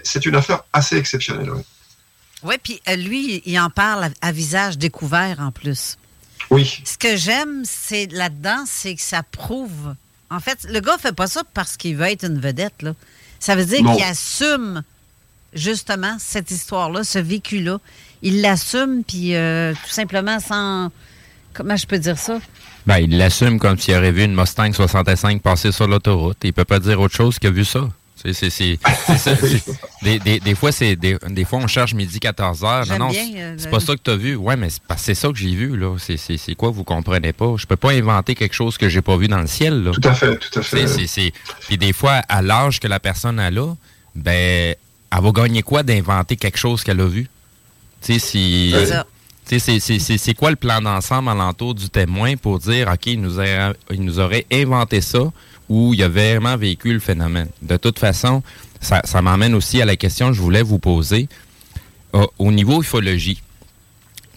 c'est 0.05 0.27
une 0.27 0.35
affaire 0.37 0.65
assez 0.73 0.97
exceptionnelle. 0.97 1.51
ouais. 1.51 1.65
Oui, 2.43 2.55
puis 2.63 2.81
euh, 2.89 2.97
lui, 2.97 3.43
il 3.47 3.59
en 3.59 3.71
parle 3.71 4.05
à, 4.05 4.11
à 4.21 4.33
visage 4.33 4.79
découvert 4.79 5.41
en 5.41 5.51
plus. 5.51 5.97
Oui. 6.51 6.81
Ce 6.85 6.99
que 6.99 7.17
j'aime, 7.17 7.63
c'est 7.65 8.07
là-dedans, 8.13 8.65
c'est 8.67 8.95
que 8.95 9.03
ça 9.03 9.23
prouve. 9.23 9.95
En 10.31 10.39
fait, 10.41 10.67
le 10.69 10.81
gars 10.81 10.99
fait 10.99 11.15
pas 11.15 11.27
ça 11.27 11.43
parce 11.55 11.77
qu'il 11.77 11.97
veut 11.97 12.07
être 12.07 12.25
une 12.25 12.39
vedette. 12.39 12.83
Là. 12.83 12.93
Ça 13.41 13.57
veut 13.57 13.65
dire 13.65 13.79
qu'il 13.79 14.05
assume 14.05 14.83
justement 15.55 16.17
cette 16.19 16.51
histoire-là, 16.51 17.05
ce 17.05 17.19
vécu-là. 17.19 17.79
Il 18.23 18.41
l'assume, 18.43 19.03
puis 19.03 19.35
euh, 19.35 19.73
tout 19.73 19.91
simplement 19.93 20.39
sans. 20.41 20.91
Comment 21.53 21.77
je 21.77 21.87
peux 21.87 21.99
dire 21.99 22.19
ça? 22.19 22.39
Ben, 22.87 22.99
il 22.99 23.17
l'assume 23.17 23.59
comme 23.59 23.79
s'il 23.79 23.95
aurait 23.95 24.13
vu 24.13 24.25
une 24.25 24.35
Mustang 24.35 24.73
65 24.73 25.41
passer 25.43 25.73
sur 25.73 25.89
l'autoroute. 25.89 26.37
Il 26.45 26.53
peut 26.53 26.65
pas 26.65 26.79
dire 26.79 27.01
autre 27.01 27.15
chose 27.15 27.39
qu'il 27.39 27.49
a 27.49 27.53
vu 27.53 27.65
ça. 27.65 27.89
C'est, 28.17 28.33
c'est, 28.33 28.49
c'est, 28.51 28.79
c'est 29.07 29.19
ça. 29.19 29.37
c'est- 29.41 29.63
des, 30.03 30.19
des, 30.19 30.41
des 30.41 30.55
fois, 30.55 30.73
c'est 30.73 30.97
des, 30.97 31.19
des 31.29 31.45
fois, 31.45 31.59
on 31.59 31.67
cherche 31.67 31.93
midi 31.95 32.19
14 32.19 32.65
heures. 32.65 32.87
Non, 32.87 32.99
non, 32.99 33.09
bien, 33.11 33.25
euh, 33.37 33.55
c'est 33.59 33.71
pas 33.71 33.79
ça 33.81 33.95
que 33.95 34.01
tu 34.03 34.11
as 34.11 34.17
vu. 34.17 34.35
Ouais, 34.37 34.57
mais 34.57 34.69
c'est, 34.97 35.15
ça 35.15 35.29
que 35.29 35.37
j'ai 35.37 35.55
vu, 35.55 35.77
là. 35.77 35.95
C'est, 35.99 36.55
quoi, 36.55 36.71
vous 36.71 36.83
comprenez 36.85 37.33
pas? 37.35 37.55
Je 37.59 37.67
peux 37.67 37.77
pas 37.77 37.91
inventer 37.93 38.35
quelque 38.35 38.55
chose 38.55 38.79
que 38.79 38.89
j'ai 38.89 39.03
pas 39.03 39.17
vu 39.19 39.29
dans 39.29 39.41
le 39.41 39.47
ciel, 39.47 39.83
là. 39.85 39.91
Tout 39.93 40.09
à 40.09 40.15
fait, 40.15 40.39
tout 40.39 40.59
à 40.59 40.63
fait. 40.63 40.87
C'est, 41.07 41.33
Puis 41.69 41.77
des 41.77 41.93
fois, 41.93 42.23
à 42.29 42.41
l'âge 42.43 42.81
que 42.81 42.89
la 42.89 43.01
personne 43.01 43.39
a 43.39 43.51
là, 43.51 43.75
ben, 44.15 44.75
elle 45.15 45.23
va 45.23 45.31
gagner 45.31 45.63
quoi 45.63 45.83
d'inventer 45.83 46.37
quelque 46.37 46.59
chose 46.59 46.83
qu'elle 46.83 47.01
a 47.01 47.07
vu? 47.07 47.29
Tu 48.03 48.15
sais, 48.15 48.19
si. 48.19 48.75
Ça. 48.87 49.05
C'est 49.49 49.59
c'est 50.19 50.35
quoi 50.35 50.51
le 50.51 50.57
plan 50.57 50.81
d'ensemble 50.81 51.29
alentour 51.29 51.75
du 51.75 51.89
témoin 51.89 52.37
pour 52.37 52.59
dire, 52.59 52.89
OK, 52.93 53.07
il 53.07 53.21
nous, 53.21 53.39
a- 53.39 53.75
il 53.93 54.03
nous 54.03 54.19
aurait 54.19 54.45
inventé 54.53 55.01
ça 55.01 55.21
ou 55.69 55.95
il 55.95 56.03
a 56.03 56.09
vraiment 56.09 56.57
vécu 56.57 56.93
le 56.93 57.01
phénomène? 57.01 57.49
De 57.63 57.77
toute 57.77 57.99
façon, 57.99 58.43
ça, 58.81 59.01
ça 59.05 59.23
m'emmène 59.23 59.55
aussi 59.55 59.81
à 59.83 59.85
la 59.85 59.97
question 59.97 60.29
que 60.29 60.35
je 60.35 60.41
voulais 60.41 60.63
vous 60.63 60.79
poser. 60.79 61.29
Euh, 62.15 62.27
au 62.39 62.53
niveau 62.53 62.83
ufologie, 62.83 63.43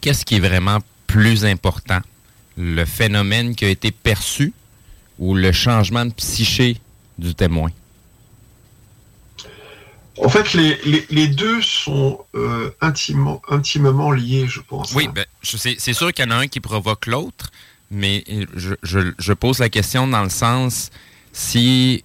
qu'est-ce 0.01 0.26
qui 0.26 0.35
est 0.35 0.39
vraiment 0.39 0.80
plus 1.07 1.45
important? 1.45 1.99
Le 2.57 2.84
phénomène 2.85 3.56
qui 3.56 3.65
a 3.65 3.69
été 3.69 3.91
perçu 3.91 4.53
ou 5.18 5.35
le 5.35 5.51
changement 5.51 6.06
de 6.06 6.11
psyché 6.14 6.77
du 7.18 7.35
témoin? 7.35 7.69
En 10.22 10.27
fait, 10.27 10.53
les, 10.53 10.77
les, 10.84 11.06
les 11.10 11.27
deux 11.27 11.61
sont 11.61 12.19
euh, 12.35 12.72
intimement, 12.81 13.41
intimement 13.49 14.11
liés, 14.11 14.47
je 14.49 14.60
pense. 14.60 14.91
Oui, 14.93 15.07
ben, 15.07 15.26
je 15.41 15.56
sais- 15.56 15.76
c'est 15.80 15.93
sûr 15.93 16.11
qu'il 16.14 16.26
y 16.26 16.27
en 16.27 16.31
a 16.31 16.35
un 16.35 16.47
qui 16.47 16.60
provoque 16.60 17.06
l'autre, 17.06 17.51
mais 17.89 18.26
je, 18.56 18.73
je- 18.84 19.14
je 19.18 19.34
pose 19.34 19.60
la 19.60 19.69
question 19.69 20.07
dans 20.07 20.23
le 20.23 20.30
sens 20.30 20.89
si. 21.34 22.03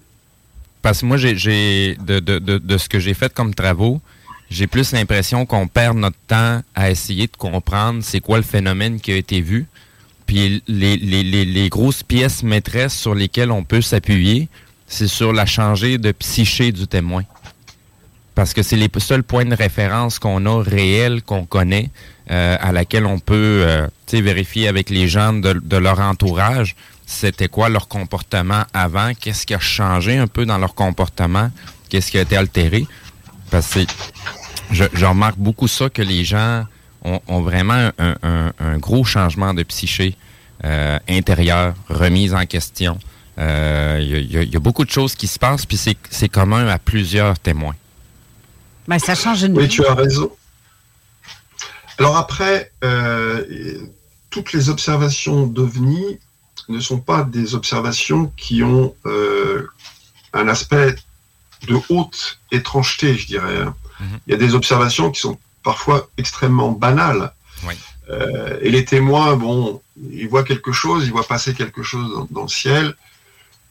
Parce 0.83 1.01
que 1.01 1.07
moi, 1.07 1.17
j'ai, 1.17 1.97
de, 1.97 2.21
de- 2.21 2.39
de- 2.39 2.59
ce 2.79 2.89
que 2.91 2.99
j'ai 3.01 3.15
fait 3.15 3.33
comme 3.33 3.55
travaux, 3.55 4.03
j'ai 4.51 4.67
plus 4.67 4.93
l'impression 4.93 5.47
qu'on 5.47 5.67
perd 5.67 5.97
notre 5.97 6.19
temps 6.27 6.61
à 6.75 6.91
essayer 6.91 7.27
de 7.27 7.37
comprendre 7.37 8.03
c'est 8.03 8.21
quoi 8.21 8.37
le 8.37 8.43
phénomène 8.43 9.01
qui 9.01 9.11
a 9.13 9.17
été 9.17 9.41
vu, 9.41 9.67
Puis 10.27 10.63
les, 10.69 10.97
les, 10.99 11.23
les, 11.23 11.69
grosses 11.71 12.03
pièces 12.03 12.43
maîtresses 12.43 12.95
sur 12.99 13.15
lesquelles 13.15 13.51
on 13.51 13.65
peut 13.65 13.81
s'appuyer, 13.81 14.49
c'est 14.87 15.09
sur 15.09 15.33
la 15.33 15.47
changée 15.47 15.97
de 15.97 16.13
psyché 16.13 16.71
du 16.71 16.87
témoin. 16.87 17.23
Parce 18.35 18.53
que 18.53 18.63
c'est 18.63 18.77
les 18.77 18.91
seuls 18.99 19.23
points 19.23 19.45
de 19.47 19.55
référence 19.55 20.19
qu'on 20.19 20.45
a 20.45 20.63
réels, 20.63 21.23
qu'on 21.23 21.47
connaît, 21.47 21.89
euh, 22.31 22.57
à 22.61 22.73
laquelle 22.73 23.07
on 23.07 23.19
peut 23.19 23.63
euh, 23.67 23.87
vérifier 24.13 24.69
avec 24.69 24.91
les 24.91 25.09
gens 25.09 25.33
de, 25.33 25.55
de 25.55 25.77
leur 25.77 26.01
entourage 26.01 26.77
c'était 27.07 27.49
quoi 27.49 27.69
leur 27.69 27.89
comportement 27.89 28.65
avant, 28.73 29.13
qu'est-ce 29.15 29.47
qui 29.47 29.55
a 29.55 29.59
changé 29.61 30.17
un 30.19 30.27
peu 30.27 30.47
dans 30.47 30.59
leur 30.59 30.75
comportement, 30.75 31.51
qu'est-ce 31.89 32.11
qui 32.11 32.19
a 32.19 32.23
été 32.23 32.37
altéré? 32.37 32.87
Parce 33.51 33.75
que 33.75 33.81
je, 34.71 34.85
je 34.93 35.05
remarque 35.05 35.37
beaucoup 35.39 35.69
ça 35.69 35.89
que 35.91 36.03
les 36.03 36.25
gens 36.25 36.65
ont, 37.05 37.21
ont 37.29 37.41
vraiment 37.43 37.91
un, 37.99 38.15
un- 38.23 38.53
un 38.59 38.79
gros 38.79 39.05
changement 39.05 39.53
de 39.55 39.63
psyché 39.63 40.17
euh, 40.65 40.99
intérieur, 41.09 41.75
remise 41.89 42.33
en 42.35 42.47
question. 42.47 42.99
Euh, 43.39 43.99
Il 44.01 44.09
y, 44.09 44.15
a- 44.15 44.19
il 44.19 44.33
y 44.33 44.37
a- 44.39 44.43
il 44.43 44.53
y 44.53 44.57
a 44.57 44.61
beaucoup 44.61 44.85
de 44.85 44.91
choses 44.91 45.15
qui 45.15 45.27
se 45.27 45.39
passent, 45.39 45.67
puis 45.67 45.77
c'est 45.77 45.97
c'est 46.11 46.29
commun 46.29 46.67
à 46.69 46.79
plusieurs 46.79 47.39
témoins. 47.39 47.75
Ben, 48.89 48.99
ça 48.99 49.15
change 49.15 49.43
une 49.43 49.57
Oui, 49.57 49.65
vie. 49.65 49.69
tu 49.69 49.85
as 49.85 49.95
raison. 49.95 50.31
Alors 51.99 52.17
après, 52.17 52.73
euh, 52.83 53.45
toutes 54.31 54.53
les 54.53 54.69
observations 54.69 55.47
d'OVNI 55.47 56.19
ne 56.69 56.81
sont 56.81 56.99
pas 57.01 57.23
des 57.25 57.55
observations 57.55 58.33
qui 58.37 58.63
ont 58.63 58.95
euh, 59.07 59.67
un 60.33 60.49
aspect 60.49 60.95
de 61.69 61.79
haute 61.89 62.39
étrangeté, 62.53 63.17
je 63.17 63.27
dirais. 63.27 63.59
hein. 63.59 63.75
Il 64.27 64.33
y 64.33 64.35
a 64.35 64.39
des 64.39 64.55
observations 64.55 65.11
qui 65.11 65.21
sont 65.21 65.39
parfois 65.63 66.09
extrêmement 66.19 66.73
banales. 66.73 67.33
Euh, 68.11 68.59
et 68.61 68.71
les 68.71 68.85
témoins, 68.85 69.37
bon, 69.37 69.81
ils 70.13 70.29
voient 70.29 70.45
quelque 70.45 70.73
chose, 70.73 71.07
ils 71.07 71.13
voient 71.13 71.27
passer 71.27 71.55
quelque 71.55 71.83
chose 71.83 72.13
dans, 72.13 72.27
dans 72.31 72.43
le 72.43 72.49
ciel, 72.49 72.95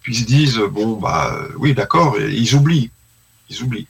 puis 0.01 0.15
ils 0.15 0.19
se 0.21 0.25
disent, 0.25 0.59
bon, 0.71 0.93
bah 0.93 1.37
oui, 1.57 1.73
d'accord, 1.75 2.17
ils 2.19 2.55
oublient. 2.55 2.89
Ils 3.49 3.61
oublient. 3.61 3.87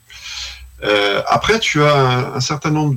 Euh, 0.84 1.22
après, 1.28 1.60
tu 1.60 1.82
as 1.84 1.96
un, 1.96 2.34
un 2.34 2.42
certain 2.42 2.72
nombre 2.72 2.96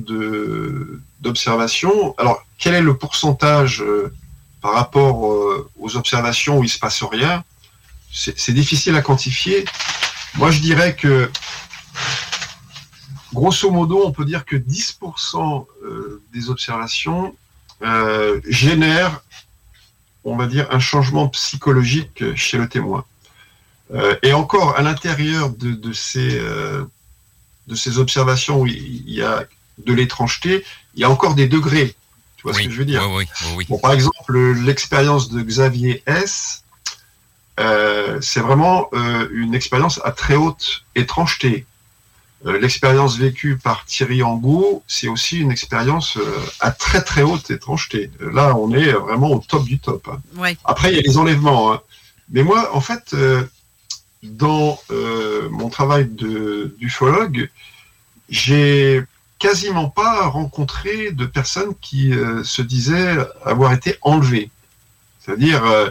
d'observations. 1.21 2.15
Alors, 2.17 2.45
quel 2.57 2.73
est 2.73 2.81
le 2.81 2.97
pourcentage 2.97 3.81
par 4.61 4.73
rapport 4.73 5.31
euh, 5.31 5.69
aux 5.79 5.95
observations 5.95 6.59
où 6.59 6.63
il 6.63 6.69
se 6.69 6.79
passe 6.79 7.03
rien 7.03 7.43
C'est 8.11 8.53
difficile 8.53 8.95
à 8.95 9.01
quantifier. 9.01 9.65
Moi, 10.35 10.51
je 10.51 10.59
dirais 10.59 10.95
que, 10.95 11.31
grosso 13.33 13.69
modo, 13.71 14.03
on 14.05 14.11
peut 14.11 14.25
dire 14.25 14.45
que 14.45 14.55
10% 14.55 15.65
euh, 15.83 16.21
des 16.33 16.49
observations 16.49 17.35
euh, 17.83 18.41
génèrent, 18.47 19.21
on 20.23 20.35
va 20.35 20.47
dire, 20.47 20.67
un 20.71 20.79
changement 20.79 21.27
psychologique 21.29 22.35
chez 22.35 22.57
le 22.57 22.67
témoin. 22.67 23.05
Et 24.21 24.33
encore, 24.33 24.75
à 24.75 24.81
l'intérieur 24.81 25.49
de, 25.49 25.71
de 25.71 25.93
ces, 25.93 26.41
de 27.67 27.75
ces 27.75 27.99
observations 27.99 28.59
où 28.59 28.67
il 28.67 29.09
y 29.09 29.21
a 29.21 29.45
de 29.77 29.93
l'étrangeté, 29.93 30.65
il 30.95 30.99
y 30.99 31.03
a 31.05 31.09
encore 31.09 31.35
des 31.35 31.47
degrés. 31.47 31.95
Tu 32.37 32.43
vois 32.43 32.53
ce 32.53 32.59
que 32.67 32.73
je 32.73 32.79
veux 32.79 32.85
dire 32.85 33.01
Bon, 33.69 33.79
Par 33.79 33.91
exemple, 33.93 34.37
l'expérience 34.63 35.29
de 35.29 35.41
Xavier 35.41 36.03
S, 36.05 36.63
euh, 37.59 38.19
c'est 38.21 38.39
vraiment 38.39 38.89
euh, 38.93 39.27
une 39.31 39.55
expérience 39.55 39.99
à 40.03 40.11
très 40.11 40.35
haute 40.35 40.83
étrangeté. 40.95 41.65
Euh, 42.45 42.59
l'expérience 42.59 43.17
vécue 43.17 43.57
par 43.57 43.83
Thierry 43.85 44.21
Angot, 44.21 44.83
c'est 44.87 45.07
aussi 45.07 45.39
une 45.39 45.49
expérience 45.51 46.17
euh, 46.17 46.39
à 46.59 46.69
très 46.69 47.01
très 47.01 47.23
haute 47.23 47.49
étrangeté. 47.49 48.11
Euh, 48.21 48.31
Là, 48.31 48.55
on 48.55 48.71
est 48.71 48.91
vraiment 48.91 49.31
au 49.31 49.39
top 49.39 49.63
du 49.65 49.79
top. 49.79 50.07
hein. 50.11 50.21
Ouais. 50.35 50.55
Après, 50.63 50.91
il 50.91 50.95
y 50.97 50.99
a 50.99 51.01
les 51.01 51.17
enlèvements. 51.17 51.73
hein. 51.73 51.81
Mais 52.29 52.43
moi, 52.43 52.69
en 52.75 52.81
fait, 52.81 53.13
euh, 53.15 53.43
dans 54.21 54.79
euh, 54.91 55.49
mon 55.49 55.69
travail 55.69 56.05
de- 56.05 56.75
d'ufologue, 56.79 57.49
j'ai 58.29 59.03
quasiment 59.39 59.89
pas 59.89 60.27
rencontré 60.27 61.11
de 61.11 61.25
personnes 61.25 61.73
qui 61.79 62.13
euh, 62.13 62.43
se 62.43 62.61
disaient 62.61 63.17
avoir 63.45 63.73
été 63.73 63.97
enlevées. 64.01 64.49
C'est-à-dire 65.19 65.63
euh, 65.65 65.89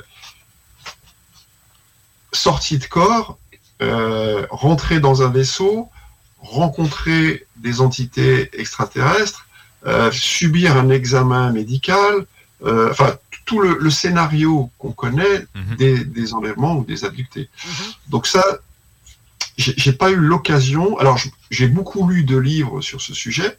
sorties 2.33 2.79
de 2.79 2.87
corps, 2.87 3.39
euh, 3.83 4.47
rentrer 4.51 5.01
dans 5.01 5.23
un 5.23 5.31
vaisseau, 5.31 5.91
rencontrer 6.39 7.47
des 7.57 7.81
entités 7.81 8.51
extraterrestres, 8.59 9.47
euh, 9.87 10.11
subir 10.11 10.77
un 10.77 10.91
examen 10.91 11.53
médical, 11.53 12.27
euh, 12.65 12.91
enfin 12.91 13.17
tout 13.45 13.61
le, 13.61 13.79
le 13.79 13.91
scénario 13.91 14.71
qu'on 14.79 14.91
connaît 14.93 15.47
des, 15.79 16.05
des 16.05 16.35
enlèvements 16.35 16.77
ou 16.79 16.85
des 16.85 17.05
abductés. 17.05 17.49
Donc 18.09 18.27
ça, 18.27 18.43
j'ai 19.57 19.75
j'ai 19.77 19.93
pas 19.93 20.11
eu 20.11 20.17
l'occasion. 20.17 20.99
Alors 20.99 21.19
j'ai 21.51 21.69
beaucoup 21.69 22.09
lu 22.09 22.25
de 22.25 22.37
livres 22.37 22.81
sur 22.81 23.01
ce 23.01 23.15
sujet, 23.15 23.59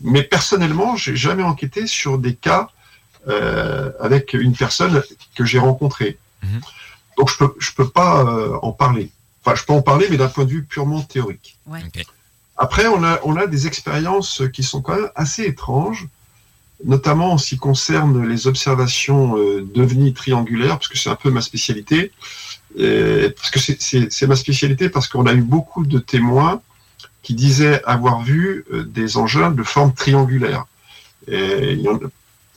mais 0.00 0.22
personnellement, 0.22 0.96
j'ai 0.96 1.16
jamais 1.16 1.42
enquêté 1.42 1.86
sur 1.86 2.18
des 2.18 2.34
cas 2.34 2.70
euh, 3.28 3.90
avec 4.00 4.34
une 4.34 4.54
personne 4.54 5.02
que 5.34 5.44
j'ai 5.44 5.58
rencontrée. 5.58 6.18
Donc 7.16 7.30
je 7.30 7.36
peux 7.38 7.54
je 7.58 7.72
peux 7.72 7.88
pas 7.88 8.24
euh, 8.24 8.58
en 8.62 8.72
parler. 8.72 9.10
Enfin, 9.44 9.54
je 9.54 9.64
peux 9.64 9.72
en 9.72 9.82
parler, 9.82 10.06
mais 10.10 10.16
d'un 10.16 10.28
point 10.28 10.44
de 10.44 10.50
vue 10.50 10.64
purement 10.64 11.02
théorique. 11.02 11.56
Ouais. 11.66 11.80
Après, 12.56 12.86
on 12.86 13.04
a, 13.04 13.20
on 13.24 13.36
a 13.36 13.46
des 13.46 13.66
expériences 13.66 14.42
qui 14.52 14.62
sont 14.62 14.80
quand 14.80 14.96
même 14.96 15.10
assez 15.14 15.44
étranges, 15.44 16.08
notamment 16.84 17.32
en 17.32 17.38
ce 17.38 17.50
qui 17.50 17.56
concerne 17.58 18.26
les 18.26 18.46
observations 18.46 19.36
euh, 19.36 19.62
d'ovnis 19.62 20.14
triangulaires, 20.14 20.78
parce 20.78 20.88
que 20.88 20.98
c'est 20.98 21.10
un 21.10 21.16
peu 21.16 21.30
ma 21.30 21.42
spécialité. 21.42 22.12
Et 22.76 23.30
parce 23.36 23.50
que 23.50 23.58
c'est- 23.58 24.26
ma 24.26 24.36
spécialité 24.36 24.88
parce 24.88 25.08
qu'on 25.08 25.26
a 25.26 25.32
eu 25.34 25.40
beaucoup 25.40 25.86
de 25.86 25.98
témoins 25.98 26.60
qui 27.22 27.34
disaient 27.34 27.82
avoir 27.84 28.22
vu 28.22 28.64
euh, 28.72 28.84
des 28.84 29.16
engins 29.16 29.50
de 29.50 29.62
forme 29.62 29.92
triangulaire. 29.94 30.66
Et 31.28 31.82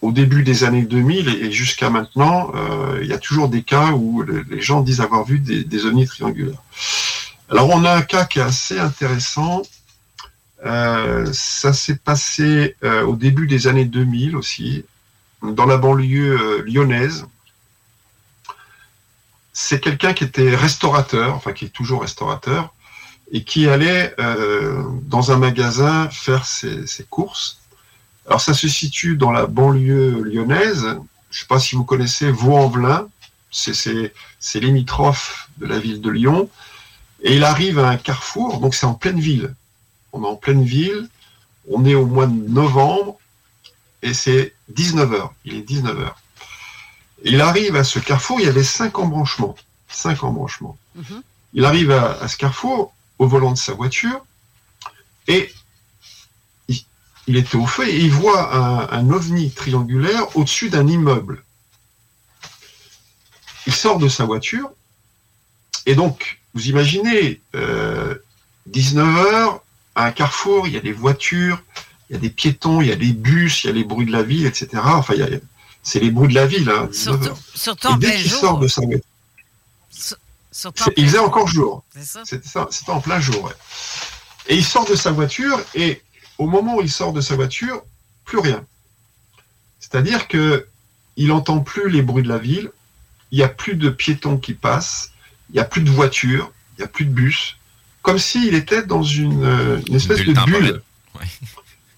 au 0.02 0.12
début 0.12 0.44
des 0.44 0.64
années 0.64 0.84
2000 0.84 1.30
et 1.30 1.52
jusqu'à 1.52 1.90
maintenant, 1.90 2.52
euh, 2.56 3.00
il 3.02 3.08
y 3.08 3.14
a 3.14 3.18
toujours 3.18 3.50
des 3.50 3.64
cas 3.64 3.92
où 3.92 4.22
le- 4.22 4.46
les 4.50 4.62
gens 4.62 4.82
disent 4.82 5.02
avoir 5.02 5.26
vu 5.26 5.40
des, 5.40 5.64
des 5.64 6.06
triangulaires. 6.06 6.62
Alors 7.50 7.70
on 7.70 7.84
a 7.84 7.92
un 7.96 8.02
cas 8.02 8.26
qui 8.26 8.40
est 8.40 8.44
assez 8.44 8.78
intéressant. 8.80 9.64
Euh, 10.66 11.26
ça 11.34 11.72
s'est 11.74 11.96
passé 11.96 12.76
euh, 12.84 13.04
au 13.04 13.16
début 13.16 13.48
des 13.48 13.68
années 13.68 13.86
2000 13.86 14.36
aussi, 14.36 14.84
dans 15.42 15.66
la 15.66 15.78
banlieue 15.78 16.38
euh, 16.40 16.64
lyonnaise. 16.68 17.26
C'est 19.62 19.82
quelqu'un 19.82 20.14
qui 20.14 20.24
était 20.24 20.56
restaurateur, 20.56 21.36
enfin 21.36 21.52
qui 21.52 21.66
est 21.66 21.70
toujours 21.70 22.02
restaurateur, 22.04 22.74
et 23.30 23.44
qui 23.44 23.68
allait 23.68 24.16
euh, 24.18 24.82
dans 25.04 25.34
un 25.34 25.38
magasin 25.38 26.10
faire 26.10 26.46
ses, 26.46 26.88
ses 26.88 27.04
courses. 27.04 27.60
Alors 28.26 28.40
ça 28.40 28.54
se 28.54 28.70
situe 28.70 29.18
dans 29.18 29.32
la 29.32 29.48
banlieue 29.48 30.24
lyonnaise. 30.24 30.84
Je 31.30 31.38
ne 31.38 31.40
sais 31.42 31.46
pas 31.46 31.60
si 31.60 31.76
vous 31.76 31.84
connaissez 31.84 32.32
Vaux-en-Velin. 32.32 33.10
C'est 33.52 34.14
limitrophe 34.56 35.50
de 35.58 35.66
la 35.66 35.78
ville 35.78 36.00
de 36.00 36.10
Lyon. 36.10 36.50
Et 37.22 37.36
il 37.36 37.44
arrive 37.44 37.80
à 37.80 37.90
un 37.90 37.98
carrefour, 37.98 38.62
donc 38.62 38.74
c'est 38.74 38.86
en 38.86 38.94
pleine 38.94 39.20
ville. 39.20 39.54
On 40.14 40.24
est 40.24 40.28
en 40.28 40.38
pleine 40.38 40.64
ville, 40.64 41.10
on 41.70 41.84
est 41.84 41.96
au 41.96 42.06
mois 42.06 42.28
de 42.28 42.50
novembre, 42.50 43.20
et 44.04 44.14
c'est 44.14 44.54
19h. 44.74 45.32
Il 45.44 45.56
est 45.56 45.70
19h. 45.70 46.14
Il 47.24 47.42
arrive 47.42 47.76
à 47.76 47.84
ce 47.84 48.00
carrefour, 48.00 48.40
il 48.40 48.46
y 48.46 48.50
avait 48.50 48.64
cinq 48.64 48.98
embranchements. 49.00 49.56
Cinq 49.90 50.24
embranchements. 50.24 50.78
Il 51.54 51.66
arrive 51.66 51.92
à, 51.92 52.14
à 52.22 52.28
ce 52.28 52.38
carrefour 52.38 52.94
au 53.18 53.28
volant 53.28 53.52
de 53.52 53.58
sa 53.58 53.74
voiture 53.74 54.26
et 55.28 55.52
il, 56.68 56.80
il 57.28 57.38
était 57.38 57.56
au 57.58 57.66
feu 57.66 57.88
et 57.88 57.98
il 58.00 58.12
voit 58.12 58.56
un, 58.56 58.90
un 58.92 59.10
ovni 59.10 59.52
triangulaire 59.52 60.36
au-dessus 60.38 60.70
d'un 60.70 60.88
immeuble. 60.88 61.44
Il 63.68 63.74
sort 63.74 64.00
de 64.00 64.08
sa 64.08 64.26
voiture 64.26 64.72
et 65.86 65.96
donc, 65.96 66.40
vous 66.54 66.68
imaginez, 66.68 67.42
euh, 67.56 68.16
19h, 68.72 69.60
à 69.96 70.06
un 70.06 70.12
carrefour, 70.12 70.68
il 70.68 70.74
y 70.74 70.78
a 70.78 70.82
des 70.82 70.92
voitures, 70.92 71.62
il 72.10 72.14
y 72.14 72.16
a 72.16 72.20
des 72.20 72.30
piétons, 72.30 72.82
il 72.82 72.88
y 72.88 72.92
a 72.92 72.96
des 72.96 73.12
bus, 73.14 73.64
il 73.64 73.68
y 73.68 73.70
a 73.70 73.74
les 73.74 73.84
bruits 73.84 74.06
de 74.06 74.12
la 74.12 74.24
ville, 74.24 74.46
etc. 74.46 74.68
Enfin, 74.84 75.14
il 75.16 75.20
y 75.20 75.24
a- 75.24 75.40
c'est 75.84 76.00
les 76.00 76.12
bruits 76.12 76.30
de 76.30 76.36
la 76.36 76.46
ville. 76.46 76.70
Hein, 76.70 76.90
19h. 76.92 77.36
Surtout 77.56 77.88
en 77.88 77.98
dès 77.98 78.16
qu'il 78.16 78.32
sort 78.32 78.60
de 78.60 78.68
sa 78.68 78.82
voiture, 78.82 79.04
il 80.98 81.06
faisait 81.06 81.20
encore 81.20 81.48
jour. 81.48 81.84
C'était 82.24 82.90
en 82.90 83.02
plein 83.02 83.20
jour. 83.20 83.44
ouais. 83.44 83.54
Et 84.48 84.56
il 84.56 84.66
sort 84.66 84.86
de 84.86 84.96
sa 84.96 85.12
voiture 85.12 85.60
et 85.76 86.02
au 86.38 86.48
moment 86.48 86.78
où 86.78 86.82
il 86.82 86.92
sort 86.92 87.14
de 87.14 87.22
sa 87.22 87.36
voiture, 87.36 87.84
plus 88.26 88.40
rien. 88.40 88.66
C'est-à-dire 89.80 90.28
que 90.28 90.68
il 91.18 91.32
entend 91.32 91.60
plus 91.60 91.90
les 91.90 92.02
bruits 92.02 92.24
de 92.24 92.30
la 92.30 92.38
ville, 92.38 92.72
il 93.32 93.38
n'y 93.38 93.44
a 93.44 93.50
plus 93.50 93.76
de 93.76 93.90
piétons 93.90 94.38
qui 94.38 94.54
passent, 94.54 95.12
il 95.50 95.54
n'y 95.54 95.60
a 95.60 95.66
plus 95.66 95.82
de 95.82 95.92
voitures, 95.92 96.52
il 96.78 96.82
n'y 96.82 96.86
a 96.86 96.88
plus 96.88 97.06
de 97.06 97.12
bus, 97.12 97.58
comme 98.02 98.18
s'il 98.18 98.56
était 98.56 98.84
dans 98.84 99.04
une, 99.04 99.82
une 99.88 99.96
espèce 99.96 100.20
bulle 100.22 100.34
de 100.34 100.46
bulle. 100.46 100.82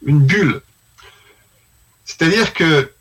Une 0.03 0.19
bulle. 0.19 0.61
C'est-à-dire 2.05 2.53
que 2.53 2.91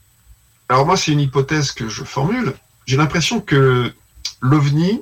alors 0.70 0.86
moi 0.86 0.96
c'est 0.96 1.10
une 1.10 1.20
hypothèse 1.20 1.72
que 1.72 1.88
je 1.88 2.04
formule, 2.04 2.54
j'ai 2.86 2.96
l'impression 2.96 3.40
que 3.40 3.92
l'OVNI 4.40 5.00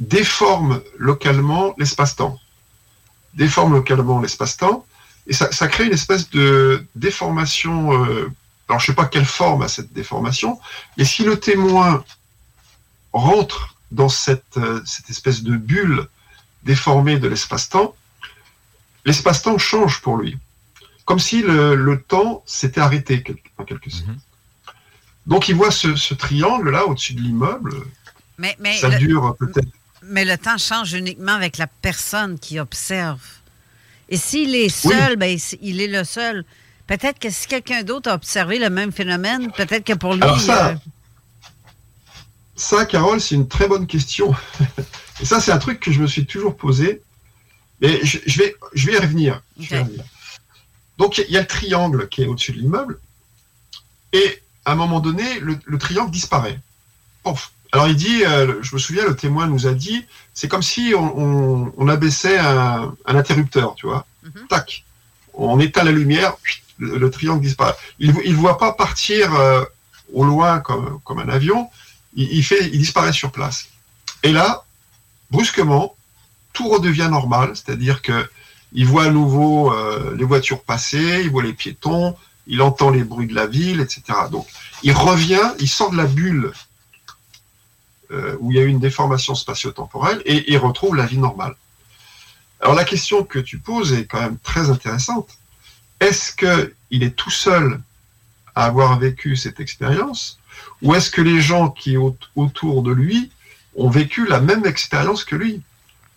déforme 0.00 0.82
localement 0.98 1.74
l'espace-temps. 1.78 2.38
Déforme 3.32 3.72
localement 3.72 4.20
l'espace-temps, 4.20 4.84
et 5.26 5.32
ça, 5.32 5.50
ça, 5.50 5.66
crée 5.68 5.86
une 5.86 5.94
espèce 5.94 6.28
de 6.28 6.86
déformation. 6.94 8.04
Euh, 8.04 8.30
alors 8.68 8.78
je 8.78 8.86
sais 8.86 8.94
pas 8.94 9.06
quelle 9.06 9.24
forme 9.24 9.62
a 9.62 9.68
cette 9.68 9.94
déformation, 9.94 10.60
mais 10.98 11.06
si 11.06 11.24
le 11.24 11.40
témoin 11.40 12.04
rentre 13.14 13.76
dans 13.90 14.10
cette, 14.10 14.58
euh, 14.58 14.82
cette 14.84 15.08
espèce 15.08 15.42
de 15.42 15.56
bulle 15.56 16.06
déformée 16.64 17.18
de 17.18 17.28
l'espace-temps, 17.28 17.96
l'espace-temps 19.06 19.56
change 19.56 20.02
pour 20.02 20.18
lui. 20.18 20.36
Comme 21.06 21.18
si 21.18 21.40
le, 21.40 21.76
le 21.76 22.02
temps 22.02 22.42
s'était 22.44 22.80
arrêté, 22.82 23.24
en 23.56 23.64
quelque 23.64 23.88
sorte. 23.88 24.08
Mhm. 24.08 24.18
Donc 25.26 25.48
il 25.48 25.54
voit 25.56 25.70
ce, 25.70 25.96
ce 25.96 26.14
triangle-là 26.14 26.86
au-dessus 26.86 27.14
de 27.14 27.20
l'immeuble. 27.20 27.74
Mais, 28.38 28.56
mais 28.60 28.76
ça 28.76 28.88
le- 28.88 28.98
dure 28.98 29.34
peut-être. 29.38 29.68
Mais 30.02 30.24
le 30.24 30.36
temps 30.38 30.58
change 30.58 30.92
uniquement 30.92 31.32
avec 31.32 31.58
la 31.58 31.66
personne 31.66 32.38
qui 32.38 32.60
observe. 32.60 33.20
Et 34.08 34.16
s'il 34.16 34.54
est 34.54 34.68
seul, 34.68 35.16
ben, 35.16 35.36
il- 35.62 35.80
est 35.80 35.88
le 35.88 36.04
seul. 36.04 36.44
Peut-être 36.86 37.18
que 37.18 37.28
si 37.30 37.48
quelqu'un 37.48 37.82
d'autre 37.82 38.08
a 38.10 38.14
observé 38.14 38.60
le 38.60 38.70
même 38.70 38.92
phénomène, 38.92 39.50
peut-être 39.50 39.84
que 39.84 39.94
pour 39.94 40.14
lui. 40.14 40.22
Alors 40.22 40.40
ça, 40.40 40.68
euh, 40.68 40.74
ça, 42.54 42.86
Carole, 42.86 43.20
c'est 43.20 43.34
une 43.34 43.48
très 43.48 43.66
bonne 43.66 43.86
question. 43.86 44.32
Et 45.20 45.24
ça, 45.24 45.40
c'est 45.40 45.50
un 45.50 45.58
truc 45.58 45.80
que 45.80 45.90
je 45.90 46.00
me 46.00 46.06
suis 46.06 46.24
toujours 46.26 46.56
posé. 46.56 47.02
Mais 47.80 47.98
je, 48.04 48.18
je 48.26 48.38
vais, 48.38 48.54
je 48.74 48.86
vais 48.86 48.94
y 48.94 48.98
revenir. 48.98 49.42
Je 49.58 49.70
vais 49.70 49.76
y 49.76 49.80
revenir. 49.80 50.04
Donc, 50.98 51.18
il 51.18 51.30
y 51.30 51.36
a 51.36 51.40
le 51.40 51.46
triangle 51.46 52.08
qui 52.08 52.22
est 52.22 52.26
au-dessus 52.26 52.52
de 52.52 52.58
l'immeuble. 52.58 53.00
Et 54.12 54.42
à 54.66 54.72
un 54.72 54.74
moment 54.74 55.00
donné, 55.00 55.40
le, 55.40 55.58
le 55.64 55.78
triangle 55.78 56.10
disparaît. 56.10 56.58
Pouf. 57.22 57.52
Alors, 57.72 57.88
il 57.88 57.96
dit, 57.96 58.24
euh, 58.24 58.62
je 58.62 58.74
me 58.74 58.80
souviens, 58.80 59.04
le 59.06 59.16
témoin 59.16 59.46
nous 59.46 59.66
a 59.66 59.72
dit, 59.74 60.04
c'est 60.34 60.48
comme 60.48 60.62
si 60.62 60.92
on, 60.94 61.18
on- 61.18 61.72
on 61.76 61.88
abaissait 61.88 62.38
un, 62.38 62.94
un 63.06 63.16
interrupteur, 63.16 63.74
tu 63.76 63.86
vois. 63.86 64.06
Tac. 64.48 64.84
On 65.34 65.58
éteint 65.60 65.84
la 65.84 65.92
lumière, 65.92 66.34
le, 66.78 66.98
le 66.98 67.10
triangle 67.10 67.40
disparaît. 67.42 67.74
Il 67.98 68.12
ne 68.14 68.34
voit 68.34 68.58
pas 68.58 68.72
partir 68.72 69.34
euh, 69.34 69.64
au 70.12 70.24
loin 70.24 70.60
comme, 70.60 71.00
comme 71.04 71.18
un 71.20 71.28
avion. 71.28 71.68
Il, 72.14 72.28
il 72.32 72.42
fait, 72.42 72.66
il 72.72 72.78
disparaît 72.78 73.12
sur 73.12 73.30
place. 73.30 73.68
Et 74.22 74.32
là, 74.32 74.64
brusquement, 75.30 75.94
tout 76.52 76.68
redevient 76.68 77.08
normal, 77.10 77.52
c'est-à-dire 77.54 78.02
que 78.02 78.28
il 78.72 78.86
voit 78.86 79.04
à 79.04 79.10
nouveau 79.10 79.72
euh, 79.72 80.14
les 80.16 80.24
voitures 80.24 80.62
passer, 80.62 81.20
il 81.22 81.30
voit 81.30 81.42
les 81.42 81.52
piétons, 81.52 82.16
il 82.46 82.62
entend 82.62 82.90
les 82.90 83.04
bruits 83.04 83.26
de 83.26 83.34
la 83.34 83.46
ville, 83.46 83.80
etc. 83.80 84.02
Donc, 84.30 84.46
il 84.82 84.92
revient, 84.92 85.52
il 85.58 85.68
sort 85.68 85.90
de 85.90 85.96
la 85.96 86.06
bulle 86.06 86.52
euh, 88.12 88.36
où 88.40 88.52
il 88.52 88.56
y 88.56 88.60
a 88.60 88.62
eu 88.62 88.68
une 88.68 88.78
déformation 88.78 89.34
spatio-temporelle 89.34 90.22
et 90.24 90.52
il 90.52 90.58
retrouve 90.58 90.94
la 90.94 91.06
vie 91.06 91.18
normale. 91.18 91.56
Alors 92.60 92.74
la 92.74 92.84
question 92.84 93.24
que 93.24 93.38
tu 93.38 93.58
poses 93.58 93.92
est 93.92 94.06
quand 94.06 94.20
même 94.20 94.38
très 94.38 94.70
intéressante. 94.70 95.28
Est-ce 96.00 96.32
qu'il 96.32 97.02
est 97.02 97.16
tout 97.16 97.30
seul 97.30 97.80
à 98.54 98.64
avoir 98.64 98.98
vécu 98.98 99.36
cette 99.36 99.60
expérience 99.60 100.38
ou 100.82 100.94
est-ce 100.94 101.10
que 101.10 101.20
les 101.20 101.40
gens 101.40 101.70
qui 101.70 101.94
sont 101.94 102.16
autour 102.36 102.82
de 102.82 102.92
lui 102.92 103.30
ont 103.76 103.90
vécu 103.90 104.26
la 104.26 104.40
même 104.40 104.66
expérience 104.66 105.24
que 105.24 105.36
lui? 105.36 105.62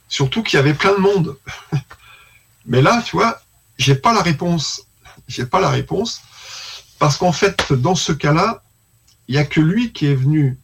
Surtout 0.07 0.43
qu'il 0.43 0.57
y 0.57 0.59
avait 0.59 0.73
plein 0.73 0.93
de 0.93 1.01
monde. 1.01 1.37
Mais 2.65 2.81
là, 2.81 3.01
tu 3.05 3.15
vois, 3.15 3.41
j'ai 3.77 3.95
pas 3.95 4.13
la 4.13 4.21
réponse. 4.21 4.83
J'ai 5.29 5.45
pas 5.45 5.61
la 5.61 5.69
réponse 5.69 6.21
parce 6.97 7.15
qu'en 7.15 7.31
fait, 7.31 7.71
dans 7.71 7.95
ce 7.95 8.11
cas-là, 8.11 8.63
il 9.29 9.35
y 9.35 9.37
a 9.37 9.45
que 9.45 9.61
lui 9.61 9.93
qui 9.93 10.07
est 10.07 10.15
venu 10.15 10.57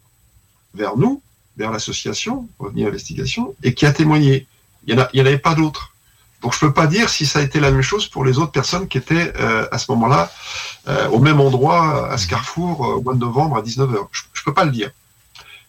vers 0.73 0.97
nous, 0.97 1.21
vers 1.55 1.71
l'association 1.71 2.49
Revenu 2.59 2.85
Investigation, 2.85 3.55
et 3.63 3.73
qui 3.73 3.85
a 3.85 3.93
témoigné. 3.93 4.47
Il 4.87 4.95
n'y 4.95 5.01
en, 5.01 5.25
avait 5.25 5.37
pas 5.37 5.53
d'autres. 5.55 5.93
Donc 6.41 6.53
je 6.53 6.59
peux 6.59 6.73
pas 6.73 6.87
dire 6.87 7.09
si 7.09 7.25
ça 7.25 7.39
a 7.39 7.41
été 7.43 7.59
la 7.59 7.71
même 7.71 7.83
chose 7.83 8.07
pour 8.07 8.25
les 8.25 8.37
autres 8.39 8.51
personnes 8.51 8.87
qui 8.87 8.97
étaient 8.97 9.33
euh, 9.37 9.67
à 9.71 9.77
ce 9.77 9.89
moment-là 9.91 10.31
euh, 10.87 11.07
au 11.09 11.19
même 11.19 11.39
endroit 11.39 12.11
à 12.11 12.17
ce 12.17 12.27
carrefour 12.27 12.85
euh, 12.85 12.95
au 12.95 13.01
mois 13.01 13.13
de 13.13 13.19
novembre 13.19 13.57
à 13.57 13.61
19h. 13.61 14.07
Je, 14.11 14.23
je 14.33 14.43
peux 14.43 14.53
pas 14.53 14.65
le 14.65 14.71
dire. 14.71 14.91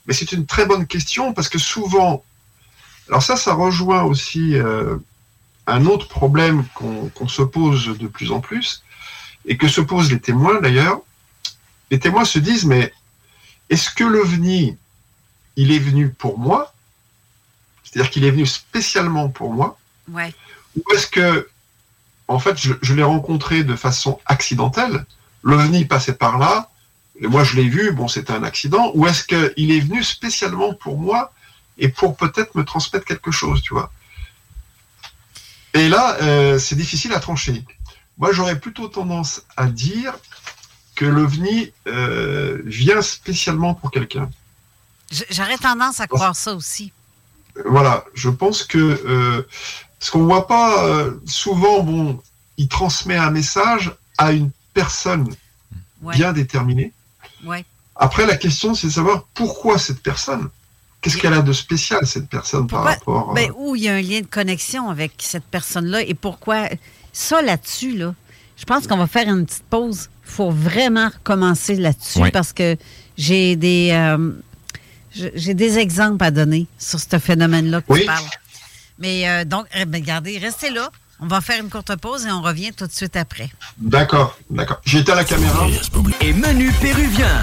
Mais 0.07 0.15
c'est 0.15 0.33
une 0.33 0.47
très 0.47 0.67
bonne 0.67 0.87
question 0.87 1.33
parce 1.33 1.49
que 1.49 1.59
souvent, 1.59 2.25
alors 3.09 3.23
ça, 3.23 3.37
ça 3.37 3.55
rejoint 3.55 4.03
aussi 4.03 4.57
un 5.67 5.87
autre 5.87 6.09
problème 6.09 6.65
qu'on 6.75 7.29
se 7.29 7.43
pose 7.43 7.99
de 7.99 8.07
plus 8.07 8.31
en 8.31 8.41
plus 8.41 8.85
et 9.47 9.57
que 9.57 9.69
se 9.69 9.81
posent 9.81 10.11
les 10.11 10.21
témoins 10.21 10.61
d'ailleurs. 10.61 11.01
Les 11.91 11.99
témoins 11.99 12.25
se 12.25 12.39
disent 12.39 12.65
mais 12.65 12.93
est-ce 13.71 13.91
que 13.91 14.05
l'OVNI, 14.05 14.77
il 15.57 15.73
est 15.73 15.79
venu 15.79 16.11
pour 16.11 16.39
moi? 16.39 16.73
C'est-à-dire 17.85 18.11
qu'il 18.11 18.25
est 18.25 18.31
venu 18.31 18.47
spécialement 18.47 19.29
pour 19.29 19.53
moi? 19.53 19.79
Ouais. 20.09 20.33
ou 20.77 20.83
est-ce 20.95 21.09
que, 21.09 21.49
en 22.29 22.39
fait, 22.39 22.57
je, 22.61 22.75
je 22.81 22.95
l'ai 22.95 23.03
rencontré 23.03 23.65
de 23.65 23.75
façon 23.75 24.21
accidentelle 24.27 25.05
L'OVNI 25.43 25.85
passait 25.85 26.15
par 26.15 26.39
là, 26.39 26.71
et 27.21 27.27
moi 27.29 27.45
je 27.45 27.57
l'ai 27.57 27.69
vu, 27.69 27.93
bon, 27.93 28.09
c'était 28.09 28.33
un 28.33 28.43
accident. 28.43 28.91
Ou 28.95 29.07
est-ce 29.07 29.25
qu'il 29.25 29.71
est 29.73 29.81
venu 29.81 30.03
spécialement 30.03 30.75
pour 30.75 30.99
moi 30.99 31.33
et 31.79 31.89
pour 31.89 32.17
peut-être 32.17 32.55
me 32.57 32.65
transmettre 32.65 33.05
quelque 33.05 33.31
chose, 33.31 33.63
tu 33.63 33.75
vois? 33.75 33.93
Et 35.75 35.89
là, 35.89 36.17
euh, 36.23 36.59
c'est 36.59 36.75
difficile 36.75 37.13
à 37.13 37.21
trancher. 37.21 37.65
Moi, 38.19 38.33
j'aurais 38.33 38.59
plutôt 38.59 38.89
tendance 38.89 39.43
à 39.57 39.67
dire 39.67 40.15
que 40.95 41.05
l'OVNI 41.05 41.73
euh, 41.87 42.61
vient 42.65 43.03
spécialement 43.03 43.75
pour 43.75 43.91
quelqu'un. 43.91 44.31
J'aurais 45.31 45.59
tendance 45.59 46.01
à 46.01 46.07
croire 46.07 46.35
ça 46.35 46.55
aussi. 46.55 46.93
voilà, 47.67 48.05
je 48.15 48.29
pense 48.31 48.63
que 48.65 48.79
euh, 48.79 49.47
ce 50.01 50.11
qu'on 50.11 50.25
voit 50.25 50.47
pas 50.47 50.85
euh, 50.87 51.13
souvent, 51.27 51.83
bon, 51.83 52.21
il 52.57 52.69
transmet 52.69 53.17
un 53.17 53.31
message 53.31 53.93
à 54.19 54.33
une 54.33 54.51
personne 54.75 55.29
Ouais. 56.03 56.15
bien 56.15 56.33
déterminée. 56.35 56.93
Ouais. 57.45 57.65
Après, 57.95 58.27
la 58.27 58.37
question, 58.37 58.75
c'est 58.75 58.89
de 58.89 58.93
savoir 58.93 59.25
pourquoi 59.33 59.79
cette 59.79 60.03
personne? 60.03 60.51
Qu'est-ce 61.01 61.17
qu'elle 61.17 61.33
a 61.33 61.41
de 61.41 61.53
spécial 61.55 62.07
cette 62.07 62.29
personne 62.29 62.67
par 62.67 62.85
rapport 62.85 63.31
euh, 63.31 63.35
Ben, 63.35 63.51
où 63.57 63.75
il 63.77 63.85
y 63.85 63.89
a 63.89 63.95
un 63.95 64.03
lien 64.03 64.21
de 64.21 64.27
connexion 64.27 64.91
avec 64.91 65.13
cette 65.19 65.45
personne-là 65.45 66.03
et 66.03 66.13
pourquoi. 66.15 66.69
Ça, 67.19 67.41
là-dessus, 67.41 67.97
là, 67.97 68.15
je 68.59 68.65
pense 68.67 68.87
qu'on 68.87 68.99
va 68.99 69.07
faire 69.07 69.27
une 69.27 69.47
petite 69.47 69.65
pause. 69.71 70.11
Il 70.27 70.31
faut 70.33 70.51
vraiment 70.51 71.09
recommencer 71.09 71.77
là-dessus 71.77 72.19
Oui. 72.21 72.31
parce 72.31 72.53
que 72.53 72.77
j'ai 73.17 73.57
des. 73.57 73.89
euh, 73.93 74.33
j'ai 75.13 75.55
des 75.55 75.79
exemples 75.79 76.23
à 76.23 76.31
donner 76.31 76.67
sur 76.79 77.01
ce 77.01 77.19
phénomène-là 77.19 77.81
que 77.81 77.87
Oui. 77.91 78.01
tu 78.01 78.07
parles. 78.07 78.23
Mais 78.99 79.27
euh, 79.31 79.45
donc, 79.47 79.65
eh 79.75 79.87
ben, 79.87 80.03
regardez, 80.03 80.37
restez 80.37 80.69
là. 80.69 80.91
On 81.19 81.27
va 81.27 81.41
faire 81.41 81.59
une 81.63 81.71
courte 81.71 81.97
pause 81.97 82.27
et 82.27 82.31
on 82.31 82.43
revient 82.43 82.73
tout 82.77 82.87
de 82.87 82.93
suite 82.93 83.17
après. 83.17 83.49
D'accord, 83.79 84.39
d'accord. 84.51 84.83
J'étais 84.85 85.13
à 85.13 85.15
la 85.15 85.25
caméra. 85.25 85.67
Et 86.21 86.35
menu 86.35 86.71
péruvien. 86.83 87.43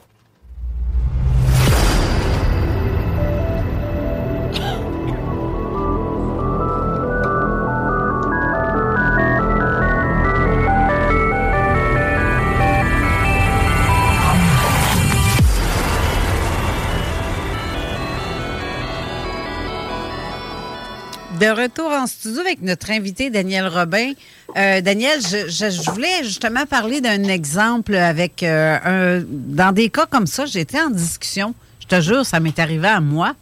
De 21.41 21.47
retour 21.49 21.89
en 21.91 22.05
studio 22.05 22.39
avec 22.41 22.61
notre 22.61 22.91
invité 22.91 23.31
Daniel 23.31 23.67
Robin. 23.67 24.11
Euh, 24.57 24.79
Daniel, 24.81 25.19
je, 25.21 25.49
je- 25.49 25.71
je 25.71 25.89
voulais 25.89 26.23
justement 26.23 26.67
parler 26.67 27.01
d'un 27.01 27.23
exemple 27.23 27.95
avec 27.95 28.43
euh, 28.43 28.77
un. 28.85 29.23
Dans 29.27 29.71
des 29.71 29.89
cas 29.89 30.05
comme 30.05 30.27
ça, 30.27 30.45
j'étais 30.45 30.79
en 30.79 30.91
discussion. 30.91 31.55
Je 31.79 31.87
te 31.87 31.99
jure, 31.99 32.25
ça 32.27 32.39
m'est 32.39 32.59
arrivé 32.59 32.87
à 32.87 32.99
moi. 33.01 33.33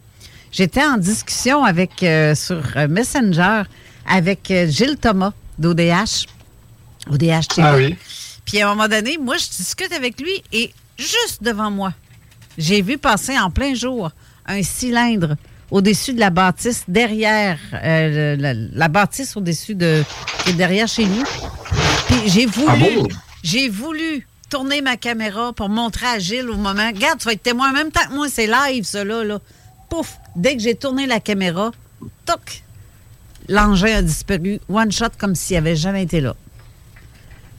J'étais 0.50 0.82
en 0.82 0.96
discussion 0.96 1.62
avec 1.62 2.02
euh, 2.02 2.34
sur 2.34 2.62
Messenger 2.88 3.64
avec 4.08 4.50
Gilles 4.68 4.96
Thomas 4.98 5.32
d'ODH. 5.58 6.24
ODH 7.10 7.48
TV. 7.54 7.62
Ah 7.68 7.76
oui. 7.76 7.96
Puis 8.46 8.62
à 8.62 8.66
un 8.70 8.74
moment 8.74 8.88
donné, 8.88 9.18
moi, 9.18 9.36
je 9.36 9.46
discute 9.48 9.92
avec 9.92 10.18
lui 10.18 10.42
et 10.52 10.72
juste 10.98 11.42
devant 11.42 11.70
moi, 11.70 11.92
j'ai 12.56 12.80
vu 12.80 12.96
passer 12.96 13.38
en 13.38 13.50
plein 13.50 13.74
jour 13.74 14.10
un 14.46 14.62
cylindre 14.62 15.36
au-dessus 15.70 16.12
de 16.14 16.20
la 16.20 16.30
bâtisse, 16.30 16.84
derrière 16.88 17.58
euh, 17.74 18.36
la, 18.36 18.54
la 18.54 18.88
bâtisse 18.88 19.36
au-dessus 19.36 19.74
de 19.74 20.02
derrière 20.56 20.88
chez 20.88 21.06
nous. 21.06 21.22
Puis 22.06 22.16
j'ai 22.26 22.46
voulu, 22.46 22.66
Ah 22.68 22.76
bon? 22.76 23.08
j'ai 23.42 23.68
voulu 23.68 24.26
tourner 24.48 24.82
ma 24.82 24.96
caméra 24.96 25.52
pour 25.52 25.68
montrer 25.68 26.06
à 26.06 26.18
Gilles 26.18 26.50
au 26.50 26.56
moment. 26.56 26.88
Regarde, 26.88 27.18
tu 27.20 27.26
vas 27.26 27.32
être 27.32 27.42
témoin 27.42 27.70
en 27.70 27.72
même 27.72 27.92
temps 27.92 28.04
que 28.08 28.14
moi, 28.14 28.28
c'est 28.28 28.48
live, 28.48 28.84
ça 28.84 29.04
là. 29.04 29.38
Pouf! 29.88 30.18
Dès 30.36 30.56
que 30.56 30.62
j'ai 30.62 30.74
tourné 30.74 31.06
la 31.06 31.20
caméra, 31.20 31.70
toc! 32.26 32.62
L'engin 33.48 33.96
a 33.96 34.02
disparu, 34.02 34.60
one 34.68 34.90
shot, 34.92 35.06
comme 35.18 35.34
s'il 35.34 35.56
avait 35.56 35.76
jamais 35.76 36.02
été 36.04 36.20
là. 36.20 36.34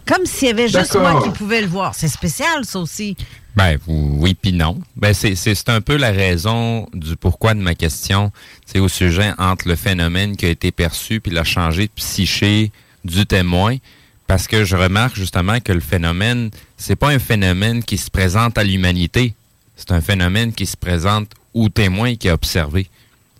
Comme 0.05 0.25
s'il 0.25 0.47
y 0.49 0.51
avait 0.51 0.67
juste 0.67 0.95
moi 0.95 1.21
qui 1.23 1.29
pouvais 1.29 1.61
le 1.61 1.67
voir. 1.67 1.95
C'est 1.95 2.07
spécial, 2.07 2.65
ça 2.65 2.79
aussi. 2.79 3.15
Ben 3.55 3.77
oui 3.87 4.33
puis 4.33 4.53
non. 4.53 4.79
Ben 4.95 5.13
c'est 5.13 5.35
c'est 5.35 5.69
un 5.69 5.81
peu 5.81 5.97
la 5.97 6.11
raison 6.11 6.87
du 6.93 7.17
pourquoi 7.17 7.53
de 7.53 7.59
ma 7.59 7.75
question, 7.75 8.31
c'est 8.65 8.79
au 8.79 8.87
sujet 8.87 9.33
entre 9.37 9.67
le 9.67 9.75
phénomène 9.75 10.37
qui 10.37 10.45
a 10.45 10.49
été 10.49 10.71
perçu 10.71 11.19
puis 11.19 11.31
la 11.31 11.43
changé 11.43 11.87
de 11.87 11.91
psyché 11.95 12.71
du 13.03 13.25
témoin 13.25 13.77
parce 14.25 14.47
que 14.47 14.63
je 14.63 14.77
remarque 14.77 15.17
justement 15.17 15.59
que 15.59 15.73
le 15.73 15.81
phénomène, 15.81 16.51
c'est 16.77 16.95
pas 16.95 17.09
un 17.09 17.19
phénomène 17.19 17.83
qui 17.83 17.97
se 17.97 18.09
présente 18.09 18.57
à 18.57 18.63
l'humanité, 18.63 19.33
c'est 19.75 19.91
un 19.91 19.99
phénomène 19.99 20.53
qui 20.53 20.65
se 20.65 20.77
présente 20.77 21.29
au 21.53 21.67
témoin 21.67 22.15
qui 22.15 22.29
a 22.29 22.33
observé. 22.33 22.87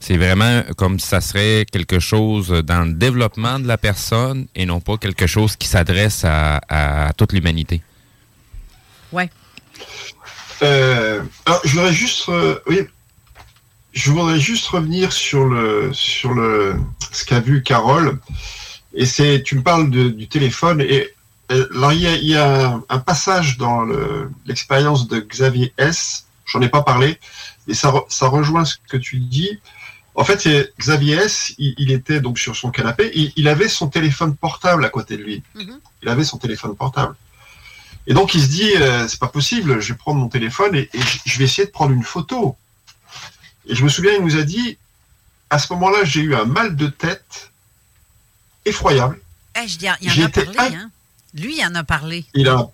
C'est 0.02 0.18
vraiment 0.18 0.64
comme 0.76 1.00
si 1.00 1.08
ça 1.08 1.22
serait 1.22 1.66
quelque 1.72 2.00
chose 2.00 2.50
dans 2.50 2.84
le 2.84 2.94
développement 2.94 3.60
de 3.60 3.68
la 3.68 3.78
personne 3.78 4.48
et 4.56 4.66
non 4.66 4.82
pas 4.82 4.98
quelque 4.98 5.28
chose 5.28 5.56
qui 5.56 5.70
s'adresse 5.70 6.26
à, 6.26 6.60
à 6.68 7.14
toute 7.14 7.32
l'humanité. 7.32 7.82
Ouais. 9.14 9.30
Euh, 10.62 11.22
alors, 11.46 11.62
je 11.64 11.72
voudrais 11.76 11.94
juste, 11.94 12.30
euh, 12.30 12.60
oui, 12.68 12.82
je 13.94 14.12
voudrais 14.12 14.40
juste 14.40 14.68
revenir 14.68 15.12
sur 15.12 15.46
le, 15.46 15.92
sur 15.94 16.34
le, 16.34 16.76
ce 17.12 17.26
qu'a 17.26 17.40
vu 17.40 17.64
Carole. 17.64 18.20
Et 18.94 19.06
c'est, 19.06 19.42
tu 19.44 19.56
me 19.56 19.64
parles 19.64 19.90
de- 19.90 20.10
du 20.10 20.28
téléphone 20.28 20.82
et 20.82 21.10
euh, 21.52 21.68
alors 21.76 21.94
il 21.94 22.00
y 22.02 22.08
a, 22.08 22.16
il 22.16 22.28
y 22.28 22.36
a 22.36 22.68
un, 22.68 22.84
un 22.90 23.00
passage 23.00 23.58
dans 23.58 23.82
le- 23.82 24.30
l'expérience 24.46 25.08
de 25.08 25.20
Xavier 25.20 25.74
S. 25.78 26.26
J'en 26.46 26.62
ai 26.62 26.70
pas 26.70 26.82
parlé, 26.84 27.18
et 27.68 27.74
ça, 27.74 27.94
ça 28.10 28.28
rejoint 28.28 28.66
ce 28.66 28.76
que 28.90 28.98
tu 28.98 29.20
dis. 29.20 29.60
En 30.16 30.26
fait, 30.26 30.42
c'est 30.42 30.74
Xavier 30.78 31.16
S. 31.16 31.54
Il, 31.58 31.74
il 31.78 31.92
était 31.92 32.20
donc 32.20 32.38
sur 32.40 32.56
son 32.58 32.72
canapé. 32.72 33.10
Il, 33.16 33.32
il 33.38 33.48
avait 33.48 33.70
son 33.70 33.88
téléphone 33.88 34.36
portable 34.36 34.84
à 34.84 34.90
côté 34.90 35.16
de 35.18 35.24
lui. 35.24 35.44
Il 36.04 36.10
avait 36.10 36.26
son 36.26 36.38
téléphone 36.38 36.76
portable. 36.76 37.16
Et 38.12 38.14
donc 38.14 38.34
il 38.34 38.42
se 38.44 38.50
dit, 38.50 38.74
euh, 38.76 39.08
c'est 39.08 39.22
pas 39.22 39.30
possible, 39.30 39.80
je 39.80 39.94
vais 39.94 39.98
prendre 39.98 40.20
mon 40.20 40.28
téléphone 40.28 40.76
et, 40.76 40.90
et 40.94 41.00
je- 41.26 41.38
vais 41.38 41.46
essayer 41.46 41.66
de 41.66 41.72
prendre 41.72 41.94
une 41.94 42.04
photo. 42.04 42.58
Et 43.68 43.74
je 43.74 43.86
me 43.86 43.88
souviens, 43.88 44.12
il 44.12 44.22
nous 44.22 44.36
a 44.36 44.44
dit, 44.44 44.78
à 45.50 45.58
ce 45.58 45.72
moment-là, 45.72 46.04
j'ai 46.04 46.20
eu 46.20 46.36
un 46.36 46.44
mal 46.44 46.76
de 46.76 46.88
tête 46.88 47.52
effroyable. 48.66 49.18
Eh, 49.56 49.66
je 49.66 49.78
dis, 49.78 49.88
il 50.02 50.12
J'ai 50.12 50.24
en 50.24 50.26
a 50.26 50.30
parlé, 50.30 50.76
hein? 50.76 50.92
Lui, 51.36 51.58
il 51.60 51.66
en 51.66 51.74
a 51.74 51.86
parlé. 51.86 52.26
Il 52.34 52.50
a, 52.50 52.70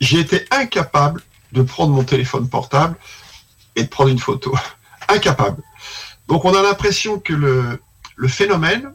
j'ai 0.00 0.20
été 0.20 0.46
incapable 0.50 1.22
de 1.52 1.60
prendre 1.60 1.92
mon 1.92 2.04
téléphone 2.04 2.48
portable 2.48 2.96
et 3.76 3.82
de 3.82 3.88
prendre 3.88 4.08
une 4.08 4.18
photo. 4.18 4.56
incapable. 5.08 5.62
Donc 6.26 6.46
on 6.46 6.54
a 6.54 6.62
l'impression 6.62 7.18
que 7.20 7.34
le, 7.34 7.82
le 8.16 8.28
phénomène 8.28 8.94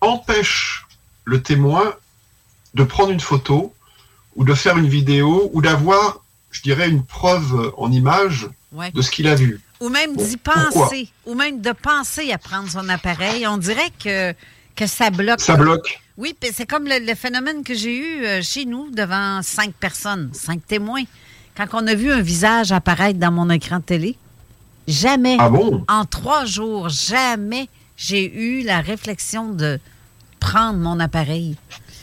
empêche 0.00 0.86
le 1.24 1.40
témoin 1.40 1.94
de 2.74 2.82
prendre 2.82 3.12
une 3.12 3.20
photo 3.20 3.72
ou 4.36 4.44
de 4.44 4.54
faire 4.54 4.76
une 4.78 4.88
vidéo 4.88 5.50
ou 5.52 5.62
d'avoir, 5.62 6.20
je 6.50 6.62
dirais, 6.62 6.88
une 6.88 7.04
preuve 7.04 7.72
en 7.76 7.90
image 7.90 8.48
Ouais. 8.72 8.90
de 8.92 9.00
ce 9.00 9.10
qu'il 9.10 9.26
a 9.26 9.34
vu. 9.34 9.60
Ou 9.80 9.88
même 9.88 10.14
d'y 10.16 10.36
Pourquoi? 10.36 10.70
penser. 10.88 11.08
Ou 11.24 11.34
même 11.34 11.60
de 11.62 11.72
penser 11.72 12.30
à 12.32 12.36
prendre 12.38 12.68
son 12.68 12.88
appareil. 12.90 13.46
On 13.46 13.56
dirait 13.56 13.90
que, 14.02 14.34
que 14.74 14.86
ça 14.86 15.08
bloque. 15.10 15.40
Ça 15.40 15.56
bloque. 15.56 15.98
Oui, 16.18 16.34
c'est 16.52 16.66
comme 16.66 16.84
le, 16.84 16.98
le 17.06 17.14
phénomène 17.14 17.62
que 17.62 17.74
j'ai 17.74 17.96
eu 17.96 18.24
euh, 18.24 18.42
chez 18.42 18.64
nous 18.66 18.90
devant 18.90 19.40
cinq 19.42 19.72
personnes, 19.74 20.30
cinq 20.34 20.66
témoins. 20.66 21.04
Quand 21.56 21.66
on 21.72 21.86
a 21.86 21.94
vu 21.94 22.10
un 22.12 22.20
visage 22.20 22.70
apparaître 22.72 23.18
dans 23.18 23.32
mon 23.32 23.48
écran 23.50 23.78
de 23.78 23.82
télé, 23.84 24.16
jamais, 24.88 25.36
Ah 25.38 25.48
bon? 25.48 25.84
en 25.88 26.04
trois 26.04 26.44
jours, 26.44 26.88
jamais 26.90 27.68
j'ai 27.96 28.30
eu 28.34 28.62
la 28.62 28.80
réflexion 28.80 29.52
de 29.52 29.78
prendre 30.40 30.78
mon 30.78 31.00
appareil. 31.00 31.56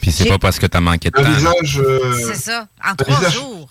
Puis 0.03 0.11
c'est 0.11 0.25
pas 0.29 0.37
parce 0.37 0.59
que 0.59 0.65
tu 0.67 0.75
as 0.77 0.81
manqué 0.81 1.09
de 1.09 1.17
Un 1.17 1.23
temps. 1.23 1.31
visage, 1.31 1.79
euh, 1.79 2.13
C'est 2.27 2.35
ça, 2.35 2.67
en 2.85 2.89
un 2.91 2.95
trois 2.95 3.15
visage- 3.19 3.33
jours. 3.33 3.69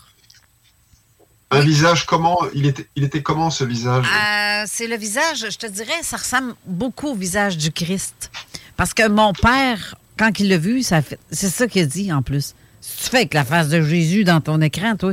un 1.51 1.61
visage 1.61 2.07
comment 2.07 2.39
il 2.55 2.65
était, 2.67 2.87
il 2.97 3.05
était 3.05 3.23
comment 3.23 3.51
ce 3.51 3.65
visage? 3.65 4.07
Euh, 4.07 4.65
c'est 4.67 4.87
le 4.87 4.97
visage, 4.97 5.45
je 5.51 5.59
te 5.59 5.67
dirais, 5.67 6.03
ça 6.03 6.17
ressemble 6.17 6.55
beaucoup 6.65 7.09
au 7.09 7.15
visage 7.15 7.59
du 7.59 7.71
Christ. 7.71 8.31
Parce 8.79 8.95
que 8.95 9.07
mon 9.09 9.35
père, 9.35 9.95
quand 10.19 10.41
il 10.41 10.49
l'a 10.49 10.57
vu, 10.57 10.83
ça 10.83 11.03
fait- 11.03 11.19
c'est 11.31 11.51
ça 11.51 11.67
qu'il 11.67 11.83
a 11.83 11.87
dit 11.87 12.11
en 12.13 12.23
plus. 12.23 12.55
Si 12.81 13.05
tu 13.05 13.11
fais 13.11 13.19
avec 13.19 13.35
la 13.35 13.45
face 13.45 13.69
de 13.69 13.83
Jésus 13.83 14.25
dans 14.25 14.41
ton 14.41 14.61
écran, 14.63 14.97
toi, 14.97 15.13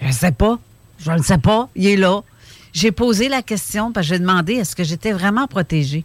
je 0.00 0.12
sais 0.12 0.32
pas. 0.32 0.58
Je 1.00 1.10
ne 1.10 1.22
sais 1.22 1.38
pas. 1.38 1.68
Il 1.74 1.86
est 1.86 1.96
là. 1.96 2.22
J'ai 2.72 2.92
posé 2.92 3.28
la 3.28 3.42
question 3.42 3.92
parce 3.92 4.06
que 4.06 4.14
j'ai 4.14 4.18
demandé 4.20 4.54
est-ce 4.54 4.76
que 4.76 4.84
j'étais 4.84 5.12
vraiment 5.12 5.48
protégée? 5.48 6.04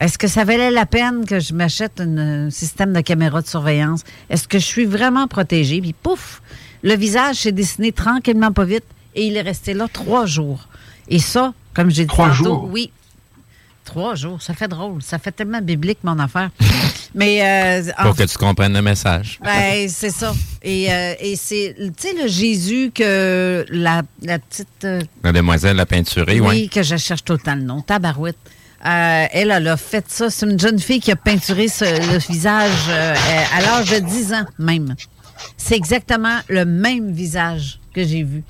Est-ce 0.00 0.16
que 0.18 0.28
ça 0.28 0.44
valait 0.44 0.70
la 0.70 0.86
peine 0.86 1.24
que 1.26 1.40
je 1.40 1.52
m'achète 1.54 2.00
un 2.00 2.50
système 2.50 2.92
de 2.92 3.00
caméra 3.00 3.42
de 3.42 3.46
surveillance? 3.48 4.02
Est-ce 4.30 4.46
que 4.46 4.58
je 4.58 4.64
suis 4.64 4.84
vraiment 4.86 5.26
protégée? 5.26 5.80
Puis 5.80 5.92
pouf, 5.92 6.40
le 6.82 6.94
visage 6.94 7.36
s'est 7.36 7.52
dessiné 7.52 7.90
tranquillement, 7.92 8.52
pas 8.52 8.64
vite, 8.64 8.84
et 9.14 9.26
il 9.26 9.36
est 9.36 9.42
resté 9.42 9.74
là 9.74 9.86
trois 9.92 10.24
jours. 10.26 10.68
Et 11.08 11.18
ça, 11.18 11.52
comme 11.74 11.90
j'ai 11.90 12.02
dit 12.02 12.08
Trois 12.08 12.28
tantôt, 12.28 12.44
jours? 12.44 12.68
oui. 12.70 12.90
Trois 13.84 14.14
jours, 14.16 14.42
ça 14.42 14.52
fait 14.52 14.68
drôle. 14.68 15.00
Ça 15.02 15.18
fait 15.18 15.32
tellement 15.32 15.62
biblique, 15.62 16.00
mon 16.02 16.18
affaire. 16.18 16.50
Mais 17.14 17.40
euh, 17.82 17.90
en 17.98 18.02
Pour 18.04 18.16
que 18.16 18.24
tu 18.24 18.36
comprennes 18.36 18.74
le 18.74 18.82
message. 18.82 19.38
ben, 19.42 19.88
c'est 19.88 20.10
ça. 20.10 20.34
Et, 20.62 20.92
euh, 20.92 21.14
et 21.20 21.36
c'est, 21.36 21.74
tu 21.78 21.90
sais, 21.96 22.12
le 22.22 22.28
Jésus 22.28 22.92
que 22.94 23.64
la, 23.70 24.02
la 24.20 24.38
petite. 24.38 24.68
euh, 24.84 25.00
La 25.24 25.32
demoiselle 25.32 25.76
la 25.76 25.86
peinturée, 25.86 26.38
oui, 26.38 26.46
oui. 26.48 26.68
que 26.68 26.82
je 26.82 26.96
cherche 26.96 27.24
tout 27.24 27.32
le 27.32 27.38
temps 27.38 27.54
le 27.54 27.62
nom. 27.62 27.80
Tabarouette. 27.80 28.36
Euh, 28.84 29.26
elle, 29.32 29.50
elle 29.50 29.68
a 29.68 29.76
fait 29.76 30.04
ça. 30.08 30.30
C'est 30.30 30.46
une 30.46 30.58
jeune 30.58 30.78
fille 30.78 31.00
qui 31.00 31.10
a 31.10 31.16
peinturé 31.16 31.66
ce- 31.68 31.84
le 32.12 32.18
visage 32.18 32.70
euh, 32.88 33.14
à 33.56 33.60
l'âge 33.60 33.90
de 33.90 33.98
10 33.98 34.32
ans 34.34 34.46
même. 34.58 34.94
C'est 35.56 35.76
exactement 35.76 36.38
le 36.48 36.64
même 36.64 37.12
visage 37.12 37.80
que 37.94 38.04
j'ai 38.04 38.22
vu. 38.22 38.42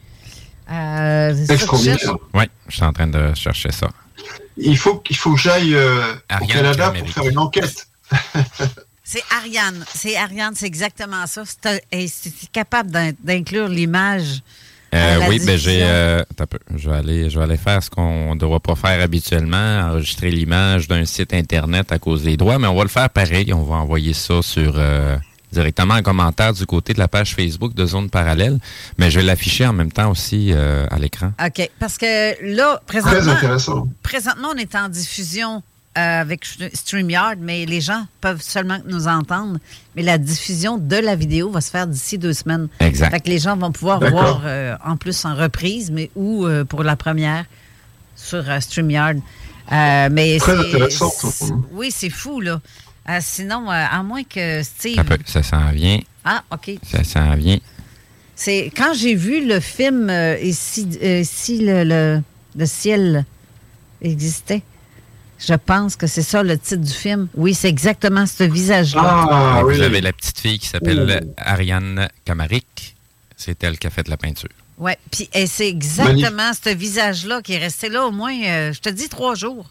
Euh, 0.71 1.35
c'est 1.47 1.57
ça. 1.99 2.13
Oui, 2.35 2.45
je 2.69 2.75
suis 2.75 2.85
en 2.85 2.93
train 2.93 3.07
de 3.07 3.33
chercher 3.35 3.73
ça. 3.73 3.89
Il 4.59 4.77
faut, 4.77 5.03
il 5.09 5.17
faut 5.17 5.33
que 5.35 5.41
j'aille 5.41 5.75
euh, 5.75 6.15
au 6.43 6.47
Canada 6.47 6.93
pour 6.99 7.09
faire 7.09 7.29
une 7.29 7.39
enquête. 7.39 7.87
C'est 9.05 9.23
Ariane. 9.35 9.83
C'est 9.95 10.17
Ariane, 10.17 10.53
c'est 10.55 10.67
exactement 10.67 11.27
ça. 11.27 11.43
C'est, 11.47 12.53
capable 12.53 12.91
d'in- 12.91 13.13
d'inclure 13.25 13.67
l'image. 13.69 14.43
Euh, 14.95 15.19
oui, 15.29 15.41
ben 15.45 15.59
j'ai. 15.59 15.81
euh, 15.83 16.23
je 16.77 16.89
vais 16.89 16.97
aller, 16.97 17.29
je 17.31 17.39
vais 17.39 17.45
aller 17.45 17.57
faire 17.59 17.83
ce 17.83 17.91
qu'on 17.91 18.35
ne 18.35 18.39
doit 18.41 18.61
pas 18.61 18.75
faire 18.75 19.01
habituellement, 19.03 19.81
enregistrer 19.91 20.31
l'image 20.31 20.89
d'un 20.89 21.05
site 21.05 21.35
internet 21.35 21.93
à 21.93 21.99
cause 21.99 22.23
des 22.23 22.37
droits, 22.37 22.59
mais 22.59 22.67
on 22.69 22.75
va 22.75 22.83
le 22.85 22.89
faire 22.89 23.11
pareil. 23.11 23.53
On 23.53 23.63
va 23.65 23.77
envoyer 23.77 24.15
ça 24.15 24.41
sur 24.41 24.75
euh, 24.77 25.17
directement 25.53 25.95
en 25.95 26.03
commentaire 26.03 26.53
du 26.55 26.65
côté 26.65 26.95
de 26.95 26.99
la 26.99 27.09
page 27.09 27.35
Facebook 27.35 27.75
de 27.75 27.85
Zone 27.85 28.09
Parallèle, 28.09 28.59
mais 28.97 29.11
je 29.11 29.19
vais 29.21 29.27
l'afficher 29.27 29.67
en 29.67 29.73
même 29.75 29.93
temps 29.93 30.11
aussi 30.11 30.53
euh, 30.53 30.87
à 30.91 30.99
l'écran. 30.99 31.33
OK. 31.45 31.69
Parce 31.79 31.99
que 31.99 32.55
là, 32.57 32.81
Très 32.87 33.01
présentement, 33.01 33.33
intéressant. 33.33 33.89
présentement, 34.03 34.49
on 34.55 34.59
est 34.59 34.75
en 34.75 34.89
diffusion 34.89 35.63
avec 35.99 36.45
StreamYard, 36.75 37.39
mais 37.41 37.67
les 37.67 37.81
gens 37.81 38.07
peuvent 38.21 38.41
seulement 38.43 38.79
nous 38.87 39.09
entendre. 39.09 39.59
Mais 39.97 40.03
la 40.03 40.19
diffusion 40.19 40.79
de 40.79 40.97
la 40.97 41.17
vidéo 41.17 41.51
va 41.51 41.61
se 41.61 41.71
faire 41.71 41.87
d'ici 41.87 42.19
deux 42.19 42.33
semaines. 42.33 42.69
Exact. 42.81 43.11
Fait 43.11 43.21
que 43.21 43.29
les 43.29 43.39
gens 43.39 43.57
vont 43.57 43.73
pouvoir 43.73 44.01
voir 44.01 44.43
euh, 44.45 44.77
en 44.85 44.97
plus 44.97 45.25
en 45.25 45.35
reprise, 45.35 45.91
mais 45.91 46.11
ou 46.15 46.47
euh, 46.47 46.65
pour 46.65 46.83
la 46.85 46.97
première 46.97 47.45
sur 48.17 48.49
euh, 48.49 48.61
StreamYard. 48.61 49.19
Euh, 49.71 50.09
mais 50.11 50.39
Très 50.39 50.53
c'est- 50.53 50.69
intéressant. 50.69 51.13
Oui, 51.73 51.91
c'est 51.91 52.11
fou, 52.11 52.41
là. 52.41 52.61
Euh, 53.09 53.19
sinon, 53.21 53.71
euh, 53.71 53.85
à 53.91 54.03
moins 54.03 54.23
que 54.25 54.63
Steve. 54.63 55.03
Ça 55.27 55.43
s'en 55.43 55.71
vient. 55.71 55.99
Ah, 56.25 56.43
OK. 56.53 56.73
Ça 56.83 57.03
s'en 57.05 57.35
vient. 57.37 57.59
C'est 58.35 58.71
quand 58.77 58.93
j'ai 58.95 59.15
vu 59.15 59.47
le 59.49 59.59
film 59.61 60.09
euh, 60.11 60.37
euh, 60.37 61.23
si 61.25 61.59
le, 61.59 61.85
le- 61.85 62.23
le 62.57 62.67
ciel 62.67 63.25
existait. 64.03 64.63
Je 65.39 65.55
pense 65.55 65.95
que 65.97 66.07
c'est 66.07 66.23
ça 66.23 66.43
le 66.43 66.59
titre 66.59 66.83
du 66.83 66.93
film. 66.93 67.29
Oui, 67.35 67.55
c'est 67.55 67.69
exactement 67.69 68.27
ce 68.27 68.43
visage-là. 68.45 69.27
Ah 69.31 69.63
Vous 69.65 69.81
avez 69.81 70.01
la 70.01 70.13
petite 70.13 70.39
fille 70.41 70.59
qui 70.59 70.67
s'appelle 70.67 71.23
Oh. 71.25 71.35
Ariane 71.39 72.09
Camaric. 72.25 72.97
C'est 73.37 73.63
elle 73.63 73.79
qui 73.79 73.87
a 73.87 73.91
fait 73.91 74.09
la 74.09 74.17
peinture. 74.17 74.49
Oui, 74.79 74.93
puis 75.11 75.29
et 75.33 75.47
c'est 75.47 75.69
exactement 75.69 76.53
ce 76.53 76.71
visage-là 76.71 77.41
qui 77.43 77.53
est 77.55 77.59
resté 77.59 77.89
là 77.89 78.05
au 78.07 78.11
moins, 78.11 78.35
euh, 78.45 78.73
je 78.73 78.81
te 78.81 78.89
dis, 78.89 79.09
trois 79.09 79.35
jours. 79.35 79.67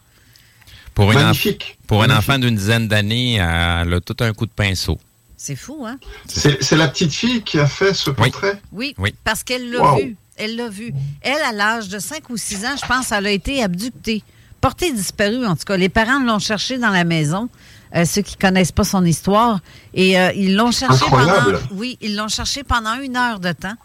Pour, 0.93 1.11
une 1.11 1.17
enf- 1.19 1.23
Magnifique. 1.25 1.77
pour 1.85 2.01
un 2.03 2.09
enfant 2.17 2.39
d'une 2.39 2.55
dizaine 2.55 2.87
d'années, 2.87 3.35
elle 3.35 3.93
a 3.93 3.99
tout 4.03 4.15
un 4.21 4.33
coup 4.33 4.45
de 4.45 4.51
pinceau. 4.51 4.97
C'est 5.35 5.55
fou, 5.55 5.85
hein? 5.85 5.99
C'est 6.27 6.75
la 6.75 6.87
petite 6.87 7.13
fille 7.13 7.43
qui 7.43 7.59
a 7.59 7.67
fait 7.67 7.93
ce 7.93 8.09
portrait? 8.09 8.59
Oui, 8.71 8.95
Oui. 8.97 9.13
parce 9.23 9.43
qu'elle 9.43 9.69
l'a 9.69 9.81
Wow. 9.81 9.97
vu. 9.99 10.17
Elle 10.37 10.55
l'a 10.55 10.69
vu. 10.69 10.93
Elle, 11.21 11.41
à 11.47 11.51
l'âge 11.51 11.87
de 11.89 11.99
5 11.99 12.29
ou 12.29 12.37
6 12.37 12.65
ans, 12.65 12.75
je 12.81 12.85
pense, 12.87 13.11
elle 13.11 13.27
a 13.27 13.31
été 13.31 13.61
abductée. 13.63 14.23
Portée 14.61 14.91
disparue, 14.91 15.45
en 15.45 15.55
tout 15.55 15.65
cas. 15.65 15.77
Les 15.77 15.89
parents 15.89 16.19
l'ont 16.19 16.39
cherchée 16.39 16.77
dans 16.77 16.89
la 16.89 17.03
maison. 17.03 17.49
euh, 17.95 18.03
ceux 18.05 18.21
qui 18.21 18.35
connaissent 18.35 18.71
pas 18.71 18.83
son 18.83 19.05
histoire. 19.05 19.59
Et 19.93 20.19
euh, 20.19 20.31
ils 20.35 20.55
l'ont 20.55 20.71
cherchée 20.71 21.05
Incroyable. 21.05 21.59
pendant. 21.59 21.79
Oui, 21.79 21.97
ils 22.01 22.15
l'ont 22.15 22.27
cherchée 22.27 22.63
pendant 22.63 22.95
une 22.99 23.15
heure 23.15 23.39
de 23.39 23.51
temps. 23.53 23.75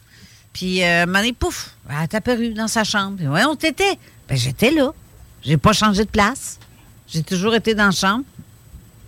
Puis, 0.53 0.83
euh, 0.85 1.07
mané, 1.07 1.33
pouf, 1.33 1.71
elle 1.89 2.03
est 2.03 2.15
apparue 2.15 2.53
dans 2.53 2.69
sa 2.69 2.85
chambre. 2.85 3.17
Puis, 3.19 3.29
ouais, 3.29 3.45
on 3.45 3.55
t'était. 3.57 3.97
Ben, 4.29 4.37
j'étais 4.37 4.71
là. 4.71 4.93
J'ai 5.43 5.57
pas 5.57 5.73
changé 5.73 6.05
de 6.05 6.11
place. 6.11 6.59
J'ai 7.09 7.23
toujours 7.23 7.55
été 7.55 7.75
dans 7.75 7.87
la 7.87 7.91
chambre. 7.93 8.25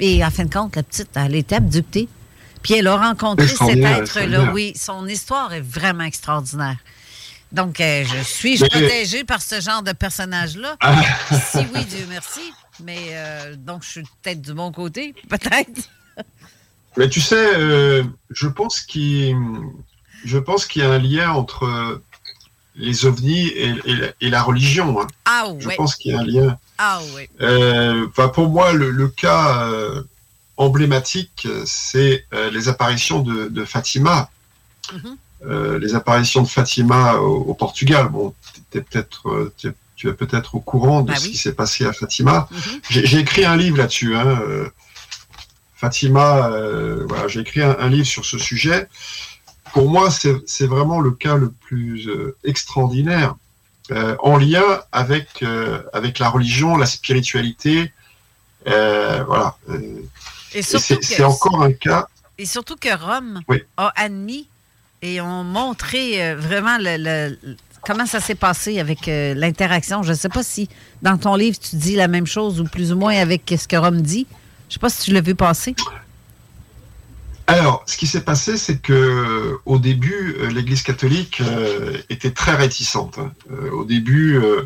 Et 0.00 0.24
en 0.24 0.30
fin 0.30 0.44
de 0.44 0.52
compte, 0.52 0.76
la 0.76 0.82
petite, 0.82 1.10
elle 1.14 1.34
était 1.34 1.56
abductée. 1.56 2.08
Puis 2.62 2.74
elle 2.74 2.86
a 2.86 2.96
rencontré 2.96 3.46
cet 3.46 3.76
être-là. 3.78 4.52
Oui, 4.52 4.72
son 4.76 5.06
histoire 5.06 5.52
est 5.52 5.60
vraiment 5.60 6.04
extraordinaire. 6.04 6.76
Donc, 7.54 7.80
euh, 7.80 8.04
je 8.04 8.22
suis 8.24 8.58
Mais- 8.60 8.68
protégée 8.68 9.22
par 9.24 9.40
ce 9.40 9.60
genre 9.60 9.82
de 9.82 9.92
personnage-là. 9.92 10.76
Ah. 10.80 11.02
si 11.52 11.58
oui, 11.72 11.84
Dieu 11.84 12.04
merci. 12.08 12.40
Mais 12.82 12.98
euh, 13.12 13.54
donc, 13.56 13.84
je 13.84 13.88
suis 13.90 14.02
peut-être 14.22 14.42
du 14.42 14.52
bon 14.54 14.72
côté, 14.72 15.14
peut-être. 15.28 15.88
Mais 16.96 17.08
tu 17.08 17.20
sais, 17.20 17.36
euh, 17.56 18.02
je 18.30 18.48
pense 18.48 18.80
qu'il 18.80 19.36
je 20.24 20.38
y 20.80 20.82
a 20.82 20.90
un 20.90 20.98
lien 20.98 21.30
entre 21.32 22.02
les 22.76 23.06
ovnis 23.06 23.46
et, 23.48 23.72
et 23.84 23.94
la- 23.94 24.12
et 24.20 24.28
la 24.30 24.42
religion. 24.42 25.00
hein. 25.00 25.06
Ah 25.24 25.44
Je 25.60 25.68
oui. 25.68 25.74
pense 25.76 25.94
qu'il 25.94 26.10
y 26.12 26.14
a 26.16 26.20
un 26.20 26.24
lien. 26.24 26.58
Ah 26.78 27.00
oui. 27.14 27.28
Euh, 27.40 28.06
pour 28.28 28.48
moi, 28.48 28.72
le, 28.72 28.90
le 28.90 29.06
cas 29.08 29.68
emblématique, 30.56 31.46
c'est 31.66 32.26
les 32.52 32.68
apparitions 32.68 33.20
de, 33.20 33.46
de 33.48 33.64
Fatima. 33.64 34.28
Mhm. 34.92 35.16
Euh, 35.48 35.78
les 35.78 35.94
apparitions 35.94 36.42
de 36.42 36.48
Fatima 36.48 37.16
au, 37.16 37.36
au 37.42 37.54
Portugal. 37.54 38.08
Bon, 38.08 38.34
t'es 38.70 38.80
peut-être, 38.80 39.52
tu 39.56 40.08
es 40.08 40.12
peut-être 40.12 40.54
au 40.54 40.60
courant 40.60 41.02
de 41.02 41.08
Bah 41.08 41.16
ce 41.16 41.24
oui. 41.24 41.32
qui 41.32 41.38
s'est 41.38 41.54
passé 41.54 41.84
à 41.86 41.92
Fatima. 41.92 42.48
Mhm. 42.50 42.58
J'ai 42.90 43.06
j'ai 43.06 43.18
écrit 43.18 43.44
un 43.44 43.56
livre 43.56 43.76
là-dessus. 43.78 44.16
Hein, 44.16 44.26
euh, 44.42 44.68
Fatima, 45.76 46.48
euh, 46.48 47.04
voilà, 47.08 47.28
j'ai 47.28 47.40
écrit 47.40 47.62
un, 47.62 47.76
un 47.78 47.88
livre 47.88 48.06
sur 48.06 48.24
ce 48.24 48.38
sujet. 48.38 48.88
Pour 49.72 49.90
moi, 49.90 50.08
c'est 50.10 50.66
vraiment 50.66 51.00
le 51.00 51.10
cas 51.10 51.34
le 51.36 51.50
plus 51.50 52.08
extraordinaire, 52.44 53.34
euh, 53.90 54.14
en 54.20 54.36
lien 54.36 54.62
avec 54.92 55.44
avec 55.92 56.18
la 56.20 56.28
religion, 56.28 56.76
la 56.76 56.86
spiritualité. 56.86 57.92
Voilà. 58.64 59.56
Et 60.54 60.62
c'est 60.62 61.24
encore 61.24 61.62
un 61.62 61.72
cas. 61.72 62.06
Et 62.38 62.46
surtout 62.46 62.76
que 62.76 62.88
Rome 62.96 63.40
Oui. 63.48 63.62
a 63.76 63.92
admis 63.96 64.48
et 65.04 65.20
ont 65.20 65.44
montré 65.44 66.24
euh, 66.24 66.34
vraiment 66.36 66.78
le, 66.78 66.96
le- 66.96 67.36
le- 67.42 67.56
comment 67.82 68.06
ça 68.06 68.20
s'est 68.20 68.34
passé 68.34 68.80
avec 68.80 69.06
euh, 69.06 69.34
l'interaction. 69.34 70.02
Je 70.02 70.10
ne 70.12 70.16
sais 70.16 70.30
pas 70.30 70.42
si 70.42 70.68
dans 71.02 71.18
ton 71.18 71.36
livre 71.36 71.58
tu 71.58 71.76
dis 71.76 71.94
la 71.94 72.08
même 72.08 72.26
chose 72.26 72.58
ou 72.60 72.64
plus 72.64 72.90
ou 72.92 72.96
moins 72.96 73.14
avec 73.16 73.42
ce 73.58 73.68
que 73.68 73.76
Rome 73.76 74.00
dit. 74.00 74.26
Je 74.68 74.70
ne 74.70 74.72
sais 74.74 74.78
pas 74.80 74.88
si 74.88 75.02
tu 75.04 75.12
l'as 75.12 75.20
vu 75.20 75.34
passer. 75.34 75.74
Alors, 77.46 77.82
ce 77.86 77.98
qui 77.98 78.06
s'est 78.06 78.22
passé, 78.24 78.56
c'est 78.56 78.78
que 78.78 79.58
au 79.66 79.78
début, 79.78 80.36
euh, 80.40 80.48
l'Église 80.50 80.82
catholique 80.82 81.42
euh, 81.42 81.98
était 82.08 82.30
très 82.30 82.54
réticente. 82.54 83.18
hein. 83.18 83.32
Euh, 83.50 83.70
au 83.72 83.84
début, 83.84 84.38
euh, 84.38 84.62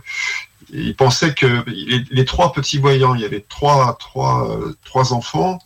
ils 0.72 0.94
pensaient 0.94 1.34
que 1.34 1.64
les, 1.66 2.04
les 2.08 2.24
trois 2.24 2.52
petits 2.52 2.78
voyants, 2.78 3.16
il 3.16 3.22
y 3.22 3.24
avait 3.24 3.44
trois, 3.48 3.96
trois, 3.98 4.48
euh, 4.48 4.76
trois 4.84 5.12
enfants, 5.12 5.58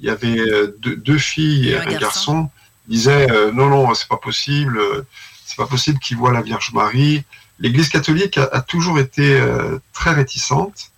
il 0.00 0.06
y 0.06 0.08
avait 0.08 0.38
euh, 0.38 0.74
deux, 0.80 0.96
deux 0.96 1.18
filles 1.18 1.68
et 1.68 1.72
Et 1.72 1.76
un 1.76 1.82
un, 1.82 1.84
garçon. 1.84 1.98
garçon. 2.00 2.50
Ils 2.88 2.96
disaient 2.96 3.30
euh, 3.30 3.52
non, 3.52 3.68
non, 3.68 3.94
c'est 3.94 4.08
pas 4.08 4.16
possible, 4.16 4.78
euh, 4.78 5.06
c'est 5.44 5.56
pas 5.56 5.66
possible 5.66 5.98
qu'ils 5.98 6.16
voient 6.16 6.32
la 6.32 6.42
Vierge 6.42 6.72
Marie. 6.72 7.24
L'Église 7.58 7.88
catholique 7.88 8.38
a, 8.38 8.60
toujours 8.60 8.98
été 8.98 9.34
euh, 9.34 9.78
très 9.92 10.12
réticente. 10.12 10.90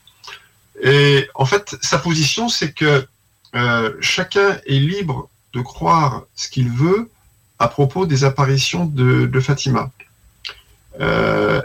Et 0.82 1.28
en 1.35 1.44
fait, 1.44 1.77
sa 1.81 1.98
position, 1.98 2.48
c'est 2.48 2.73
que 2.73 3.06
chacun 4.01 4.59
est 4.66 4.78
libre 4.78 5.28
de 5.52 5.60
croire 5.60 6.24
ce 6.36 6.48
qu'il 6.48 6.69
veut 6.69 7.10
à 7.59 7.69
propos 7.69 8.06
des 8.06 8.24
apparitions 8.24 8.85
de, 8.85 9.27
de 9.27 9.40
Fatima. 9.40 9.90
Elles 10.98 11.65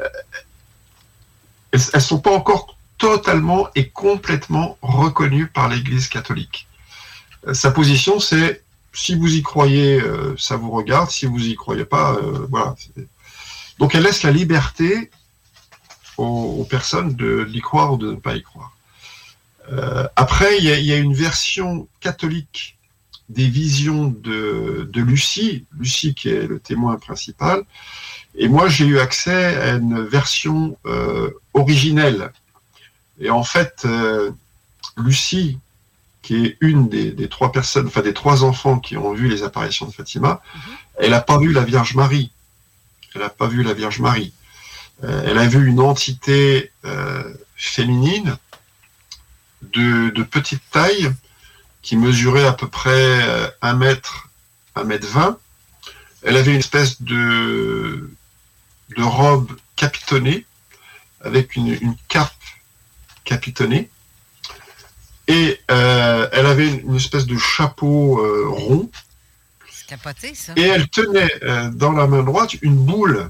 ne 1.72 2.00
sont 2.00 2.20
pas 2.20 2.32
encore 2.32 2.78
totalement 2.98 3.68
et 3.76 3.90
complètement 3.90 4.78
reconnues 4.82 5.48
par 5.48 5.70
l'Église 5.70 6.08
catholique. 6.08 6.68
Sa 7.52 7.72
position, 7.72 8.20
c'est 8.20 8.63
si 8.94 9.16
vous 9.16 9.34
y 9.36 9.42
croyez, 9.42 10.00
euh, 10.00 10.36
ça 10.38 10.56
vous 10.56 10.72
regarde. 10.72 11.10
Si 11.10 11.26
vous 11.26 11.48
y 11.48 11.56
croyez 11.56 11.86
pas, 11.86 12.14
euh, 12.14 12.46
voilà. 12.50 12.76
Donc 13.80 13.96
elle 13.96 14.04
laisse 14.04 14.24
la 14.24 14.32
liberté 14.32 15.10
aux, 16.18 16.58
aux 16.60 16.66
personnes 16.66 17.16
de 17.16 17.44
d'y 17.44 17.60
croire 17.60 17.94
ou 17.94 17.98
de 17.98 18.12
ne 18.12 18.18
pas 18.18 18.36
y 18.36 18.44
croire. 18.44 18.78
Euh, 19.72 20.08
après, 20.16 20.58
il 20.60 20.66
y, 20.66 20.86
y 20.86 20.94
a 20.94 20.98
une 20.98 21.16
version 21.16 21.88
catholique 22.00 22.78
des 23.30 23.48
visions 23.48 24.08
de, 24.08 24.88
de 24.92 25.02
Lucie, 25.02 25.66
Lucie 25.80 26.14
qui 26.14 26.30
est 26.30 26.46
le 26.46 26.60
témoin 26.60 26.98
principal, 26.98 27.64
et 28.36 28.48
moi 28.48 28.68
j'ai 28.68 28.86
eu 28.86 29.00
accès 29.00 29.56
à 29.58 29.76
une 29.76 30.04
version 30.04 30.78
originelle. 31.54 32.32
Et 33.20 33.30
en 33.30 33.44
fait, 33.44 33.88
Lucie, 34.98 35.58
qui 36.24 36.46
est 36.46 36.58
une 36.62 36.90
des, 36.90 37.12
des 37.12 37.30
trois 37.30 37.52
personnes, 37.52 37.86
enfin 37.86 38.02
des 38.02 38.14
trois 38.14 38.44
enfants 38.44 38.80
qui 38.80 38.98
ont 38.98 39.14
vu 39.14 39.28
les 39.28 39.44
apparitions 39.44 39.86
de 39.86 39.92
Fatima, 39.92 40.42
elle 40.98 41.12
n'a 41.12 41.22
pas 41.22 41.38
vu 41.38 41.52
la 41.52 41.64
Vierge 41.64 41.94
Marie. 41.96 42.32
Elle 43.14 43.22
n'a 43.22 43.30
pas 43.30 43.48
vu 43.48 43.62
la 43.62 43.74
Vierge 43.74 44.00
Marie. 44.00 44.34
Euh, 45.04 45.24
elle 45.28 45.38
a 45.38 45.48
vu 45.48 45.68
une 45.68 45.80
entité 45.80 46.72
euh, 46.86 47.32
féminine 47.56 48.38
de, 49.62 50.10
de 50.10 50.24
petite 50.24 50.64
taille 50.72 51.12
qui 51.82 51.98
mesurait 51.98 52.46
à 52.46 52.54
peu 52.54 52.68
près 52.68 53.28
euh, 53.28 53.48
1 53.62 53.74
mètre, 53.74 54.30
1 54.76 54.86
mètre 54.86 55.08
20. 55.08 55.38
Elle 56.24 56.38
avait 56.38 56.54
une 56.54 56.60
espèce 56.60 57.02
de, 57.02 58.10
de 58.96 59.04
robe 59.04 59.52
capitonnée 59.76 60.46
avec 61.20 61.56
une, 61.58 61.68
une 61.68 61.96
cape 62.08 62.32
capitonnée. 63.26 63.90
Et 65.28 65.60
euh, 65.72 66.28
elle 66.32 66.46
avait 66.46 66.68
une, 66.68 66.90
une 66.90 66.96
espèce 66.98 67.26
de 67.26 67.38
chapeau 67.38 68.20
euh, 68.20 68.50
rond. 68.50 68.90
Capoté, 69.88 70.34
ça. 70.36 70.54
Et 70.56 70.62
elle 70.64 70.88
tenait 70.90 71.32
euh, 71.44 71.70
dans 71.70 71.92
la 71.92 72.08
main 72.08 72.24
droite 72.24 72.54
une 72.62 72.76
boule, 72.76 73.30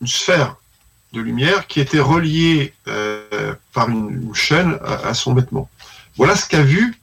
une 0.00 0.06
sphère 0.06 0.56
de 1.12 1.20
lumière 1.20 1.66
qui 1.66 1.80
était 1.80 2.00
reliée 2.00 2.72
par 3.72 3.88
une, 3.88 4.22
une 4.28 4.34
chaîne 4.34 4.78
à, 4.84 5.08
à 5.08 5.14
son 5.14 5.34
vêtement. 5.34 5.68
Voilà 6.16 6.36
ce 6.36 6.46
qu'a 6.46 6.62
vu 6.62 6.94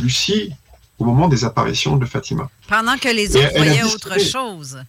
Lucie 0.00 0.52
au 0.98 1.04
moment 1.04 1.28
des 1.28 1.44
apparitions 1.44 1.96
de 1.96 2.06
Fatima. 2.06 2.50
Pendant 2.68 2.96
que 2.98 3.08
les 3.08 3.36
autres 3.36 3.56
voyaient 3.56 3.82
autre 3.84 4.18
chose. 4.20 4.82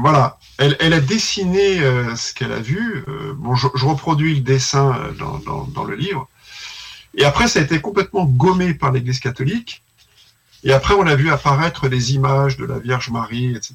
Voilà, 0.00 0.38
elle, 0.56 0.94
a 0.94 1.00
dessiné 1.00 1.80
euh, 1.80 2.16
ce 2.16 2.32
qu'elle 2.32 2.52
a 2.52 2.60
vu. 2.60 3.04
Euh, 3.06 3.34
je, 3.54 3.84
reproduis 3.84 4.36
le 4.36 4.40
dessin 4.40 4.96
euh, 4.98 5.66
dans, 5.74 5.84
le 5.84 5.94
livre. 5.94 6.26
Et 7.14 7.24
après, 7.24 7.48
ça 7.48 7.58
a 7.58 7.62
été 7.62 7.82
complètement 7.82 8.24
gommé 8.24 8.72
par 8.72 8.92
l'Église 8.92 9.20
catholique. 9.20 9.82
Et 10.64 10.72
après, 10.72 10.94
on 10.94 11.06
a 11.06 11.14
vu 11.16 11.30
apparaître 11.30 11.88
des 11.88 12.14
images 12.14 12.56
de 12.56 12.64
la 12.64 12.78
Vierge 12.78 13.10
Marie, 13.10 13.54
etc. 13.54 13.74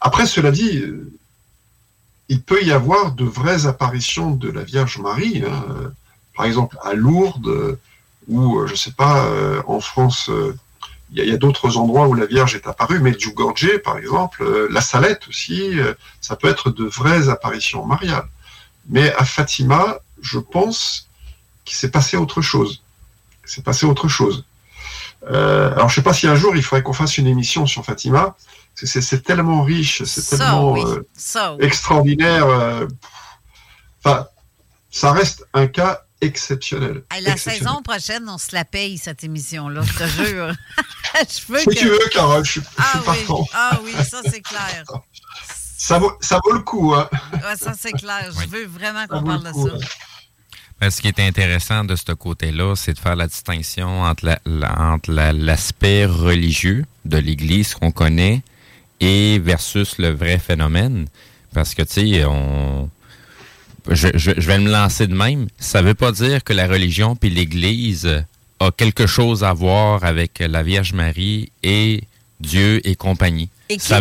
Après, 0.00 0.26
cela 0.26 0.50
dit, 0.50 0.82
il 2.28 2.42
peut 2.42 2.62
y 2.62 2.72
avoir 2.72 3.12
de 3.12 3.24
vraies 3.24 3.66
apparitions 3.66 4.32
de 4.32 4.50
la 4.50 4.64
Vierge 4.64 4.98
Marie. 4.98 5.44
hein. 5.46 5.92
Par 6.34 6.46
exemple, 6.46 6.76
à 6.82 6.94
Lourdes, 6.94 7.78
ou, 8.26 8.66
je 8.66 8.74
sais 8.74 8.92
pas, 8.92 9.28
en 9.66 9.80
France, 9.80 10.30
il 11.14 11.24
y 11.24 11.32
a, 11.32 11.36
d'autres 11.36 11.76
endroits 11.76 12.06
où 12.08 12.14
la 12.14 12.26
Vierge 12.26 12.54
est 12.54 12.66
apparue, 12.66 13.00
mais 13.00 13.18
Djougorje, 13.18 13.78
par 13.82 13.98
exemple, 13.98 14.42
euh, 14.42 14.66
la 14.70 14.80
Salette 14.80 15.28
aussi, 15.28 15.78
euh, 15.78 15.94
ça 16.20 16.36
peut 16.36 16.48
être 16.48 16.70
de 16.70 16.84
vraies 16.84 17.28
apparitions 17.28 17.84
mariales. 17.84 18.26
Mais 18.88 19.12
à 19.14 19.24
Fatima, 19.24 19.98
je 20.22 20.38
pense 20.38 21.08
qu'il 21.64 21.76
s'est 21.76 21.90
passé 21.90 22.16
autre 22.16 22.40
chose. 22.40 22.82
Il 23.44 23.50
s'est 23.50 23.62
passé 23.62 23.84
autre 23.86 24.08
chose. 24.08 24.44
Euh, 25.30 25.72
alors, 25.74 25.88
je 25.88 25.94
sais 25.96 26.02
pas 26.02 26.14
si 26.14 26.26
un 26.26 26.34
jour 26.34 26.56
il 26.56 26.62
faudrait 26.62 26.82
qu'on 26.82 26.92
fasse 26.92 27.18
une 27.18 27.26
émission 27.26 27.66
sur 27.66 27.84
Fatima, 27.84 28.22
parce 28.74 28.80
que 28.80 28.86
c'est- 28.86 29.02
c'est 29.02 29.22
tellement 29.22 29.62
riche, 29.62 30.02
c'est 30.04 30.36
tellement 30.36 30.72
oui. 30.72 30.82
extraordinaire. 31.60 32.46
Enfin, 34.04 34.26
ça 34.90 35.12
reste 35.12 35.46
un 35.54 35.66
cas 35.66 36.02
exceptionnel. 36.22 37.02
Hey, 37.10 37.22
la 37.22 37.32
Exceptionnel. 37.32 37.58
saison 37.68 37.82
prochaine, 37.82 38.28
on 38.28 38.38
se 38.38 38.54
la 38.54 38.64
paye, 38.64 38.96
cette 38.98 39.22
émission-là, 39.24 39.82
je 39.82 39.92
te 39.92 40.08
jure. 40.08 40.52
je 41.14 41.52
veux 41.52 41.58
Si 41.60 41.66
que... 41.66 41.74
tu 41.74 41.88
veux, 41.88 41.98
Carole, 42.12 42.44
je 42.44 42.50
suis, 42.52 42.60
je 42.60 42.66
Ah 42.78 42.90
suis 42.90 42.98
oui, 43.00 43.04
partant. 43.26 43.48
ah 43.54 43.80
oui, 43.84 43.92
ça 44.08 44.20
c'est 44.30 44.40
clair. 44.40 44.84
Ça 45.76 45.98
vaut, 45.98 46.12
ça 46.20 46.38
vaut 46.44 46.52
le 46.52 46.60
coup. 46.60 46.94
Hein. 46.94 47.08
Ouais, 47.32 47.56
ça 47.58 47.72
c'est 47.76 47.90
clair. 47.90 48.30
Je 48.40 48.46
veux 48.48 48.66
vraiment 48.66 49.04
qu'on 49.08 49.20
parle 49.20 49.42
le 49.42 49.50
de 49.52 49.68
ça. 49.80 49.86
Ben, 50.80 50.90
ce 50.90 51.00
qui 51.02 51.08
est 51.08 51.18
intéressant 51.18 51.82
de 51.82 51.96
ce 51.96 52.12
côté-là, 52.12 52.76
c'est 52.76 52.92
de 52.94 53.00
faire 53.00 53.16
la 53.16 53.26
distinction 53.26 54.02
entre 54.04 54.26
la- 54.26 54.38
la- 54.46 54.78
entre 54.80 55.10
la- 55.10 55.32
l'aspect 55.32 56.04
religieux 56.06 56.84
de 57.04 57.18
l'Église 57.18 57.74
qu'on 57.74 57.90
connaît 57.90 58.42
et 59.00 59.40
versus 59.40 59.98
le 59.98 60.10
vrai 60.10 60.38
phénomène. 60.38 61.08
Parce 61.52 61.74
que, 61.74 61.82
tu 61.82 62.12
sais, 62.12 62.24
on... 62.26 62.88
Je, 63.90 64.08
je, 64.14 64.30
je, 64.36 64.46
vais 64.46 64.58
me 64.58 64.70
lancer 64.70 65.06
de 65.06 65.14
même. 65.14 65.48
Ça 65.58 65.82
veut 65.82 65.94
pas 65.94 66.12
dire 66.12 66.44
que 66.44 66.52
la 66.52 66.66
religion 66.66 67.16
puis 67.16 67.30
l'Église 67.30 68.24
a 68.60 68.70
quelque 68.70 69.06
chose 69.06 69.42
à 69.44 69.52
voir 69.52 70.04
avec 70.04 70.38
la 70.38 70.62
Vierge 70.62 70.92
Marie 70.92 71.50
et 71.62 72.04
Dieu 72.40 72.80
et 72.86 72.94
compagnie. 72.94 73.48
Et 73.68 73.76
qui... 73.76 73.86
Ça, 73.86 74.00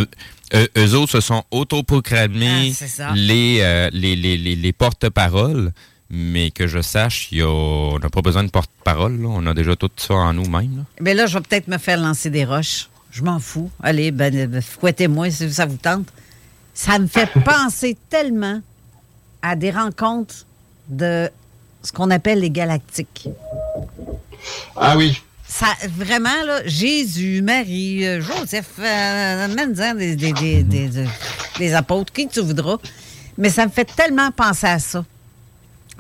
eux, 0.53 0.68
eux, 0.78 0.95
autres 0.95 1.14
se 1.14 1.22
sont 1.22 1.44
autoproclamés 1.52 2.74
Ah, 2.99 3.14
les, 3.16 3.60
euh, 3.62 3.90
les, 3.94 4.16
les, 4.16 4.38
les, 4.38 4.56
les 4.56 4.74
porte-paroles, 4.74 5.72
mais 6.10 6.52
que 6.52 6.68
je 6.68 6.82
sache, 6.82 7.32
y 7.32 7.41
a, 7.41 7.48
on 7.48 7.98
n'a 7.99 8.10
pas 8.10 8.22
besoin 8.22 8.44
de 8.44 8.49
porte-parole. 8.49 9.26
On 9.26 9.45
a 9.48 9.53
déjà 9.53 9.76
tout 9.76 9.90
ça 9.95 10.14
en 10.14 10.34
nous-mêmes. 10.34 10.84
Mais 10.99 11.14
là, 11.14 11.26
je 11.26 11.38
vais 11.38 11.44
peut-être 11.44 11.68
me 11.68 11.78
faire 11.78 11.99
lancer 11.99 12.30
des 12.30 12.44
roches. 12.44 12.90
Je 13.12 13.24
m'en 13.24 13.40
fous. 13.40 13.72
Allez, 13.82 14.12
ben, 14.12 14.48
ben, 14.48 14.62
fouettez-moi 14.62 15.32
si 15.32 15.52
ça 15.53 15.66
vous 15.66 15.78
tente. 15.78 16.08
Ça 16.74 16.99
me 16.99 17.08
fait 17.08 17.30
penser 17.45 17.98
tellement 18.10 18.62
à 19.41 19.55
des 19.55 19.72
rencontres 19.72 20.45
de 20.88 21.30
ce 21.84 21.91
qu'on 21.91 22.11
appelle 22.11 22.39
les 22.39 22.51
galactiques. 22.51 23.30
Ah 24.76 24.95
oui. 24.97 25.22
Ça, 25.47 25.68
vraiment, 25.97 26.30
là, 26.45 26.61
Jésus, 26.65 27.41
Marie, 27.41 28.05
euh, 28.07 28.22
Joseph, 28.22 28.72
euh, 28.80 29.47
même 29.49 29.73
des, 29.73 30.15
des, 30.15 30.31
des, 30.31 30.63
des, 30.63 31.05
des 31.57 31.73
apôtres, 31.73 32.13
qui 32.13 32.27
tu 32.27 32.39
voudras. 32.39 32.77
Mais 33.38 33.49
ça 33.49 33.65
me 33.65 33.72
fait 33.72 33.85
tellement 33.85 34.31
penser 34.31 34.68
à 34.68 34.80
ça. 34.80 35.03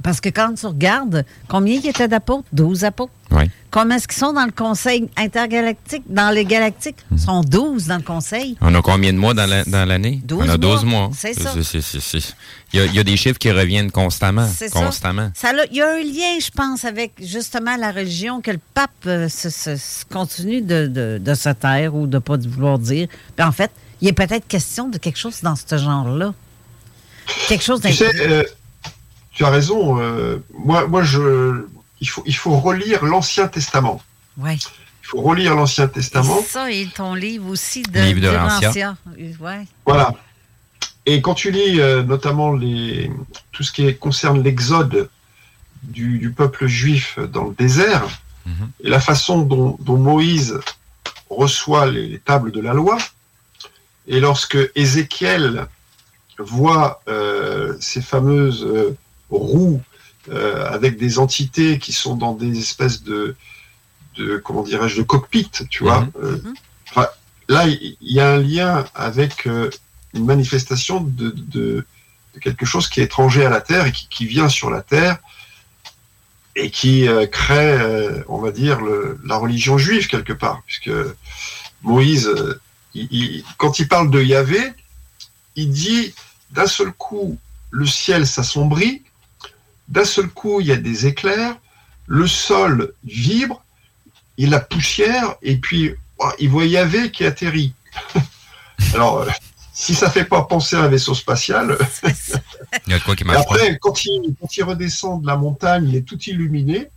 Parce 0.03 0.21
que 0.21 0.29
quand 0.29 0.53
tu 0.53 0.65
regardes, 0.65 1.25
combien 1.47 1.75
il 1.75 1.85
y 1.85 1.89
était 1.89 2.07
d'apôtres? 2.07 2.47
12 2.53 2.85
apôtres? 2.85 3.11
Oui. 3.29 3.49
Combien 3.71 3.95
est-ce 3.95 4.07
qu'ils 4.07 4.19
sont 4.19 4.33
dans 4.33 4.43
le 4.45 4.51
conseil 4.51 5.09
intergalactique? 5.15 6.03
Dans 6.07 6.29
les 6.29 6.43
galactiques? 6.43 6.97
Ils 7.09 7.19
sont 7.19 7.39
12 7.41 7.87
dans 7.87 7.95
le 7.95 8.03
conseil. 8.03 8.57
On 8.59 8.75
a 8.75 8.81
combien 8.81 9.13
de 9.13 9.17
mois 9.17 9.33
dans 9.33 9.49
l'année? 9.49 10.21
La, 10.27 10.35
dans 10.35 10.37
12 10.37 10.45
On 10.45 10.49
a 10.49 10.57
12 10.57 10.83
mois. 10.83 10.99
mois. 10.99 11.09
C'est 11.15 11.33
ça. 11.33 11.53
Il, 12.73 12.79
y 12.79 12.81
a, 12.81 12.85
il 12.85 12.95
y, 12.95 12.99
a, 12.99 13.03
des 13.03 13.15
chiffres 13.15 13.39
qui 13.39 13.49
reviennent 13.49 13.89
constamment. 13.89 14.45
Constamment. 14.73 15.31
Ça. 15.33 15.51
ça 15.53 15.65
il 15.71 15.77
y 15.77 15.81
a 15.81 15.89
un 15.89 16.03
lien, 16.03 16.37
je 16.41 16.51
pense, 16.51 16.83
avec 16.83 17.13
justement 17.21 17.77
la 17.77 17.91
religion, 17.93 18.41
que 18.41 18.51
le 18.51 18.59
pape 18.73 18.91
euh, 19.07 19.29
se, 19.29 19.49
se, 19.49 19.77
se 19.77 20.03
continue 20.03 20.61
de, 20.61 20.87
de, 20.87 21.17
de, 21.21 21.33
se 21.33 21.49
taire 21.49 21.95
ou 21.95 22.07
de 22.07 22.15
ne 22.15 22.19
pas 22.19 22.35
vouloir 22.35 22.77
dire. 22.77 23.07
Puis 23.37 23.45
en 23.45 23.53
fait, 23.53 23.71
il 24.01 24.09
est 24.09 24.13
peut-être 24.13 24.47
question 24.47 24.89
de 24.89 24.97
quelque 24.97 25.17
chose 25.17 25.41
dans 25.41 25.55
ce 25.55 25.77
genre-là. 25.77 26.33
Quelque 27.47 27.63
chose 27.63 27.79
tu 27.79 27.93
sais, 27.93 28.11
euh, 28.19 28.43
tu 29.31 29.45
as 29.45 29.49
raison. 29.49 29.97
Euh, 30.01 30.39
moi, 30.53 30.87
moi 30.87 31.03
je, 31.03 31.65
il, 32.01 32.09
faut, 32.09 32.23
il 32.25 32.35
faut 32.35 32.57
relire 32.57 33.05
l'Ancien 33.05 33.47
Testament. 33.47 34.01
Oui. 34.37 34.55
Il 35.03 35.07
faut 35.07 35.21
relire 35.21 35.55
l'Ancien 35.55 35.87
Testament. 35.87 36.39
Et 36.39 36.43
ça, 36.43 36.71
et 36.71 36.87
ton 36.87 37.13
livre 37.15 37.47
aussi 37.49 37.83
de, 37.83 37.99
livre 38.01 38.21
de 38.21 38.29
l'Ancien. 38.29 38.97
Ouais. 39.39 39.65
Voilà. 39.85 40.13
Et 41.05 41.21
quand 41.21 41.33
tu 41.33 41.51
lis 41.51 41.79
euh, 41.79 42.03
notamment 42.03 42.53
les, 42.53 43.11
tout 43.51 43.63
ce 43.63 43.71
qui 43.71 43.95
concerne 43.97 44.43
l'exode 44.43 45.09
du, 45.83 46.19
du, 46.19 46.31
peuple 46.31 46.67
juif 46.67 47.17
dans 47.17 47.45
le 47.45 47.55
désert, 47.55 48.05
mm 48.45 48.51
-hmm. 48.51 48.85
et 48.85 48.89
la 48.89 48.99
façon 48.99 49.35
dont, 49.51 49.77
dont 49.87 49.97
Moïse 49.97 50.53
reçoit 51.29 51.85
les, 51.93 52.07
les, 52.13 52.19
tables 52.19 52.51
de 52.51 52.61
la 52.61 52.73
loi, 52.73 52.97
et 54.07 54.19
lorsque 54.19 54.59
Ézéchiel 54.75 55.67
voit 56.37 57.01
euh, 57.07 57.73
ces 57.79 58.01
fameuses 58.01 58.63
euh, 58.63 58.97
roues 59.29 59.81
euh, 60.29 60.67
avec 60.69 60.97
des 60.97 61.19
entités 61.19 61.79
qui 61.79 61.93
sont 61.93 62.15
dans 62.15 62.33
des 62.33 62.59
espèces 62.59 63.03
de, 63.03 63.35
de 64.17 64.37
comment 64.37 64.63
dirais-je, 64.63 64.97
de 64.97 65.03
cockpit, 65.03 65.49
tu 65.69 65.83
vois. 65.83 66.01
Mm 66.01 66.11
-hmm. 66.15 66.53
enfin, 66.89 67.07
là, 67.47 67.67
il 67.67 67.97
y 68.01 68.19
a 68.19 68.33
un 68.33 68.39
lien 68.39 68.85
avec 68.93 69.47
une 70.13 70.25
manifestation 70.25 71.01
de, 71.01 71.29
de, 71.31 71.85
de, 72.33 72.39
quelque 72.39 72.65
chose 72.65 72.87
qui 72.89 72.99
est 73.01 73.05
étranger 73.05 73.45
à 73.45 73.49
la 73.49 73.61
Terre 73.61 73.85
et 73.87 73.91
qui, 73.91 74.07
qui 74.15 74.25
vient 74.25 74.49
sur 74.49 74.69
la 74.69 74.81
Terre 74.81 75.17
et 76.55 76.69
qui 76.69 77.07
euh, 77.07 77.27
crée, 77.27 77.79
euh, 77.79 78.23
on 78.27 78.39
va 78.39 78.51
dire, 78.51 78.81
le, 78.81 79.19
la 79.25 79.37
religion 79.37 79.77
juive 79.77 80.07
quelque 80.07 80.33
part, 80.33 80.61
puisque 80.65 80.91
Moïse, 81.81 82.27
euh, 82.27 82.59
il, 82.93 83.07
il, 83.11 83.43
quand 83.57 83.79
il 83.79 83.87
parle 83.87 84.11
de 84.11 84.21
Yahvé, 84.21 84.73
il 85.55 85.71
dit 85.71 86.13
d'un 86.51 86.67
seul 86.67 86.91
coup, 86.91 87.37
le 87.69 87.85
ciel 87.85 88.27
s'assombrit, 88.27 89.03
d'un 89.91 90.05
seul 90.05 90.27
coup, 90.29 90.61
il 90.61 90.67
y 90.67 90.71
a 90.71 90.77
des 90.77 91.05
éclairs, 91.05 91.57
le 92.07 92.25
sol 92.25 92.93
vibre, 93.03 93.63
il 94.37 94.47
a 94.47 94.57
la 94.57 94.59
poussière, 94.61 95.35
et 95.41 95.57
puis 95.57 95.93
oh, 96.17 96.29
il 96.39 96.49
voit 96.49 96.65
Yahvé 96.65 97.11
qui 97.11 97.25
atterrit. 97.25 97.73
Alors, 98.93 99.27
si 99.73 99.93
ça 99.93 100.09
fait 100.09 100.23
pas 100.23 100.43
penser 100.43 100.77
à 100.77 100.83
un 100.83 100.87
vaisseau 100.87 101.13
spatial. 101.13 101.77
il 102.87 102.93
y 102.93 102.95
a 102.95 102.99
quoi 103.01 103.15
qui 103.15 103.25
marche 103.25 103.41
après, 103.41 103.77
quand 103.79 104.05
il, 104.05 104.33
quand 104.39 104.55
il, 104.55 104.63
redescend 104.63 105.21
de 105.21 105.27
la 105.27 105.35
montagne, 105.35 105.87
il 105.89 105.95
est 105.95 106.01
tout 106.01 106.19
illuminé. 106.23 106.89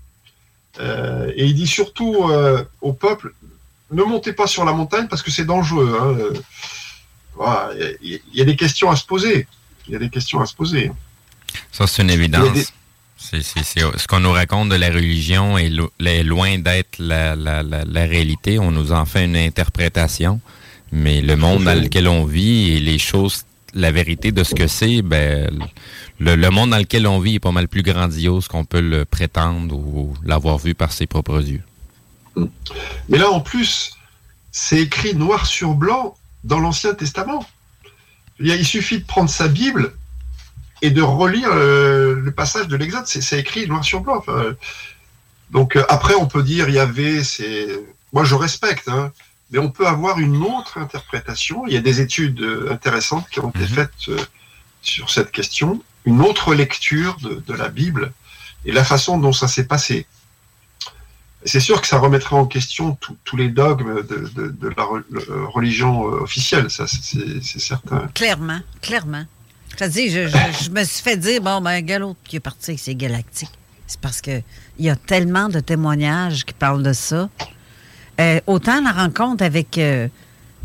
Euh, 0.80 1.32
et 1.34 1.46
il 1.46 1.54
dit 1.54 1.68
surtout 1.68 2.24
euh, 2.24 2.64
au 2.80 2.92
peuple 2.92 3.32
ne 3.90 4.02
montez 4.02 4.32
pas 4.32 4.48
sur 4.48 4.64
la 4.64 4.72
montagne 4.72 5.06
parce 5.08 5.22
que 5.22 5.30
c'est 5.30 5.44
dangereux. 5.44 5.96
Hein. 6.00 6.40
Voilà, 7.34 7.70
il 8.02 8.20
y 8.32 8.40
a 8.40 8.44
des 8.44 8.56
questions 8.56 8.90
à 8.90 8.96
se 8.96 9.04
poser. 9.04 9.46
Il 9.86 9.92
y 9.92 9.96
a 9.96 9.98
des 9.98 10.10
questions 10.10 10.40
à 10.40 10.46
se 10.46 10.54
poser. 10.54 10.90
Ça, 11.70 11.86
c'est 11.86 12.02
une 12.02 12.10
évidence. 12.10 12.72
C'est, 13.30 13.42
ce 13.42 14.06
qu'on 14.06 14.20
nous 14.20 14.32
raconte 14.32 14.68
de 14.68 14.74
la 14.74 14.88
religion 14.88 15.56
est, 15.56 15.70
lo, 15.70 15.90
est 16.04 16.22
loin 16.22 16.58
d'être 16.58 16.98
la, 16.98 17.34
réalité. 18.04 18.58
On 18.58 18.70
nous 18.70 18.92
en 18.92 19.06
fait 19.06 19.24
une 19.24 19.36
interprétation. 19.36 20.40
Mais 20.92 21.22
le 21.22 21.36
monde 21.36 21.64
dans 21.64 21.80
lequel 21.80 22.06
on 22.06 22.24
vit 22.24 22.72
et 22.72 22.80
les 22.80 22.98
choses, 22.98 23.44
la 23.72 23.90
vérité 23.90 24.30
de 24.30 24.44
ce 24.44 24.54
que 24.54 24.66
c'est, 24.66 25.02
ben, 25.02 25.50
le, 26.20 26.36
le, 26.36 26.50
monde 26.50 26.70
dans 26.70 26.78
lequel 26.78 27.06
on 27.06 27.18
vit 27.18 27.36
est 27.36 27.40
pas 27.40 27.50
mal 27.50 27.66
plus 27.66 27.82
grandiose 27.82 28.46
qu'on 28.46 28.64
peut 28.64 28.80
le 28.80 29.04
prétendre 29.04 29.74
ou 29.76 30.14
l'avoir 30.24 30.58
vu 30.58 30.74
par 30.74 30.92
ses 30.92 31.06
propres 31.06 31.42
yeux. 31.42 31.62
Mais 33.08 33.18
là, 33.18 33.30
en 33.30 33.40
plus, 33.40 33.96
c'est 34.52 34.82
écrit 34.82 35.14
noir 35.14 35.46
sur 35.46 35.74
blanc 35.74 36.14
dans 36.44 36.60
l'Ancien 36.60 36.94
Testament. 36.94 37.44
Il 38.38 38.66
suffit 38.66 38.98
de 38.98 39.04
prendre 39.04 39.30
sa 39.30 39.48
Bible 39.48 39.94
et 40.82 40.90
de 40.90 41.02
relire 41.02 41.54
le, 41.54 42.20
le 42.20 42.30
passage 42.32 42.68
de 42.68 42.76
l'Exode. 42.76 43.06
C'est 43.06 43.38
écrit 43.38 43.66
noir 43.66 43.84
sur 43.84 44.00
blanc. 44.00 44.16
Enfin, 44.18 44.54
donc 45.54 45.76
euh, 45.76 45.84
après, 45.88 46.14
on 46.14 46.26
peut 46.26 46.42
dire 46.42 46.68
il 46.68 46.74
y 46.74 46.78
avait, 46.78 47.22
c'est, 47.22 47.68
moi 48.12 48.24
je 48.24 48.34
respecte, 48.34 48.88
hein, 48.88 49.12
mais 49.50 49.58
on 49.58 49.70
peut 49.70 49.86
avoir 49.86 50.18
une 50.18 50.42
autre 50.42 50.78
interprétation. 50.78 51.66
Il 51.66 51.74
y 51.74 51.76
a 51.76 51.80
des 51.80 52.00
études 52.00 52.40
euh, 52.40 52.72
intéressantes 52.72 53.28
qui 53.30 53.40
ont 53.40 53.50
été 53.50 53.66
faites 53.66 54.08
euh, 54.08 54.18
sur 54.82 55.10
cette 55.10 55.30
question, 55.30 55.82
une 56.04 56.20
autre 56.20 56.54
lecture 56.54 57.16
de, 57.22 57.42
de, 57.46 57.54
la 57.54 57.68
Bible 57.68 58.12
et 58.64 58.72
la 58.72 58.84
façon 58.84 59.16
dont 59.18 59.32
ça 59.32 59.48
s'est 59.48 59.66
passé. 59.66 60.06
C'est 61.46 61.60
sûr 61.60 61.80
que 61.80 61.86
ça 61.86 61.98
remettrait 61.98 62.36
en 62.36 62.46
question 62.46 62.98
tous 63.24 63.36
les 63.36 63.50
dogmes 63.50 64.02
de, 64.02 64.30
de, 64.34 64.48
de 64.48 64.68
la 64.74 64.84
religion 65.48 66.04
officielle, 66.04 66.70
ça 66.70 66.86
c'est 66.86 67.60
certain. 67.60 68.08
Clairement, 68.14 68.60
clairement. 68.80 69.26
Je 69.78 70.70
me 70.70 70.84
suis 70.84 71.02
fait 71.02 71.16
dire, 71.16 71.40
bon, 71.40 71.60
ben, 71.60 71.80
gars, 71.80 71.98
l'autre 71.98 72.18
qui 72.24 72.36
est 72.36 72.40
parti 72.40 72.70
avec 72.70 72.80
ses 72.80 72.94
galactiques. 72.94 73.50
C'est 73.86 74.00
parce 74.00 74.20
qu'il 74.20 74.42
y 74.78 74.88
a 74.88 74.96
tellement 74.96 75.48
de 75.48 75.60
témoignages 75.60 76.44
qui 76.44 76.54
parlent 76.54 76.82
de 76.82 76.92
ça. 76.92 77.28
Euh, 78.20 78.40
autant 78.46 78.80
la 78.80 78.92
rencontre 78.92 79.44
avec, 79.44 79.76
euh, 79.78 80.08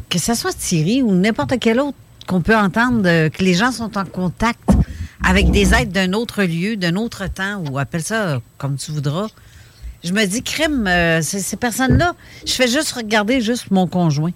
que 0.10 0.20
ce 0.20 0.34
soit 0.36 0.54
Thierry 0.54 1.02
ou 1.02 1.14
n'importe 1.14 1.60
quel 1.60 1.80
autre 1.80 1.98
qu'on 2.28 2.42
peut 2.42 2.56
entendre, 2.56 3.02
euh, 3.06 3.30
que 3.30 3.44
les 3.44 3.56
gens 3.56 3.72
sont 3.72 3.98
en 3.98 4.06
contact 4.06 4.70
avec 5.24 5.52
des 5.52 5.74
êtres 5.74 5.92
d'un 5.92 6.14
autre 6.14 6.44
lieu, 6.44 6.78
d'un 6.78 6.96
autre 6.96 7.28
temps, 7.28 7.64
ou 7.70 7.78
appelle 7.78 8.04
ça 8.04 8.40
comme 8.58 8.78
tu 8.78 8.92
voudras. 8.92 9.28
Je 10.04 10.14
me 10.14 10.26
dis, 10.26 10.42
crime, 10.42 10.90
ces 11.22 11.58
personnes-là, 11.58 12.16
je 12.46 12.54
fais 12.54 12.70
juste 12.70 12.94
regarder 12.94 13.42
juste 13.42 13.70
mon 13.70 13.86
conjoint. 13.86 14.32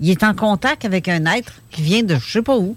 Il 0.00 0.08
est 0.08 0.24
en 0.24 0.34
contact 0.34 0.86
avec 0.86 1.08
un 1.08 1.26
être 1.26 1.52
qui 1.70 1.82
vient 1.82 2.02
de 2.02 2.16
je 2.16 2.32
sais 2.32 2.42
pas 2.42 2.56
où, 2.56 2.76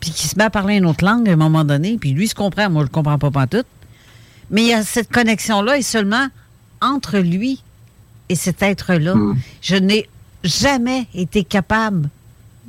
puis 0.00 0.10
qui 0.10 0.28
se 0.28 0.36
met 0.36 0.44
à 0.44 0.50
parler 0.50 0.76
une 0.76 0.86
autre 0.86 1.04
langue 1.04 1.28
à 1.28 1.32
un 1.32 1.36
moment 1.36 1.64
donné, 1.64 1.96
puis 1.98 2.12
lui 2.12 2.24
il 2.24 2.28
se 2.28 2.34
comprend, 2.34 2.70
moi 2.70 2.82
je 2.82 2.86
le 2.86 2.92
comprends 2.92 3.18
pas 3.18 3.30
pas 3.30 3.46
tout. 3.46 3.64
Mais 4.50 4.62
il 4.62 4.68
y 4.68 4.74
a 4.74 4.82
cette 4.82 5.10
connexion-là 5.10 5.78
et 5.78 5.82
seulement 5.82 6.28
entre 6.80 7.18
lui 7.18 7.62
et 8.28 8.36
cet 8.36 8.62
être-là. 8.62 9.14
Mm. 9.14 9.38
Je 9.62 9.76
n'ai 9.76 10.08
jamais 10.44 11.06
été 11.14 11.44
capable 11.44 12.08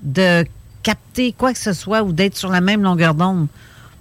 de 0.02 0.46
capter 0.84 1.34
quoi 1.34 1.54
que 1.54 1.60
ce 1.60 1.74
soit 1.74 2.04
ou 2.04 2.14
d'être 2.14 2.38
sur 2.38 2.50
la 2.50 2.62
même 2.62 2.82
longueur 2.82 3.14
d'onde 3.14 3.48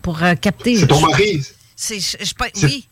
pour 0.02 0.22
euh, 0.22 0.34
capter. 0.34 0.76
C'est 0.76 0.86
ton 0.86 1.00
mari. 1.00 1.42
C'est, 1.74 2.00
je, 2.00 2.16
je, 2.20 2.66
oui. 2.66 2.88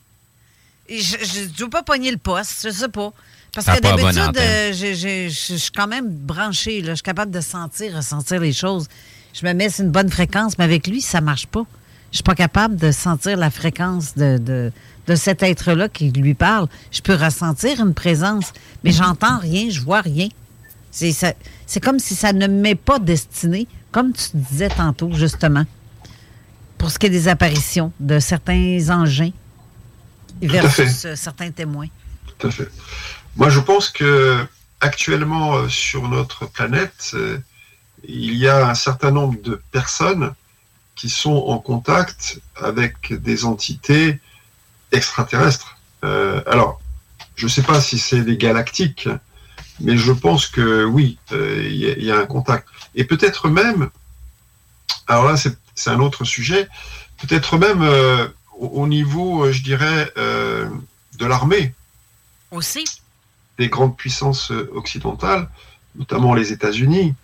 Je 0.89 1.16
ne 1.43 1.59
veux 1.65 1.70
pas 1.70 1.82
pogner 1.82 2.11
le 2.11 2.19
poste, 2.19 2.62
je 2.65 2.70
sais 2.70 2.89
pas. 2.89 3.12
Parce 3.55 3.66
que 3.66 3.81
d'habitude, 3.81 4.36
euh, 4.36 4.73
je 4.73 5.28
suis 5.56 5.70
quand 5.70 5.86
même 5.86 6.09
branché. 6.09 6.82
Je 6.85 6.94
suis 6.94 7.02
capable 7.02 7.31
de 7.31 7.40
sentir, 7.40 7.94
ressentir 7.94 8.40
les 8.40 8.52
choses. 8.52 8.89
Je 9.35 9.44
me 9.44 9.52
mets 9.52 9.69
sur 9.69 9.85
une 9.85 9.90
bonne 9.90 10.11
fréquence, 10.11 10.56
mais 10.59 10.65
avec 10.65 10.86
lui, 10.86 11.01
ça 11.01 11.20
marche 11.20 11.47
pas. 11.48 11.66
Je 12.12 12.19
suis 12.19 12.23
pas 12.23 12.36
capable 12.36 12.77
de 12.77 12.93
sentir 12.93 13.36
la 13.36 13.51
fréquence 13.51 14.15
de, 14.15 14.39
de, 14.39 14.73
de 15.09 15.15
cet 15.16 15.43
être-là 15.43 15.89
qui 15.89 16.12
lui 16.12 16.35
parle. 16.35 16.69
Je 16.93 17.01
peux 17.01 17.16
ressentir 17.16 17.81
une 17.81 17.94
présence, 17.94 18.52
mais 18.85 18.93
j'entends 18.93 19.39
rien, 19.39 19.69
je 19.69 19.81
vois 19.81 20.01
rien. 20.01 20.28
C'est 20.93 21.81
comme 21.82 21.98
si 21.98 22.15
ça 22.15 22.32
ne 22.32 22.47
m'est 22.47 22.77
pas 22.77 23.01
destiné, 23.01 23.66
comme 23.90 24.12
tu 24.12 24.28
disais 24.35 24.69
tantôt, 24.69 25.11
justement, 25.12 25.65
pour 26.78 26.93
ce 26.93 27.01
qui 27.01 27.06
est 27.06 27.11
des 27.11 27.27
apparitions 27.27 27.93
de 27.98 28.20
certains 28.20 28.78
engins 28.90 29.32
versus 30.40 31.06
euh, 31.06 31.16
certains 31.16 31.51
témoins. 31.51 31.89
Tout 32.39 32.47
à 32.47 32.51
fait. 32.52 32.69
Moi, 33.35 33.51
je 33.51 33.59
pense 33.59 33.89
que 33.89 34.47
actuellement 34.81 35.56
euh, 35.56 35.69
sur 35.69 36.09
notre 36.09 36.47
planète, 36.47 37.11
euh, 37.15 37.39
il 38.09 38.35
y 38.35 38.48
a 38.48 38.68
un 38.68 38.74
certain 38.74 39.10
nombre 39.10 39.40
de 39.43 39.60
personnes 39.70 40.35
qui 40.94 41.09
sont 41.10 41.44
en 41.48 41.59
contact 41.59 42.40
avec 42.56 43.12
des 43.12 43.44
entités 43.44 44.20
extraterrestres. 44.93 45.76
Euh, 46.05 46.43
alors, 46.47 46.81
je 47.36 47.47
ne 47.47 47.51
sais 47.51 47.62
pas 47.62 47.81
si 47.81 47.98
c'est 47.98 48.22
des 48.22 48.36
galactiques, 48.36 49.09
mais 49.81 49.97
je 49.97 50.12
pense 50.12 50.47
que 50.47 50.85
oui, 50.85 51.18
euh, 51.32 51.62
il 51.68 51.76
y, 51.76 51.86
a- 51.90 51.97
il 51.97 52.05
y 52.05 52.12
a 52.12 52.18
un 52.18 52.26
contact. 52.26 52.68
Et 52.94 53.05
peut-être 53.05 53.48
même, 53.48 53.90
alors 55.09 55.24
là, 55.24 55.36
c'est 55.36 55.90
un 55.90 55.98
autre 56.01 56.24
sujet, 56.24 56.68
peut-être 57.18 57.59
même 57.59 57.82
euh, 57.82 58.28
au, 58.59 58.66
au 58.82 58.86
niveau, 58.86 59.51
je 59.51 59.62
dirais, 59.62 60.12
de 60.16 61.26
l'armée 61.26 61.74
Aussi? 62.52 62.85
des 63.59 63.68
grandes 63.68 63.97
puissances 63.97 64.51
occidentales, 64.74 65.48
notamment 65.97 66.35
les 66.35 66.52
États-Unis, 66.52 67.14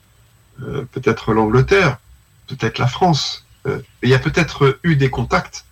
euh, 0.62 0.84
peut-être 0.92 1.32
l'Angleterre, 1.32 1.98
peut-être 2.46 2.78
la 2.78 2.86
France. 2.86 3.44
Euh, 3.66 3.80
il 4.02 4.08
y 4.08 4.14
a 4.14 4.18
peut-être 4.18 4.78
eu 4.82 4.96
des 4.96 5.10
contacts 5.10 5.64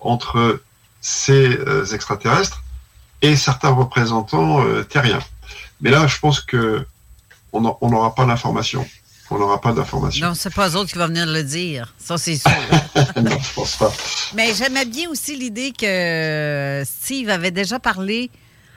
entre 0.00 0.60
ces 1.00 1.56
euh, 1.58 1.84
extraterrestres 1.86 2.62
et 3.22 3.36
certains 3.36 3.70
représentants 3.70 4.64
terriens. 4.84 5.20
Mais 5.80 5.90
là, 5.90 6.06
je 6.06 6.18
pense 6.18 6.40
que 6.40 6.86
on 7.52 7.60
n'aura 7.60 8.14
pas 8.14 8.26
d'informations. 8.26 8.86
On 9.30 9.38
n'aura 9.38 9.60
pas 9.60 9.72
d'informations. 9.72 10.28
Non, 10.28 10.34
c'est 10.34 10.54
pas 10.54 10.68
eux 10.68 10.76
autres 10.76 10.92
qui 10.92 10.98
vont 10.98 11.06
venir 11.06 11.26
le 11.26 11.42
dire. 11.42 11.94
Ça, 11.98 12.16
c'est 12.18 12.36
sûr. 12.36 12.50
non, 13.16 13.38
je 13.40 13.54
pense 13.54 13.76
pas. 13.76 13.92
Mais 14.34 14.54
j'aimais 14.54 14.84
bien 14.84 15.08
aussi 15.10 15.36
l'idée 15.36 15.72
que 15.72 16.82
Steve 16.84 17.30
avait 17.30 17.50
déjà 17.50 17.80
parlé 17.80 18.30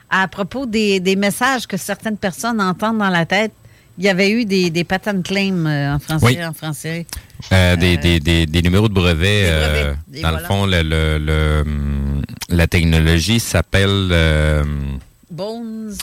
à 0.08 0.26
propos 0.26 0.66
des, 0.66 0.98
des 0.98 1.14
messages 1.14 1.66
que 1.66 1.76
certaines 1.76 2.16
personnes 2.16 2.60
entendent 2.60 2.98
dans 2.98 3.10
la 3.10 3.26
tête. 3.26 3.52
Il 3.98 4.04
y 4.04 4.08
avait 4.08 4.30
eu 4.30 4.44
des, 4.46 4.70
des 4.70 4.84
patent 4.84 5.22
claims 5.22 5.66
euh, 5.66 5.94
en 5.94 5.98
français. 5.98 6.26
Oui. 6.26 6.44
En 6.44 6.52
français. 6.54 7.06
Euh, 7.52 7.76
des, 7.76 7.96
des, 7.98 8.18
des, 8.20 8.46
des 8.46 8.62
numéros 8.62 8.88
de 8.88 8.94
brevet. 8.94 9.42
euh, 9.46 9.94
Et 10.14 10.22
dans 10.22 10.28
voilà. 10.30 10.38
le 10.40 10.44
fond, 10.46 10.66
le, 10.66 10.82
le- 10.82 11.18
le, 11.18 11.60
hum, 11.66 12.22
la 12.48 12.66
technologie 12.66 13.40
s'appelle 13.40 14.08
euh, 14.12 14.64
Bones. 15.30 15.94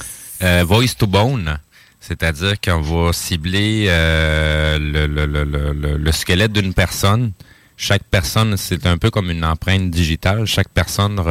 euh, 0.44 0.64
Voice 0.68 0.94
to 0.98 1.08
Bone. 1.08 1.58
C'est-à-dire 2.00 2.60
qu'on 2.62 2.82
va 2.82 3.12
cibler 3.14 3.88
euh, 3.90 4.78
le, 4.80 5.08
le, 5.08 5.26
le, 5.26 5.44
le, 5.44 5.74
le- 5.74 5.98
le 5.98 6.12
squelette 6.12 6.54
d'une 6.54 6.74
personne. 6.74 7.32
Chaque 7.80 8.04
personne, 8.10 8.58
c'est 8.58 8.88
un 8.88 8.98
peu 8.98 9.12
comme 9.12 9.30
une 9.30 9.46
empreinte 9.46 9.92
digitale. 9.92 10.46
Chaque 10.48 10.70
personne, 10.70 11.22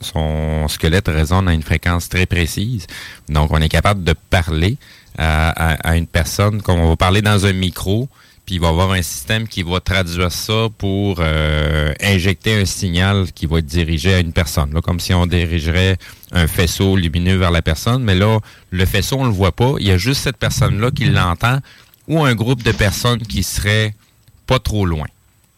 son 0.00 0.68
squelette 0.68 1.08
résonne 1.08 1.48
à 1.48 1.54
une 1.54 1.62
fréquence 1.62 2.08
très 2.10 2.26
précise. 2.26 2.86
Donc, 3.28 3.50
on 3.52 3.58
est 3.58 3.70
capable 3.70 4.04
de 4.04 4.14
parler 4.28 4.76
à, 5.18 5.50
à- 5.50 5.90
à 5.90 5.96
une 5.96 6.06
personne, 6.06 6.62
comme 6.62 6.78
on 6.80 6.88
va 6.88 6.96
parler 6.96 7.22
dans 7.22 7.46
un 7.46 7.52
micro, 7.52 8.08
puis 8.44 8.56
il 8.56 8.60
va 8.60 8.68
y 8.68 8.70
avoir 8.70 8.90
un 8.92 9.02
système 9.02 9.46
qui 9.46 9.62
va 9.62 9.78
traduire 9.80 10.32
ça 10.32 10.66
pour 10.78 11.16
euh, 11.20 11.92
injecter 12.02 12.60
un 12.60 12.64
signal 12.64 13.30
qui 13.32 13.46
va 13.46 13.58
être 13.58 13.66
dirigé 13.66 14.14
à 14.14 14.18
une 14.18 14.32
personne. 14.32 14.74
Là, 14.74 14.80
comme 14.80 14.98
si 14.98 15.14
on 15.14 15.26
dirigerait 15.26 15.96
un 16.32 16.48
faisceau 16.48 16.96
lumineux 16.96 17.36
vers 17.36 17.52
la 17.52 17.62
personne, 17.62 18.02
mais 18.02 18.14
là, 18.16 18.40
le 18.70 18.84
faisceau, 18.84 19.16
on 19.20 19.24
le 19.24 19.30
voit 19.30 19.52
pas. 19.52 19.74
Il 19.78 19.86
y 19.86 19.92
a 19.92 19.96
juste 19.98 20.22
cette 20.22 20.38
personne-là 20.38 20.90
qui 20.90 21.04
l'entend 21.04 21.58
ou 22.08 22.24
un 22.24 22.34
groupe 22.34 22.62
de 22.64 22.72
personnes 22.72 23.20
qui 23.20 23.44
seraient 23.44 23.94
pas 24.46 24.58
trop 24.58 24.86
loin. 24.86 25.06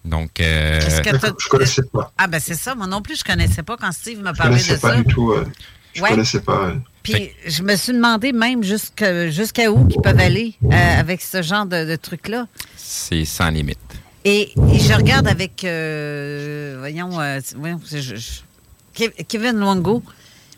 Donc, 0.04 0.38
euh, 0.40 0.78
Je 0.82 1.48
connaissais 1.48 1.82
pas. 1.90 2.12
Ah, 2.18 2.26
ben 2.26 2.38
c'est 2.38 2.54
ça. 2.54 2.74
Moi 2.74 2.86
non 2.86 3.00
plus, 3.00 3.18
je 3.18 3.24
connaissais 3.24 3.62
pas 3.62 3.78
quand 3.78 3.90
Steve 3.92 4.20
m'a 4.20 4.34
Je 4.34 4.38
parlé 4.38 4.56
de 4.56 4.60
connaissais 4.60 4.78
pas 4.78 4.90
ça. 4.90 4.96
du 4.96 5.04
tout. 5.04 5.32
euh, 5.32 5.46
je 5.94 6.02
Ouais. 6.02 6.10
connaissais 6.10 6.40
pas. 6.40 6.74
Puis 7.04 7.30
je 7.46 7.62
me 7.62 7.76
suis 7.76 7.92
demandé 7.92 8.32
même 8.32 8.62
jusqu'à 8.64 9.70
où 9.70 9.86
ils 9.90 10.00
peuvent 10.02 10.18
aller 10.18 10.54
euh, 10.64 11.00
avec 11.00 11.20
ce 11.22 11.42
genre 11.42 11.66
de, 11.66 11.84
de 11.84 11.96
trucs-là. 11.96 12.46
c'est 12.76 13.24
sans 13.24 13.50
limite. 13.50 13.78
Et, 14.24 14.52
et 14.72 14.78
je 14.78 14.92
regarde 14.94 15.28
avec, 15.28 15.64
euh, 15.64 16.76
voyons, 16.78 17.20
euh, 17.20 17.40
voyons, 17.56 17.80
je- 17.90 17.98
je- 17.98 18.40
Kev- 18.96 19.24
Kevin 19.28 19.58
Longo. 19.58 20.02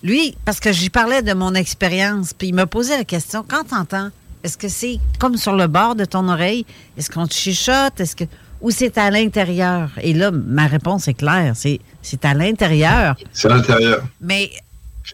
Lui, 0.02 0.36
parce 0.44 0.60
que 0.60 0.70
j'y 0.73 0.89
parlais 0.90 1.23
de 1.23 1.32
mon 1.32 1.55
expérience, 1.55 2.32
puis 2.32 2.48
il 2.48 2.55
me 2.55 2.66
posait 2.66 2.97
la 2.98 3.05
question, 3.05 3.44
quand 3.47 3.64
t'entends, 3.64 4.10
est-ce 4.44 4.56
que 4.56 4.68
c'est 4.68 5.01
comme 5.18 5.36
sur 5.36 5.55
le 5.56 5.66
bord 5.66 5.97
de 5.97 6.05
ton 6.05 6.28
oreille? 6.28 6.64
Est-ce 6.97 7.10
qu'on 7.10 7.27
te 7.27 7.35
chuchote? 7.35 7.98
Est-ce 7.98 8.14
que 8.14 8.24
ou 8.60 8.70
c'est 8.70 8.97
à 8.98 9.10
l'intérieur? 9.10 9.90
Et 10.01 10.12
là, 10.14 10.31
ma 10.31 10.66
réponse 10.66 11.09
est 11.09 11.14
claire, 11.14 11.55
c'est 11.56 11.81
c'est 12.02 12.24
à 12.24 12.35
l'intérieur. 12.35 13.16
C'est 13.32 13.51
à 13.51 13.56
l'intérieur. 13.56 14.05
Mais 14.20 14.51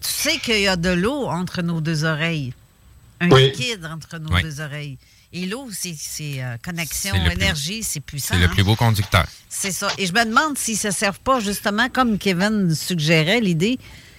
tu 0.01 0.09
sais 0.11 0.39
qu'il 0.39 0.61
y 0.61 0.69
a 0.69 0.77
de 0.77 0.91
l'eau 0.91 1.27
entre 1.27 1.63
nos 1.63 1.81
deux 1.81 2.05
oreilles. 2.05 2.53
Un 3.21 3.31
Oui. 3.31 3.47
liquide 3.47 3.85
entre 3.85 4.19
nos 4.19 4.33
Oui. 4.35 4.43
deux 4.43 4.61
oreilles. 4.61 4.99
Et 5.35 5.47
l'eau, 5.47 5.69
c'est 5.73 5.95
c'est, 5.99 6.43
euh, 6.43 6.57
connexion, 6.63 7.15
énergie, 7.31 7.83
c'est 7.83 8.01
puissant. 8.01 8.35
C'est 8.35 8.41
le 8.41 8.47
hein? 8.47 8.51
plus 8.53 8.65
beau 8.65 8.77
conducteur. 8.77 9.27
C'est 9.49 9.73
ça. 9.73 9.89
Et 9.97 10.07
je 10.07 10.13
me 10.13 10.25
demande 10.25 10.59
s'ils 10.59 10.75
ne 10.75 10.79
se 10.81 10.91
servent 10.91 11.21
pas, 11.21 11.41
justement, 11.41 11.89
comme 11.89 12.19
Kevin 12.19 12.75
suggérait 12.75 13.41
l'idée, 13.41 13.79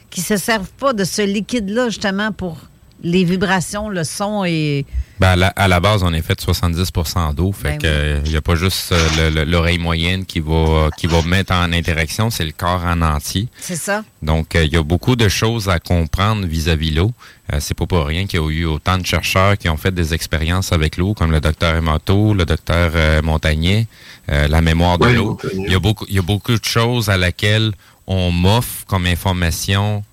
qu'ils 0.10 0.24
ne 0.24 0.28
se 0.28 0.38
servent 0.38 0.72
pas 0.72 0.94
de 0.94 1.04
ce 1.04 1.22
liquide-là, 1.22 1.90
justement, 1.90 2.32
pour 2.32 2.58
les 3.04 3.24
vibrations, 3.26 3.90
le 3.90 4.04
son 4.04 4.46
et. 4.46 4.86
Ben, 5.20 5.30
à, 5.30 5.36
la, 5.36 5.48
à 5.50 5.68
la 5.68 5.80
base, 5.80 6.04
on 6.04 6.12
est 6.14 6.22
fait 6.22 6.36
de 6.36 6.42
70% 6.42 7.36
d'eau. 7.36 7.52
Fait 7.52 7.78
Ben 7.78 7.78
que 7.78 8.22
il 8.26 8.32
n'y 8.32 8.36
a 8.38 8.42
pas 8.42 8.56
juste 8.56 8.92
euh, 8.92 9.08
le- 9.30 9.30
le- 9.30 9.50
l'oreille 9.50 9.78
moyenne 9.78 10.26
qui 10.26 10.40
va 10.40 10.90
qui 10.98 11.08
va 11.08 11.22
mettre 11.22 11.54
en 11.54 11.72
interaction, 11.72 12.30
c'est 12.30 12.44
le 12.46 12.52
corps 12.52 12.84
en 12.86 13.02
entier. 13.02 13.48
C'est 13.60 13.76
ça. 13.76 14.04
Donc, 14.22 14.56
euh, 14.56 14.64
il 14.66 14.74
y 14.74 14.78
a 14.78 14.84
beaucoup 14.84 15.16
de 15.16 15.28
choses 15.30 15.70
à 15.70 15.80
comprendre 15.80 16.46
vis-à-vis 16.48 16.92
l'eau. 16.92 17.12
Euh, 17.52 17.58
c'est 17.60 17.74
pas 17.78 17.86
pour 17.86 18.06
rien 18.06 18.26
qu'il 18.26 18.40
y 18.40 18.44
a 18.44 18.50
eu 18.50 18.66
autant 18.66 18.98
de 18.98 19.06
chercheurs 19.06 19.58
qui 19.58 19.70
ont 19.70 19.78
fait 19.78 19.94
des 19.94 20.14
expériences 20.14 20.72
avec 20.74 20.98
l'eau, 20.98 21.14
comme 21.14 21.32
le 21.32 21.40
docteur 21.42 21.76
Emoto, 21.76 22.34
le 22.34 22.46
docteur 22.46 22.92
euh, 22.96 23.22
Montagnier, 23.22 23.88
euh, 24.32 24.48
la 24.48 24.62
mémoire 24.62 24.98
de 24.98 25.08
Oui, 25.08 25.16
l'eau. 25.16 25.38
Il 25.66 25.72
y 25.72 25.76
a 25.76 25.80
beaucoup, 25.80 26.06
il 26.10 26.16
y 26.16 26.20
a 26.20 26.24
beaucoup 26.24 26.58
de 26.58 26.66
choses 26.66 27.10
à 27.10 27.18
laquelle 27.18 27.72
on 28.08 28.32
m'offre 28.32 28.86
comme 28.88 29.06
information 29.06 29.98
euh, 29.98 30.13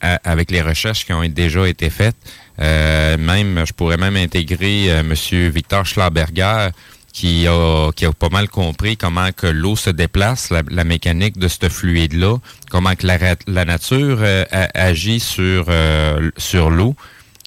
avec 0.00 0.50
les 0.50 0.62
recherches 0.62 1.04
qui 1.04 1.12
ont 1.12 1.26
déjà 1.28 1.68
été 1.68 1.90
faites. 1.90 2.16
Euh, 2.60 3.16
même, 3.16 3.64
je 3.66 3.72
pourrais 3.72 3.96
même 3.96 4.16
intégrer 4.16 4.90
euh, 4.90 5.02
Monsieur 5.02 5.48
Victor 5.48 5.86
Schlaberger, 5.86 6.68
qui 7.12 7.46
a, 7.48 7.90
qui 7.96 8.04
a 8.06 8.12
pas 8.12 8.28
mal 8.28 8.48
compris 8.48 8.96
comment 8.96 9.32
que 9.32 9.46
l'eau 9.46 9.76
se 9.76 9.90
déplace, 9.90 10.50
la, 10.50 10.84
mécanique 10.84 11.38
de 11.38 11.48
ce 11.48 11.68
fluide-là, 11.68 12.36
comment 12.70 12.94
que 12.94 13.06
la, 13.06 13.64
nature 13.64 14.18
euh, 14.20 14.44
agit 14.74 15.20
sur, 15.20 15.66
euh, 15.68 16.30
sur 16.36 16.70
l'eau, 16.70 16.94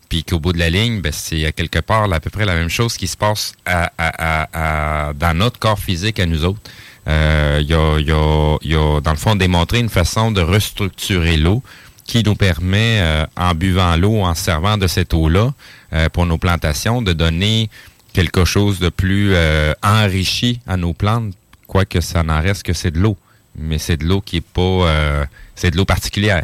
puis 0.09 0.23
qu'au 0.23 0.39
bout 0.39 0.53
de 0.53 0.59
la 0.59 0.69
ligne, 0.69 1.01
ben, 1.01 1.11
c'est 1.13 1.45
à 1.45 1.51
quelque 1.51 1.79
part 1.79 2.11
à 2.11 2.19
peu 2.19 2.29
près 2.29 2.45
la 2.45 2.55
même 2.55 2.69
chose 2.69 2.97
qui 2.97 3.07
se 3.07 3.15
passe 3.17 3.53
à, 3.65 3.91
à- 3.97 5.07
à- 5.09 5.13
dans 5.13 5.33
notre 5.35 5.59
corps 5.59 5.79
physique 5.79 6.19
à 6.19 6.25
nous 6.25 6.43
autres. 6.43 6.59
Euh, 7.07 7.59
Il 7.61 7.67
y, 7.67 7.73
a, 7.73 7.99
y 7.99 8.11
a- 8.11 8.57
y 8.63 8.75
a, 8.75 8.99
dans 9.01 9.11
le 9.11 9.17
fond, 9.17 9.35
démontré 9.35 9.79
une 9.79 9.89
façon 9.89 10.31
de 10.31 10.41
restructurer 10.41 11.37
l'eau 11.37 11.63
qui 12.05 12.23
nous 12.23 12.35
permet, 12.35 12.99
euh, 13.01 13.25
en 13.37 13.53
buvant 13.53 13.95
l'eau, 13.95 14.21
en 14.21 14.35
servant 14.35 14.77
de 14.77 14.87
cette 14.87 15.13
eau-là 15.13 15.53
euh, 15.93 16.09
pour 16.09 16.25
nos 16.25 16.37
plantations, 16.37 17.01
de 17.01 17.13
donner 17.13 17.69
quelque 18.13 18.45
chose 18.45 18.79
de 18.79 18.89
plus 18.89 19.33
euh, 19.33 19.73
enrichi 19.81 20.59
à 20.67 20.77
nos 20.77 20.93
plantes, 20.93 21.33
quoique 21.67 22.01
ça 22.01 22.23
n'en 22.23 22.41
reste 22.41 22.63
que 22.63 22.73
c'est 22.73 22.91
de 22.91 22.99
l'eau. 22.99 23.17
Mais 23.55 23.77
c'est 23.77 23.97
de 23.97 24.05
l'eau 24.05 24.21
qui 24.21 24.37
est 24.37 24.41
pas... 24.41 25.27
c'est 25.55 25.69
de 25.69 25.77
l'eau 25.77 25.85
particulière. 25.85 26.43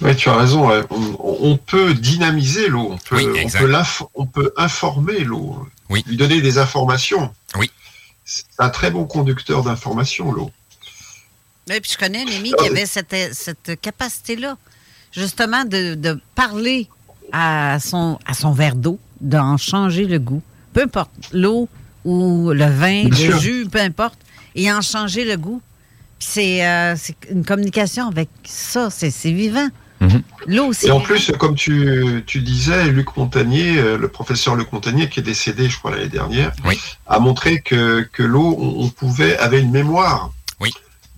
Oui, 0.00 0.14
tu 0.14 0.28
as 0.28 0.36
raison. 0.36 0.70
On, 1.18 1.56
peut 1.56 1.94
dynamiser 1.94 2.68
l'eau. 2.68 2.90
On 2.92 2.98
peut, 2.98 3.16
Oui, 3.16 3.26
on 3.44 3.48
peut, 3.48 3.72
on 4.14 4.26
peut 4.26 4.52
informer 4.56 5.20
l'eau. 5.20 5.66
Oui. 5.88 6.04
Lui 6.06 6.16
donner 6.16 6.40
des 6.40 6.58
informations. 6.58 7.32
Oui. 7.56 7.70
C'est 8.24 8.44
un 8.58 8.70
très 8.70 8.90
bon 8.92 9.04
conducteur 9.04 9.64
d'informations, 9.64 10.30
l'eau. 10.30 10.52
Et 11.70 11.80
puis 11.80 11.90
je 11.92 11.98
connais 11.98 12.22
un 12.22 12.36
ami 12.36 12.52
qui 12.58 12.66
avait 12.66 12.86
cette, 12.86 13.14
cette 13.32 13.80
capacité-là, 13.80 14.56
justement, 15.12 15.64
de, 15.64 15.94
de 15.94 16.20
parler 16.34 16.88
à 17.32 17.78
son, 17.80 18.18
à 18.26 18.34
son 18.34 18.52
verre 18.52 18.76
d'eau, 18.76 18.98
d'en 19.20 19.56
changer 19.56 20.04
le 20.04 20.18
goût. 20.18 20.42
Peu 20.72 20.82
importe, 20.82 21.10
l'eau 21.32 21.68
ou 22.04 22.50
le 22.52 22.66
vin, 22.66 23.04
Bien 23.04 23.08
le 23.08 23.14
sûr. 23.16 23.38
jus, 23.38 23.66
peu 23.70 23.80
importe, 23.80 24.18
et 24.54 24.70
en 24.70 24.82
changer 24.82 25.24
le 25.24 25.36
goût. 25.36 25.62
Puis 26.18 26.28
c'est 26.30 26.66
euh, 26.66 26.94
c'est 26.96 27.16
une 27.30 27.44
communication 27.44 28.08
avec 28.08 28.28
ça, 28.44 28.90
c'est 28.90 29.10
vivant. 29.32 29.68
L'eau 30.46 30.66
aussi. 30.66 30.86
Et 30.88 30.90
en 30.90 31.00
plus, 31.00 31.32
comme 31.38 31.54
tu, 31.54 32.22
tu 32.26 32.40
disais, 32.42 32.88
Luc 32.88 33.16
Montagnier, 33.16 33.78
euh, 33.78 33.96
le 33.96 34.08
professeur 34.08 34.54
Luc 34.54 34.70
Montagnier, 34.70 35.08
qui 35.08 35.20
est 35.20 35.22
décédé, 35.22 35.70
je 35.70 35.78
crois, 35.78 35.92
l'année 35.92 36.08
dernière, 36.10 36.52
a 37.06 37.18
montré 37.20 37.62
que, 37.62 38.06
que 38.12 38.22
l'eau, 38.22 38.54
on, 38.58 38.84
on 38.84 38.88
pouvait, 38.90 39.38
avait 39.38 39.60
une 39.60 39.70
mémoire. 39.70 40.30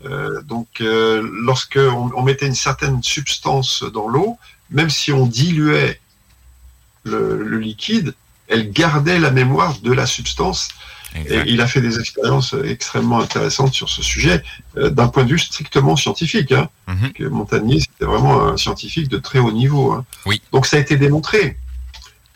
Euh, 0.07 0.41
donc, 0.43 0.69
euh, 0.81 1.29
lorsque 1.49 1.79
on, 1.79 2.11
on 2.17 2.23
mettait 2.23 2.47
une 2.47 2.55
certaine 2.55 3.03
substance 3.03 3.83
dans 3.83 4.09
l'eau, 4.09 4.39
même 4.71 4.91
si 4.91 5.13
on 5.13 5.27
diluait 5.27 6.01
le, 7.05 7.43
le 7.43 7.59
liquide, 7.59 8.15
elle 8.49 8.71
gardait 8.71 9.19
la 9.19 9.31
mémoire 9.31 9.79
de 9.81 9.93
la 9.93 10.07
substance. 10.07 10.69
Et 11.15 11.43
il 11.47 11.61
a 11.63 11.67
fait 11.67 11.81
des 11.81 11.99
expériences 11.99 12.55
extrêmement 12.65 13.21
intéressantes 13.21 13.73
sur 13.73 13.89
ce 13.89 14.03
sujet, 14.03 14.43
euh, 14.77 14.91
d'un 14.91 15.09
point 15.09 15.25
de 15.25 15.31
vue 15.31 15.39
strictement 15.39 15.97
scientifique. 15.97 16.53
Hein, 16.53 16.69
que 17.15 17.25
Montagnier, 17.25 17.81
c'était 17.81 18.05
vraiment 18.05 18.45
un 18.49 18.57
scientifique 18.59 19.09
de 19.09 19.19
très 19.19 19.39
haut 19.39 19.53
niveau. 19.53 19.93
hein. 19.93 20.05
Oui. 20.27 20.43
Donc 20.53 20.67
ça 20.67 20.77
a 20.77 20.81
été 20.81 20.97
démontré. 20.97 21.57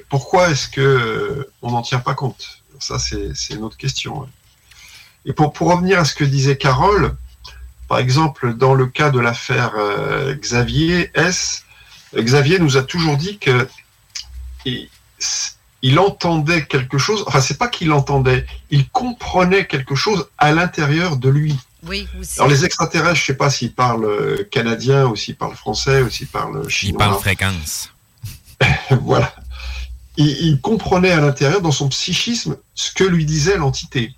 Pourquoi 0.09 0.51
est-ce 0.51 0.67
que 0.69 0.81
euh, 0.81 1.53
on 1.63 1.73
n'en 1.73 1.83
tient 1.83 2.01
pas 2.01 2.15
compte? 2.15 2.63
Ça, 2.79 2.99
c'est 2.99 3.33
c'est 3.35 3.55
une 3.55 3.65
autre 3.65 3.77
question. 3.77 4.23
hein. 4.23 4.29
Et 5.27 5.35
pour, 5.35 5.53
pour 5.53 5.71
revenir 5.71 5.99
à 6.01 6.07
ce 6.07 6.15
que 6.15 6.25
disait 6.25 6.57
Carole, 6.57 7.15
par 7.91 7.99
exemple, 7.99 8.55
dans 8.55 8.75
le 8.75 8.87
cas 8.87 9.11
de 9.11 9.19
l'affaire 9.19 9.73
euh, 9.77 10.37
Xavier 10.37 11.11
S, 11.15 11.65
Xavier 12.17 12.61
nous 12.61 12.77
a 12.77 12.85
toujours 12.85 13.17
dit 13.17 13.39
que 13.39 13.67
il, 14.65 14.89
il 15.83 15.99
entendait 15.99 16.67
quelque 16.67 16.99
chose. 16.99 17.25
Enfin, 17.27 17.41
c'est 17.41 17.59
pas 17.59 17.67
qu'il 17.67 17.91
entendait, 17.91 18.47
il 18.71 18.89
comprenait 18.91 19.67
quelque 19.67 19.97
chose 19.97 20.29
à 20.39 20.53
l'intérieur 20.53 21.17
de 21.17 21.29
lui. 21.31 21.59
Oui, 21.83 22.07
aussi. 22.21 22.39
Alors 22.39 22.49
les 22.49 22.65
extraterrestres, 22.65 23.17
je 23.19 23.25
sais 23.25 23.35
pas 23.35 23.51
s'ils 23.51 23.75
parlent 23.75 24.05
euh, 24.05 24.49
canadien 24.53 25.07
ou 25.07 25.17
s'ils 25.17 25.35
parlent 25.35 25.57
français 25.57 26.01
ou 26.03 26.11
s'ils 26.11 26.29
parlent 26.29 26.69
chinois. 26.69 26.97
parle 26.97 27.21
fréquence. 27.21 27.93
voilà. 29.03 29.35
Il, 30.17 30.29
il 30.29 30.61
comprenait 30.61 31.11
à 31.11 31.21
l'intérieur, 31.21 31.61
dans 31.61 31.73
son 31.73 31.89
psychisme, 31.89 32.57
ce 32.77 32.93
que 32.93 33.03
lui 33.03 33.25
disait 33.25 33.57
l'entité. 33.57 34.15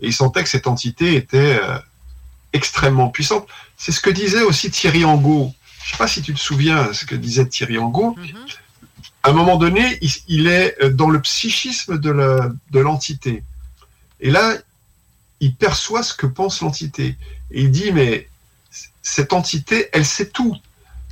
Et 0.00 0.06
il 0.06 0.14
sentait 0.14 0.42
que 0.42 0.48
cette 0.48 0.66
entité 0.66 1.16
était 1.16 1.60
euh, 1.62 1.78
extrêmement 2.52 3.08
puissante. 3.08 3.46
C'est 3.76 3.92
ce 3.92 4.00
que 4.00 4.10
disait 4.10 4.42
aussi 4.42 4.70
Thierry 4.70 5.04
Angot. 5.04 5.54
Je 5.84 5.90
sais 5.92 5.96
pas 5.96 6.08
si 6.08 6.22
tu 6.22 6.34
te 6.34 6.40
souviens 6.40 6.92
ce 6.92 7.04
que 7.04 7.14
disait 7.14 7.46
Thierry 7.46 7.78
Angot. 7.78 8.16
À 9.22 9.30
un 9.30 9.32
moment 9.32 9.56
donné, 9.56 9.98
il, 10.00 10.10
il 10.28 10.46
est 10.46 10.76
euh, 10.82 10.90
dans 10.90 11.10
le 11.10 11.20
psychisme 11.20 11.98
de 11.98 12.80
l'entité. 12.80 13.42
Et 14.20 14.30
là, 14.30 14.56
il 15.40 15.54
perçoit 15.54 16.02
ce 16.02 16.14
que 16.14 16.26
pense 16.26 16.60
l'entité. 16.60 17.16
Et 17.50 17.62
il 17.62 17.70
dit, 17.70 17.92
mais 17.92 18.28
cette 19.02 19.32
entité, 19.32 19.88
elle 19.92 20.04
sait 20.04 20.28
tout. 20.28 20.56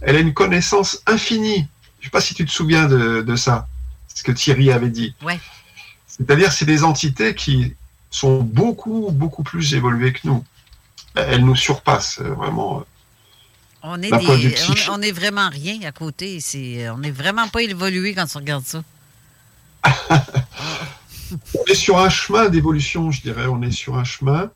Elle 0.03 0.17
a 0.17 0.21
une 0.21 0.35
connaissance 0.35 1.03
infinie. 1.07 1.67
Je 2.01 2.07
sais 2.07 2.11
pas 2.11 2.21
si 2.21 2.35
tu 2.35 2.45
te 2.45 2.51
souviens 2.51 2.87
de, 2.87 3.23
de 3.23 3.37
ça, 3.37 3.69
ce 4.15 4.23
que 4.23 4.33
Thierry 4.33 4.71
avait 4.71 4.91
dit. 4.91 5.15
Ouais. 5.23 5.41
C'est-à-dire, 6.07 6.53
c'est 6.53 6.65
des 6.65 6.85
entités 6.85 7.35
qui 7.35 7.75
sont 8.11 8.43
beaucoup, 8.43 9.11
beaucoup 9.13 9.43
plus 9.43 9.75
évoluées 9.75 10.13
que 10.13 10.21
nous. 10.25 10.45
Elles 11.17 11.45
nous 11.45 11.57
surpassent, 11.57 12.19
euh, 12.21 12.35
vraiment. 12.35 12.85
On 13.83 14.03
est, 14.03 14.11
des, 14.11 14.55
on, 14.89 14.95
on 14.95 15.13
vraiment 15.13 15.49
rien 15.49 15.81
à 15.87 15.93
côté. 15.93 16.41
C'est, 16.41 16.89
on 16.91 16.99
n'est 16.99 17.11
vraiment 17.11 17.49
pas 17.49 17.63
évolué 17.63 18.15
quand 18.15 18.27
on 18.35 18.39
regarde 18.39 18.65
ça. 18.65 18.83
On 21.59 21.65
est 21.67 21.75
sur 21.75 21.99
un 21.99 22.09
chemin 22.09 22.49
d'évolution, 22.49 23.11
je 23.11 23.21
dirais. 23.21 23.47
On 23.47 23.61
est 23.63 23.71
sur 23.73 23.97
un 23.97 24.05
chemin. 24.05 24.51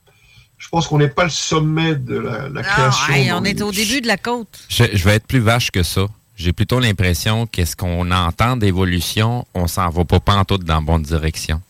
Je 0.58 0.68
pense 0.68 0.86
qu'on 0.86 0.98
n'est 0.98 1.08
pas 1.08 1.24
le 1.24 1.30
sommet 1.30 1.94
de 1.96 2.16
la, 2.18 2.42
la 2.42 2.48
Non, 2.48 2.62
création. 2.62 3.12
hey, 3.14 3.32
on 3.32 3.40
les- 3.40 3.50
est 3.50 3.62
au 3.62 3.72
début 3.72 4.00
de 4.00 4.06
la 4.06 4.16
côte. 4.16 4.60
Je, 4.68 4.84
je 4.92 5.04
vais 5.04 5.14
être 5.16 5.26
plus 5.26 5.40
vache 5.40 5.70
que 5.70 5.82
ça. 5.82 6.06
J'ai 6.36 6.52
plutôt 6.52 6.78
l'impression 6.80 7.46
qu'est-ce 7.46 7.76
qu'on 7.76 8.10
entend 8.10 8.56
d'évolution, 8.56 9.46
on 9.54 9.66
s'en 9.66 9.88
va 9.90 10.04
pas 10.04 10.20
pantoute 10.20 10.64
dans 10.64 10.76
la 10.76 10.80
bonne 10.80 11.02
direction. 11.02 11.60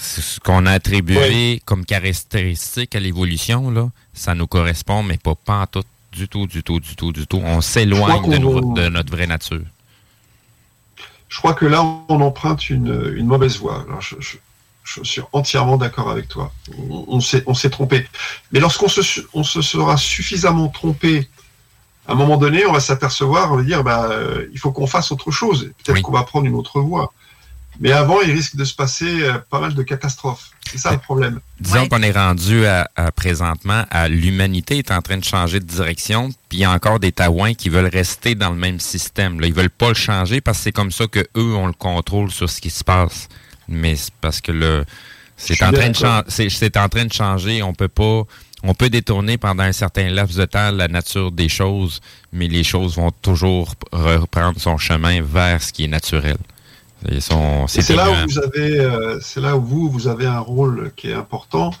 C'est 0.00 0.20
Ce 0.22 0.40
qu'on 0.40 0.64
a 0.66 0.72
attribué 0.72 1.60
comme 1.64 1.84
caractéristique 1.84 2.94
à 2.94 3.00
l'évolution, 3.00 3.70
là, 3.70 3.88
ça 4.14 4.34
nous 4.34 4.46
correspond, 4.46 5.02
mais 5.02 5.18
pas 5.18 5.34
pantoute 5.34 5.86
du 6.12 6.28
tout, 6.28 6.46
du 6.46 6.62
tout, 6.62 6.80
du 6.80 6.94
tout, 6.96 7.12
du 7.12 7.26
tout. 7.26 7.40
On 7.44 7.60
s'éloigne 7.60 8.22
de, 8.30 8.38
de 8.74 8.88
notre 8.88 9.10
vraie 9.10 9.26
nature. 9.26 9.60
Je 11.28 11.36
crois 11.38 11.52
que 11.54 11.66
là, 11.66 11.82
on 12.08 12.20
emprunte 12.20 12.70
une, 12.70 13.12
une 13.16 13.26
mauvaise 13.26 13.58
voie. 13.58 13.84
Alors, 13.88 14.00
je, 14.00 14.14
je- 14.20 14.36
je 14.84 15.02
suis 15.04 15.20
entièrement 15.32 15.76
d'accord 15.76 16.08
avec 16.10 16.28
toi. 16.28 16.50
On, 16.88 17.20
on 17.46 17.54
s'est 17.54 17.70
trompé. 17.70 18.08
Mais 18.52 18.58
lorsqu'on 18.60 18.88
se, 18.88 19.02
on 19.34 19.42
se 19.44 19.60
sera 19.60 19.98
suffisamment 19.98 20.68
trompé, 20.68 21.28
à 22.06 22.12
un 22.12 22.14
moment 22.14 22.38
donné, 22.38 22.64
on 22.64 22.72
va 22.72 22.80
s'apercevoir, 22.80 23.52
on 23.52 23.56
va 23.58 23.62
dire, 23.64 23.84
bah, 23.84 24.08
euh, 24.10 24.46
il 24.50 24.58
faut 24.58 24.72
qu'on 24.72 24.86
fasse 24.86 25.12
autre 25.12 25.30
chose. 25.30 25.70
Peut-être 25.84 26.00
qu'on 26.00 26.12
va 26.12 26.22
prendre 26.22 26.46
une 26.46 26.54
autre 26.54 26.80
voie. 26.80 27.12
Mais 27.80 27.92
avant, 27.92 28.20
il 28.22 28.32
risque 28.32 28.56
de 28.56 28.64
se 28.64 28.74
passer 28.74 29.22
euh, 29.22 29.38
pas 29.50 29.60
mal 29.60 29.74
de 29.74 29.82
catastrophes. 29.82 30.50
C'est 30.70 30.78
ça 30.78 30.92
le 30.92 30.98
problème. 30.98 31.40
Disons 31.60 31.88
qu'on 31.88 32.02
est 32.02 32.10
rendu 32.12 32.66
à, 32.66 32.90
à 32.96 33.10
présentement 33.12 33.84
à 33.90 34.08
l'humanité 34.08 34.78
est 34.78 34.90
en 34.90 35.00
train 35.00 35.16
de 35.16 35.24
changer 35.24 35.60
de 35.60 35.64
direction, 35.64 36.28
puis 36.48 36.58
il 36.58 36.60
y 36.60 36.64
a 36.64 36.70
encore 36.72 36.98
des 37.00 37.12
Taouins 37.12 37.54
qui 37.54 37.68
veulent 37.70 37.88
rester 37.90 38.34
dans 38.34 38.50
le 38.50 38.56
même 38.56 38.78
système. 38.80 39.40
Là. 39.40 39.46
Ils 39.46 39.54
veulent 39.54 39.70
pas 39.70 39.88
le 39.88 39.94
changer 39.94 40.40
parce 40.40 40.58
que 40.58 40.64
c'est 40.64 40.72
comme 40.72 40.90
ça 40.92 41.06
que 41.06 41.20
eux 41.36 41.54
ont 41.54 41.66
le 41.68 41.72
contrôle 41.72 42.30
sur 42.30 42.50
ce 42.50 42.60
qui 42.60 42.68
se 42.70 42.84
passe. 42.84 43.28
Mais 43.68 43.96
c'est 43.96 44.12
parce 44.20 44.40
que 44.40 44.52
le 44.52 44.84
c'est 45.36 45.62
en 45.62 45.72
train 45.72 45.88
de 45.88 45.92
d'accord. 45.94 46.22
chan- 46.24 46.24
c'est 46.28 46.48
c'est 46.50 46.76
en 46.76 46.88
train 46.88 47.04
de 47.06 47.12
changer. 47.12 47.62
On 47.62 47.72
peut 47.72 47.88
pas 47.88 48.22
on 48.64 48.74
peut 48.74 48.90
détourner 48.90 49.38
pendant 49.38 49.62
un 49.62 49.72
certain 49.72 50.10
laps 50.10 50.36
de 50.36 50.44
temps 50.44 50.70
la 50.72 50.88
nature 50.88 51.30
des 51.30 51.48
choses, 51.48 52.00
mais 52.32 52.48
les 52.48 52.64
choses 52.64 52.96
vont 52.96 53.12
toujours 53.22 53.72
reprendre 53.92 54.60
son 54.60 54.76
chemin 54.78 55.22
vers 55.22 55.62
ce 55.62 55.72
qui 55.72 55.84
est 55.84 55.88
naturel. 55.88 56.36
Ils 57.10 57.22
sont- 57.22 57.66
Et 57.66 57.82
c'est 57.82 57.94
là 57.94 58.06
évoluant. 58.08 58.24
où 58.24 58.28
vous 58.30 58.38
avez, 58.38 58.80
euh, 58.80 59.20
c'est 59.20 59.40
là 59.40 59.56
où 59.56 59.62
vous, 59.62 59.88
vous 59.90 60.08
avez 60.08 60.26
un 60.26 60.40
rôle 60.40 60.90
qui 60.96 61.10
est 61.10 61.14
important 61.14 61.72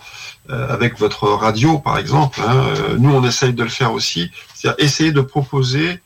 euh, 0.50 0.68
avec 0.72 0.98
votre 0.98 1.28
radio, 1.28 1.78
par 1.78 1.98
exemple. 1.98 2.40
hein. 2.46 2.54
Euh, 2.56 2.96
nous, 2.98 3.12
on 3.12 3.24
essaye 3.24 3.52
de 3.52 3.62
le 3.64 3.68
faire 3.68 3.92
aussi, 3.92 4.30
c'est-à-dire 4.54 4.84
essayer 4.84 5.12
de 5.12 5.20
proposer 5.20 6.00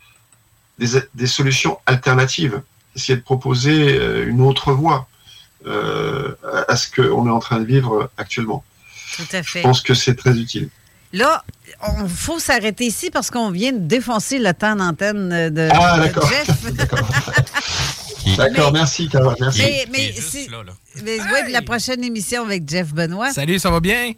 des, 0.78 0.88
des 1.14 1.26
solutions 1.26 1.78
alternatives, 1.86 2.62
essayer 2.96 3.16
de 3.16 3.22
proposer 3.22 3.96
une 4.26 4.40
autre 4.40 4.72
voie 4.72 5.06
euh, 5.66 6.34
à- 6.68 6.72
à 6.72 6.76
ce 6.76 6.90
qu'on 6.90 7.26
est 7.26 7.30
en 7.30 7.38
train 7.38 7.60
de 7.60 7.66
vivre 7.66 8.10
actuellement. 8.16 8.64
Tout 9.16 9.22
à 9.32 9.42
fait. 9.42 9.60
Je 9.60 9.62
pense 9.64 9.82
que 9.82 9.94
c'est 9.94 10.14
très 10.16 10.36
utile. 10.38 10.70
Là, 11.12 11.44
il 12.02 12.08
faut 12.08 12.38
s'arrêter 12.38 12.84
ici 12.86 13.10
parce 13.10 13.30
qu'on 13.30 13.50
vient 13.50 13.72
de 13.72 13.78
défoncer 13.80 14.38
le 14.38 14.52
temps 14.54 14.76
d'antenne 14.76 15.50
de, 15.50 15.68
Ah, 15.72 15.98
de. 15.98 16.04
Jeff. 16.04 16.74
D'accord, 18.36 18.72
merci, 18.72 19.08
Carole, 19.08 19.34
merci. 19.40 19.62
mais 19.62 19.86
mais, 19.92 20.12
si- 20.12 20.48
mais 21.04 21.18
ouais, 21.20 21.50
la 21.50 21.62
prochaine 21.62 22.02
émission 22.04 22.44
avec 22.44 22.68
Jeff 22.68 22.92
Benoît. 22.94 23.32
Salut, 23.32 23.58
ça 23.58 23.70
va 23.70 23.80
bien? 23.80 24.12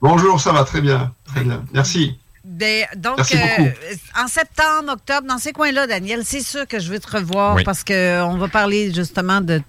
Bonjour, 0.00 0.40
ça 0.40 0.52
va 0.52 0.64
très 0.64 0.80
bien, 0.80 1.12
très 1.26 1.42
bien. 1.42 1.64
Merci. 1.72 2.16
Ben, 2.44 2.84
donc, 2.96 3.16
Merci 3.16 3.36
beaucoup. 3.38 3.62
euh, 3.62 4.22
en 4.22 4.28
septembre, 4.28 4.92
octobre, 4.92 5.26
dans 5.26 5.38
ces 5.38 5.52
coins-là, 5.52 5.86
Daniel, 5.86 6.20
c'est 6.24 6.42
sûr 6.42 6.66
que 6.68 6.78
je 6.78 6.90
veux 6.92 7.00
te 7.00 7.10
revoir 7.16 7.56
Oui. 7.56 7.64
parce 7.64 7.82
qu'on 7.82 8.36
va 8.36 8.48
parler 8.48 8.92
justement 8.92 9.40
de. 9.40 9.62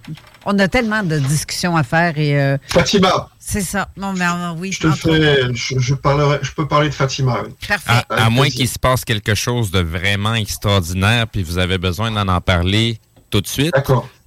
On 0.44 0.56
a 0.58 0.68
tellement 0.68 1.02
de 1.02 1.18
discussions 1.18 1.74
à 1.76 1.82
faire 1.82 2.18
et. 2.18 2.38
euh, 2.40 2.58
Fatima, 2.68 3.30
c'est 3.48 3.60
ça. 3.60 3.88
Non, 3.96 4.12
mais 4.12 4.24
euh, 4.24 4.54
oui. 4.58 4.72
je 4.72 4.80
te 4.80 4.90
fais, 4.90 5.54
je, 5.54 5.78
je 5.78 5.94
parlerai, 5.94 6.40
je 6.42 6.50
peux 6.50 6.66
parler 6.66 6.88
de 6.88 6.94
Fatima. 6.94 7.42
oui. 7.46 7.54
Parfait. 7.68 8.02
À, 8.10 8.28
moins 8.28 8.48
qu'il 8.48 8.68
se 8.68 8.76
passe 8.76 9.04
quelque 9.04 9.36
chose 9.36 9.70
de 9.70 9.78
vraiment 9.78 10.34
extraordinaire, 10.34 11.28
puis 11.28 11.44
vous 11.44 11.56
avez 11.56 11.78
besoin 11.78 12.10
d'en 12.10 12.26
en 12.26 12.40
parler 12.40 12.98
tout 13.30 13.40
de 13.40 13.46
suite, 13.46 13.72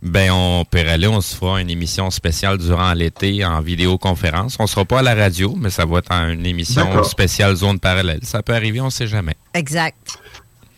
ben 0.02 0.32
on 0.32 0.64
peut 0.64 0.88
aller, 0.88 1.08
on 1.08 1.20
se 1.20 1.36
fera 1.36 1.60
une 1.60 1.70
émission 1.70 2.10
spéciale 2.12 2.58
durant 2.58 2.94
l'été 2.94 3.44
en 3.44 3.60
vidéoconférence. 3.60 4.56
On 4.58 4.68
sera 4.68 4.86
pas 4.86 5.00
à 5.00 5.02
la 5.02 5.16
radio, 5.16 5.54
mais 5.58 5.70
ça 5.70 5.86
va 5.86 5.98
être 5.98 6.12
en 6.14 6.30
une 6.30 6.46
émission 6.46 6.86
D'accord. 6.86 7.06
spéciale 7.06 7.56
zone 7.58 7.78
parallèle. 7.78 8.22
Ça 8.24 8.42
peut 8.42 8.54
arriver, 8.54 8.80
on 8.80 8.86
ne 8.86 8.90
sait 8.90 9.08
jamais. 9.08 9.36
Exact. 9.54 10.18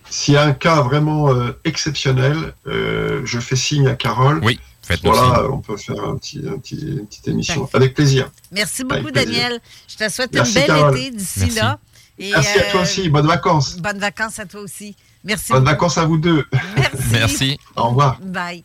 S'il 0.10 0.34
y 0.34 0.38
a 0.38 0.44
un 0.44 0.54
cas 0.54 0.82
vraiment 0.82 1.32
euh, 1.32 1.52
exceptionnel, 1.64 2.56
euh, 2.66 3.22
je 3.24 3.40
fais 3.40 3.56
signe 3.56 3.88
à 3.88 3.94
Carole. 3.96 4.40
Oui, 4.44 4.60
Voilà, 5.04 5.50
on 5.52 5.60
peut 5.60 5.78
faire 5.78 6.04
un 6.04 6.18
petit, 6.18 6.42
un 6.48 6.58
petit- 6.58 6.76
une 6.98 7.06
petite 7.06 7.28
émission. 7.28 7.70
Avec 7.74 7.94
plaisir. 7.94 8.32
Merci 8.52 8.82
Avec 8.90 9.04
beaucoup, 9.04 9.14
plaisir. 9.14 9.32
Daniel. 9.32 9.60
Je 9.88 9.96
te 10.06 10.10
souhaite 10.12 10.34
Merci, 10.34 10.54
belle 10.56 10.68
Carole. 10.68 10.98
été 10.98 11.12
d'ici 11.12 11.40
Merci. 11.42 11.56
là. 11.56 11.80
Et, 12.20 12.32
Merci 12.32 12.60
à 12.60 12.62
euh, 12.62 12.72
toi 12.72 12.82
aussi. 12.82 13.10
Bonnes 13.10 13.28
vacances. 13.28 13.78
Bonnes 13.78 14.00
vacances 14.00 14.40
à 14.40 14.46
toi 14.46 14.62
aussi. 14.62 14.96
Merci. 15.24 15.52
Bonnes 15.54 15.60
beaucoup. 15.64 15.72
vacances 15.72 15.98
à 15.98 16.06
vous 16.06 16.18
deux. 16.18 16.46
Merci. 17.12 17.58
Au 17.76 17.90
revoir. 17.90 18.20
Bye. 18.22 18.64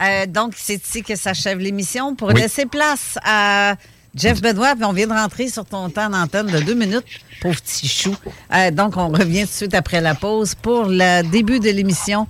Euh, 0.00 0.26
donc, 0.26 0.54
c'est 0.56 0.82
ici 0.86 1.02
que 1.02 1.16
s'achève 1.16 1.58
l'émission. 1.58 2.14
Pour 2.14 2.28
Oui. 2.28 2.34
laisser 2.40 2.66
place 2.66 3.18
à 3.24 3.76
Jeff 4.14 4.40
Benoît, 4.40 4.74
puis 4.74 4.84
on 4.84 4.92
vient 4.92 5.06
de 5.06 5.12
rentrer 5.12 5.48
sur 5.48 5.64
ton 5.64 5.88
temps 5.90 6.08
d'antenne 6.10 6.46
de 6.46 6.60
deux 6.60 6.74
minutes, 6.74 7.04
pauvre 7.40 7.60
petit 7.60 7.88
chou. 7.88 8.14
Euh, 8.54 8.70
donc, 8.70 8.96
on 8.96 9.08
revient 9.08 9.42
tout 9.42 9.50
de 9.50 9.52
suite 9.56 9.74
après 9.74 10.00
la 10.00 10.14
pause 10.14 10.54
pour 10.54 10.84
le 10.86 11.22
début 11.22 11.60
de 11.60 11.70
l'émission 11.70 12.26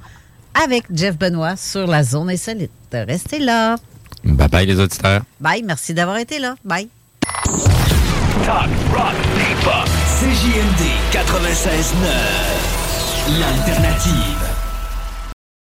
avec 0.64 0.84
Jeff 0.92 1.16
Benoît 1.16 1.56
sur 1.56 1.86
la 1.86 2.02
zone 2.02 2.30
insolite. 2.30 2.70
Restez 2.92 3.38
là. 3.38 3.76
Bye 4.24 4.48
bye 4.48 4.66
les 4.66 4.80
auditeurs. 4.80 5.22
Bye. 5.40 5.62
Merci 5.62 5.94
d'avoir 5.94 6.18
été 6.18 6.38
là. 6.38 6.56
Bye. 6.64 6.88
Talk, 8.44 8.68
rock, 8.92 9.14
hip-hop. 9.36 9.88
CJMD 10.18 10.82
96.9. 11.12 13.40
L'alternative. 13.40 14.45